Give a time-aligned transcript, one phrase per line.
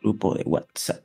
[0.00, 1.00] grupo de WhatsApp.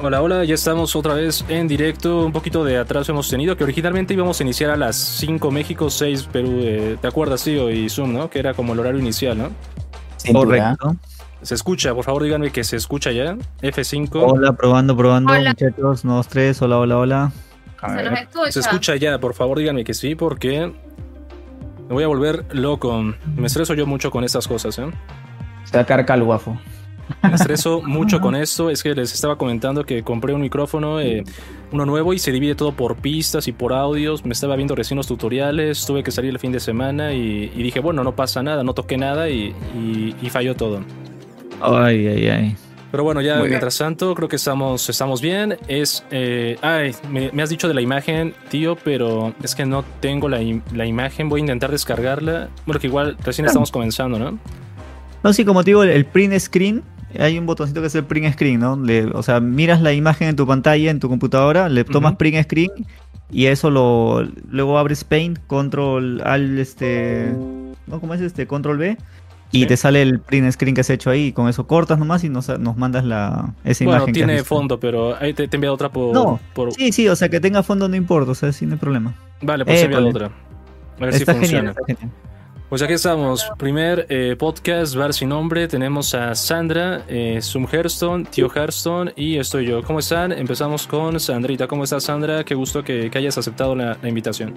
[0.00, 2.24] Hola, hola, ya estamos otra vez en directo.
[2.24, 5.90] Un poquito de atraso hemos tenido, que originalmente íbamos a iniciar a las 5 México,
[5.90, 6.60] 6 Perú.
[6.62, 7.68] eh, ¿Te acuerdas, tío?
[7.70, 8.30] Y Zoom, ¿no?
[8.30, 9.50] Que era como el horario inicial, ¿no?
[10.32, 10.94] Correcto.
[11.42, 13.36] Se escucha, por favor, díganme que se escucha ya.
[13.60, 14.10] F5.
[14.14, 15.50] Hola, probando, probando, Hola.
[15.50, 16.04] muchachos.
[16.04, 17.32] Nuevos tres, hola, hola, hola.
[17.80, 18.52] Se nos escucha.
[18.52, 20.72] Se escucha ya, por favor, díganme que sí, porque
[21.88, 23.02] me voy a volver loco.
[23.36, 24.90] Me estreso yo mucho con estas cosas, ¿eh?
[25.64, 26.58] Se va a quedar calvo, guafo.
[27.22, 28.68] Me estreso mucho con esto.
[28.68, 31.24] Es que les estaba comentando que compré un micrófono, eh,
[31.72, 34.24] uno nuevo, y se divide todo por pistas y por audios.
[34.26, 37.62] Me estaba viendo recién los tutoriales, tuve que salir el fin de semana y, y
[37.62, 40.80] dije, bueno, no pasa nada, no toqué nada y, y- y falló todo.
[41.62, 42.56] Ay, ay, ay.
[42.90, 43.50] Pero bueno, ya Muy bien.
[43.52, 45.56] mientras tanto, creo que estamos, estamos bien.
[45.66, 46.04] Es.
[46.10, 50.28] eh, ay, me, me has dicho de la imagen, tío, pero es que no tengo
[50.28, 50.40] la,
[50.74, 51.28] la imagen.
[51.28, 52.48] Voy a intentar descargarla.
[52.66, 54.38] Bueno, que igual recién estamos comenzando, ¿no?
[55.24, 56.82] No, sí, como te digo, el, print screen,
[57.18, 58.76] hay un botoncito que es el print screen, ¿no?
[58.76, 62.42] Le- o sea, miras la imagen en tu pantalla, en tu computadora, le tomas print
[62.44, 62.70] screen
[63.30, 67.32] y eso lo luego abres Paint, control al este,
[67.86, 68.00] ¿no?
[68.00, 68.46] ¿Cómo es este?
[68.46, 68.96] Control B
[69.50, 69.66] y Sí.
[69.66, 71.32] te sale el print screen que has hecho ahí.
[71.32, 74.08] Con eso cortas nomás y nos, nos mandas la esa Bueno, imagen.
[74.10, 76.12] has tiene fondo, pero ahí te, te enviado otra por.
[76.14, 78.74] No, por- Sí, sí, o sea, que tenga fondo no importa, o sea, sí, no
[78.74, 79.14] hay problema.
[79.42, 80.24] Vale, pues he enviado Épale.
[80.26, 80.36] otra.
[80.98, 81.70] A ver Está si genial, funciona.
[81.70, 82.10] está genial.
[82.68, 83.50] Pues aquí estamos.
[83.56, 85.66] Primer eh, podcast, Bar sin nombre.
[85.68, 89.82] Tenemos a Sandra, eh, Zoom Hearthstone, Tío Hearthstone y estoy yo.
[89.82, 90.32] ¿Cómo están?
[90.32, 91.66] Empezamos con Sandrita.
[91.66, 92.44] ¿Cómo estás, Sandra?
[92.44, 94.54] Qué gusto que, que hayas aceptado la, la invitación.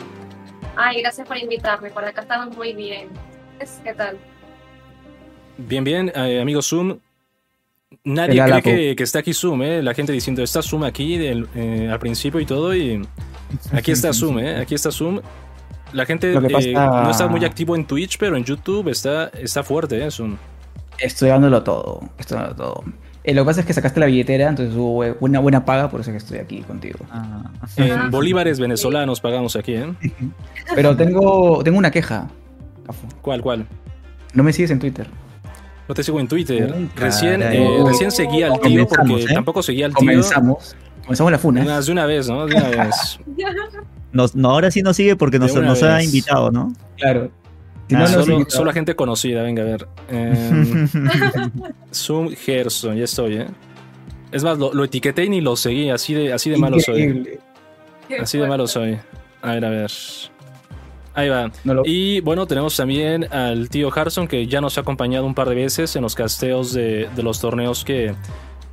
[0.76, 1.90] Ay, gracias por invitarme.
[1.90, 3.08] Por acá estamos muy bien.
[3.84, 4.18] ¿Qué tal?
[5.58, 6.98] Bien, bien, eh, amigo Zoom.
[8.03, 9.81] Nadie cree que está aquí Zoom, ¿eh?
[9.81, 12.75] La gente diciendo, está Zoom aquí del- eh, al principio y todo.
[12.75, 13.02] Y
[13.72, 14.58] aquí está Zoom, ¿eh?
[14.58, 15.22] Aquí está Zoom.
[15.94, 18.88] La gente Lo que eh, pasa- no está muy activo en Twitch, pero en YouTube
[18.89, 20.11] está, está fuerte, ¿eh?
[20.11, 20.38] Zoom.
[21.00, 22.02] Estoy dándolo todo.
[22.17, 22.84] Estoy dándolo todo.
[23.23, 26.02] Eh, lo que pasa es que sacaste la billetera, entonces hubo una buena paga, por
[26.02, 27.00] eso es que estoy aquí contigo.
[27.12, 27.52] Ah.
[27.78, 29.94] En bolívares venezolanos pagamos aquí, ¿eh?
[30.75, 32.28] Pero tengo, tengo una queja.
[33.22, 33.68] ¿Cuál, cuál?
[34.34, 35.08] No me sigues en Twitter.
[35.88, 36.73] No te sigo en Twitter.
[36.96, 39.34] Recién, eh, recién seguí al tío porque ¿eh?
[39.34, 40.09] tampoco seguía al tío.
[40.09, 40.75] Comenzamos.
[41.11, 41.61] Comenzamos la funa.
[41.61, 42.45] Unas de una vez, ¿no?
[42.45, 43.19] De una vez.
[44.13, 46.73] Nos- no, ahora sí nos sigue porque nos, nos ha invitado, ¿no?
[46.97, 47.31] Claro.
[47.88, 49.88] Si Ah, no, solo, solo a gente conocida, venga a ver.
[50.09, 50.88] Eh,
[51.94, 53.47] Zoom Gerson, ya estoy, ¿eh?
[54.31, 57.38] Es más, lo, lo etiqueté y ni lo seguí, así de, así de malo soy.
[58.22, 58.97] Así de malo soy.
[59.41, 59.91] A ver, a ver.
[61.13, 61.51] Ahí va.
[61.66, 65.35] No lo- Y bueno, tenemos también al tío Harson que ya nos ha acompañado un
[65.35, 68.13] par de veces en los casteos de, de los torneos que,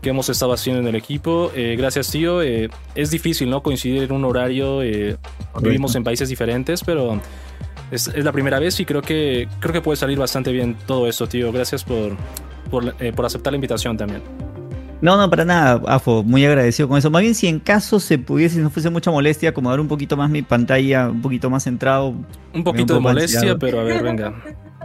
[0.01, 1.51] que hemos estado haciendo en el equipo.
[1.55, 2.43] Eh, gracias, tío.
[2.43, 3.63] Eh, es difícil, ¿no?
[3.63, 4.83] Coincidir en un horario.
[4.83, 5.17] eh,
[5.61, 7.21] vivimos en países diferentes, pero
[7.91, 11.09] es, es la primera vez y creo que, creo que puede salir bastante bien todo
[11.09, 11.51] esto, tío.
[11.53, 12.17] Gracias por,
[12.71, 14.23] por, por aceptar la invitación también.
[15.01, 17.09] No, no, para nada, Afo, muy agradecido con eso.
[17.09, 20.17] Más bien, si en caso se pudiese, si no fuese mucha molestia, acomodar un poquito
[20.17, 22.15] más mi pantalla, un poquito más centrado.
[22.53, 23.59] Un poquito de molestia, ansiado.
[23.61, 24.35] pero a ver, venga.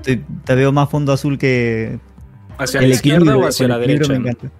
[0.03, 1.99] Te, te veo más fondo azul que.
[2.59, 4.09] ¿Hacia la izquierda o hacia el la derecha?
[4.09, 4.51] me encanta.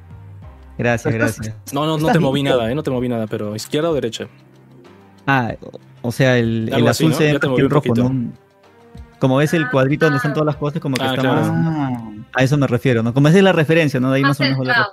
[0.84, 1.56] Gracias, gracias.
[1.74, 2.58] No, no, no te moví listo.
[2.58, 2.76] nada, ¿eh?
[2.76, 4.28] No te moví nada, pero izquierda o derecha.
[5.26, 5.54] Ah,
[6.02, 7.16] o sea, el, el así, azul ¿no?
[7.18, 7.96] se ve el un rojo.
[7.96, 8.32] ¿no?
[9.20, 11.54] Como ves el cuadrito donde están todas las cosas, como que Ah, está claro.
[11.54, 11.92] más.
[11.94, 12.02] Ah,
[12.34, 13.14] A eso me refiero, ¿no?
[13.14, 14.12] Como esa es la referencia, ¿no?
[14.12, 14.68] De ahí Más más o menos.
[14.68, 14.90] la-.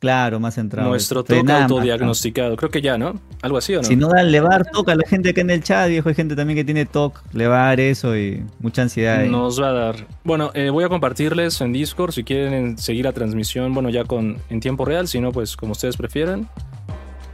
[0.00, 0.88] Claro, más centrado.
[0.88, 2.56] Nuestro toque más, autodiagnosticado.
[2.56, 3.20] Creo que ya, ¿no?
[3.42, 3.84] Algo así, ¿o no?
[3.86, 6.08] Si no da levar, toca a la gente acá en el chat, viejo.
[6.08, 9.20] Hay gente también que tiene TOC, levar eso y mucha ansiedad.
[9.20, 9.28] ahí.
[9.28, 10.06] Nos va a dar.
[10.24, 14.38] Bueno, eh, voy a compartirles en Discord si quieren seguir la transmisión, bueno, ya con
[14.48, 16.48] en tiempo real, si no, pues como ustedes prefieran.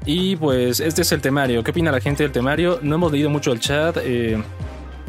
[0.04, 1.62] Y pues este es el temario.
[1.62, 2.80] ¿Qué opina la gente del temario?
[2.82, 3.96] No hemos leído mucho el chat.
[4.02, 4.42] eh,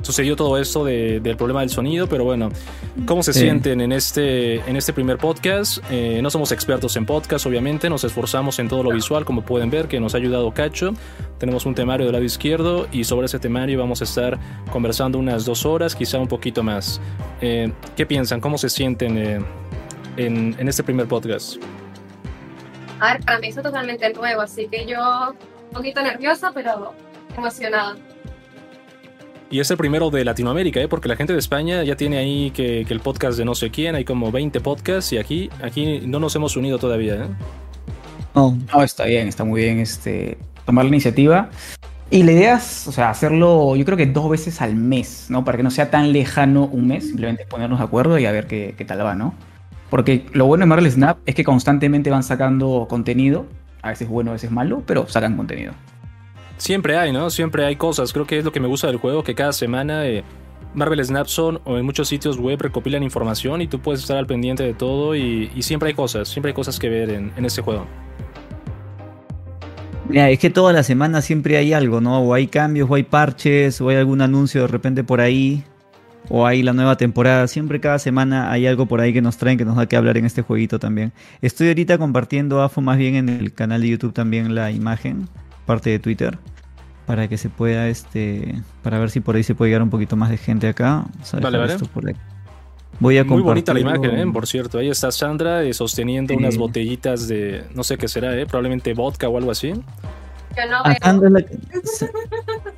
[0.08, 2.50] sucedió todo esto de- del problema del sonido, pero bueno,
[3.06, 3.42] ¿cómo se Sí.
[3.42, 5.80] sienten en este, en este primer podcast?
[5.92, 9.70] Eh, no somos expertos en podcast, obviamente, nos esforzamos en todo lo visual, como pueden
[9.70, 10.94] ver, que nos ha ayudado Cacho.
[11.38, 14.40] Tenemos un temario del lado izquierdo y sobre ese temario vamos a estar
[14.72, 17.00] conversando unas dos horas, quizá un poquito más.
[17.42, 18.40] Eh, ¿Qué piensan?
[18.42, 19.40] ¿Cómo se sienten eh,
[20.16, 21.58] en, en este primer podcast?
[23.00, 25.36] A ver, para mí es totalmente nuevo, así que yo
[25.70, 26.94] un poquito nerviosa, pero
[27.38, 27.96] emocionada.
[29.50, 30.90] Y es el primero de Latinoamérica, ¿eh?
[30.90, 33.70] porque la gente de España ya tiene ahí que, que el podcast de no sé
[33.70, 37.16] quién, hay como 20 podcasts y aquí, aquí no nos hemos unido todavía.
[37.16, 37.28] ¿eh?
[38.36, 41.50] No, No, está bien, está muy bien este, tomar la iniciativa.
[42.10, 45.46] Y la idea es, o sea, hacerlo yo creo que dos veces al mes, ¿no?
[45.46, 48.48] Para que no sea tan lejano un mes, simplemente ponernos de acuerdo y a ver
[48.48, 49.34] qué, qué tal va, ¿no?
[49.90, 53.46] Porque lo bueno de Marvel Snap es que constantemente van sacando contenido,
[53.82, 55.74] a veces bueno, a veces malo, pero sacan contenido.
[56.58, 57.30] Siempre hay, ¿no?
[57.30, 58.12] Siempre hay cosas.
[58.14, 60.24] Creo que es lo que me gusta del juego, que cada semana eh,
[60.74, 64.64] Marvel Snapson o en muchos sitios web recopilan información y tú puedes estar al pendiente
[64.64, 67.86] de todo y, siempre hay cosas, siempre hay cosas que ver en, en este juego.
[70.10, 72.20] Mira, es que toda la semana siempre hay algo, ¿no?
[72.22, 75.64] O hay cambios, o hay parches, o hay algún anuncio de repente por ahí,
[76.30, 77.48] o hay la nueva temporada.
[77.48, 80.18] Siempre cada semana hay algo por ahí que nos traen, que nos da que hablar
[80.18, 81.12] en este jueguito también.
[81.42, 85.28] Estoy ahorita compartiendo AFO más bien en el canal de YouTube también la imagen,
[85.68, 86.40] parte de Twitter,
[87.06, 90.16] para que se pueda, este, para ver si por ahí se puede llegar un poquito
[90.16, 91.06] más de gente acá.
[91.40, 91.74] Vale, vale.
[91.74, 92.16] esto por ahí.
[93.00, 94.26] Voy a Muy bonita la imagen, ¿eh?
[94.34, 94.80] por cierto.
[94.80, 96.38] Ahí está Sandra eh, sosteniendo Sí.
[96.40, 98.48] unas botellitas de, no sé qué será, ¿eh?
[98.48, 99.70] probablemente vodka o algo así.
[99.70, 100.96] Yo no Ah.
[101.04, 101.58] Sandra es la que,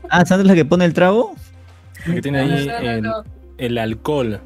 [0.09, 1.33] ah, Sandra es la que pone el trago.
[2.03, 3.24] Que tiene ahí no, no, el, no.
[3.57, 4.42] el alcohol.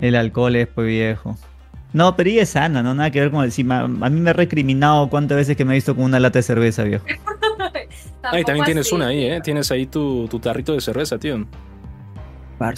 [0.00, 1.36] El alcohol es pues viejo.
[1.92, 3.80] No, pero ella es sana, no nada que ver con el encima.
[3.80, 6.42] A mí me ha recriminado cuántas veces que me he visto con una lata de
[6.42, 7.04] cerveza, viejo.
[8.22, 8.94] Ahí también tienes así.
[8.94, 9.40] una ahí, ¿eh?
[9.42, 11.46] Tienes ahí tu, tu tarrito de cerveza, tío.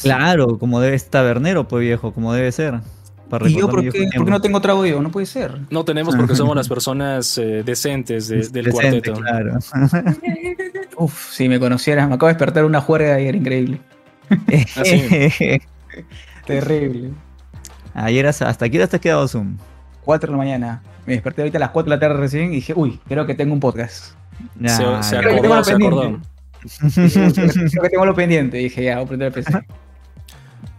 [0.03, 2.81] Claro, como debe estar tabernero, pues viejo, como debe ser.
[3.29, 4.29] Para ¿Y yo por qué, por qué tiempos.
[4.31, 5.01] no tengo trago yo?
[5.01, 5.57] No puede ser.
[5.71, 9.15] No tenemos porque somos las personas eh, decentes de- del Presente, cuarteto.
[9.15, 9.59] Claro.
[10.99, 13.81] Uf, si me conocieras, me acabo de despertar una juerga ayer, increíble.
[16.47, 17.11] Terrible.
[17.95, 19.57] Ayer hasta, hasta aquí hora te has quedado Zoom.
[20.05, 20.83] 4 de la mañana.
[21.07, 23.35] Me desperté ahorita a las 4 de la tarde recién y dije, uy, creo que
[23.35, 24.15] tengo un podcast.
[24.65, 25.19] Se, se.
[25.19, 26.01] Creo que tengo acordó, lo se acordó.
[26.01, 26.29] pendiente.
[27.71, 28.57] creo que tengo lo pendiente.
[28.59, 29.61] Dije, ya, voy a prender el PC.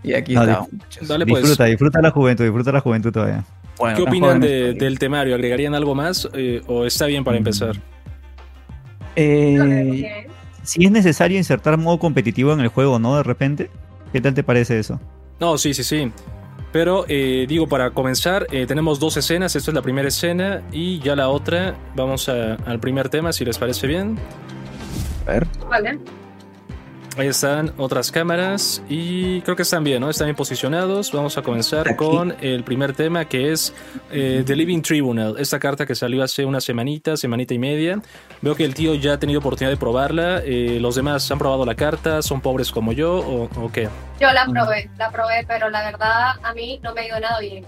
[0.03, 0.67] Y aquí No, está.
[1.05, 1.43] Dale pues.
[1.43, 3.43] disfruta, disfruta la juventud, disfruta la juventud todavía.
[3.77, 5.35] Bueno, ¿Qué opinan de- del temario?
[5.35, 7.37] ¿Agregarían algo más eh, o está bien para Mm.
[7.39, 7.75] empezar?
[9.15, 10.27] Eh,
[10.63, 13.17] Si es necesario insertar modo competitivo en el juego, ¿no?
[13.17, 13.69] De repente.
[14.13, 14.99] ¿Qué tal te parece eso?
[15.39, 16.11] No, sí, sí, sí.
[16.71, 19.55] Pero eh, digo, para comenzar, eh, tenemos dos escenas.
[19.55, 21.75] Esta es la primera escena y ya la otra.
[21.95, 24.17] Vamos a- al primer tema, si les parece bien.
[25.27, 25.47] a ver.
[25.69, 25.99] Vale.
[27.17, 30.09] Ahí están otras cámaras y creo que están bien, ¿no?
[30.09, 31.11] Están bien posicionados.
[31.11, 31.97] Vamos a comenzar Aquí.
[31.97, 33.73] con el primer tema que es
[34.11, 35.35] eh, The Living Tribunal.
[35.37, 38.01] Esta carta que salió hace una semanita, semanita y media.
[38.41, 40.39] Veo que el tío ya ha tenido oportunidad de probarla.
[40.45, 42.21] Eh, ¿Los demás han probado la carta?
[42.21, 43.89] ¿Son pobres como yo o, o qué?
[44.19, 44.53] Yo la Mm.
[44.53, 47.65] probé, la probé, pero la verdad a mí no me ha ido nada bien.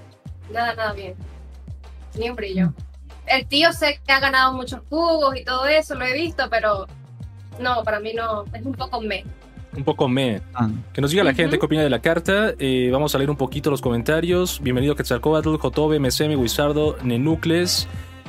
[0.53, 1.15] Nada, nada bien.
[2.17, 2.73] Ni un brillo.
[3.25, 6.87] El tío sé que ha ganado muchos jugos y todo eso, lo he visto, pero
[7.59, 9.23] no, para mí no, es un poco me.
[9.75, 10.41] Un poco me.
[10.53, 12.53] Ah, Que nos diga la gente qué opina de la carta.
[12.59, 14.59] Eh, vamos a leer un poquito los comentarios.
[14.61, 17.87] Bienvenido Quetzalcoatl, Jotobe, Mesemi, Wizardo, Nenucles,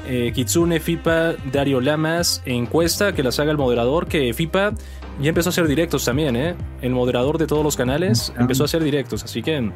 [0.09, 2.43] eh, Kitsune, Fipa, Dario Lamas.
[2.47, 4.07] Encuesta que las haga el moderador.
[4.07, 4.73] Que Fipa
[5.21, 6.55] ya empezó a hacer directos también, ¿eh?
[6.81, 8.41] El moderador de todos los canales Ah.
[8.41, 9.23] empezó a hacer directos.
[9.23, 9.71] Así que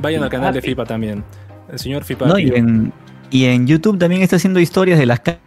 [0.00, 0.62] vayan al canal de Ah.
[0.62, 1.22] Fipa también.
[1.70, 2.26] El señor Fipa.
[2.26, 2.90] no, y en,
[3.30, 5.42] y en YouTube también está haciendo historias de las cartas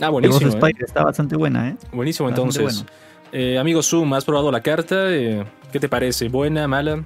[0.00, 0.40] Ah, de buenísimo.
[0.40, 0.58] Ghost ¿eh?
[0.58, 0.84] Spider.
[0.84, 1.76] Está bastante buena, ¿eh?
[1.92, 2.84] Buenísimo, Bastante entonces.
[3.32, 5.10] Eh, amigo Zoom, ¿has probado la carta?
[5.10, 6.28] Eh, ¿Qué te parece?
[6.28, 7.02] ¿Buena, mala?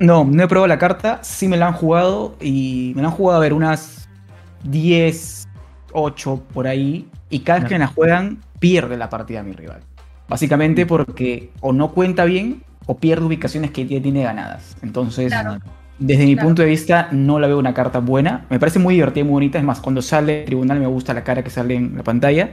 [0.00, 3.14] No, no he probado la carta, sí me la han jugado y me la han
[3.14, 4.08] jugado a ver unas
[4.64, 5.48] 10,
[5.92, 9.80] 8 por ahí y cada vez que me la juegan pierde la partida mi rival.
[10.28, 14.76] Básicamente porque o no cuenta bien o pierde ubicaciones que ya tiene ganadas.
[14.82, 15.58] Entonces, Claro.
[15.98, 16.48] Desde mi Claro.
[16.48, 18.46] punto de vista no la veo una carta buena.
[18.50, 19.58] Me parece muy divertida y muy bonita.
[19.58, 22.50] Es más, cuando sale el tribunal me gusta la cara que sale en la pantalla.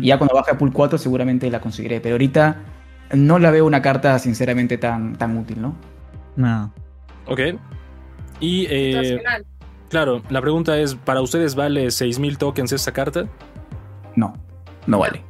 [0.00, 2.00] Y ya cuando baje a pool 4 seguramente la conseguiré.
[2.00, 2.56] Pero ahorita
[3.14, 5.74] no la veo una carta sinceramente tan, tan útil, ¿no?
[6.36, 6.72] No.
[7.26, 7.40] Ok.
[8.40, 9.46] Y, eh, Nacional.
[9.88, 13.26] claro, la pregunta es, ¿para ustedes vale 6.000 tokens esta carta?
[14.16, 14.34] No,
[14.86, 15.22] no vale.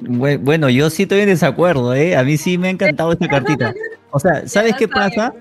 [0.00, 2.16] Bue- Bueno, yo sí estoy en desacuerdo, ¿eh?
[2.16, 3.72] A mí sí me ha encantado esta cartita.
[4.10, 5.32] O sea, ¿sabes qué pasa?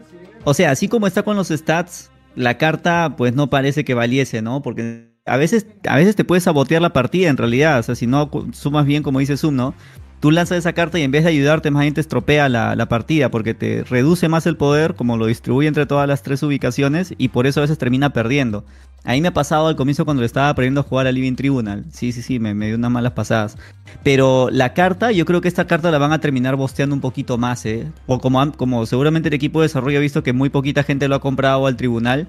[0.43, 4.41] O sea, así como está con los stats, la carta pues no parece que valiese,
[4.41, 4.61] ¿no?
[4.61, 7.79] Porque a veces, a veces te puedes sabotear la partida en realidad.
[7.79, 9.73] O sea, si no sumas bien como dice Zoom, ¿no?
[10.21, 12.85] Tú lanzas esa carta y en vez de ayudarte, más bien te estropea la, la
[12.87, 17.15] partida porque te reduce más el poder, como lo distribuye entre todas las tres ubicaciones,
[17.17, 18.63] y por eso a veces termina perdiendo.
[19.03, 21.33] A mí me ha pasado al comienzo cuando le estaba aprendiendo a jugar a Living
[21.33, 21.85] Tribunal.
[21.91, 23.57] Sí, sí, sí, me, dio unas malas pasadas.
[24.03, 27.39] Pero la carta, yo creo que esta carta la van a terminar bosteando un poquito
[27.39, 27.87] más, ¿eh?
[28.05, 31.15] O como, como seguramente el equipo de desarrollo ha visto que muy poquita gente lo
[31.15, 32.27] ha comprado al tribunal,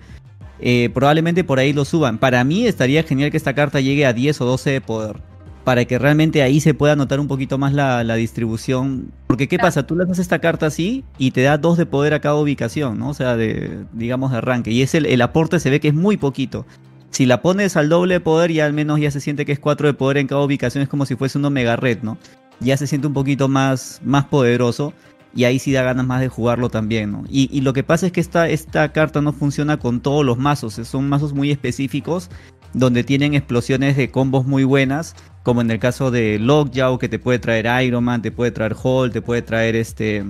[0.60, 2.16] eh, probablemente por ahí lo suban.
[2.16, 5.31] Para mí estaría genial que esta carta llegue a 10 o 12 de poder.
[5.64, 9.12] Para que realmente ahí se pueda notar un poquito más la, la distribución.
[9.28, 9.86] Porque ¿qué pasa?
[9.86, 13.10] Tú lanzas esta carta así y te da 2 de poder a cada ubicación, ¿no?
[13.10, 14.72] O sea, de, digamos de arranque.
[14.72, 16.66] Y es el, el aporte se ve que es muy poquito.
[17.10, 19.58] Si la pones al doble de poder, ya al menos ya se siente que es
[19.58, 20.82] 4 de poder en cada ubicación.
[20.82, 22.18] Es como si fuese una mega red, ¿no?
[22.58, 24.92] Ya se siente un poquito más, más poderoso.
[25.34, 27.24] Y ahí sí da ganas más de jugarlo también, ¿no?
[27.28, 30.38] Y, y lo que pasa es que esta, esta carta no funciona con todos los
[30.38, 30.74] mazos.
[30.74, 32.28] Son mazos muy específicos
[32.72, 37.18] donde tienen explosiones de combos muy buenas, como en el caso de Lockjaw, que te
[37.18, 40.24] puede traer Iron Man, te puede traer Hulk, te puede traer este,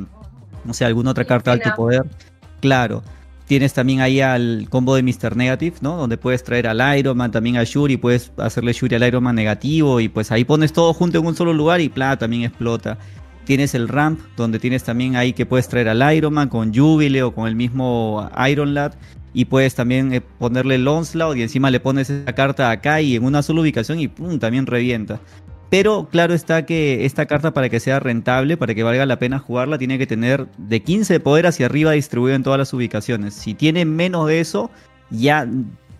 [0.65, 2.03] no sé, alguna otra carta de alto poder.
[2.61, 3.03] Claro.
[3.47, 5.37] Tienes también ahí al combo de Mr.
[5.37, 5.97] Negative, ¿no?
[5.97, 9.35] Donde puedes traer al Iron Man, también a Shuri, puedes hacerle Shuri al Iron Man
[9.35, 12.99] negativo y pues ahí pones todo junto en un solo lugar y plá, también explota.
[13.45, 17.25] Tienes el ramp, donde tienes también ahí que puedes traer al Iron Man con Jubile
[17.25, 18.95] o con el mismo Iron Lad.
[19.35, 23.17] Y puedes también eh, ponerle el Onslaught y encima le pones esa carta acá y
[23.17, 24.39] en una sola ubicación y ¡pum!
[24.39, 25.21] también revienta.
[25.71, 29.39] Pero claro está que esta carta para que sea rentable, para que valga la pena
[29.39, 33.33] jugarla, tiene que tener de 15 de poder hacia arriba distribuido en todas las ubicaciones.
[33.33, 34.71] Si tiene menos de eso,
[35.09, 35.49] ya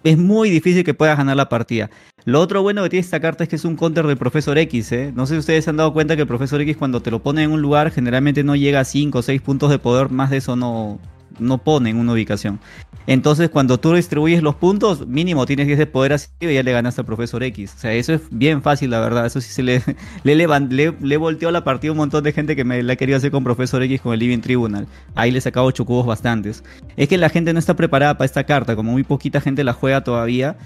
[0.05, 1.89] es muy difícil que puedas ganar la partida.
[2.25, 4.93] Lo otro bueno que tiene esta carta es que es un counter del Profesor X.
[4.93, 5.13] ¿eh?
[5.15, 7.23] No sé si ustedes se han dado cuenta que el Profesor X cuando te lo
[7.23, 10.31] pone en un lugar generalmente no llega a 5 o 6 puntos de poder, más
[10.31, 11.01] de eso no,
[11.39, 12.61] no pone en una ubicación.
[13.07, 16.73] Entonces cuando tú distribuyes los puntos, mínimo tienes 10 de poder así y ya le
[16.73, 17.75] ganaste al Profesor X.
[17.77, 19.27] O sea, eso es bien fácil, la verdad.
[19.27, 19.83] Eso sí se le,
[20.23, 23.43] le, le, volteó la partida un montón de gente que me la quería hacer con
[23.43, 24.87] Profesor X con el Living Tribunal.
[25.15, 26.63] Ahí le sacaba 8 cubos bastantes.
[26.97, 29.73] Es que la gente no está preparada para esta carta, como muy poquita gente la
[29.73, 30.57] juega todavía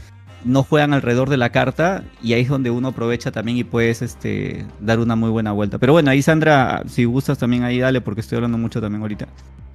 [0.45, 4.03] no juegan alrededor de la carta y ahí es donde uno aprovecha también y puedes
[4.03, 5.79] este, dar una muy buena vuelta.
[5.79, 9.27] Pero bueno, ahí Sandra, si gustas también ahí dale porque estoy hablando mucho también ahorita.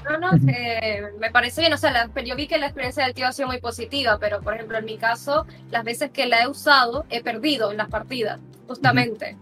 [0.09, 3.27] No, no, eh, me parece bien, o sea, yo vi que la experiencia del tío
[3.27, 6.47] ha sido muy positiva, pero por ejemplo en mi caso, las veces que la he
[6.47, 9.37] usado, he perdido en las partidas, justamente.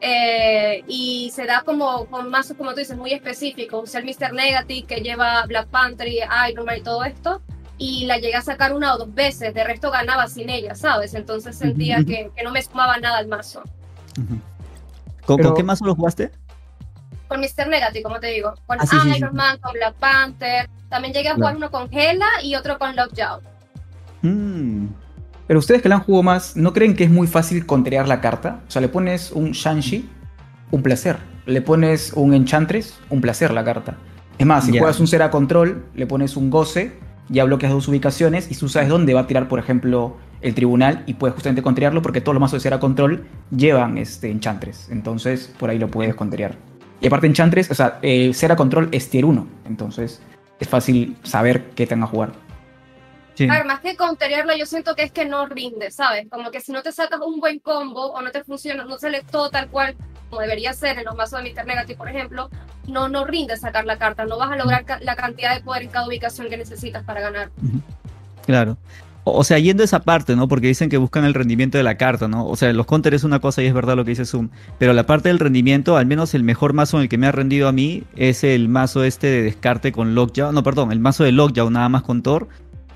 [0.00, 3.82] Eh, y se da como con mazos, como tú dices, muy específicos.
[3.84, 4.32] Usé el Mr.
[4.32, 7.42] Negative que lleva Black Panther y Iron Man y todo esto
[7.78, 11.14] y la llegué a sacar una o dos veces, de resto ganaba sin ella, ¿sabes?
[11.14, 13.62] Entonces sentía que, no me sumaba nada al mazo.
[15.24, 16.32] ¿Con, qué mazo lo jugaste?
[17.28, 17.68] Con Mr.
[17.68, 18.54] Negative, como te digo.
[18.66, 20.68] Con ah, Iron Man, con Black Panther.
[20.88, 23.40] También llegué a jugar uno con Hela y otro con Lockjaw.
[24.22, 24.86] Mm.
[25.46, 28.20] Pero ustedes que la han jugado más, ¿no creen que es muy fácil contrear la
[28.20, 28.60] carta?
[28.66, 30.08] O sea, le pones un Shanshi,
[30.70, 31.18] un placer.
[31.46, 33.96] Le pones un Enchantress, un placer la carta.
[34.36, 38.50] Es más, si juegas un Cera Control, le pones un Goce, ya bloqueas dos ubicaciones
[38.50, 42.02] y tú sabes dónde va a tirar, por ejemplo, el tribunal y puedes justamente contrariarlo
[42.02, 44.88] porque todos los mazos de Cera Control llevan este, Enchantress.
[44.90, 46.56] Entonces, por ahí lo puedes contrariar.
[47.00, 49.46] Y aparte, Enchantress, o sea, eh, Cera Control es tier 1.
[49.66, 50.20] Entonces,
[50.58, 52.32] es fácil saber qué te van a jugar.
[53.34, 53.48] Sí.
[53.48, 56.26] A ver, más que contrariarlo, yo siento que es que no rinde, ¿sabes?
[56.28, 59.22] Como que si no te sacas un buen combo o no te funciona, no sale
[59.30, 59.94] todo tal cual
[60.30, 61.66] como debería ser en los mazos de Mr.
[61.66, 62.50] Negative, por ejemplo,
[62.86, 65.90] no, no rinde sacar la carta, no vas a lograr la cantidad de poder en
[65.90, 67.50] cada ubicación que necesitas para ganar.
[68.46, 68.76] Claro.
[69.24, 70.48] O sea, yendo a esa parte, ¿no?
[70.48, 72.46] Porque dicen que buscan el rendimiento de la carta, ¿no?
[72.46, 74.48] O sea, los counters es una cosa y es verdad lo que dice Zoom.
[74.78, 77.32] Pero la parte del rendimiento, al menos el mejor mazo en el que me ha
[77.32, 80.52] rendido a mí, es el mazo este de descarte con Lockjaw.
[80.52, 82.48] No, perdón, el mazo de Lockjaw nada más con Thor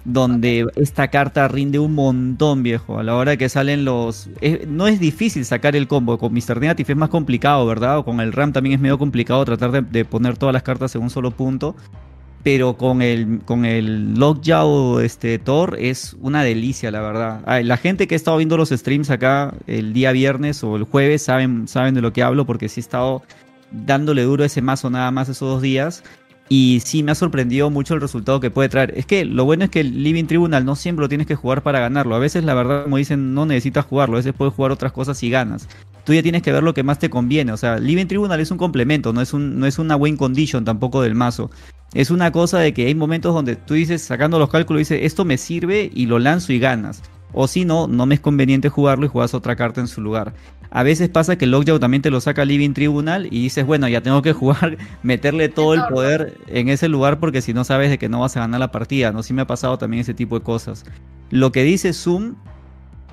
[0.05, 2.99] donde esta carta rinde un montón, viejo.
[2.99, 4.29] A la hora que salen los...
[4.67, 6.19] no es difícil sacar el combo.
[6.19, 6.61] Con Mr.
[6.61, 7.99] Negative es más complicado, ¿verdad?
[7.99, 11.03] O con el RAM también es medio complicado tratar de, poner todas las cartas en
[11.03, 11.77] un solo punto.
[12.43, 17.63] Pero con el, con el Lockjaw este, Thor es una delicia, la verdad.
[17.63, 21.23] la gente que ha estado viendo los streams acá el día viernes o el jueves
[21.23, 23.23] saben, saben de lo que hablo porque sí he estado
[23.71, 26.03] dándole duro ese mazo nada más esos dos días.
[26.49, 28.93] Y sí, me ha sorprendido mucho el resultado que puede traer.
[28.97, 31.63] Es que lo bueno es que el Living Tribunal no siempre lo tienes que jugar
[31.63, 32.15] para ganarlo.
[32.15, 34.17] A veces, la verdad, como dicen, no necesitas jugarlo.
[34.17, 35.69] A veces puedes jugar otras cosas y ganas.
[36.05, 37.53] Tú ya tienes que ver lo que más te conviene.
[37.53, 40.65] O sea, Living Tribunal es un complemento, no es, un, no es una win condition
[40.65, 41.51] tampoco del mazo.
[41.95, 45.25] Es una cosa de que hay momentos donde tú dices, sacando los cálculos, dices, esto
[45.25, 47.03] me sirve y lo lanzo y ganas.
[47.33, 50.35] O si no, no me es conveniente jugarlo y juegas otra carta en su lugar.
[50.71, 54.01] A veces pasa que Lockjaw también te lo saca Living Tribunal y dices, bueno, ya
[54.01, 57.99] tengo que jugar, meterle todo el poder en ese lugar porque si no sabes de
[57.99, 59.23] que no vas a ganar la partida, ¿no?
[59.23, 60.85] Sí me ha pasado también ese tipo de cosas.
[61.31, 62.37] Lo que dice Zoom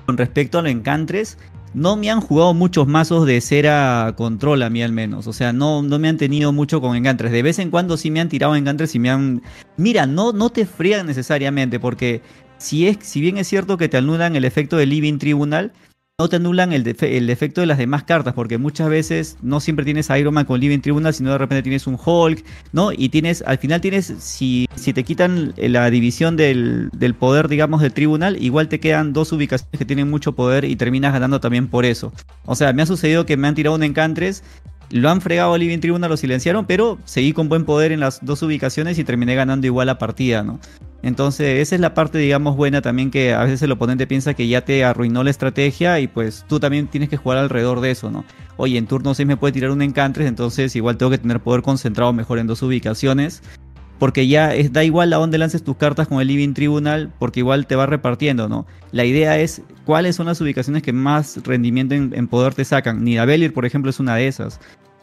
[0.06, 1.38] con respecto a los encantres,
[1.72, 5.26] no me han jugado muchos mazos de cera control a mí al menos.
[5.26, 7.30] O sea, no, no me han tenido mucho con encantres.
[7.30, 9.42] De vez en cuando sí me han tirado encantres y me han...
[9.76, 12.22] Mira, no, no te frían necesariamente porque
[12.60, 15.72] si, es, si bien es cierto que te anulan el efecto del Living Tribunal,
[16.20, 19.86] no te anulan el, el, efecto de las demás cartas, porque muchas veces no siempre
[19.86, 22.92] tienes a Iron Man con Living Tribunal, sino de repente tienes un Hulk, ¿no?
[22.92, 27.80] Y tienes, al final tienes, si, si te quitan la división del, del, poder, digamos,
[27.80, 31.68] del tribunal, igual te quedan dos ubicaciones que tienen mucho poder y terminas ganando también
[31.68, 32.12] por eso.
[32.44, 34.44] O sea, me ha sucedido que me han tirado un Encantres
[34.90, 38.24] lo han fregado a Living Tribunal, lo silenciaron, pero seguí con buen poder en las
[38.24, 40.58] dos ubicaciones y terminé ganando igual la partida, ¿no?
[41.02, 44.48] Entonces, esa es la parte, digamos, buena también que a veces el oponente piensa que
[44.48, 48.10] ya te arruinó la estrategia y pues tú también tienes que jugar alrededor de eso,
[48.10, 48.24] ¿no?
[48.56, 51.62] Oye, en turno 6 me puede tirar un encantres, entonces igual tengo que tener poder
[51.62, 53.42] concentrado mejor en dos ubicaciones
[54.00, 57.40] porque ya es, da igual a dónde lances tus cartas con el Living Tribunal, porque
[57.40, 58.66] igual te va repartiendo, ¿no?
[58.92, 63.04] La idea es cuáles son las ubicaciones que más rendimiento en, poder te sacan.
[63.04, 64.58] Nidavellir, por ejemplo, es una de esas.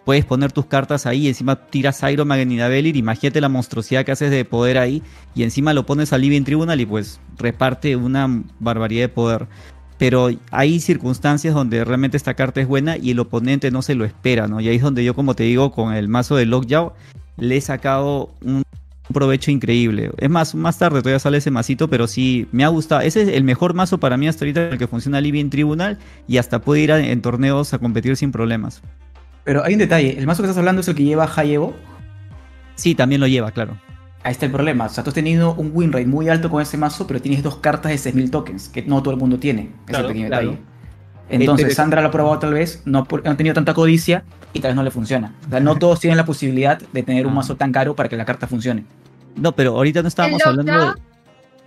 [0.07, 4.13] Puedes poner tus cartas ahí, encima tiras Iron Man en Nidavellir, imagínate la monstruosidad que
[4.13, 5.03] haces de poder ahí,
[5.35, 9.47] y encima lo pones al Living Tribunal y pues reparte una barbaridad de poder.
[9.97, 14.05] Pero hay circunstancias donde realmente esta carta es buena y el oponente no se lo
[14.05, 14.61] espera, ¿no?
[14.61, 16.93] Y ahí es donde yo, como te digo, con el mazo de Lockjaw,
[17.35, 18.63] le he sacado un
[19.13, 20.11] provecho increíble.
[20.19, 23.01] Es más, más tarde todavía sale ese masito, pero sí me ha gustado.
[23.01, 25.97] Ese es el mejor mazo para mí hasta ahorita, el que funciona Living Tribunal
[26.29, 28.81] y hasta puede ir en torneos a competir sin problemas.
[29.47, 31.73] Pero hay un detalle, el mazo que estás hablando es el que lleva High Evo.
[32.75, 33.77] Sí, también lo lleva, claro.
[34.21, 34.87] Ahí está el problema.
[34.87, 37.43] O sea, tú has tenido un win rate muy alto con ese mazo, pero tienes
[37.43, 39.71] dos cartas de 6000 tokens, que no todo el mundo tiene.
[39.85, 40.57] Claro, pequeño detalle.
[41.29, 44.71] Entonces, Sandra lo ha probado tal vez, no, no ha tenido tanta codicia y tal
[44.71, 45.33] vez no le funciona.
[45.47, 47.35] O sea, no todos tienen la posibilidad de tener un ah.
[47.35, 48.83] mazo tan caro para que la carta funcione.
[49.37, 50.91] No, pero ahorita no estábamos hablando de...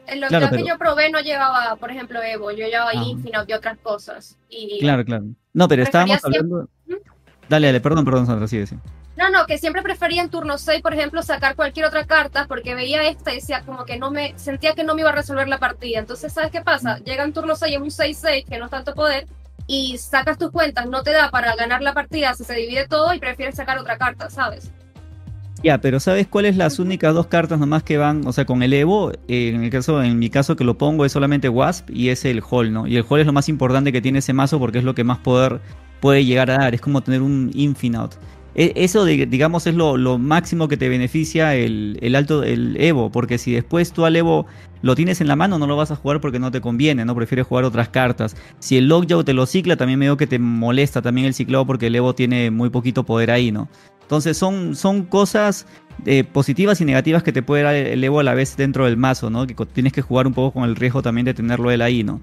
[0.06, 3.04] El claro, que yo probé no llevaba, por ejemplo, Evo, yo llevaba ah.
[3.06, 4.36] Infinite y otras cosas.
[4.50, 5.24] Y claro, claro.
[5.54, 6.68] No, pero estábamos hablando...
[7.50, 8.76] Dale, dale, perdón, perdón, Sandra, sigue, sí.
[9.16, 12.76] No, no, que siempre prefería en turno 6, por ejemplo, sacar cualquier otra carta porque
[12.76, 15.48] veía esta y decía como que no me, sentía que no me iba a resolver
[15.48, 15.98] la partida.
[15.98, 16.98] Entonces, ¿sabes qué pasa?
[16.98, 17.02] Mm.
[17.02, 19.26] Llega en turno 6 en un 6-6, que no es tanto poder,
[19.66, 23.12] y sacas tus cuentas, no te da para ganar la partida, se, se divide todo
[23.14, 24.70] y prefieres sacar otra carta, ¿sabes?
[25.62, 28.26] Ya, pero ¿sabes cuáles las únicas dos cartas nomás que van?
[28.26, 31.04] O sea, con el Evo, eh, en el caso, en mi caso que lo pongo
[31.04, 32.86] es solamente Wasp y es el Hall, ¿no?
[32.86, 35.04] Y el Hall es lo más importante que tiene ese mazo porque es lo que
[35.04, 35.60] más poder
[36.00, 36.74] puede llegar a dar.
[36.74, 38.16] Es como tener un Infinite.
[38.54, 43.36] E, eso, digamos, es lo, máximo que te beneficia el, el, alto el Evo, porque
[43.36, 44.46] si después tú al Evo
[44.80, 47.14] lo tienes en la mano, no lo vas a jugar porque no te conviene, ¿no?
[47.14, 48.34] Prefieres jugar otras cartas.
[48.60, 51.66] Si el Lockjaw te lo cicla, también me digo que te molesta también el ciclado
[51.66, 53.68] porque el Evo tiene muy poquito poder ahí, ¿no?
[54.10, 55.66] Entonces son, son cosas
[56.04, 58.96] eh, positivas y negativas que te puede dar el Evo a la vez dentro del
[58.96, 59.46] mazo, ¿no?
[59.46, 62.20] Que tienes que jugar un poco con el riesgo también de tenerlo él ahí, ¿no?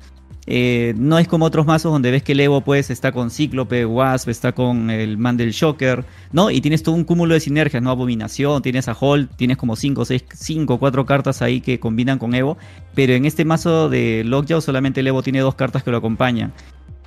[0.48, 3.86] Eh, no es como otros mazos donde ves que el Evo pues está con Cíclope,
[3.86, 6.04] Wasp, está con el man del Shocker,
[6.34, 6.52] ¿no?
[6.52, 7.90] Y tienes todo un cúmulo de sinergias, ¿no?
[7.90, 12.36] Abominación, tienes a Hold, tienes como 5, 6, 5, 4 cartas ahí que combinan con
[12.36, 12.58] Evo,
[12.96, 16.52] pero en este mazo de Lockjaw solamente el Evo tiene dos cartas que lo acompañan.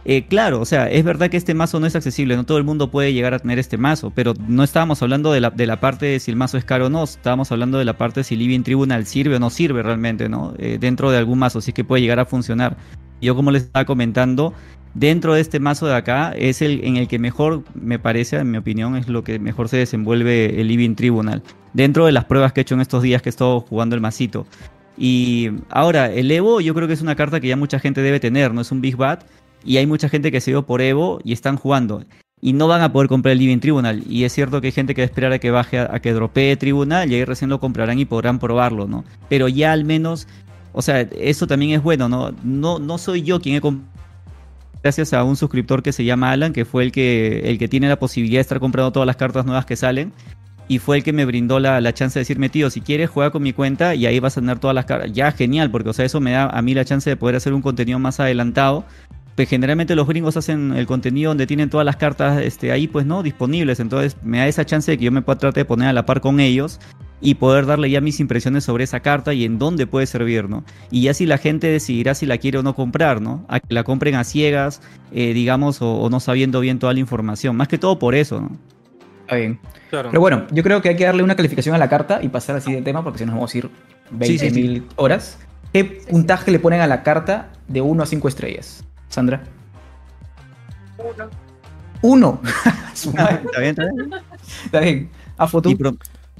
[0.04, 2.64] Eh, claro, o sea, es verdad que este mazo no es accesible, no todo el
[2.64, 5.78] mundo puede llegar a tener este mazo, pero no estábamos hablando de la, de la
[5.78, 8.24] parte de si el mazo es caro o no, estábamos hablando de la parte de
[8.24, 10.54] si Living Tribunal sirve o no sirve realmente, ¿no?
[10.58, 12.78] Eh, dentro de algún mazo, si es que puede llegar a funcionar.
[13.20, 14.54] Yo como les estaba comentando,
[14.94, 18.50] dentro de este mazo de acá es el en el que mejor, me parece, en
[18.50, 21.42] mi opinión, es lo que mejor se desenvuelve el Living Tribunal.
[21.74, 24.00] Dentro de las pruebas que he hecho en estos días que he estado jugando el
[24.00, 24.46] masito.
[24.96, 28.20] Y ahora, el Evo yo creo que es una carta que ya mucha gente debe
[28.20, 29.20] tener, no es un Big Bad.
[29.64, 32.04] Y hay mucha gente que se dio por Evo y están jugando.
[32.40, 34.02] Y no van a poder comprar el Living Tribunal.
[34.08, 36.12] Y es cierto que hay gente que va a esperar a que baje, a, que
[36.12, 39.04] dropee Tribunal y ahí recién lo comprarán y podrán probarlo, ¿no?
[39.28, 40.26] Pero ya al menos
[40.72, 42.32] o sea, eso también es bueno, ¿no?
[42.42, 43.60] No, no soy yo quien he
[44.82, 47.88] gracias a un suscriptor que se llama Alan, que fue el que, el que tiene
[47.88, 50.12] la posibilidad de estar comprando todas las cartas nuevas que salen.
[50.68, 53.30] Y fue el que me brindó la, la chance de decirme, tío, si quieres juega
[53.30, 55.12] con mi cuenta y ahí vas a tener todas las cartas.
[55.12, 57.52] Ya, genial, porque o sea, eso me da a mí la chance de poder hacer
[57.52, 58.84] un contenido más adelantado.
[59.36, 63.06] Pues generalmente los gringos hacen el contenido donde tienen todas las cartas este, ahí, pues
[63.06, 63.80] no, disponibles.
[63.80, 66.04] Entonces me da esa chance de que yo me pueda tratar de poner a la
[66.04, 66.78] par con ellos
[67.20, 70.64] y poder darle ya mis impresiones sobre esa carta y en dónde puede servir, ¿no?
[70.90, 73.44] Y ya si la gente decidirá si la quiere o no comprar, ¿no?
[73.48, 74.80] A que la compren a ciegas,
[75.12, 77.56] eh, digamos, o, no sabiendo bien toda la información.
[77.56, 78.50] Más que todo por eso, ¿no?
[79.22, 79.60] Está bien.
[79.90, 82.56] Pero bueno, yo creo que hay que darle una calificación a la carta y pasar
[82.56, 83.70] así de tema porque si no nos vamos a ir
[84.12, 85.38] 20.000 horas.
[85.72, 88.84] ¿Qué puntaje le ponen a la carta de 1 a 5 estrellas?
[89.10, 89.42] Sandra.
[90.98, 91.30] 1.
[92.02, 92.40] 1.
[92.94, 94.14] está bien, está bien.
[94.64, 95.10] Está bien.
[95.36, 95.70] A foto.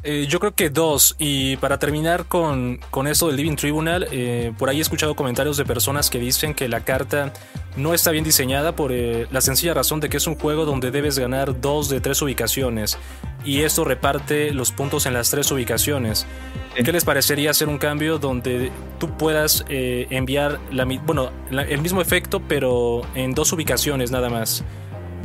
[0.03, 1.15] Eh, yo creo que dos.
[1.19, 5.57] Y para terminar con, con esto del Living Tribunal, eh, por ahí he escuchado comentarios
[5.57, 7.33] de personas que dicen que la carta
[7.77, 10.91] no está bien diseñada por eh, la sencilla razón de que es un juego donde
[10.91, 12.99] debes ganar dos de tres ubicaciones.
[13.45, 16.27] Y esto reparte los puntos en las tres ubicaciones.
[16.75, 22.41] ¿Qué les parecería hacer un cambio donde tú puedas enviar la, bueno, el mismo efecto,
[22.47, 24.63] pero en dos ubicaciones nada más?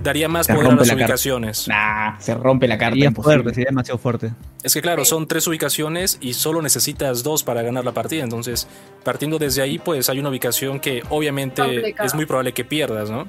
[0.06, 1.68] Daría más poder a las ubicaciones.
[1.68, 2.96] Nah, se rompe la carta.
[2.96, 4.32] Sería fuerte, sería demasiado fuerte.
[4.64, 8.24] Es que claro, son tres ubicaciones y solo necesitas dos para ganar la partida.
[8.24, 8.68] Entonces,
[9.04, 13.28] partiendo desde ahí, pues hay una ubicación que obviamente es muy probable que pierdas, ¿no?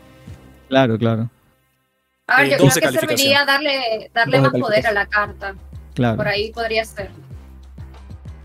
[0.69, 1.31] Claro, claro.
[2.29, 5.55] A ver, yo creo que serviría darle, darle más poder a la carta.
[5.95, 6.17] Claro.
[6.17, 7.11] Por ahí podría ser.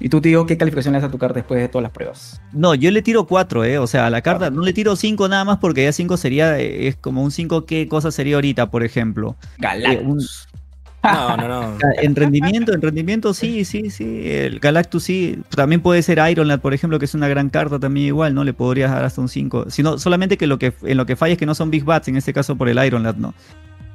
[0.01, 2.41] ¿Y tú, tío, qué calificación le das a tu carta después de todas las pruebas?
[2.53, 3.77] No, yo le tiro 4, ¿eh?
[3.77, 6.59] O sea, a la carta no le tiro 5 nada más porque ya 5 sería,
[6.59, 9.35] eh, es como un 5, ¿qué cosa sería ahorita, por ejemplo?
[9.59, 10.47] Galactus.
[11.03, 11.77] No, no, no.
[12.01, 14.21] En rendimiento, en rendimiento sí, sí, sí.
[14.25, 15.39] El Galactus sí.
[15.49, 18.43] También puede ser Ironlad, por ejemplo, que es una gran carta también igual, ¿no?
[18.43, 19.69] Le podrías dar hasta un 5.
[19.69, 22.07] Sino, solamente que lo que en lo que falla es que no son Big Bats,
[22.07, 23.33] en este caso por el Ironlad, ¿no?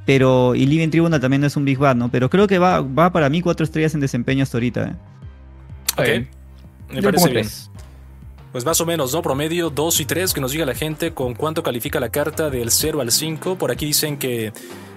[0.05, 2.11] Pero, y Living Tribunal también no es un Big Bat, ¿no?
[2.11, 4.95] Pero creo que va, va para mí cuatro estrellas en desempeño hasta ahorita, ¿eh?
[5.97, 6.07] Ok.
[6.89, 7.43] Me Yo parece bien.
[7.43, 7.71] tres.
[8.53, 9.21] Pues más o menos, ¿no?
[9.21, 12.71] Promedio 2 y 3, que nos diga la gente con cuánto califica la carta del
[12.71, 13.59] 0 al 5.
[13.59, 14.53] Por aquí dicen que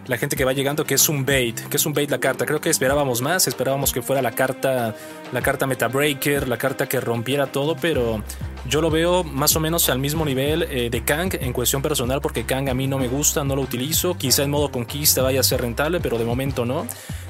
[0.07, 2.45] la gente que va llegando que es un bait, que es un bait la carta.
[2.45, 4.95] Creo que esperábamos más, esperábamos que fuera la carta,
[5.33, 8.23] la carta Metabreaker, la carta que rompiera todo, pero
[8.67, 12.21] yo lo veo más o menos al mismo nivel eh, de Kang en cuestión personal,
[12.21, 14.17] porque Kang a mí no me gusta, no lo utilizo.
[14.17, 16.87] Quizá en modo conquista vaya a ser rentable, pero de momento no.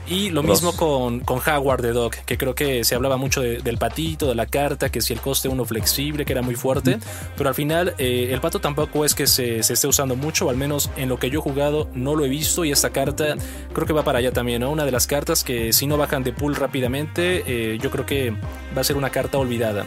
[0.09, 3.59] Y lo mismo con, con Howard de Doc, que creo que se hablaba mucho de-
[3.59, 6.97] del patito, de la carta, que si el coste uno flexible, que era muy fuerte,
[7.37, 10.49] pero al final eh, el pato tampoco es que se, se esté usando mucho, o
[10.49, 13.35] al menos en lo que yo he jugado no lo he visto y esta carta
[13.71, 14.71] creo que va para allá también, ¿no?
[14.71, 18.31] Una de las cartas que si no bajan de pool rápidamente, eh, yo creo que
[18.75, 19.85] va a ser una carta olvidada.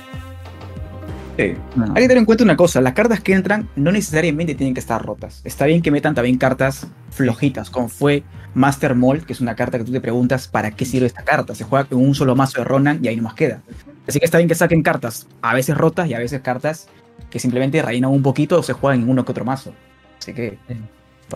[1.36, 1.54] Sí.
[1.74, 1.86] No.
[1.86, 4.80] Hay que tener en cuenta una cosa, las cartas que entran no necesariamente tienen que
[4.80, 5.40] estar rotas.
[5.44, 8.22] Está bien que metan también cartas flojitas, como fue
[8.54, 11.54] Master Mold, que es una carta que tú te preguntas para qué sirve esta carta.
[11.54, 13.62] Se juega con un solo mazo de Ronan y ahí nomás queda.
[14.06, 16.88] Así que está bien que saquen cartas, a veces rotas y a veces cartas
[17.30, 19.72] que simplemente rellenan un poquito o se juegan en uno que otro mazo.
[20.18, 20.58] Así que...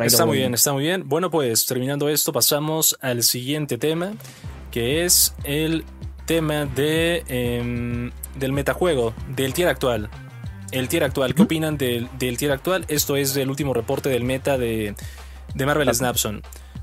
[0.01, 1.09] Está muy bien, está muy bien.
[1.09, 4.13] Bueno, pues terminando esto, pasamos al siguiente tema,
[4.71, 5.85] que es el
[6.27, 10.11] tema de, em, del metajuego, del tier actual.
[10.71, 12.85] El tier actual, ¿qué opinan del, del tier actual?
[12.89, 14.95] Esto es el último reporte del meta de,
[15.55, 16.43] de Marvel Snapson.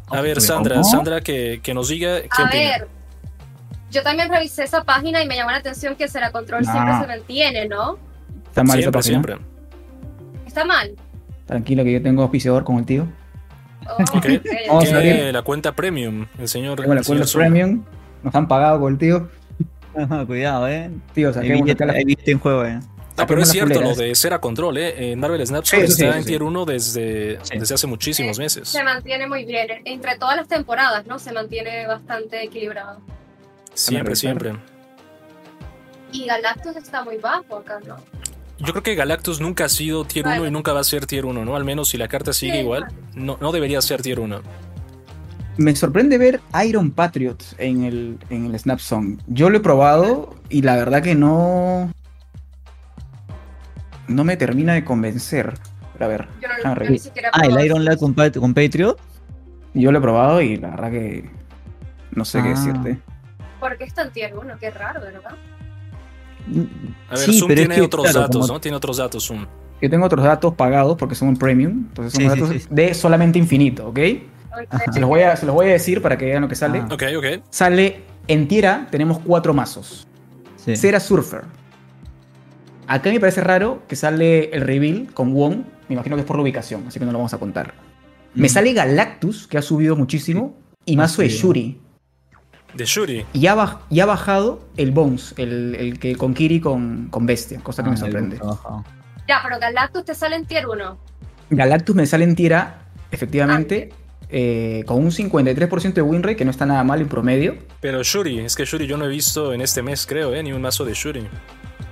[0.10, 0.84] A ver, Sandra, ¿Cómo?
[0.86, 2.62] Sandra, que, que nos diga qué A opina.
[2.62, 2.88] ver,
[3.92, 7.02] yo también revisé esa página y me llamó la atención que Será Control siempre Ah.
[7.02, 7.98] se mantiene, ¿no?
[8.48, 9.04] Está mal esa Siempre, página.
[9.38, 10.44] siempre.
[10.46, 10.96] Está mal.
[11.46, 13.08] Tranquilo que yo tengo auspiciador con el tío.
[13.88, 14.12] Oh, Ok.
[14.16, 14.26] ok,
[14.70, 15.34] Vamos Que a ver.
[15.34, 16.80] la cuenta premium, el señor.
[16.80, 17.84] Tengo la el cuenta premium.
[18.24, 19.30] Nos han pagado con el tío.
[19.96, 20.90] Ajá, Cuidado, ¿eh?
[21.14, 22.80] Tío, saquemos billete en juego, ¿eh?
[23.18, 25.12] Ah, pero es cierto lo de Cera Control, ¿eh?
[25.12, 26.30] En Marvel Snapson Sí, está en sí.
[26.30, 27.58] tier 1 desde, Sí.
[27.60, 28.70] desde hace muchísimos meses.
[28.70, 29.68] Se mantiene muy bien.
[29.86, 31.20] Entre todas las temporadas, ¿no?
[31.20, 33.00] Se mantiene bastante equilibrado.
[33.76, 34.54] Siempre, siempre.
[36.12, 37.98] Y Galactus está muy bajo acá, ¿no?
[38.60, 40.48] Yo creo que Galactus nunca ha sido tier 1 Vale.
[40.48, 41.56] y nunca va a ser tier 1, ¿no?
[41.56, 44.42] Al menos si la carta sigue Sí, igual, no, no debería ser tier 1.
[45.58, 49.20] Me sorprende ver Iron Patriot en el, en el Snap Song.
[49.28, 51.92] Yo lo he probado y la verdad que no.
[54.08, 55.54] No me termina de convencer.
[55.94, 57.06] Pero a ver, Yo, no, déjame yo ni revisar.
[57.08, 57.86] siquiera Ah, probé el Iron.
[57.86, 59.00] Lad con, con Patriot.
[59.74, 61.30] yo lo he probado y la verdad que.
[62.12, 62.52] No sé qué Ah.
[62.52, 63.00] decirte.
[63.60, 64.58] ¿Por qué está en tier 1?
[64.60, 65.32] Qué raro, ¿verdad?
[67.10, 68.60] A ver, Sí, Zoom pero es tiene que, otros claro, datos, como- ¿no?
[68.62, 69.46] Tiene otros datos, Zoom.
[69.82, 71.86] Yo tengo otros datos pagados porque son un premium.
[71.90, 72.68] Entonces son Sí, datos sí.
[72.70, 74.00] de solamente infinito, ¿ok?
[74.52, 74.92] Ok.
[74.94, 76.80] Se los, voy a, se los voy a decir para que vean lo que sale.
[76.80, 76.90] Ah.
[76.94, 77.26] Ok, ok.
[77.50, 80.08] Sale en tierra, tenemos cuatro mazos.
[80.58, 80.76] Sí.
[80.76, 81.42] Cera Surfer.
[82.88, 85.64] Acá me parece raro que sale el reveal con Wong.
[85.90, 87.74] Me imagino que es por la ubicación, así que no lo vamos a contar.
[88.34, 88.50] Me Mm.
[88.50, 91.30] sale Galactus, que ha subido muchísimo, y mazo de.
[91.30, 91.80] Shuri.
[92.74, 93.26] De Shuri.
[93.34, 97.26] Y ha, baj- y ha bajado el Bones, el, el que con Kiri con, con
[97.28, 98.40] Bestia, cosa que Ah, me sorprende.
[99.28, 100.98] Ya, pero Galactus te sale en tier 1.
[101.52, 102.80] Galactus me sale en tierra,
[103.12, 103.94] efectivamente,
[104.30, 107.56] eh, con un 53% de win rate, que no está nada mal en promedio.
[107.80, 110.42] Pero Shuri, es que Shuri yo no he visto en este mes, creo, ¿eh?
[110.42, 111.28] Ni un mazo de Shuri.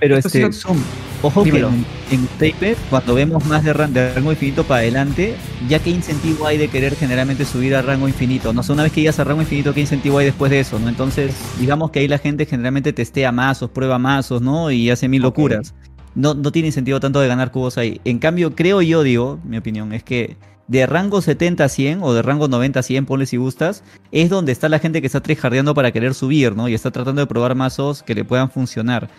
[0.01, 0.83] Pero este, son-
[1.21, 1.69] ojo Dímelo.
[2.09, 5.35] que en, en Taper, cuando vemos más de, ran- de rango infinito para adelante,
[5.69, 8.51] ya qué incentivo hay de querer generalmente subir a rango infinito.
[8.51, 10.79] No sé, una vez que llegas a rango infinito, qué incentivo hay después de eso,
[10.79, 10.89] ¿no?
[10.89, 14.71] Entonces, digamos que ahí la gente generalmente testea mazos, prueba mazos, ¿no?
[14.71, 15.73] Y hace mil locuras.
[16.15, 18.01] No, no tiene incentivo tanto de ganar cubos ahí.
[18.03, 20.35] En cambio, creo yo, digo, mi opinión, es que
[20.67, 24.29] de rango 70 a 100 o de rango 90 a 100, ponle si gustas, es
[24.29, 26.67] donde está la gente que está tryhardeando para querer subir, ¿no?
[26.67, 29.09] Y está tratando de probar mazos que le puedan funcionar.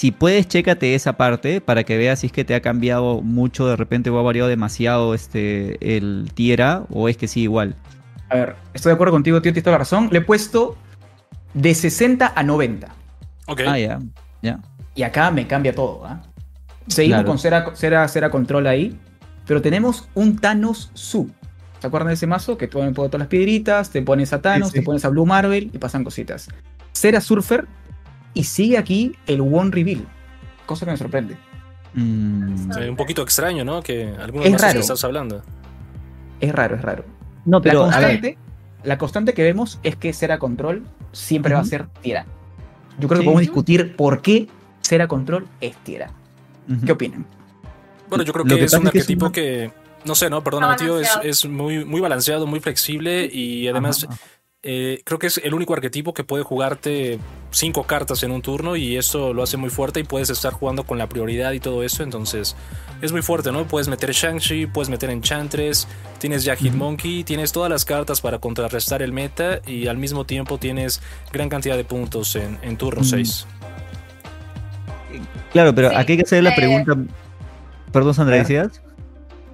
[0.00, 3.66] Si puedes, chécate esa parte para que veas si es que te ha cambiado mucho
[3.66, 7.74] de repente o ha variado demasiado este el tiera o es que sí igual.
[8.30, 10.08] A ver, estoy de acuerdo contigo, tío, tienes toda la razón.
[10.10, 10.78] Le he puesto
[11.52, 12.88] de 60 a 90.
[13.46, 13.60] Ok.
[13.68, 14.00] Ah, ya,
[14.40, 14.58] ya.
[14.94, 16.22] Y acá me cambia todo, ¿ah?
[16.86, 17.28] Seguimos Claro.
[17.28, 18.98] con Cera, Cera, Cera Control ahí.
[19.46, 21.30] Pero tenemos un Thanos Sub.
[21.78, 22.56] ¿Se acuerdan de ese mazo?
[22.56, 24.78] Que tú pones todas las piedritas, te pones a Thanos, Sí, sí.
[24.78, 26.48] te pones a Blue Marvel y pasan cositas.
[26.92, 27.66] Cera Surfer
[28.34, 30.06] y sigue aquí el One Reveal.
[30.66, 31.36] Cosa que me sorprende.
[31.94, 33.82] Mm, un poquito extraño, ¿no?
[33.82, 34.80] Que algunos Es raro.
[34.80, 35.42] estás hablando.
[36.40, 37.04] Es raro, es raro.
[37.44, 38.38] No, pero la, constante,
[38.84, 42.26] la constante que vemos es que Cera Control siempre va a ser tierra.
[42.98, 44.48] Yo creo que podemos discutir por qué
[44.82, 46.10] Cera Control es tierra.
[46.84, 47.26] ¿Qué opinan?
[48.08, 49.72] Bueno, yo creo que, que es un es que es arquetipo que,
[50.04, 54.14] no sé, no, perdóname, tío, es, es muy, muy balanceado, muy flexible y además Ajá,
[54.14, 54.22] ajá.
[54.62, 57.18] Eh, creo que es el único arquetipo que puede jugarte
[57.50, 60.84] cinco cartas en un turno y eso lo hace muy fuerte y puedes estar jugando
[60.84, 62.56] con la prioridad y todo eso, entonces
[63.00, 63.66] es muy fuerte, ¿no?
[63.66, 69.00] Puedes meter Shang-Chi, puedes meter Enchantress, tienes ya Hitmonkey, tienes todas las cartas para contrarrestar
[69.00, 71.00] el meta y al mismo tiempo tienes
[71.32, 73.46] gran cantidad de puntos en, turno 6.
[75.52, 76.96] Claro, pero aquí hay que hacer la pregunta.
[77.92, 78.82] Perdón, Sandra, ¿decías?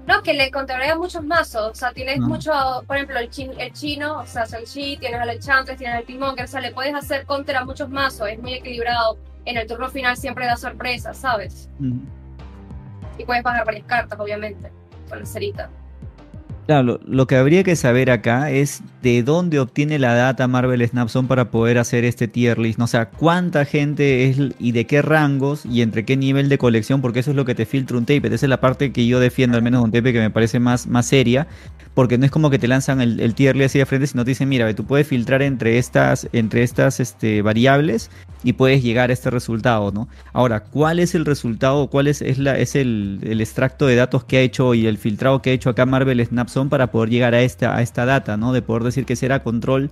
[0.06, 1.72] No, que le contraría muchos mazos.
[1.72, 2.52] O sea, tienes mucho,
[2.86, 6.38] por ejemplo, el, el chino, o sea, el Chi, tienes al Enchantress, tienes al Timon,
[6.40, 8.28] o sea, le puedes hacer contra muchos mazos.
[8.28, 9.18] Es muy equilibrado.
[9.44, 11.68] En el turno final siempre da sorpresa, ¿sabes?
[13.18, 14.70] Y puedes bajar varias cartas, obviamente,
[15.08, 15.70] con la cerita.
[16.66, 21.28] Claro, lo, que habría que saber acá es de dónde obtiene la data Marvel Snapson
[21.28, 22.80] para poder hacer este tier list.
[22.80, 27.00] O sea, cuánta gente es y de qué rangos y entre qué nivel de colección,
[27.00, 28.26] porque eso es lo que te filtra un tape.
[28.26, 30.88] Esa es la parte que yo defiendo, al menos un tape que me parece más,
[30.88, 31.46] más seria,
[31.96, 34.32] porque no es como que te lanzan el, tier list así de frente, sino te
[34.32, 38.10] dicen, mira, tú puedes filtrar entre estas, entre estas este, variables
[38.44, 40.06] y puedes llegar a este resultado, ¿no?
[40.34, 41.88] Ahora, ¿cuál es el resultado?
[41.88, 45.48] ¿Cuál es, la, es el, extracto de datos que ha hecho y el filtrado que
[45.48, 48.52] ha hecho acá Marvel Snapson para poder llegar a esta, a esta data, ¿no?
[48.52, 49.90] De poder decir que será control.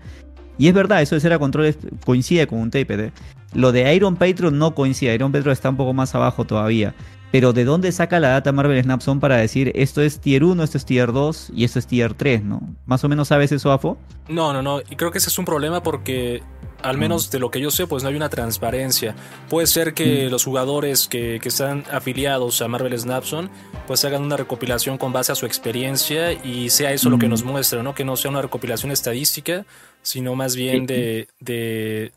[0.58, 3.06] Y es verdad, eso de será control coincide con un tape.
[3.06, 3.12] ¿eh?
[3.54, 6.94] Lo de Iron Patron no coincide, Iron Patron está un poco más abajo todavía.
[7.34, 10.78] Pero ¿de dónde saca la data Marvel Snapson para decir esto es tier 1, esto
[10.78, 12.60] es tier 2 y esto es tier 3, ¿no?
[12.86, 13.98] ¿Más o menos sabes eso, Afo?
[14.28, 14.78] No, no, no.
[14.88, 16.44] Y creo que ese es un problema porque
[16.80, 19.16] al menos de lo que yo sé, pues no hay una transparencia.
[19.50, 23.50] Puede ser que los jugadores que, están afiliados a Marvel Snapson,
[23.88, 27.42] pues hagan una recopilación con base a su experiencia y sea eso lo que nos
[27.42, 27.96] muestre, ¿no?
[27.96, 29.66] Que no sea una recopilación estadística,
[30.02, 32.12] sino más bien de, de,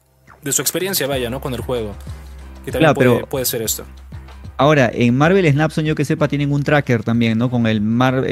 [0.52, 1.42] su experiencia, vaya, ¿no?
[1.42, 1.96] Con el juego.
[2.68, 3.84] Y también puede, puede ser esto.
[4.60, 7.52] Ahora, en Marvel Snapson, yo que sepa, tienen un tracker también, ¿no?
[7.52, 7.80] Con el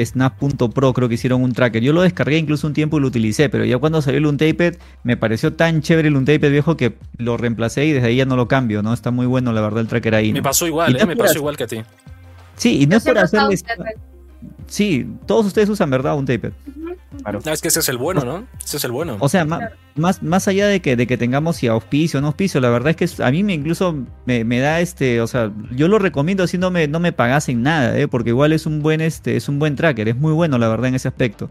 [0.06, 1.84] Snap.pro creo que hicieron un tracker.
[1.84, 4.78] Yo lo descargué incluso un tiempo y lo utilicé, pero ya cuando salió el Untaped,
[5.04, 8.36] me pareció tan chévere el Untaped viejo que lo reemplacé y desde ahí ya no
[8.36, 8.92] lo cambio, ¿no?
[8.92, 10.34] Está muy bueno, la verdad, el tracker ahí.
[10.34, 11.06] Me pasó igual, ¿eh?
[11.06, 11.84] Me pasó igual que a ti.
[12.56, 13.64] Sí, y no es por hacerles...
[14.68, 16.18] Sí, todos ustedes usan, ¿verdad?
[16.18, 16.54] Un taper.
[17.22, 17.40] Claro.
[17.46, 18.46] es que ese es el bueno, ¿no?
[18.64, 19.18] Ese es el bueno.
[19.20, 22.60] O sea, más, más, allá de que, de que tengamos si auspicio o no auspicio,
[22.60, 26.00] la verdad es que a mí me incluso me, da este, o sea, yo lo
[26.00, 28.08] recomiendo si no me, no me pagasen nada, ¿eh?
[28.08, 30.88] porque igual es un buen, este, es un buen tracker, es muy bueno la verdad
[30.88, 31.50] en ese aspecto.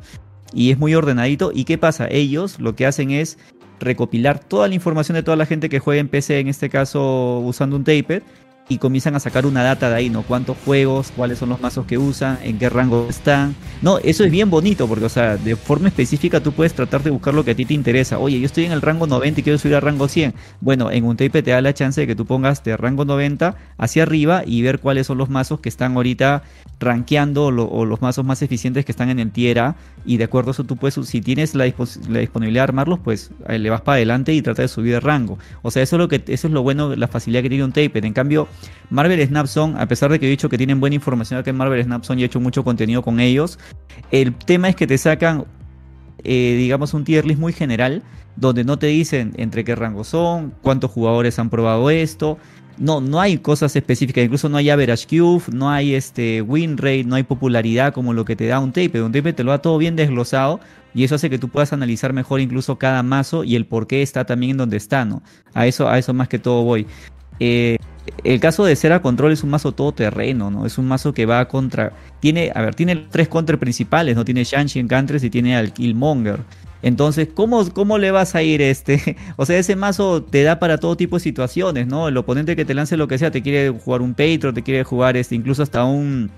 [0.53, 1.51] Y es muy ordenadito.
[1.53, 2.07] ¿Y qué pasa?
[2.09, 3.39] Ellos lo que hacen es
[3.81, 7.41] recopilar toda la información de toda la gente que juega en PC, en este caso
[7.41, 8.23] usando un taper
[8.69, 10.23] y comienzan a sacar una data de ahí, ¿no?
[10.23, 11.13] ¿Cuántos juegos?
[11.15, 12.39] ¿Cuáles son los mazos que usan?
[12.43, 13.55] ¿En qué rango están?
[13.83, 17.11] No, eso es bien bonito porque, o sea, de forma específica tú puedes tratar de
[17.11, 18.19] buscar lo que a ti te interesa.
[18.19, 20.35] Oye, yo estoy en el rango 90 y quiero subir al rango 100.
[20.61, 23.55] Bueno, en un tape te da la chance de que tú pongas de rango 90
[23.77, 26.43] hacia arriba y ver cuáles son los mazos que están ahorita
[26.81, 30.51] rankeando o los mazos más eficientes que están en el tier A y de acuerdo
[30.51, 33.97] a eso tú puedes, si tienes la, disponibilidad de armarlos, pues eh, le vas para
[33.97, 35.39] adelante y trata de subir de rango.
[35.63, 37.99] O sea, eso es lo que es lo bueno, la facilidad que tiene un tape.
[38.07, 38.49] En cambio,
[38.91, 41.83] Marvel Snapson, a pesar de que he dicho que tienen buena información acá en Marvel
[41.83, 43.59] Snapson y he hecho mucho contenido con ellos,
[44.11, 45.47] el tema es que te sacan,
[46.23, 48.03] eh, digamos, un tier list muy general,
[48.37, 52.39] donde no te dicen entre qué rango son, cuántos jugadores han probado esto.
[52.77, 57.15] No, no hay cosas específicas, incluso no hay average cube, no hay este win no
[57.15, 59.01] hay popularidad como lo que te da un tape.
[59.01, 60.61] Un tape te lo da todo bien desglosado
[60.95, 64.03] y eso hace que tú puedas analizar mejor incluso cada mazo y el por qué
[64.03, 65.23] está también en donde está, ¿no?
[65.53, 66.87] A eso, a eso más que todo voy.
[67.41, 67.79] Eh,
[68.23, 70.67] el caso de Cera Control es un mazo todoterreno, ¿no?
[70.67, 71.93] Es un mazo que va contra.
[72.21, 74.25] Tiene, a ver, tiene tres contra principales, ¿no?
[74.25, 74.89] Tiene Shanshi en
[75.23, 76.41] y tiene al Killmonger.
[76.85, 79.17] Entonces, ¿cómo, ¿cómo le vas a ir este?
[79.37, 82.09] O sea, ese mazo te da para todo tipo de situaciones, ¿no?
[82.09, 84.85] El oponente que te lance lo que sea, te quiere jugar un Patro, te quiere
[84.85, 86.31] jugar este, incluso hasta un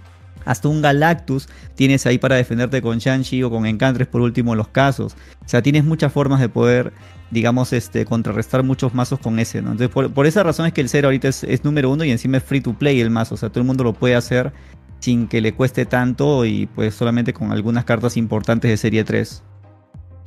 [0.45, 4.59] hasta un Galactus tienes ahí para defenderte con Shanshi o con Encantres por último en
[4.59, 5.17] los casos.
[5.45, 6.93] O sea, tienes muchas formas de poder
[7.31, 9.73] digamos, este, contrarrestar muchos mazos con ese, ¿no?
[9.73, 12.45] Entonces, por, esa razón es que el cero ahorita es, número uno y encima es
[12.45, 14.53] free to play el mazo, o sea, todo el mundo lo puede hacer
[15.01, 19.43] sin que le cueste tanto y pues solamente con algunas cartas importantes de serie 3.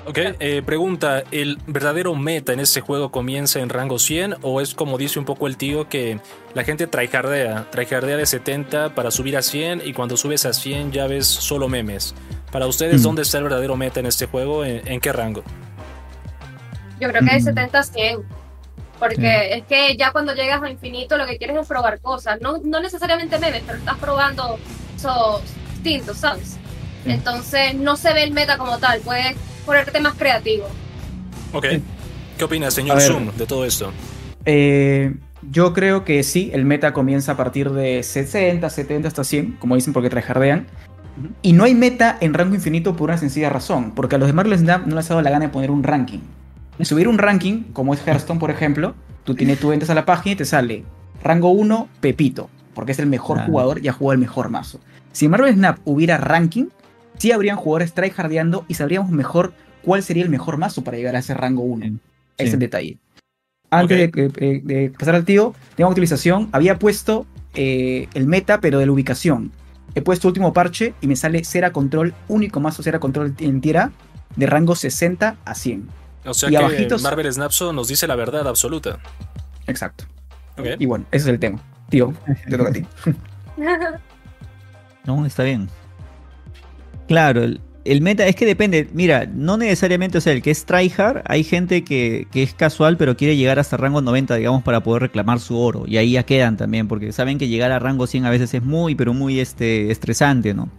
[0.05, 4.73] Ok, eh, pregunta, ¿el verdadero meta en este juego comienza en rango 100 o es
[4.73, 6.19] como dice un poco el tío que
[6.53, 10.93] la gente tryhardea, tryhardea de 70 para subir a 100 y cuando subes a 100
[10.93, 12.15] ya ves solo memes?
[12.51, 13.03] Para ustedes, mm.
[13.03, 14.65] ¿dónde está el verdadero meta en este juego?
[14.65, 15.43] en qué rango?
[16.99, 18.19] Yo creo que de 70 a 100.
[18.99, 22.41] Porque es que ya cuando llegas a infinito lo que quieres es probar cosas.
[22.41, 24.59] No, no necesariamente memes, pero estás probando
[24.95, 26.57] esos distintos, ¿sabes?
[27.09, 28.99] Entonces no se ve el meta como tal.
[29.01, 30.65] Puedes ponerte más creativo.
[31.53, 31.65] Ok.
[32.37, 33.91] ¿Qué opinas, señor Zoom, de todo esto?
[34.45, 35.13] Eh,
[35.51, 39.75] yo creo que sí, el meta comienza a partir de 60, 70 hasta 100, como
[39.75, 40.67] dicen porque tryhardean.
[41.41, 44.33] Y no hay meta en rango infinito por una sencilla razón, porque a los de
[44.33, 46.19] Marvel Snap no les ha dado la gana de poner un ranking.
[46.81, 50.33] subir un ranking, como es Hearthstone, por ejemplo, tú, tienes, tú entras a la página
[50.33, 50.85] y te sale
[51.21, 54.79] rango 1, Pepito, porque es el mejor jugador y ha jugado el mejor mazo.
[55.11, 56.67] Si en Marvel Snap hubiera ranking,
[57.19, 59.53] sí habrían jugadores tryhardeando y sabríamos mejor
[59.83, 61.85] cuál sería el mejor mazo para llegar a ese rango 1.
[61.85, 61.91] Sí.
[62.37, 62.53] Ese es Sí.
[62.55, 62.97] el detalle.
[63.71, 66.49] Antes de, eh, de pasar al tío, tengo actualización.
[66.51, 69.51] Había puesto eh, el meta, pero de la ubicación.
[69.95, 73.91] He puesto último parche y me sale Cera Control, único mazo Cera Control en tierra,
[74.35, 75.87] de rango 60 a 100.
[76.25, 78.99] O sea Y que abajitos- Marvel Snapso nos dice la verdad absoluta.
[79.67, 80.05] Exacto.
[80.57, 80.67] Ok.
[80.79, 81.59] Y bueno, ese es el tema.
[81.89, 82.13] Tío,
[82.47, 82.85] te toca a ti.
[85.05, 85.69] No, está bien.
[87.09, 88.87] Claro, el, el meta es que depende.
[88.93, 92.97] Mira, no necesariamente, o sea, el que es tryhard, hay gente que, que es casual,
[92.97, 95.85] pero quiere llegar hasta rango 90, digamos, para poder reclamar su oro.
[95.87, 98.63] Y ahí ya quedan también, porque saben que llegar a rango 100 a veces es
[98.63, 100.69] muy, pero muy este, estresante, ¿no?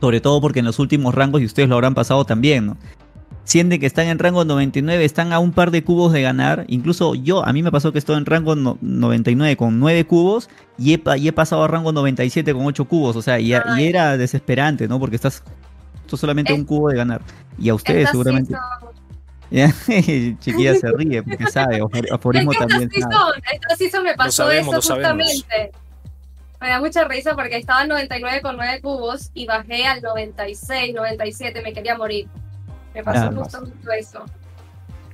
[0.00, 2.76] Sobre todo porque en los últimos rangos, y ustedes lo habrán pasado también, ¿no?
[3.44, 6.64] Sienten que están en rango 99, están a un par de cubos de ganar.
[6.68, 10.50] Incluso yo, a mí me pasó que estoy en rango no- 99 con 9 cubos
[10.76, 13.16] y he, y he pasado a rango 97 con 8 cubos.
[13.16, 15.00] O sea, y, era desesperante, ¿no?
[15.00, 15.42] Porque estás
[16.08, 17.20] tú solamente Es- un cubo de ganar.
[17.58, 18.54] Y a ustedes seguramente...
[18.54, 18.88] season-
[20.40, 23.42] Chiquilla se ríe porque sabe, afor- aforismo Es que también sabe.
[23.52, 25.70] esta season me pasó sabemos, eso justamente.
[26.60, 30.92] Me da mucha risa porque estaba en 99 con 9 cubos y bajé al 96,
[30.94, 32.26] 97, me quería morir.
[32.94, 33.62] Me pasó justo
[33.96, 34.24] eso.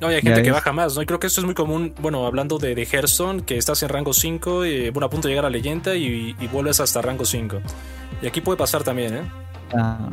[0.01, 1.03] No, y hay gente que baja más, ¿no?
[1.03, 3.91] Y creo que esto es muy común, bueno, hablando de, de Hearthstone, que estás en
[3.91, 7.25] rango 5, y, bueno, a punto de llegar a leyenda y, y vuelves hasta rango
[7.25, 7.59] 5.
[8.23, 9.23] Y aquí puede pasar también, ¿eh?
[9.77, 10.09] Ah,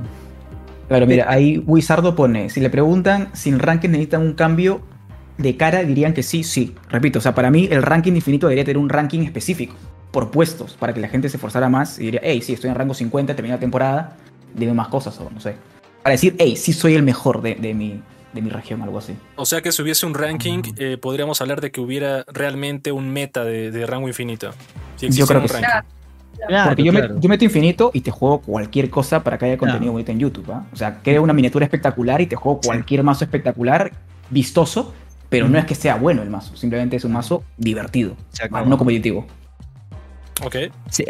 [0.91, 4.81] Claro, mira, ahí Wizardo pone, si le preguntan si el ranking necesitan un cambio
[5.37, 6.75] de cara, dirían que sí, sí.
[6.89, 9.73] Repito, o sea, para mí el ranking infinito debería tener un ranking específico,
[10.11, 12.75] por puestos, para que la gente se esforzara más y diría, hey, sí, estoy en
[12.75, 14.17] rango 50, terminé la temporada,
[14.53, 15.55] dime más cosas o no sé.
[16.03, 18.01] Para decir, hey, sí soy el mejor de, de mi,
[18.33, 19.13] de mi región, algo así.
[19.37, 23.13] O sea que si hubiese un ranking, eh, podríamos hablar de que hubiera realmente un
[23.13, 24.51] meta de, de rango infinito.
[24.97, 25.61] Si Yo creo un que sí.
[25.61, 26.00] ranking.
[26.47, 27.15] Claro, Porque yo, claro.
[27.15, 29.91] me, yo meto infinito y te juego cualquier cosa para que haya contenido Claro.
[29.93, 30.51] bonito en YouTube.
[30.51, 30.65] ¿ah?
[30.71, 33.91] O sea, creo una miniatura espectacular y te juego cualquier mazo espectacular,
[34.29, 34.93] vistoso,
[35.29, 38.15] pero no es que sea bueno el mazo, simplemente es un mazo divertido,
[38.49, 39.25] más no competitivo.
[40.43, 40.55] Ok.
[40.89, 41.05] Sí,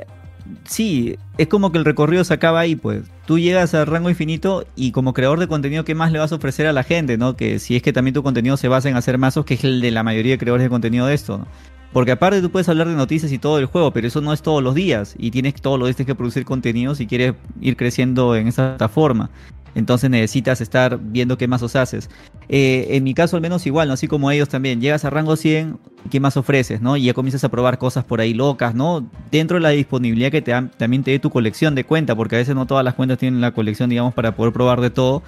[0.66, 3.04] sí, es como que el recorrido se acaba ahí, pues.
[3.26, 6.36] Tú llegas al rango infinito y como creador de contenido, ¿qué más le vas a
[6.36, 7.36] ofrecer a la gente, no?
[7.38, 9.80] Que si es que también tu contenido se basa en hacer mazos, que es el
[9.82, 11.48] de la mayoría de creadores de contenido de esto, ¿no?
[11.94, 14.42] Porque aparte tú puedes hablar de noticias y todo el juego, pero eso no es
[14.42, 15.16] todos los días.
[15.18, 18.70] Y tienes todos los días tienes que producir contenido si quieres ir creciendo en esa
[18.70, 19.30] plataforma.
[19.76, 22.10] Entonces necesitas estar viendo qué mazos haces.
[22.50, 23.94] Eh, en mi caso al menos igual, ¿no?
[23.94, 24.82] así como ellos también.
[24.82, 26.82] Llegas a rango 100, ¿qué más ofreces?
[26.82, 26.98] ¿no?
[26.98, 29.08] Y ya comienzas a probar cosas por ahí locas, ¿no?
[29.32, 32.40] Dentro de la disponibilidad que te también te dé tu colección de cuenta, porque a
[32.40, 35.24] veces no todas las cuentas tienen la colección, digamos, para poder probar de todo.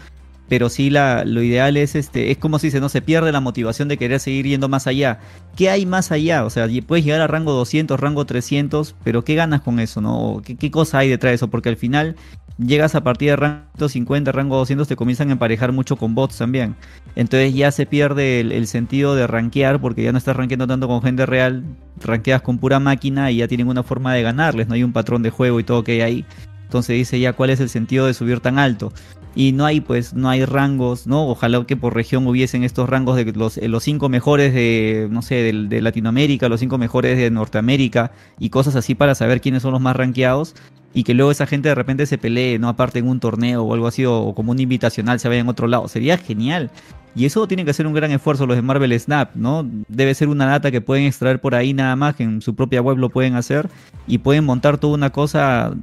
[0.49, 3.39] Pero sí la, lo ideal es este, es como si se no se pierde la
[3.39, 5.19] motivación de querer seguir yendo más allá.
[5.55, 6.45] ¿Qué hay más allá?
[6.45, 10.01] O sea, puedes llegar a rango 200, rango 300, pero ¿qué ganas con eso?
[10.01, 10.41] ¿no?
[10.43, 11.49] ¿Qué, qué cosa hay detrás de eso?
[11.49, 12.15] Porque al final
[12.57, 16.37] llegas a partir de rango 50, rango 200, te comienzan a emparejar mucho con bots
[16.37, 16.75] también.
[17.15, 20.87] Entonces ya se pierde el, el sentido de rankear porque ya no estás rankeando tanto
[20.87, 21.63] con gente real,
[22.01, 25.23] rankeas con pura máquina y ya tienen una forma de ganarles, no hay un patrón
[25.23, 26.25] de juego y todo que hay ahí.
[26.63, 28.91] Entonces dice ya cuál es el sentido de subir tan alto.
[29.35, 31.27] Y no hay pues, no hay rangos, ¿no?
[31.27, 35.23] Ojalá que por región hubiesen estos rangos de los, eh, los cinco mejores de, no
[35.23, 39.63] sé, del- de, Latinoamérica, los cinco mejores de Norteamérica y cosas así para saber quiénes
[39.63, 40.53] son los más rankeados
[40.93, 42.69] y que luego esa gente de repente se pelee, ¿no?
[42.69, 45.49] Aparte en un torneo o algo así, o, o como un invitacional se vaya en
[45.49, 45.87] otro lado.
[45.87, 46.69] Sería genial.
[47.15, 49.67] Y eso tiene que hacer un gran esfuerzo los de Marvel Snap, ¿no?
[49.87, 52.81] Debe ser una data que pueden extraer por ahí nada más, que en su propia
[52.81, 53.67] web lo pueden hacer
[54.07, 55.73] y pueden montar toda una cosa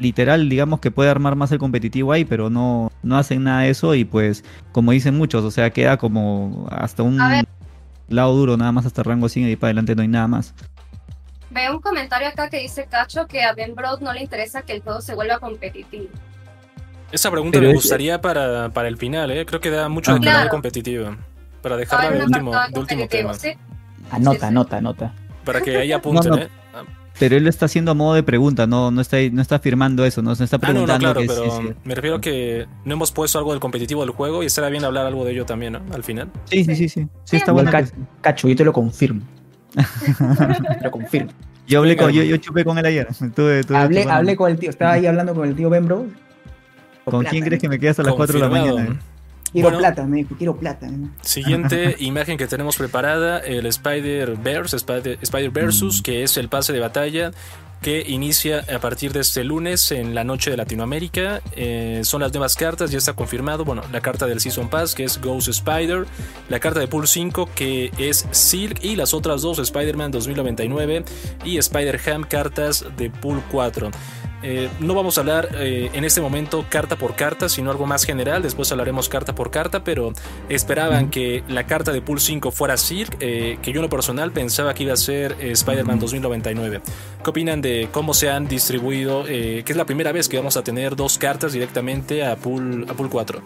[0.00, 3.70] literal, digamos que puede armar más el competitivo ahí, pero no, no hacen nada de
[3.70, 7.18] eso y pues, como dicen muchos, o sea, queda como hasta un
[8.08, 10.54] lado duro, nada más hasta rango 100 y para adelante no hay nada más.
[11.50, 14.72] Veo un comentario acá que dice Cacho que a Ben Broad no le interesa que
[14.72, 16.08] el juego se vuelva competitivo.
[17.12, 19.44] Esa pregunta Pero me es- gustaría para, para el final, ¿eh?
[19.44, 20.14] Creo que da mucho Ah.
[20.14, 20.48] de Claro.
[20.48, 21.16] competitivo.
[21.60, 23.34] Para Va a dejarla de último, de último tema.
[23.34, 23.52] ¿sí?
[24.12, 24.46] Anota, Sí, sí.
[24.46, 25.14] anota, anota.
[25.44, 26.42] Para que ahí apunten, No, no.
[26.42, 26.48] ¿eh?
[27.20, 30.04] Pero él lo está haciendo a modo de pregunta, no, no, está, no está afirmando
[30.04, 31.74] eso, no se está Ah, no, no, preguntando claro, que pero sí, sí.
[31.84, 34.84] me refiero a que no hemos puesto algo del competitivo del juego y estaría bien
[34.84, 35.80] hablar algo de ello también, ¿no?
[35.94, 36.28] Al final.
[36.46, 37.06] Sí, sí, sí, sí.
[37.24, 37.70] Sí, está bueno.
[37.70, 37.84] Ca-
[38.20, 39.20] Cacho, yo te lo confirmo.
[40.78, 41.30] te lo confirmo.
[41.68, 43.06] Yo hablé con, yo, yo chupé con él ayer.
[43.74, 46.06] Hablé, hablé con el tío, estaba ahí hablando con el tío Bembro.
[47.04, 48.84] ¿Con quién crees que me quedé hasta las 4 de la mañana?
[48.84, 48.98] eh?
[49.52, 49.78] Quiero Bueno.
[49.78, 50.88] plata, me dijo, quiero plata.
[51.22, 56.80] Siguiente imagen que tenemos preparada, el Spider-Verse, Spider, Spider Versus, que es el pase de
[56.80, 57.32] batalla.
[57.80, 61.40] que inicia a partir de este lunes en la noche de Latinoamérica.
[61.56, 63.64] Eh, son las nuevas cartas, ya está confirmado.
[63.64, 66.04] Bueno, la carta del Season Pass que es Ghost Spider,
[66.50, 71.04] la carta de Pool 5 que es Silk y las otras dos Spider-Man 2099
[71.46, 73.90] y Spider-Ham cartas de Pool 4.
[74.42, 78.04] Eh, no vamos a hablar eh, en este momento carta por carta, sino algo más
[78.04, 78.42] general.
[78.42, 80.12] Después hablaremos carta por carta, pero
[80.48, 84.32] esperaban que la carta de Pool 5 fuera Silk, eh, que yo en lo personal
[84.32, 86.80] pensaba que iba a ser Spider-Man 2099.
[87.22, 89.24] ¿Qué opinan de cómo se han distribuido?
[89.30, 92.94] que es la primera vez que vamos a tener dos cartas directamente a Pool, a
[92.94, 93.42] pool 4.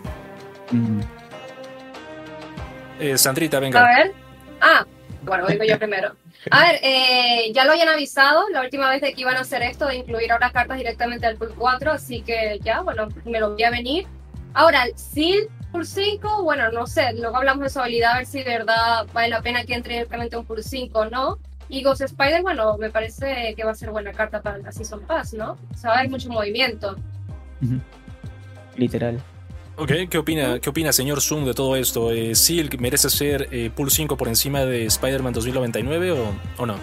[3.17, 3.85] Sandrita, venga.
[3.85, 4.13] A ver.
[4.61, 4.87] Ah,
[5.25, 6.15] bueno, digo yo primero.
[6.51, 9.63] A ver, eh, ya lo habían avisado la última vez de que iban a hacer
[9.63, 13.53] esto, de incluir ahora cartas directamente al pool 4, así que ya, bueno, me lo
[13.53, 14.07] voy a venir.
[14.53, 18.43] Ahora, Seal pool 5, bueno, no sé, luego hablamos de su habilidad, a ver si
[18.43, 21.39] de verdad vale la pena que entre directamente un pool 5 o no.
[21.69, 25.01] Y Ghost Spider, bueno, me parece que va a ser buena carta para la Season
[25.07, 25.57] Pass, ¿no?
[25.73, 26.97] O sea, haber mucho movimiento.
[28.77, 29.21] Literal.
[29.77, 32.13] Ok, ¿qué opina, ¿qué opina señor Zoom de todo esto?
[32.13, 36.75] Eh, ¿Silk merece ser eh, Pool 5 por encima de Spider-Man 2099 o, o, no?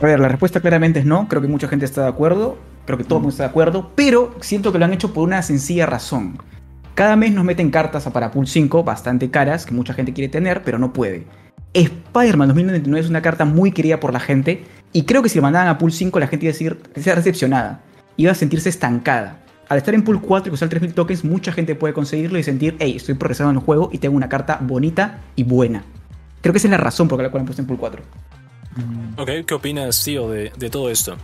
[0.00, 1.28] A ver, la respuesta claramente es no.
[1.28, 2.56] Creo que mucha gente está de acuerdo.
[2.86, 3.92] Creo que todo el mundo está de acuerdo.
[3.94, 6.38] Pero siento que lo han hecho por una sencilla razón.
[6.94, 10.62] Cada mes nos meten cartas para Pool 5 bastante caras que mucha gente quiere tener,
[10.62, 11.26] pero no puede.
[11.74, 14.64] Spider-Man 2099 es una carta muy querida por la gente.
[14.94, 17.16] Y creo que si lo mandaban a Pool 5, la gente iba a decir, ser
[17.16, 17.82] recepcionada.
[18.16, 21.74] Iba a sentirse estancada al estar en pool 4 y costar 3000 tokens, mucha gente
[21.74, 25.20] puede conseguirlo y sentir, hey, estoy progresando en el juego y tengo una carta bonita
[25.36, 25.84] y buena.
[26.40, 28.02] Creo que esa es la razón por la cual han puesto en pool 4.
[29.16, 31.16] Ok, ¿qué opinas, tío, de, de todo esto?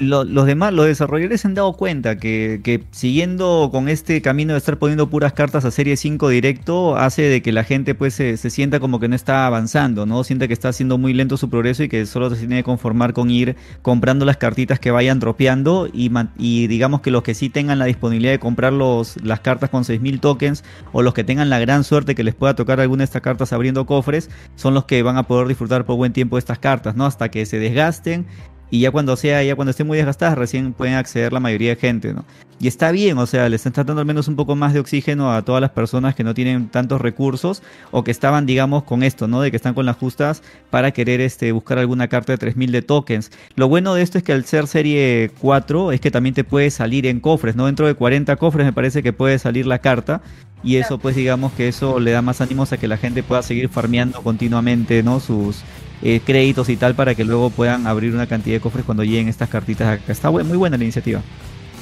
[0.00, 4.78] Los demás, los desarrolladores se han dado cuenta que, siguiendo con este camino de estar
[4.78, 8.80] poniendo puras cartas a serie 5 directo, hace de que la gente pues se, sienta
[8.80, 10.24] como que no está avanzando, ¿no?
[10.24, 13.12] Siente que está haciendo muy lento su progreso y que solo se tiene que conformar
[13.12, 17.50] con ir comprando las cartitas que vayan dropeando y, y digamos que los que sí
[17.50, 21.50] tengan la disponibilidad de comprar los, las cartas con 6000 tokens o los que tengan
[21.50, 24.84] la gran suerte que les pueda tocar alguna de estas cartas abriendo cofres, son los
[24.84, 27.06] que van a poder disfrutar por buen tiempo de estas cartas, ¿no?
[27.06, 28.26] Hasta que se desgasten
[28.70, 31.76] y ya cuando sea, ya cuando estén muy desgastadas, recién pueden acceder la mayoría de
[31.76, 32.24] gente, ¿no?
[32.62, 35.32] Y está bien, o sea, le están tratando al menos un poco más de oxígeno
[35.32, 39.26] a todas las personas que no tienen tantos recursos o que estaban, digamos, con esto,
[39.26, 39.40] ¿no?
[39.40, 42.82] De que están con las justas para querer este, buscar alguna carta de 3000 de
[42.82, 43.32] tokens.
[43.56, 46.70] Lo bueno de esto es que al ser serie 4 es que también te puede
[46.70, 47.64] salir en cofres, ¿no?
[47.64, 50.20] Dentro de 40 cofres me parece que puede salir la carta
[50.62, 53.42] y eso pues digamos que eso le da más ánimos a que la gente pueda
[53.42, 55.18] seguir farmeando continuamente, ¿no?
[55.18, 55.62] Sus
[56.02, 59.28] eh, créditos y tal para que luego puedan abrir una cantidad de cofres cuando lleguen
[59.28, 60.12] estas cartitas acá.
[60.12, 61.22] Está muy buena la iniciativa.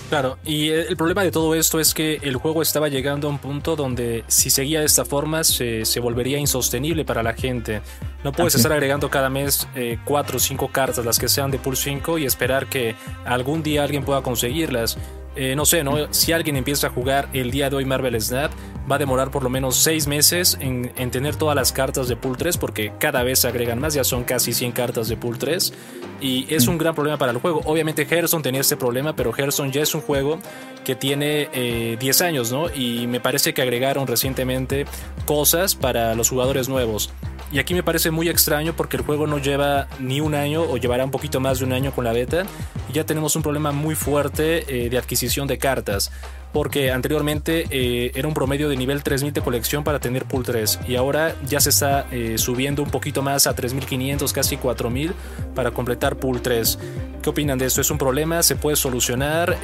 [0.08, 3.38] Claro, y el problema de todo esto es que el juego estaba llegando a un
[3.38, 7.82] punto donde si seguía de esta forma se, volvería insostenible para la gente.
[8.24, 11.58] No puedes estar agregando cada mes eh, cuatro o cinco cartas, las que sean de
[11.58, 12.94] Pool 5, y esperar que
[13.26, 14.96] algún día alguien pueda conseguirlas.
[15.40, 16.12] Eh, no sé, ¿no?
[16.12, 18.50] Si alguien empieza a jugar el día de hoy Marvel Snap,
[18.90, 22.36] va a demorar por lo menos 6 meses en, tener todas las cartas de Pool
[22.36, 25.72] 3, porque cada vez se agregan más, ya son casi 100 cartas de Pool 3.
[26.20, 27.60] Y es un gran problema para el juego.
[27.66, 30.40] Obviamente Hearthstone tenía este problema, pero Hearthstone ya es un juego
[30.84, 32.68] que tiene 10 eh, años, ¿no?
[32.74, 34.86] Y me parece que agregaron recientemente
[35.24, 37.12] cosas para los jugadores nuevos.
[37.50, 40.76] Y aquí me parece muy extraño porque el juego no lleva ni un año o
[40.76, 42.44] llevará un poquito más de un año con la beta.
[42.90, 46.12] Y ya tenemos un problema muy fuerte eh, de adquisición de cartas.
[46.52, 50.80] Porque anteriormente eh, era un promedio de nivel 3000 de colección para tener pool 3.
[50.88, 55.12] Y ahora ya se está eh, subiendo un poquito más a 3500, casi 4000
[55.54, 56.78] para completar pool 3.
[57.22, 57.80] ¿Qué opinan de esto?
[57.80, 58.42] ¿Es un problema?
[58.42, 59.56] ¿Se puede solucionar?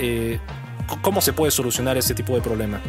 [1.03, 2.81] ¿Cómo se puede solucionar este tipo de problema?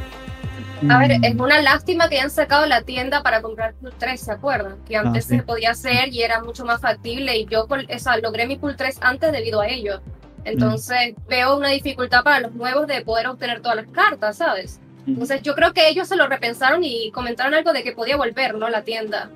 [0.90, 4.32] A ver, es una lástima que hayan sacado la tienda para comprar Pool 3, ¿se
[4.32, 4.78] acuerdan?
[4.86, 8.46] Que ah, antes se podía hacer y era mucho más factible y yo o logré
[8.46, 10.02] mi Pool 3 antes debido a ello.
[10.44, 14.80] Entonces veo una dificultad para los nuevos de poder obtener todas las cartas, ¿sabes?
[15.08, 18.56] Entonces yo creo que ellos se lo repensaron y comentaron algo de que podía volver,
[18.56, 18.70] ¿no?
[18.70, 19.30] La tienda.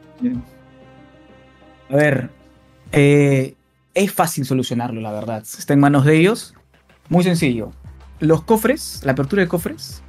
[1.89, 2.29] A ver,
[2.91, 3.55] eh,
[3.93, 5.41] es fácil solucionarlo, la verdad.
[5.41, 6.53] Está en manos de ellos.
[7.07, 7.71] Muy sencillo.
[8.19, 10.03] Los cofres, la apertura de cofres,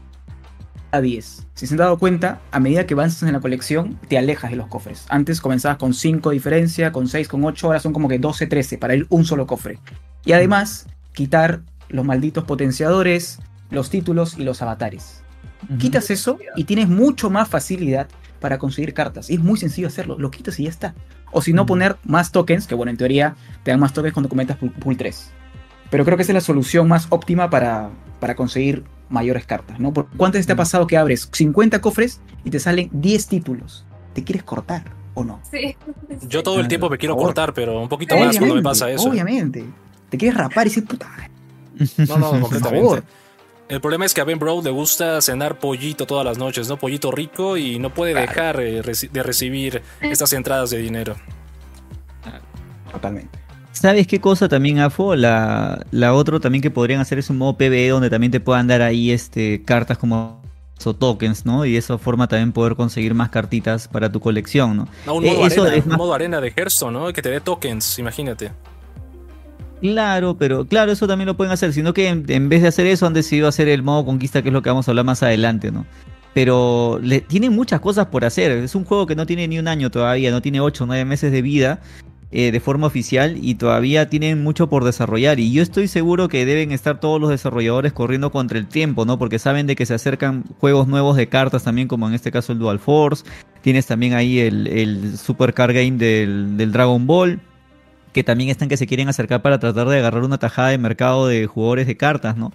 [0.92, 1.46] a 10.
[1.54, 4.56] Si se han dado cuenta, a medida que avanzas en la colección, te alejas de
[4.56, 5.06] los cofres.
[5.08, 8.78] Antes comenzabas con 5 diferencia, con 6, con 8, ahora son como que 12, 13
[8.78, 9.78] para ir un solo cofre.
[10.24, 15.22] Y además, quitar los malditos potenciadores, los títulos y los avatares.
[15.78, 18.08] Quitas eso y tienes mucho más facilidad
[18.40, 19.30] para conseguir cartas.
[19.30, 20.94] Y es muy sencillo hacerlo, lo quitas y ya está.
[21.32, 24.28] O si no, poner más tokens, que bueno, en teoría te dan más tokens cuando
[24.28, 25.30] comentas pool, 3.
[25.90, 29.92] Pero creo que esa es la solución más óptima para, para conseguir mayores cartas, ¿no?
[30.16, 33.84] ¿Cuántas te ha pasado que abres 50 cofres y te salen 10 títulos?
[34.14, 34.84] ¿Te quieres cortar
[35.14, 35.40] o no?
[35.50, 35.76] Sí.
[36.28, 39.08] Yo todo el tiempo me quiero cortar, pero un poquito más cuando me pasa eso.
[39.10, 39.64] Obviamente.
[40.08, 41.08] te quieres rapar y dices, puta.
[42.08, 42.80] No, no, Por completamente.
[42.86, 43.04] favor.
[43.68, 46.76] El problema es que a Ben Bro le gusta cenar pollito todas las noches, ¿no?
[46.76, 48.26] Pollito rico y no puede Claro.
[48.26, 48.82] dejar eh,
[49.12, 51.14] de recibir estas entradas de dinero.
[52.90, 53.38] Totalmente.
[53.80, 55.16] ¿Sabes qué cosa también, Afo?
[55.16, 58.66] La, la otro también que podrían hacer es un modo PvE donde también te puedan
[58.66, 60.42] dar ahí este, cartas como
[60.84, 61.64] o tokens, ¿no?
[61.64, 64.88] Y de esa forma también poder conseguir más cartitas para tu colección, ¿no?
[65.06, 67.10] No, un Eh, modo, eso arena, es un modo arena de Hearthstone, ¿no?
[67.10, 68.52] Que te dé tokens, imagínate.
[69.80, 72.86] Claro, pero claro, eso también lo pueden hacer, sino que en, en vez de hacer
[72.86, 75.22] eso han decidido hacer el modo conquista, que es lo que vamos a hablar más
[75.22, 75.86] adelante, ¿no?
[76.34, 79.68] Pero le, tienen muchas cosas por hacer, es un juego que no tiene ni un
[79.68, 81.80] año todavía, no tiene 8 o 9 meses de vida
[82.32, 86.46] eh, de forma oficial y todavía tienen mucho por desarrollar y yo estoy seguro que
[86.46, 89.18] deben estar todos los desarrolladores corriendo contra el tiempo, ¿no?
[89.18, 92.52] Porque saben de que se acercan juegos nuevos de cartas también, como en este caso
[92.52, 93.24] el Dual Force,
[93.62, 97.40] tienes también ahí el, el Super Card Game del, del Dragon Ball
[98.12, 101.26] que también están que se quieren acercar para tratar de agarrar una tajada de mercado
[101.26, 102.52] de jugadores de cartas, ¿no?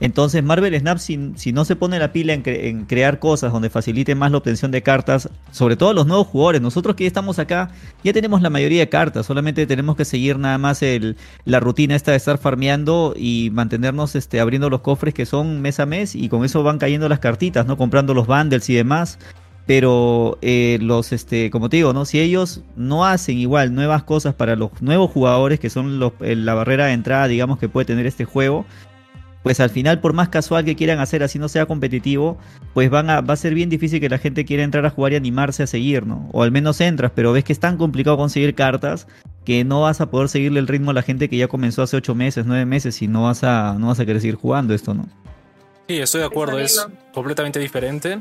[0.00, 1.16] Entonces Marvel Snap, si,
[1.52, 4.70] no se pone la pila en, cre- en crear cosas donde facilite más la obtención
[4.70, 7.70] de cartas, sobre todo los nuevos jugadores, nosotros que estamos acá,
[8.02, 11.94] ya tenemos la mayoría de cartas, solamente tenemos que seguir nada más el, la rutina
[11.94, 16.14] esta de estar farmeando y mantenernos este, abriendo los cofres que son mes a mes
[16.14, 17.76] y con eso van cayendo las cartitas, ¿no?
[17.76, 19.18] Comprando los bundles y demás.
[19.66, 22.04] Pero eh, los, este, como te digo, ¿no?
[22.04, 26.52] Si ellos no hacen igual nuevas cosas para los nuevos jugadores, que son los, la
[26.52, 28.66] barrera de entrada, digamos, que puede tener este juego,
[29.44, 32.38] pues al final, por más casual que quieran hacer, así no sea competitivo,
[32.72, 35.12] pues van a, va a ser bien difícil que la gente quiera entrar a jugar
[35.12, 36.30] y animarse a seguir, ¿no?
[36.32, 39.06] O al menos entras, pero ves que es tan complicado conseguir cartas
[39.44, 41.98] que no vas a poder seguirle el ritmo a la gente que ya comenzó hace
[41.98, 44.94] 8 meses, 9 meses y no vas a, no vas a querer seguir jugando esto,
[44.94, 45.06] ¿no?
[45.88, 48.20] Sí, estoy de acuerdo, es completamente diferente.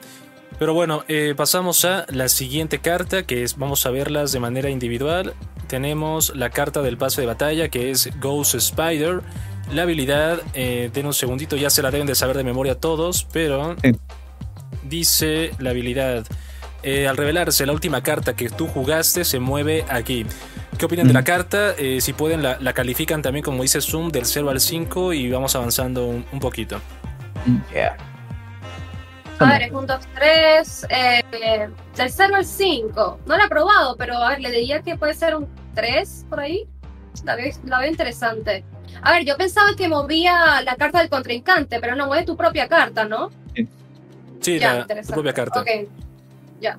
[0.60, 4.70] Pero bueno, eh, pasamos a la siguiente carta, que es, vamos a verlas de manera
[4.70, 5.34] individual.
[5.68, 9.22] Tenemos la carta del pase de batalla, que es Ghost Spider.
[9.72, 13.26] La habilidad, eh, den un segundito, ya se la deben de saber de memoria todos,
[13.32, 13.92] pero Sí.
[14.84, 16.26] dice la habilidad.
[16.86, 20.26] eh, al revelarse la última carta que tú jugaste, se mueve aquí.
[20.78, 21.24] ¿Qué opinan de la Mm.
[21.24, 21.74] carta?
[21.78, 25.32] Eh, si pueden, la, la califican también, como dice Zoom, del 0 al 5 y
[25.32, 26.82] vamos avanzando un- un poquito.
[27.72, 27.96] Yeah.
[29.40, 30.86] A ver, es un 2-3.
[30.90, 31.24] Eh,
[31.96, 33.18] del 0 al 5.
[33.26, 36.42] No lo he probado, pero a ver, le diría que puede ser un 3 por
[36.42, 36.66] ahí.
[37.24, 38.66] La veo, la veo interesante.
[39.02, 42.68] A ver, yo pensaba que movía la carta del contrincante, pero no mueve tu propia
[42.68, 43.32] carta, ¿no?
[44.42, 45.62] Sí, Ya, la, tu propia carta.
[45.62, 45.68] Ok,
[46.62, 46.78] ya.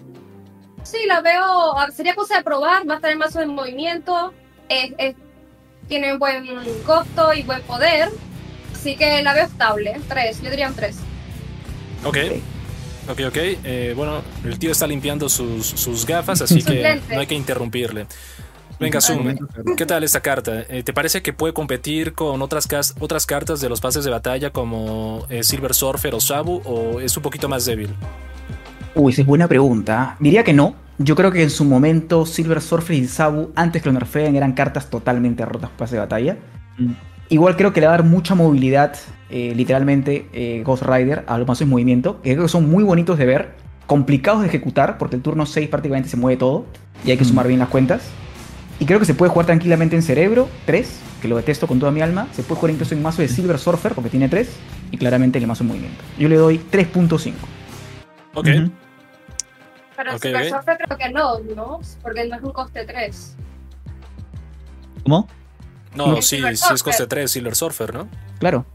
[0.83, 1.75] Sí, la veo.
[1.95, 2.89] sería cosa de probar.
[2.89, 4.33] Va a estar en mazo de movimiento.
[4.69, 5.17] es- es-
[5.89, 6.47] tiene un buen
[6.87, 8.09] costo y buen poder.
[8.73, 10.01] Así que la veo estable.
[10.09, 10.97] 3, yo diría un 3.
[12.05, 12.17] Ok.
[13.11, 13.37] Ok, ok.
[13.37, 17.11] Eh, bueno, el tío está limpiando sus, sus gafas, así Sus que lentes.
[17.15, 18.07] no hay que interrumpirle.
[18.81, 19.37] Venga, Zoom,
[19.77, 20.62] ¿qué tal esta carta?
[20.68, 22.66] Eh, ¿Te parece que puede competir con otras,
[23.27, 27.22] cartas de los pases de batalla como eh, Silver Surfer o Sabu o es un
[27.22, 27.91] poquito más débil?
[28.95, 30.16] Uy, esa es buena pregunta.
[30.20, 30.75] Diría que no.
[30.99, 34.53] Yo creo que en su momento Silver Surfer y Sabu, antes que lo nerfeen, eran
[34.53, 36.37] cartas totalmente rotas para pase de batalla.
[36.79, 36.93] Mm.
[37.31, 38.95] Igual creo que le va a dar mucha movilidad,
[39.31, 42.85] eh, literalmente, eh, Ghost Rider a los mazos de movimiento, que creo que son muy
[42.85, 43.55] bonitos de ver,
[43.87, 46.66] complicados de ejecutar, porque el turno 6 prácticamente se mueve todo,
[47.05, 47.29] y hay que Mm.
[47.29, 48.03] sumar bien las cuentas.
[48.85, 51.91] Y creo que se puede jugar tranquilamente en Cerebro, 3, que lo detesto con toda
[51.91, 52.28] mi alma.
[52.32, 54.47] Se puede jugar incluso en mazo de Silver Surfer, porque tiene 3,
[54.91, 56.05] y claramente en el mazo de movimiento.
[56.18, 57.32] Yo le doy 3.5.
[58.35, 58.47] Ok.
[58.47, 58.70] Ujú.
[59.97, 60.49] Pero Ok, Super ok.
[60.51, 61.80] Surfer creo que no, ¿no?
[62.03, 63.37] Porque no es un coste 3.
[65.05, 65.28] ¿Cómo?
[65.95, 67.09] No, Sí, sí, Silver sí es coste Surfer.
[67.09, 68.09] 3, Silver Surfer, ¿no?
[68.39, 68.66] Claro.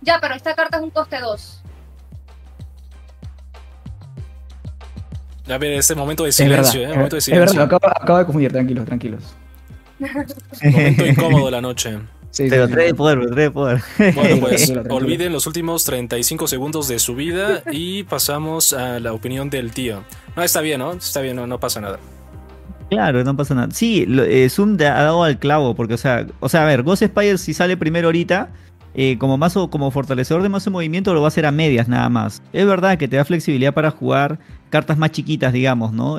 [0.00, 1.62] Ya, pero esta carta es un coste 2.
[5.50, 6.64] A ver, este momento de Es verdad.
[6.64, 6.88] silencio, ¿eh?
[6.94, 7.58] Momento de es verdad, silencio.
[7.58, 9.22] lo acabo, acabo de confundir, tranquilos, tranquilos.
[10.70, 11.98] Momento incómodo de la noche.
[12.30, 12.72] Sí, sí, Pero sí.
[12.72, 13.82] tres de poder, de poder.
[14.14, 19.50] Bueno, pues olviden los últimos 35 segundos de su vida y pasamos a la opinión
[19.50, 20.02] del tío.
[20.34, 20.92] No, está bien, ¿no?
[20.92, 21.98] Está bien, no, no pasa nada.
[22.88, 23.68] Claro, no pasa nada.
[23.72, 26.66] Sí, lo- eh, Zoom te ha dado al clavo, porque, o sea, o sea, a
[26.66, 28.50] ver, Ghost Spider si sale primero ahorita,
[28.94, 31.88] eh, como mazo, como fortalecedor de mazo de movimiento, lo va a hacer a medias
[31.88, 32.42] nada más.
[32.52, 34.38] Es verdad que te da flexibilidad para jugar
[34.70, 36.18] cartas más chiquitas, digamos, ¿no?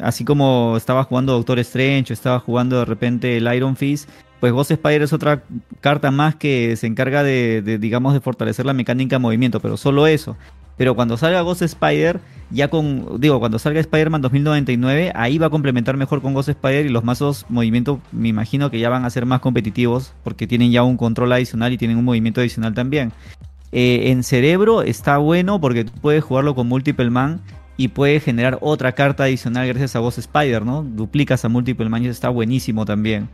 [0.00, 4.08] Así como estaba jugando Doctor Strange, estaba jugando de repente el Iron Fist,
[4.40, 5.42] pues Ghost Spider es otra
[5.80, 10.06] carta más que se encarga de, digamos, de fortalecer la mecánica de movimiento, pero solo
[10.06, 10.36] eso.
[10.78, 12.20] Pero cuando salga Ghost Spider,
[12.50, 16.86] ya con, digo, cuando salga Spider-Man 2099, ahí va a complementar mejor con Ghost Spider
[16.86, 20.70] y los mazos movimiento, me imagino que ya van a ser más competitivos porque tienen
[20.70, 23.12] ya un control adicional y tienen un movimiento adicional también.
[23.72, 27.42] Eh, en cerebro está bueno porque tú puedes jugarlo con Multiple Man
[27.76, 30.82] y puedes generar otra carta adicional gracias a Ghost Spider, ¿no?
[30.82, 33.28] Duplicas a Multiple Man y eso está buenísimo también.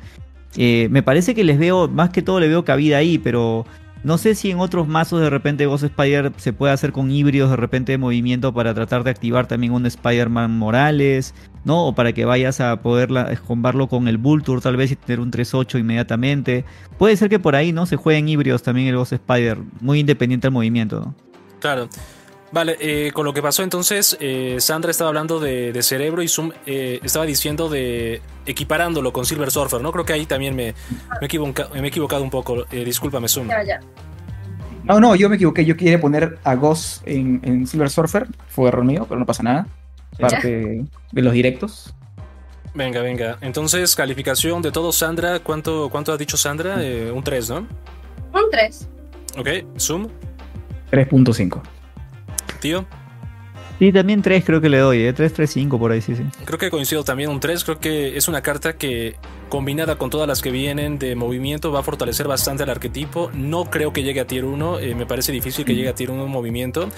[0.57, 3.67] Eh, me parece que les veo, más que todo le veo cabida ahí, pero
[4.05, 7.51] no sé si en otros mazos de repente Ghost Spider se puede hacer con híbridos
[7.51, 11.35] de repente de movimiento para tratar de activar también un Spider-Man Morales,
[11.65, 11.87] ¿no?
[11.87, 13.09] O para que vayas a poder
[13.47, 16.67] combarlo con el Vulture tal vez y tener un 3-8 inmediatamente.
[16.99, 17.87] Puede ser que por ahí, ¿no?
[17.87, 21.15] Se jueguen híbridos también el Ghost Spider, muy independiente del movimiento, ¿no?
[21.61, 21.89] Claro.
[22.55, 26.53] Vale, eh, con lo que pasó entonces, eh, Sandra estaba hablando de, cerebro y Zoom
[26.67, 29.91] eh, estaba diciendo de equiparándolo con Silver Surfer, ¿no?
[29.91, 30.73] Creo que ahí también me,
[31.21, 32.65] me, he, equivocado un poco.
[32.71, 33.49] discúlpame, Zoom.
[33.49, 33.81] Ya, ya.
[34.85, 35.65] No, no, yo me equivoqué.
[35.65, 38.29] Yo quería poner a Ghost en, Silver Surfer.
[38.47, 39.67] Fue error mío, pero no pasa nada.
[40.21, 41.93] Parte de los directos.
[42.73, 43.37] Venga, venga.
[43.41, 45.41] Entonces, calificación de todo, Sandra.
[45.41, 46.77] ¿Cuánto, cuánto ha dicho Sandra?
[47.13, 47.57] un 3, ¿no?
[48.33, 48.89] Un 3.
[49.39, 50.07] Ok, Zoom.
[50.93, 51.74] 3.5
[52.65, 52.87] tío.
[53.79, 55.13] Sí, también 3 creo que le doy, ¿eh?
[55.13, 56.23] 3, 3, 5 por ahí, sí, sí.
[56.47, 57.63] Creo que coincido también un 3.
[57.65, 59.17] Creo que es una carta que,
[59.51, 63.31] combinada con todas las que vienen de movimiento, va a fortalecer bastante el arquetipo.
[63.35, 64.79] No creo que llegue a tier 1.
[64.79, 66.89] Eh, me parece difícil que llegue a tier 1 en movimiento.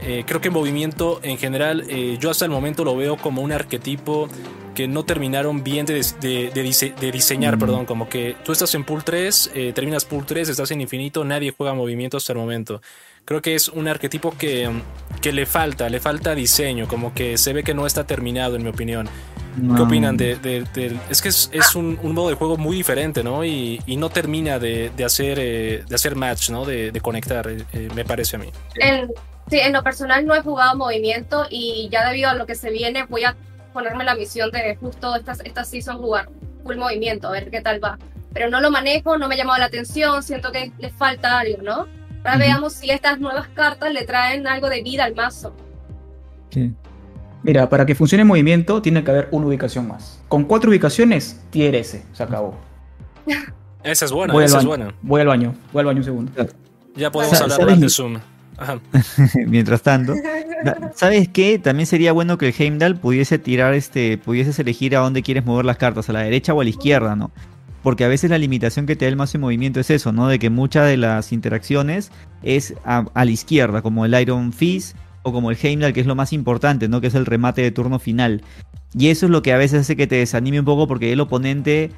[0.00, 3.42] Eh, creo que en movimiento, en general, eh, yo hasta el momento lo veo como
[3.42, 4.28] un arquetipo
[4.74, 9.50] que no terminaron bien de, de, diseñar, perdón, como que tú estás en pool 3,
[9.74, 12.80] terminas pool 3, estás en infinito, nadie juega movimiento hasta el momento
[13.24, 14.70] creo que es un arquetipo que,
[15.20, 18.62] que, le falta, le falta diseño, como que se ve que no está terminado, en
[18.62, 19.08] mi opinión.
[19.54, 20.66] ¿Qué opinan de,
[21.10, 23.44] Es que es, un, modo de juego muy diferente, ¿no?
[23.44, 26.64] Y, no termina de, hacer, eh, de hacer match, ¿no?
[26.64, 28.50] De, conectar, eh, eh, me parece a mí.
[28.76, 29.08] En,
[29.50, 32.70] sí, en lo personal no he jugado movimiento y ya debido a lo que se
[32.70, 33.36] viene voy a
[33.72, 36.28] ponerme la misión de justo esta, esta season jugar
[36.62, 37.98] full movimiento, a ver qué tal va.
[38.32, 41.62] Pero no lo manejo, no me ha llamado la atención, siento que le falta algo,
[41.62, 41.88] ¿no?
[42.24, 45.54] Ahora veamos si estas nuevas cartas le traen algo de vida al mazo.
[46.50, 46.72] Sí.
[47.42, 50.22] Mira, para que funcione el movimiento tiene que haber una ubicación más.
[50.28, 52.54] Con cuatro ubicaciones, tier S, se acabó.
[53.82, 54.94] esa es buena, esa es buena.
[55.02, 56.32] Voy al baño, voy al baño un segundo.
[56.94, 58.18] Ya podemos hablar de Zoom.
[59.46, 60.14] Mientras tanto,
[60.94, 61.58] ¿sabes qué?
[61.58, 65.64] También sería bueno que el Heimdall pudiese tirar este, pudieses elegir a dónde quieres mover
[65.64, 67.32] las cartas, a la derecha o a la izquierda, ¿no?
[67.82, 70.28] Porque a veces la limitación que te da el mazo de movimiento es eso, ¿no?
[70.28, 72.12] De que muchas de las interacciones
[72.42, 76.14] es a, la izquierda, como el Iron Fist o como el Heimdall, que es lo
[76.14, 77.00] más importante, ¿no?
[77.00, 78.42] Que es el remate de turno final.
[78.96, 81.20] Y eso es lo que a veces hace que te desanime un poco porque el
[81.20, 81.90] oponente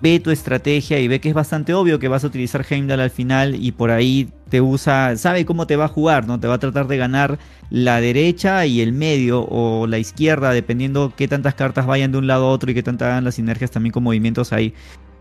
[0.00, 3.10] ve tu estrategia y ve que es bastante obvio que vas a utilizar Heimdall al
[3.10, 6.38] final y por ahí te usa, sabe cómo te va a jugar, ¿no?
[6.40, 7.38] Te va a tratar de ganar
[7.70, 12.26] la derecha y el medio o la izquierda, dependiendo qué tantas cartas vayan de un
[12.26, 14.74] lado a otro y qué tantas hagan las sinergias también con movimientos ahí.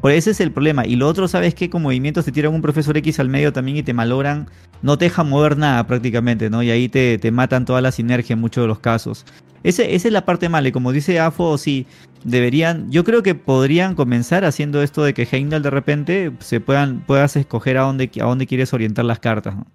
[0.04, 0.86] Por ese es el problema.
[0.86, 1.70] Y lo otro, ¿sabes qué?
[1.70, 4.50] Con movimientos te tiran un profesor X al medio también y te malogran.
[4.82, 6.62] No te dejan mover nada prácticamente, ¿no?
[6.62, 9.26] Y ahí te, te matan toda la sinergia en muchos de los casos.
[9.64, 10.68] Ese, esa es la parte mala.
[10.68, 11.88] Y como dice Afo, sí,
[12.26, 12.92] deberían.
[12.92, 17.38] Yo creo que podrían comenzar haciendo esto de que Heimdall de repente se puedan, puedas
[17.38, 19.56] escoger a dónde, a dónde quieres orientar las cartas.
[19.56, 19.68] ¿no?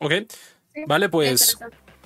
[0.00, 0.14] Ok.
[0.88, 1.58] Vale, pues.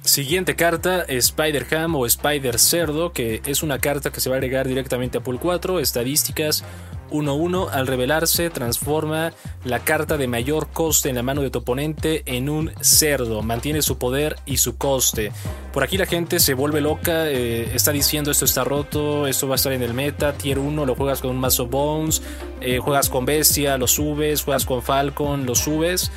[0.03, 5.19] Siguiente carta, Spider-Ham o Spider-Cerdo, que es una carta que se va a agregar directamente
[5.19, 5.79] a Pool 4.
[5.79, 6.65] Estadísticas
[7.11, 7.69] 1-1.
[7.71, 9.33] Al revelarse, transforma
[9.63, 13.43] la carta de mayor coste en la mano de tu oponente en un cerdo.
[13.43, 15.33] Mantiene su poder y su coste.
[15.73, 19.55] Por aquí la gente se vuelve loca, eh, está diciendo esto está roto, esto va
[19.55, 20.33] a estar en el meta.
[20.33, 22.23] Tier 1 lo juegas con un mazo Bones,
[22.63, 26.11] eh, juegas con Bestia, lo subes, juegas con Falcon, lo subes.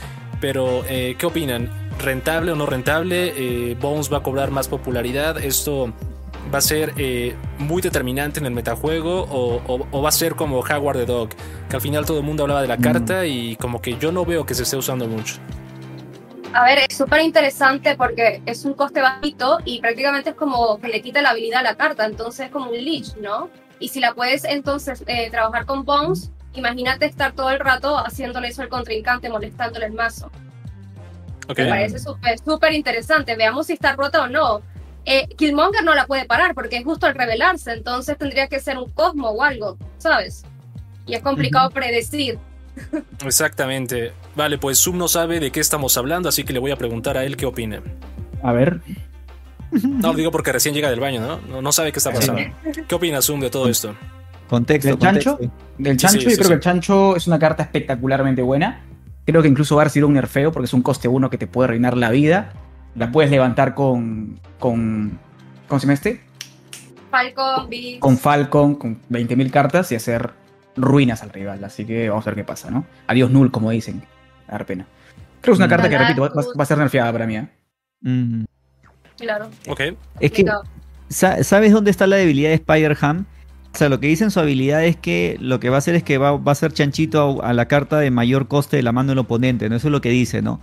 [0.43, 1.69] Pero, eh, ¿qué opinan?
[1.99, 5.93] rentable o no rentable, eh, Bones va a cobrar más popularidad, esto
[6.53, 10.97] va a ser eh, muy determinante en el metajuego o, va a ser como Howard
[10.97, 11.29] the Dog,
[11.69, 12.81] que al final todo el mundo hablaba de la mm.
[12.81, 15.35] carta y como que yo no veo que se esté usando mucho.
[16.51, 20.89] A ver, es súper interesante porque es un coste bajito y prácticamente es como que
[20.89, 23.49] le quita la habilidad a la carta, entonces es como un leech, ¿no?
[23.79, 28.49] Y si la puedes entonces eh, trabajar con Bones, imagínate estar todo el rato haciéndole
[28.49, 30.31] eso al contrincante, molestándole el mazo.
[31.49, 33.35] Me parece súper interesante.
[33.35, 34.61] Veamos si está rota o no.
[35.05, 38.77] Eh, Killmonger no la puede parar porque es justo al revelarse, entonces tendría que ser
[38.77, 40.45] un Cosmo o algo, ¿sabes?
[41.05, 42.39] Y es complicado predecir.
[43.25, 44.13] Exactamente.
[44.35, 47.17] Vale, pues Zoom no sabe de qué estamos hablando, así que le voy a preguntar
[47.17, 47.81] a él qué opina.
[48.41, 48.79] A ver.
[49.71, 51.61] No, digo porque recién llega del baño, ¿no?
[51.61, 52.41] No, sabe qué está pasando.
[52.87, 53.95] ¿Qué opina Zoom de todo esto?
[54.47, 54.89] Contexto.
[54.89, 55.39] ¿Del chancho?
[55.77, 58.81] Del chancho, yo creo que el chancho es una carta espectacularmente buena.
[59.25, 61.47] Creo que incluso va a recibir un nerfeo porque es un coste 1 que te
[61.47, 62.53] puede reinar la vida.
[62.95, 64.39] La puedes levantar con.
[64.59, 65.19] con
[65.67, 66.21] ¿Cómo se llama este?
[67.09, 67.69] Falcon,
[67.99, 70.31] Con Falcon, con 20.000 cartas y hacer
[70.75, 71.63] ruinas al rival.
[71.63, 72.85] Así que vamos a ver qué pasa, ¿no?
[73.07, 74.03] Adiós null, como dicen.
[74.47, 74.87] A dar pena.
[75.41, 77.37] Creo que es una carta que, repito, va, a ser nerfeada para mí.
[77.37, 77.47] ¿eh?
[79.17, 79.49] Claro.
[79.67, 79.81] Ok.
[80.19, 80.45] Es que.
[81.09, 83.25] ¿Sabes dónde está la debilidad de Spider-Ham?
[83.73, 85.95] O sea, lo que dice en su habilidad es que lo que va a hacer
[85.95, 88.83] es que va, va a ser chanchito a, a la carta de mayor coste de
[88.83, 89.75] la mano del oponente, ¿no?
[89.75, 90.61] Eso es lo que dice, ¿no?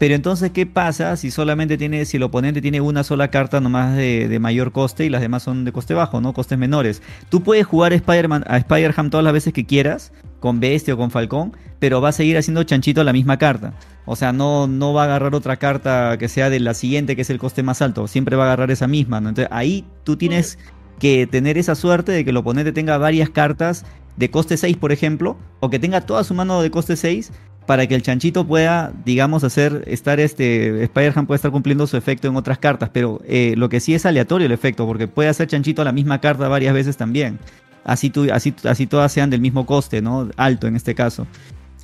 [0.00, 3.94] Pero entonces, ¿qué pasa si solamente tiene, si el oponente tiene una sola carta nomás
[3.94, 6.32] de, de mayor coste y las demás son de coste bajo, ¿no?
[6.32, 7.02] Costes menores.
[7.28, 11.10] Tú puedes jugar Spider-Man, a Spider-Ham todas las veces que quieras, con Bestia o con
[11.10, 13.74] Falcón, pero va a seguir haciendo chanchito la misma carta.
[14.06, 17.20] O sea, no, no va a agarrar otra carta que sea de la siguiente, que
[17.22, 18.08] es el coste más alto.
[18.08, 19.28] Siempre va a agarrar esa misma, ¿no?
[19.28, 20.58] Entonces, ahí tú tienes
[21.00, 23.84] que tener esa suerte de que el oponente tenga varias cartas
[24.16, 27.32] de coste 6, por ejemplo, o que tenga toda su mano de coste 6
[27.66, 32.28] para que el chanchito pueda, digamos, hacer, estar este, Spider-Man puede estar cumpliendo su efecto
[32.28, 35.48] en otras cartas, pero eh, lo que sí es aleatorio el efecto, porque puede hacer
[35.48, 37.38] chanchito la misma carta varias veces también.
[37.84, 40.28] Así, así, así todas sean del mismo coste, ¿no?
[40.36, 41.26] Alto en este caso.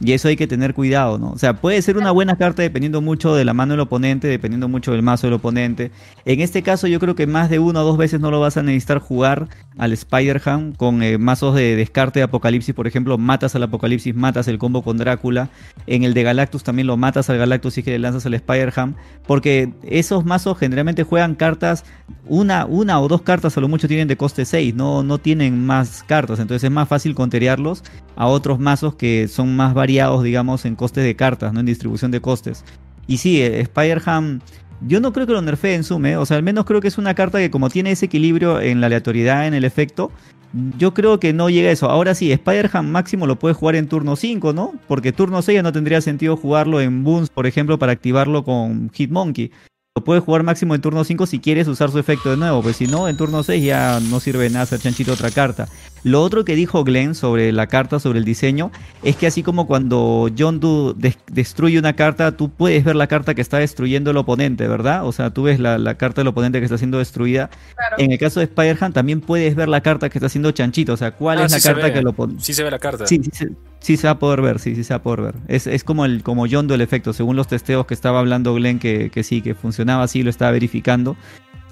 [0.01, 1.31] Y eso hay que tener cuidado, ¿no?
[1.31, 4.69] O sea, puede ser una buena carta dependiendo mucho de la mano del oponente, dependiendo
[4.69, 5.91] mucho del mazo del oponente.
[6.27, 8.59] En este caso yo creo que más de una o dos veces no lo vas
[8.59, 13.55] a necesitar jugar al Spider-Ham con eh, mazos de descarte de Apocalipsis, por ejemplo, matas
[13.55, 15.49] al Apocalipsis, matas el combo con Drácula.
[15.87, 18.97] En el de Galactus también lo matas al Galactus y que le lanzas al Spider-Ham.
[19.27, 21.85] Porque esos mazos generalmente juegan cartas,
[22.27, 25.65] una, una o dos cartas a lo mucho tienen de coste 6, no, no tienen
[25.65, 26.39] más cartas.
[26.39, 27.83] Entonces es más fácil conterearlos
[28.17, 32.11] a otros mazos que son más variados, digamos, en costes de cartas, no en distribución
[32.11, 32.65] de costes.
[33.07, 34.41] Y sí, eh, Spider-Ham
[34.83, 36.17] yo no creo que lo nerfee en Zoom, ¿eh?
[36.17, 38.81] o sea, al menos creo que es una carta que como tiene ese equilibrio en
[38.81, 40.11] la aleatoriedad, en el efecto,
[40.79, 41.91] yo creo que no llega a eso.
[41.91, 44.75] Ahora sí, Spider-Ham máximo lo puede jugar en turno 5, ¿no?
[44.87, 48.91] Porque turno 6 ya no tendría sentido jugarlo en Boons, por ejemplo, para activarlo con
[48.91, 49.51] Hitmonkey.
[49.97, 52.77] Lo puedes jugar máximo en turno 5 si quieres usar su efecto de nuevo, pues
[52.77, 55.69] si no, en turno 6 ya no sirve nada hacer chanchito otra carta.
[56.07, 58.71] Lo otro que dijo Glenn sobre la carta, sobre el diseño,
[59.03, 63.09] es que así como cuando John Doe des destruye una carta, tú puedes ver la
[63.09, 65.05] carta que está destruyendo el oponente, ¿verdad?
[65.05, 67.51] O sea, tú ves la, la carta del oponente que está siendo destruida.
[67.75, 67.97] Claro.
[67.99, 70.97] En el caso de Spider-Man también puedes ver la carta que está haciendo chanchito, o
[70.97, 71.93] sea, cuál Ah, es la sí carta ve.
[71.93, 72.35] que lo pone.
[72.39, 73.05] Sí se ve la carta.
[73.05, 73.51] Sí, sí, se-
[73.81, 75.35] sí se va a poder ver, sí, sí se va a poder ver.
[75.49, 78.79] Es, es como el como Yondo el efecto, según los testeos que estaba hablando Glenn,
[78.79, 81.17] que, que sí, que funcionaba así, lo estaba verificando.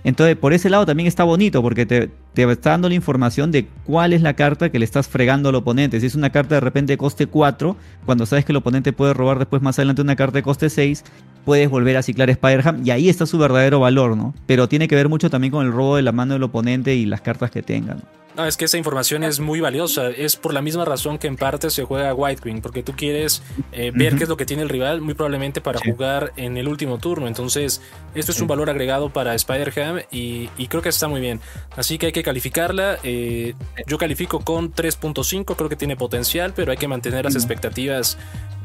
[0.04, 3.66] Entonces, por ese lado también está bonito, porque te, te está dando la información de
[3.84, 5.98] cuál es la carta que le estás fregando al oponente.
[5.98, 7.74] Si es una carta de repente de coste 4,
[8.04, 11.04] cuando sabes que el oponente puede robar después más adelante una carta de coste 6,
[11.44, 14.34] puedes volver a ciclar Spider-Ham y ahí está su verdadero valor, ¿no?
[14.46, 17.06] Pero tiene que ver mucho también con el robo de la mano del oponente y
[17.06, 18.02] las cartas que tengan.
[18.36, 20.08] No, es que esa información es muy valiosa.
[20.10, 23.44] Es por la misma razón que en parte se juega White Queen, porque tú quieres
[23.70, 25.92] eh, ver qué es lo que tiene el rival, muy probablemente para Sí.
[25.92, 27.28] jugar en el último turno.
[27.28, 27.80] Entonces,
[28.16, 31.38] esto es un valor agregado para Spider-Ham y, y creo que está muy bien.
[31.76, 32.98] Así que hay que calificarla.
[33.04, 33.54] eh,
[33.86, 38.18] yo califico con 3.5, creo que tiene potencial, pero hay que mantener las expectativas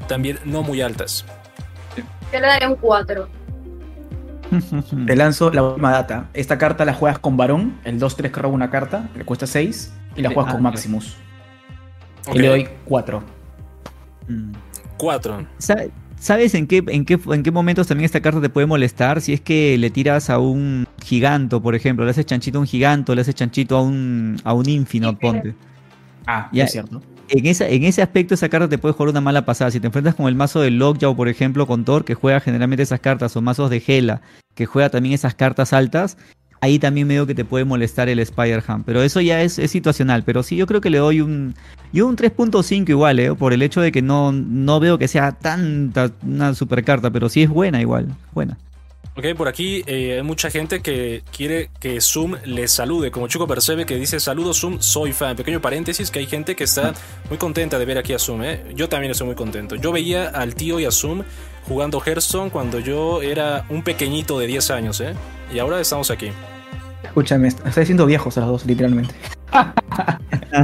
[0.07, 1.25] también no muy altas.
[2.33, 3.27] Yo le daría un 4.
[5.07, 6.27] Te lanzo la última data.
[6.33, 9.93] Esta carta la juegas con varón, el 2-3 que roba una carta, le cuesta 6,
[10.15, 10.63] y la juegas ah, con.
[10.63, 11.15] Maximus.
[12.27, 13.23] Ok, Y le doy 4.
[14.27, 14.51] Mm.
[14.97, 15.45] Cuatro.
[15.57, 15.85] Sa-
[16.19, 19.21] ¿Sabes en qué, en, qué, en qué momentos también esta carta te puede molestar?
[19.21, 22.67] Si es que le tiras a un giganto, por ejemplo, le haces chanchito a un
[22.67, 25.55] giganto, le haces chanchito a un, a un infinite, ponte.
[26.27, 26.65] Ah, Ya.
[26.65, 27.01] es cierto.
[27.30, 29.71] En, en ese aspecto esa carta te puede jugar una mala pasada.
[29.71, 32.84] Si te enfrentas con el mazo de Lockjaw, por ejemplo, con Thor, que juega generalmente
[32.84, 34.21] esas cartas, o mazos de Hela,
[34.55, 36.17] que juega también esas cartas altas,
[36.61, 38.84] ahí también medio que te puede molestar el Spider-Ham.
[38.84, 40.23] Pero eso ya es, es situacional.
[40.23, 41.55] Pero sí, yo creo que le doy un,
[41.93, 43.34] yo un 3.5 igual, ¿eh?
[43.36, 47.30] por el hecho de que no, no veo que sea tanta una super carta, pero
[47.30, 48.57] sí es buena igual, buena.
[49.20, 53.45] Ok, por aquí eh, hay mucha gente que quiere que Zoom les salude, como Chico
[53.47, 55.36] Percebe que dice saludos Zoom, soy fan.
[55.36, 56.93] Pequeño paréntesis que hay gente que está
[57.28, 58.63] muy contenta de ver aquí a Zoom, ¿eh?
[58.76, 59.76] Yo también estoy muy contento.
[59.76, 61.24] Yo veía al tío y a Zoom
[61.67, 65.13] jugando Hearthstone cuando yo era un pequeñito de 10 años, ¿eh?
[65.53, 66.32] Y ahora estamos aquí.
[67.03, 69.13] Escúchame, est- estoy siendo viejos a los dos, literalmente.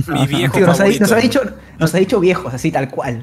[0.08, 1.01] Mi viejo Tío, nos, ha, favorito.
[1.01, 1.41] nos ha dicho,
[1.78, 3.22] nos ha dicho viejos, así tal cual.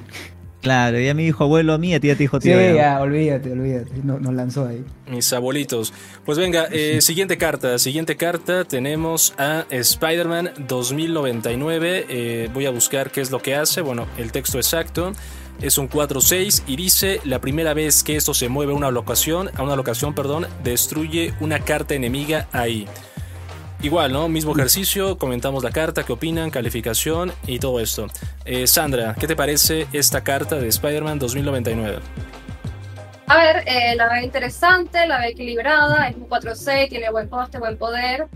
[0.63, 2.61] Claro, ya me dijo abuelo a mí, a ti ya te dijo Sí, tío.
[2.61, 2.73] ya.
[2.75, 3.91] ya, olvídate, olvídate.
[4.05, 4.85] No- nos lanzó ahí.
[5.11, 5.93] Mis abuelitos.
[6.25, 7.79] Pues venga, eh, siguiente carta.
[7.81, 12.07] Siguiente carta tenemos a Spider-Man 2099.
[12.09, 13.81] Eh, voy a buscar qué es lo que hace.
[13.81, 15.13] Bueno, el texto exacto
[15.61, 19.51] es un 4-6 y dice la primera vez que esto se mueve a una locación,
[19.57, 22.87] a una locación, perdón, destruye una carta enemiga ahí.
[23.83, 24.29] Igual, ¿no?
[24.29, 28.07] Mismo ejercicio, comentamos la carta, qué opinan, calificación y todo esto.
[28.45, 31.99] Eh, Sandra, ¿qué te parece esta carta de Spider-Man 2099?
[33.27, 37.59] A ver, eh, la veo interesante, la veo equilibrada, es un 4-6, tiene buen coste,
[37.59, 38.29] buen poder.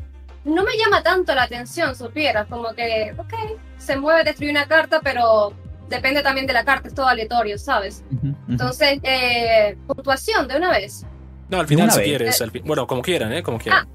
[0.45, 3.35] No me llama tanto la atención, supieras, como que, ok,
[3.79, 5.53] se mueve, destruye una carta, pero
[5.89, 8.03] depende también de la carta, es todo aleatorio, ¿sabes?
[8.11, 8.37] Ujú, ujú.
[8.49, 11.05] Entonces, eh, puntuación de una vez.
[11.49, 12.09] No, al final si vez.
[12.09, 12.41] quieres.
[12.41, 13.43] al fi- bueno, como quieran, ¿eh?
[13.45, 13.87] Como quieran.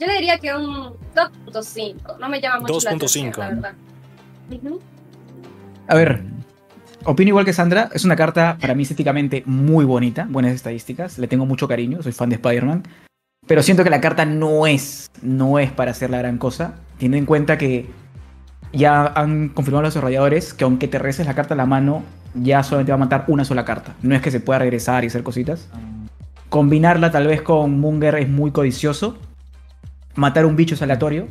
[0.00, 2.18] Yo le diría que un 2.5.
[2.18, 3.38] No me llama mucho la atención, 2.5.
[3.38, 3.72] la verdad.
[4.50, 4.80] Ujú.
[5.88, 6.22] A ver,
[7.04, 7.90] opino igual que Sandra.
[7.92, 11.18] Es una carta para mí estéticamente muy bonita, buenas estadísticas.
[11.18, 12.84] Le tengo mucho cariño, soy fan de Spider-Man.
[13.46, 16.76] Pero siento que la carta no es, no es para hacer la gran cosa.
[16.96, 17.90] Teniendo en cuenta que
[18.72, 22.62] ya han confirmado los desarrolladores que aunque te reces la carta a la mano, ya
[22.62, 23.96] solamente va a matar una sola carta.
[24.00, 25.68] No es que se pueda regresar y hacer cositas.
[26.48, 29.18] Combinarla tal vez con Munger es muy codicioso.
[30.16, 31.28] Matar un bicho es aleatorio.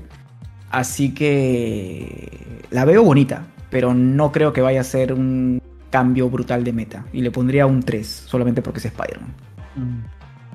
[0.71, 6.63] Así que la veo bonita, pero no creo que vaya a ser un cambio brutal
[6.63, 7.05] de meta.
[7.11, 9.33] Y le pondría un 3, solamente porque es Spider-Man.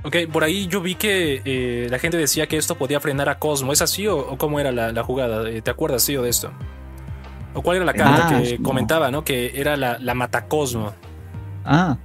[0.05, 3.39] Ok, por ahí yo vi que eh, la gente decía que esto podía frenar a
[3.39, 3.72] Cosmo.
[3.72, 5.49] ¿Es así o, o cómo era la, la jugada?
[5.51, 6.53] Eh, ¿Te acuerdas, tío, de esto?
[7.55, 8.62] ¿O cuál era la carta Ah, que no.
[8.64, 9.25] comentaba, no?
[9.25, 10.93] Que era la, la Matacosmo.
[11.64, 11.97] Ah,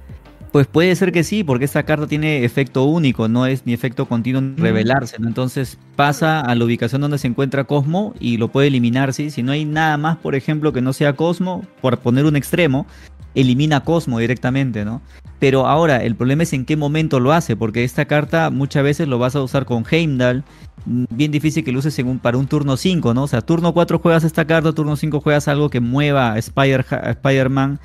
[0.52, 4.06] pues puede ser que sí, porque esta carta tiene efecto único, no es ni efecto
[4.06, 5.28] continuo ni revelarse, ¿no?
[5.28, 9.30] Entonces pasa a la ubicación donde se encuentra Cosmo y lo puede eliminar, ¿sí?
[9.30, 12.86] Si no hay nada más, por ejemplo, que no sea Cosmo, por poner un extremo,
[13.34, 15.02] elimina a Cosmo directamente, ¿no?
[15.38, 19.08] Pero ahora, el problema es en qué momento lo hace, porque esta carta muchas veces
[19.08, 20.44] lo vas a usar con Heimdall,
[20.84, 23.22] mm, bien difícil que lo uses en un- para un turno 5, ¿no?
[23.22, 26.84] O sea, turno 4 juegas esta carta, turno 5 juegas algo que mueva a Spider-
[26.90, 27.78] a Spider-Man,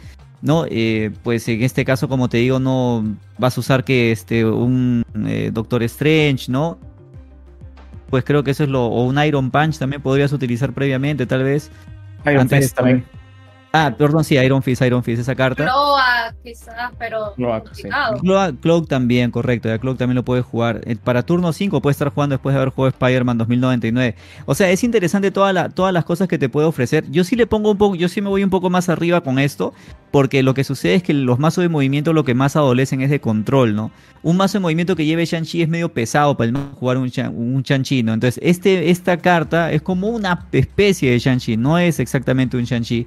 [0.46, 0.66] ¿no?
[0.70, 3.04] Eh, pues en este caso, como te digo, no
[3.40, 6.78] vas a usar que este un eh, Doctor Strange, ¿no?
[8.12, 8.86] Pues creo que eso es lo.
[8.86, 11.72] O un Iron Punch también podrías utilizar previamente, tal vez.
[12.28, 13.04] Iron Fist también.
[13.78, 15.64] Ah, perdón, sí, Iron Fist, Iron Fist, esa carta.
[15.66, 17.90] Cloak, quizás, pero Cloak, sí.
[18.22, 19.68] Cloak, Cloak también, correcto.
[19.68, 20.80] Ya Cloak también lo puedes jugar.
[20.86, 24.16] Eh, Para turno 5 puedes estar jugando después de haber jugado Spider-Man 2099.
[24.46, 27.04] O sea, es interesante toda la- todas las cosas que te puede ofrecer.
[27.12, 29.40] Yo sí le pongo un poco, yo sí me voy un poco más arriba con
[29.40, 29.74] esto.
[30.12, 33.10] Porque lo que sucede es que los mazos de movimiento lo que más adolecen es
[33.10, 33.92] de control, ¿no?
[34.24, 37.12] Un mazo de movimiento que lleve Shang-Chi es medio pesado para el mazo jugar un,
[37.36, 38.14] un Shang-Chi, ¿no?
[38.14, 43.06] Entonces, este, esta carta es como una especie de Shang-Chi, no es exactamente un Shang-Chi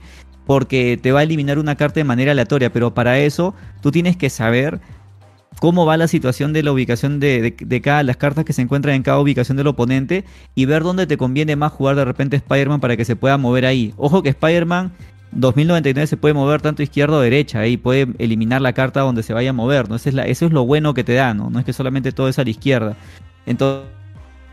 [0.49, 4.17] porque te va a eliminar una carta de manera aleatoria, pero para eso tú tienes
[4.17, 4.81] que saber
[5.61, 8.95] cómo va la situación de la ubicación de, de- cada las cartas que se encuentran
[8.95, 10.25] en cada ubicación del oponente
[10.55, 13.67] y ver dónde te conviene más jugar de repente Spider-Man para que se pueda mover
[13.67, 13.93] ahí.
[13.99, 14.91] Ojo que Spider-Man
[15.33, 19.35] 2099 se puede mover tanto izquierda o derecha y puede eliminar la carta donde se
[19.35, 19.85] vaya a mover.
[19.95, 21.51] Eso es, eso es lo bueno que te da, ¿no?
[21.51, 22.97] No es que solamente todo es a la izquierda.
[23.45, 23.85] Entonces,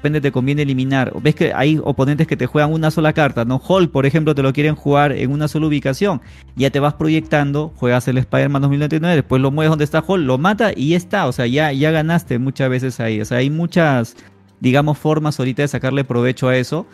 [0.05, 1.11] repente te conviene eliminar.
[1.21, 3.59] Ves que hay oponentes que te juegan una sola carta, ¿no?
[3.67, 6.21] Hulk, por ejemplo, te lo quieren jugar en una sola ubicación.
[6.55, 10.37] Ya te vas proyectando, juegas el Spider-Man 2099, después lo mueves donde está Hulk, lo
[10.37, 11.25] mata y ya está.
[11.25, 13.19] O sea, ya, ya ganaste muchas veces ahí.
[13.19, 14.15] O sea, hay muchas,
[14.59, 16.85] digamos, formas ahorita de sacarle provecho a eso.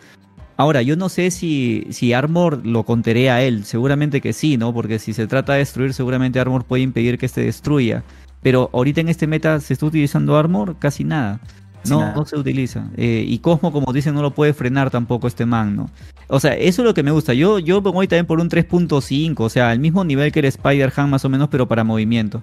[0.56, 3.64] Ahora, yo no sé si, si Armor lo conteré a él.
[3.64, 4.72] Seguramente que sí, ¿no?
[4.72, 8.04] Porque si se trata de destruir, seguramente Armor puede impedir que se destruya.
[8.42, 11.40] Pero ahorita en este meta se está utilizando Armor casi nada.
[11.88, 12.14] No, nada.
[12.14, 12.88] no se utiliza.
[12.96, 15.90] Eh, y Cosmo, como dicen, no lo puede frenar tampoco este man, ¿no?
[16.28, 17.34] O sea, eso es lo que me gusta.
[17.34, 20.46] Yo, yo me voy también por un 3.5, o sea, al mismo nivel que el
[20.46, 22.42] Spider-Han más o menos, pero para movimiento.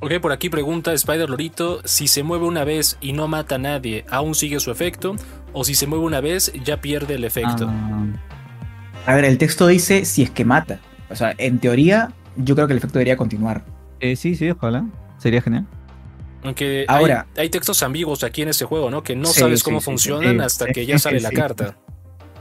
[0.00, 3.58] Ok, por aquí pregunta Spider Lorito, si se mueve una vez y no mata a
[3.58, 5.14] nadie, ¿aún sigue su efecto?
[5.52, 7.66] ¿O si se mueve una vez, ya pierde el efecto?
[7.68, 8.06] Ah,
[9.06, 10.80] A ver, el texto dice si es que mata.
[11.10, 13.62] O sea, en teoría, yo creo que el efecto debería continuar.
[14.00, 14.86] eh, sí, sí, ojalá.
[15.18, 15.66] Sería genial.
[16.42, 19.02] Aunque Ahora- hay, hay textos ambiguos aquí en este juego, ¿no?
[19.02, 21.76] Que no Sí, sabes cómo sí, funcionan Sí, hasta que ya sale la carta.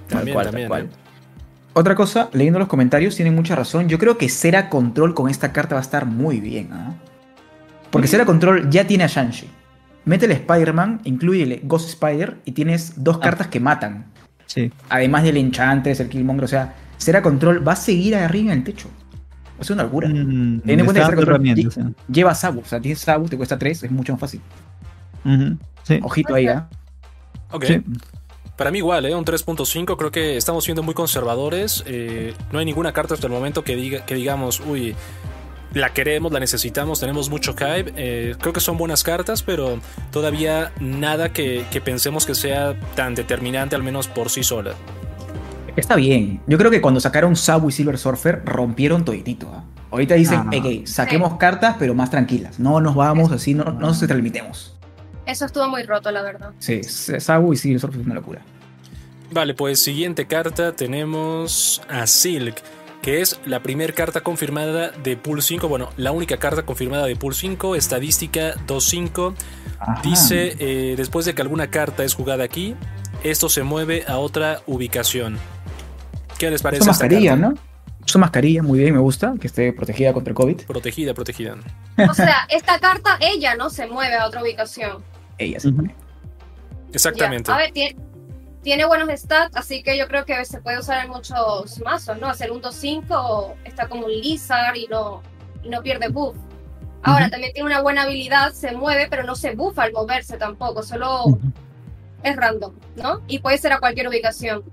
[0.07, 0.67] También, cual, también.
[0.69, 0.83] cual.
[0.83, 0.89] ¿eh?
[1.73, 3.87] Otra cosa, leyendo los comentarios, tienen mucha razón.
[3.89, 6.69] Yo creo que Cera Control con esta carta va a estar muy bien.
[6.73, 6.93] ¿ah?
[7.91, 9.47] Porque Cera Control ya tiene a Shang-Chi.
[10.05, 13.19] Métele Spider-Man, incluyele Ghost Spider y tienes dos Ah.
[13.25, 14.05] cartas que matan.
[14.45, 14.71] Sí.
[14.89, 16.45] Además del Enchantress, el Killmonger.
[16.45, 18.89] O sea, Cera Control va a seguir arriba en el techo.
[19.59, 20.07] Es una locura.
[20.09, 21.15] Mm, Ten en cuenta que
[21.55, 22.61] lle- lleva Sabu.
[22.61, 24.41] O sea, tienes Sabu, te cuesta 3, es mucho más fácil.
[25.83, 25.99] Sí.
[26.03, 26.67] Ojito ahí, ¿ah?
[27.51, 27.65] Ok.
[27.65, 27.81] Sí.
[28.55, 29.15] Para mí igual, ¿eh?
[29.15, 31.83] un 3.5, creo que estamos siendo muy conservadores.
[31.87, 34.95] eh, no hay ninguna carta hasta el momento que, diga, que digamos, uy,
[35.73, 37.93] la queremos, la necesitamos, tenemos mucho hype.
[37.95, 39.79] eh, creo que son buenas cartas, pero
[40.11, 44.73] todavía nada que, que pensemos que sea tan determinante, al menos por sí sola.
[45.79, 46.41] Está bien.
[46.47, 49.49] Yo creo que cuando sacaron Sabu y Silver Surfer rompieron toditito.
[49.53, 49.63] ¿ah?
[49.91, 50.49] Ahorita dicen, Ah.
[50.55, 52.59] ok, saquemos cartas, pero más tranquilas.
[52.59, 54.75] No nos vamos así, no, no se transmitemos.
[55.25, 56.51] Eso estuvo muy roto, la verdad.
[56.59, 58.41] Sí, Sabu y Silver Surfer es una locura.
[59.31, 62.55] Vale, pues siguiente carta tenemos a Silk,
[63.03, 65.67] que es la primera carta confirmada de Pool 5.
[65.67, 69.33] Bueno, la única carta confirmada de Pool 5, estadística 2.5.
[69.79, 70.01] Ajá.
[70.03, 72.75] Dice, eh, después de que alguna carta es jugada aquí,
[73.23, 75.37] esto se mueve a otra ubicación.
[76.39, 77.49] ¿Qué les parece esta mascarilla, carta?
[77.49, 77.55] ¿no?
[78.05, 80.61] Usa mascarilla, muy bien, me gusta, que esté protegida contra el COVID.
[80.61, 81.57] Protegida, protegida.
[82.09, 85.03] O sea, esta carta, ella no se mueve a otra ubicación.
[85.37, 85.93] Ella se pone.
[86.93, 87.49] Exactamente.
[87.49, 87.55] Ya.
[87.55, 87.95] A ver, tiene,
[88.63, 92.27] tiene buenos stats, así que yo creo que se puede usar en muchos mazos, ¿no?
[92.27, 95.21] Hacer un 2-5 está como un Lizard y no,
[95.61, 96.35] y no pierde buff.
[97.03, 97.31] Ahora, Ujú.
[97.31, 101.37] también tiene una buena habilidad, se mueve, pero no se buffa al moverse tampoco, solo
[102.23, 103.21] es random, ¿no?
[103.27, 104.63] Y puede ser a cualquier ubicación.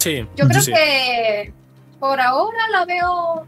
[0.00, 0.72] Sí, Yo creo sí.
[0.72, 1.52] que
[2.00, 3.46] por ahora la veo.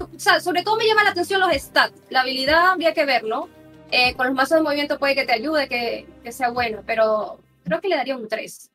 [0.00, 1.94] O sea, sobre todo me llama la atención los stats.
[2.10, 3.48] La habilidad habría que ver, ¿no?
[3.90, 7.38] Eh, con los mazos de movimiento puede que te ayude, que, que sea bueno, pero
[7.64, 8.70] creo que le daría un 3.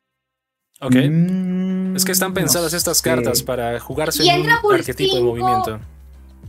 [0.82, 0.96] Ok.
[1.10, 3.04] Mm, Es que están pensadas no estas sé.
[3.10, 5.24] cartas para jugarse Y en un entra arquetipo de cinco.
[5.24, 5.80] movimiento.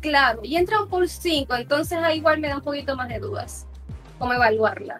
[0.00, 3.18] Claro, y entra un Pulse 5, entonces ahí igual me da un poquito más de
[3.20, 3.66] dudas.
[4.18, 4.98] ¿Cómo evaluarla?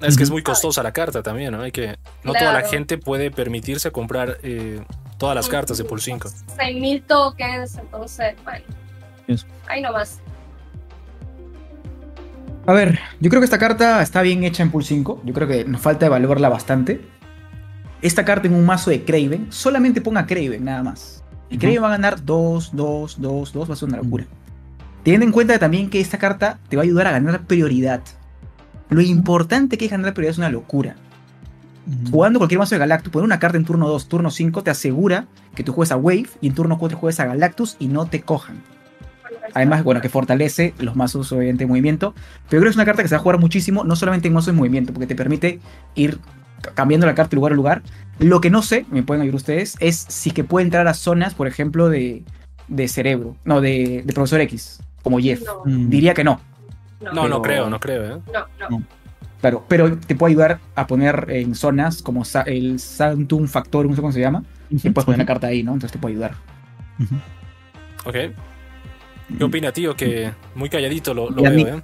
[0.00, 1.62] Es que es muy costosa la carta también, ¿no?
[1.62, 1.96] Hay que.
[2.22, 4.82] No toda la gente puede permitirse comprar eh,
[5.18, 6.28] todas las cartas de Pool 5.
[6.56, 8.64] 6000 tokens, entonces, bueno.
[9.68, 10.20] Ahí nomás.
[12.66, 15.22] A ver, yo creo que esta carta está bien hecha en Pool 5.
[15.24, 17.00] Yo creo que nos falta evaluarla bastante.
[18.02, 21.24] Esta carta en un mazo de Craven, solamente ponga Craven nada más.
[21.48, 21.58] Y.
[21.58, 24.26] Craven va a ganar 2, 2, 2, 2, va a ser una locura.
[25.04, 28.02] Teniendo en cuenta también que esta carta te va a ayudar a ganar prioridad.
[28.88, 30.96] Lo importante que es ganar prioridad es una locura.
[32.10, 35.26] Jugando cualquier mazo de Galactus, poner una carta en turno 2, turno 5, te asegura
[35.54, 38.22] que tú juegues a Wave y en turno 4 juegues a Galactus y no te
[38.22, 38.60] cojan.
[39.54, 42.12] Además, bueno, que fortalece los mazos obviamente de movimiento.
[42.48, 44.34] Pero creo que es una carta que se va a jugar muchísimo, no solamente en
[44.34, 45.60] mazos de movimiento, porque te permite
[45.94, 46.18] ir
[46.60, 47.82] ca- cambiando la carta de lugar a lugar.
[48.18, 51.34] Lo que no sé, me pueden ayudar ustedes, es si que puede entrar a zonas,
[51.34, 52.24] por ejemplo, de,
[52.66, 55.42] de cerebro, no, de, de profesor X, como Jeff.
[55.46, 55.88] No, Mm.
[55.90, 56.40] Diría que no,
[57.00, 58.20] no, No, no, no creo, no creo, ¿eh?
[58.70, 58.82] no.
[59.40, 63.94] claro, pero te puede ayudar a poner en zonas como sa- el Sanctum Factor, no
[63.94, 65.72] sé cómo se llama, y puedes poner la carta ahí, ¿no?
[65.74, 66.32] Entonces te puede ayudar.
[68.04, 68.14] Ok.
[69.38, 69.94] ¿Qué opina, tío?
[69.96, 71.82] Que muy calladito lo, veo, ¿eh?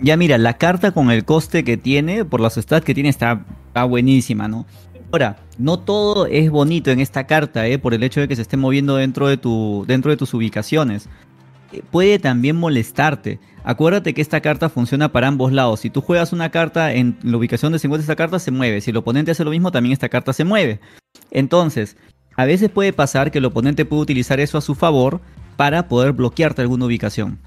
[0.00, 3.44] Ya mira, la carta con el coste que tiene, por las stats que tiene, está,
[3.66, 4.64] está buenísima, ¿no?
[5.10, 7.78] Ahora, no todo es bonito en esta carta, ¿eh?
[7.78, 11.08] Por el hecho de que se esté moviendo dentro de, tu, dentro de tus ubicaciones.
[11.72, 13.40] Eh, Puede también molestarte.
[13.64, 15.80] Acuérdate que esta carta funciona para ambos lados.
[15.80, 18.80] Si tú juegas una carta en la ubicación donde se encuentra esta carta, se mueve.
[18.80, 20.80] Si el oponente hace lo mismo, también esta carta se mueve.
[21.30, 21.96] Entonces,
[22.36, 25.20] a veces puede pasar que el oponente puede utilizar eso a su favor
[25.56, 27.38] para poder bloquearte alguna ubicación.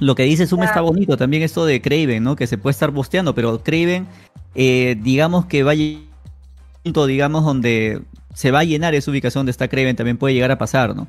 [0.00, 2.34] Lo que dice Suma está bonito, también esto de Craven, ¿no?
[2.34, 4.08] Que se puede estar bosteando, pero Craven,
[4.56, 5.76] eh, digamos que va a
[6.82, 8.02] punto, digamos, donde
[8.34, 11.06] se va a llenar esa ubicación donde está Craven, también puede llegar a pasar, ¿no?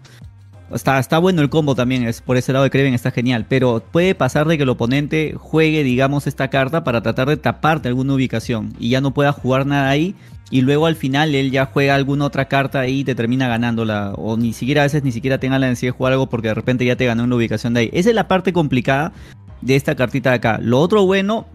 [0.71, 4.15] Está, bueno el combo también, es, por ese lado de Craven está genial, pero puede
[4.15, 8.73] pasar de que el oponente juegue, digamos, esta carta para tratar de taparte alguna ubicación
[8.79, 10.15] y ya no pueda jugar nada ahí
[10.49, 14.37] y luego al final él ya juega alguna otra carta y te termina ganándola o
[14.37, 16.85] ni siquiera a veces ni siquiera tenga la necesidad de jugar algo porque de repente
[16.85, 17.89] ya te ganó una ubicación de ahí.
[17.93, 19.13] Esa es la parte complicada
[19.61, 20.59] de esta cartita de acá.
[20.61, 21.47] Lo otro bueno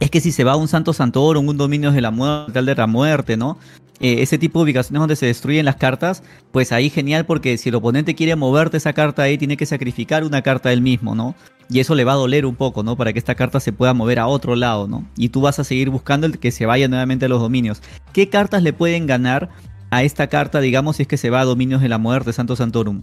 [0.00, 2.86] es que si se va un Santo Santorum, un Dominios de la Muerte, de la
[2.86, 3.58] Muerte, ¿no?
[4.00, 6.22] Eh, ese tipo de ubicaciones donde se destruyen las cartas,
[6.52, 10.22] pues ahí genial porque si el oponente quiere moverte esa carta ahí, tiene que sacrificar
[10.22, 11.34] una carta él mismo, ¿no?
[11.68, 12.96] Y eso le va a doler un poco, ¿no?
[12.96, 15.04] Para que esta carta se pueda mover a otro lado, ¿no?
[15.16, 17.82] Y tú vas a seguir buscando el que se vaya nuevamente a los dominios.
[18.12, 19.50] ¿Qué cartas le pueden ganar
[19.90, 22.54] a esta carta, digamos, si es que se va a dominios de la muerte, Santo
[22.56, 23.02] Santorum?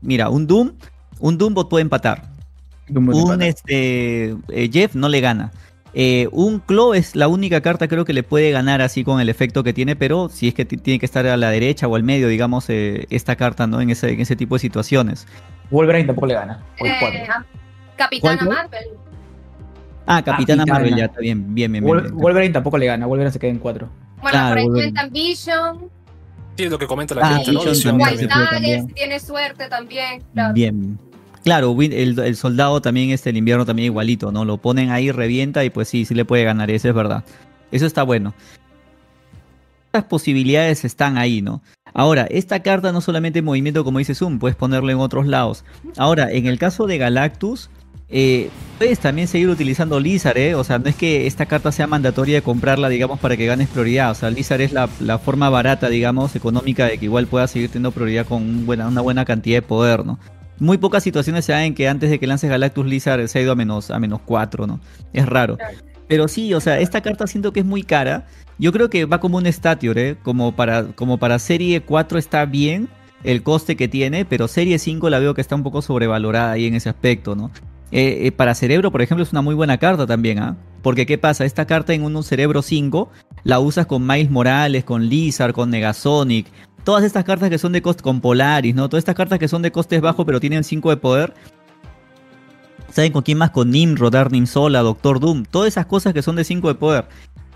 [0.00, 0.72] Mira, un Doom,
[1.18, 2.30] un Doombot puede empatar.
[2.88, 5.52] Un este, eh, Jeff no le gana.
[5.92, 9.28] Eh, un Claw es la única carta creo que le puede ganar así con el
[9.28, 12.02] efecto que tiene, pero si es que tiene que estar a la derecha o al
[12.04, 13.80] medio, digamos, eh, esta carta, ¿no?
[13.80, 15.26] En ese, en ese tipo de situaciones.
[15.70, 16.62] Wolverine tampoco le gana.
[16.78, 17.20] Eh, cuatro.
[17.32, 17.44] a-
[17.96, 18.84] Capitana ¿Cuál, Marvel.
[20.06, 20.72] Ah, Capitana Capitana.
[20.72, 21.84] Marvel, ya está bien, bien, bien.
[21.84, 22.14] bien, Wol- bien.
[22.16, 23.06] Wolverine tampoco le gana.
[23.06, 23.88] Wolverine se queda en 4.
[24.22, 24.92] Bueno, Claro, por ahí Wolverine.
[24.92, 25.90] cuentan Vision,
[26.56, 27.60] Sí, es lo que comenta la Ah, gente, ¿no?
[27.60, 30.22] Vision Visión también White tiene suerte también.
[30.34, 30.52] Claro.
[30.54, 30.98] Bien.
[31.44, 34.44] Claro, el, el soldado también, este, el invierno también igualito, ¿no?
[34.44, 37.24] Lo ponen ahí, revienta y pues sí, sí le puede ganar, eso es verdad.
[37.72, 38.34] Eso está bueno.
[39.86, 41.62] Estas posibilidades están ahí, ¿no?
[41.92, 45.64] Ahora, esta carta no solamente en movimiento, como dice Zoom, puedes ponerlo en otros lados.
[45.96, 47.70] Ahora, en el caso de Galactus,
[48.08, 50.54] eh, puedes también seguir utilizando Lizard, ¿eh?
[50.54, 53.68] O sea, no es que esta carta sea mandatoria de comprarla, digamos, para que ganes
[53.68, 54.10] prioridad.
[54.10, 54.88] O sea, Lizard es la,
[55.18, 59.58] forma barata, digamos, económica de que igual puedas seguir teniendo prioridad con una buena cantidad
[59.58, 60.18] de poder, ¿no?
[60.60, 63.42] Muy pocas situaciones se dan en que antes de que lances Galactus Lizard se ha
[63.42, 64.78] ido a menos, a menos 4, ¿no?
[65.12, 65.58] Es raro.
[66.06, 68.26] Pero sí, o sea, esta carta siento que es muy cara.
[68.58, 70.16] Yo creo que va como un Statior, ¿eh?
[70.22, 72.88] Como para, como para serie 4 está bien
[73.24, 76.66] el coste que tiene, pero serie 5 la veo que está un poco sobrevalorada ahí
[76.66, 77.50] en ese aspecto, ¿no?
[77.92, 80.56] Eh, eh, para Cerebro, por ejemplo, es una muy buena carta también, ¿ah?
[80.82, 81.44] Porque ¿qué pasa?
[81.44, 83.10] Esta carta en un Cerebro 5
[83.44, 86.46] la usas con Miles Morales, con Lizard, con Negasonic.
[86.84, 88.88] Todas estas cartas que son de coste, con Polaris, ¿no?
[88.88, 91.34] Todas estas cartas que son de costes bajos pero tienen 5 de poder.
[92.92, 93.50] ¿Saben con quién más?
[93.50, 95.44] Con Nimrod, Arnim Sola, Doctor Doom.
[95.44, 97.04] Todas esas cosas que son de 5 de poder.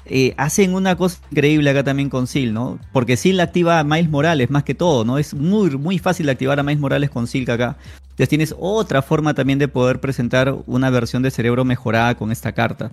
[0.06, 2.78] eh, hacen una cosa increíble acá también con Seal, ¿no?
[2.92, 5.18] Porque Seal activa a Miles Morales más que todo, ¿no?
[5.18, 7.76] Es muy, muy fácil activar a Miles Morales con Seal acá.
[8.02, 12.52] Entonces tienes otra forma también de poder presentar una versión de cerebro mejorada con esta
[12.52, 12.90] carta.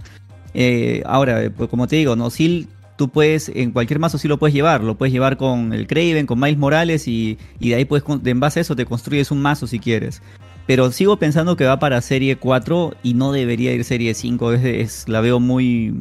[0.53, 2.29] Eh, ahora, pues como te digo, ¿no?
[2.29, 2.67] Seal
[3.01, 6.27] tú puedes, en cualquier mazo sí lo puedes llevar, lo puedes llevar con el Craven,
[6.27, 9.41] con Miles Morales y, y de ahí puedes, en base a eso te construyes un
[9.41, 10.21] mazo si quieres.
[10.67, 14.63] Pero sigo pensando que va para serie 4 y no debería ir serie 5, es,
[14.63, 15.95] es la veo muy,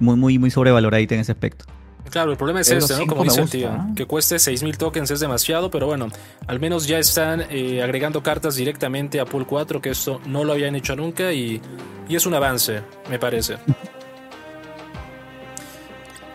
[0.00, 1.66] muy, muy, muy sobrevaloradita en ese aspecto.
[2.08, 3.00] Claro, el problema es Pero este, ¿no?
[3.00, 3.78] cinco Como dice el tío, ¿eh?
[3.94, 6.08] que cueste 6.000 tokens es demasiado, pero bueno,
[6.46, 10.54] al menos ya están eh, agregando cartas directamente a Pool 4, que esto no lo
[10.54, 11.60] habían hecho nunca y,
[12.08, 12.80] y es un avance,
[13.10, 13.58] me parece.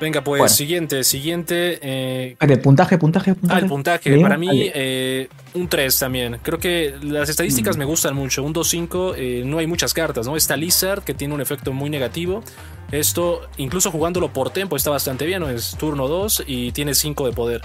[0.04, 0.54] Venga, pues, Bueno.
[0.54, 1.80] siguiente, siguiente.
[1.82, 3.58] eh, De puntaje, puntaje, puntaje.
[3.58, 4.20] Ah, el puntaje.
[4.20, 6.40] Para mí, eh, un 3 también.
[6.44, 7.80] Creo que las estadísticas Mm.
[7.80, 8.44] me gustan mucho.
[8.44, 10.36] Un 2-5, eh, no hay muchas cartas, ¿no?
[10.36, 12.44] Está Lizard, que tiene un efecto muy negativo.
[12.92, 15.50] Esto, incluso jugándolo por tempo, está bastante bien, ¿no?
[15.50, 17.62] Es turno 2 y tiene 5 de poder.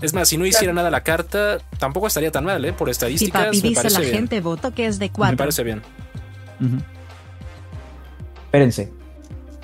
[0.00, 2.72] Es más, si no hiciera nada la carta, tampoco estaría tan mal, ¿eh?
[2.72, 4.14] Por Si estadísticas, papi me dice parece la bien.
[4.14, 5.36] gente voto que es de Me 4.
[5.36, 5.82] parece bien.
[6.58, 6.78] Ujú.
[8.46, 8.90] Espérense.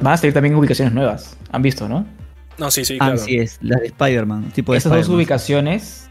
[0.01, 1.37] Van a salir también ubicaciones nuevas.
[1.51, 2.07] Han visto, ¿no?
[2.59, 3.15] No, sí, sí, claro.
[3.15, 6.08] Así es, la de Spider-Man, tipo de Esas dos ubicaciones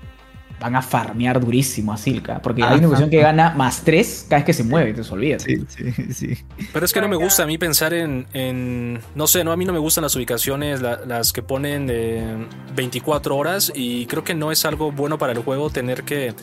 [0.59, 2.39] van a farmear durísimo a Silka.
[2.41, 2.77] Porque hay Ajá.
[2.77, 5.43] una ubicación que gana más 3 cada vez que se mueve, te olvidas.
[5.43, 6.37] Sí, sí, sí.
[6.73, 9.57] Pero es que no me gusta a mí pensar en, en- no sé, no a
[9.57, 14.23] mí no me gustan las ubicaciones, la- las que ponen de 24 horas y creo
[14.23, 16.33] que no es algo bueno para el juego tener que,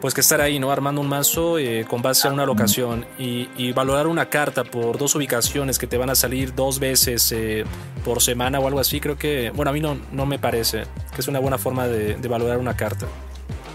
[0.00, 3.48] pues que estar ahí, no armando un mazo eh, con base a una locación y,
[3.56, 7.64] y valorar una carta por dos ubicaciones que te van a salir dos veces eh,
[8.04, 11.20] por semana o algo así, creo que, bueno, a mí no, no me parece que
[11.20, 13.06] es una buena forma de, de valorar una carta.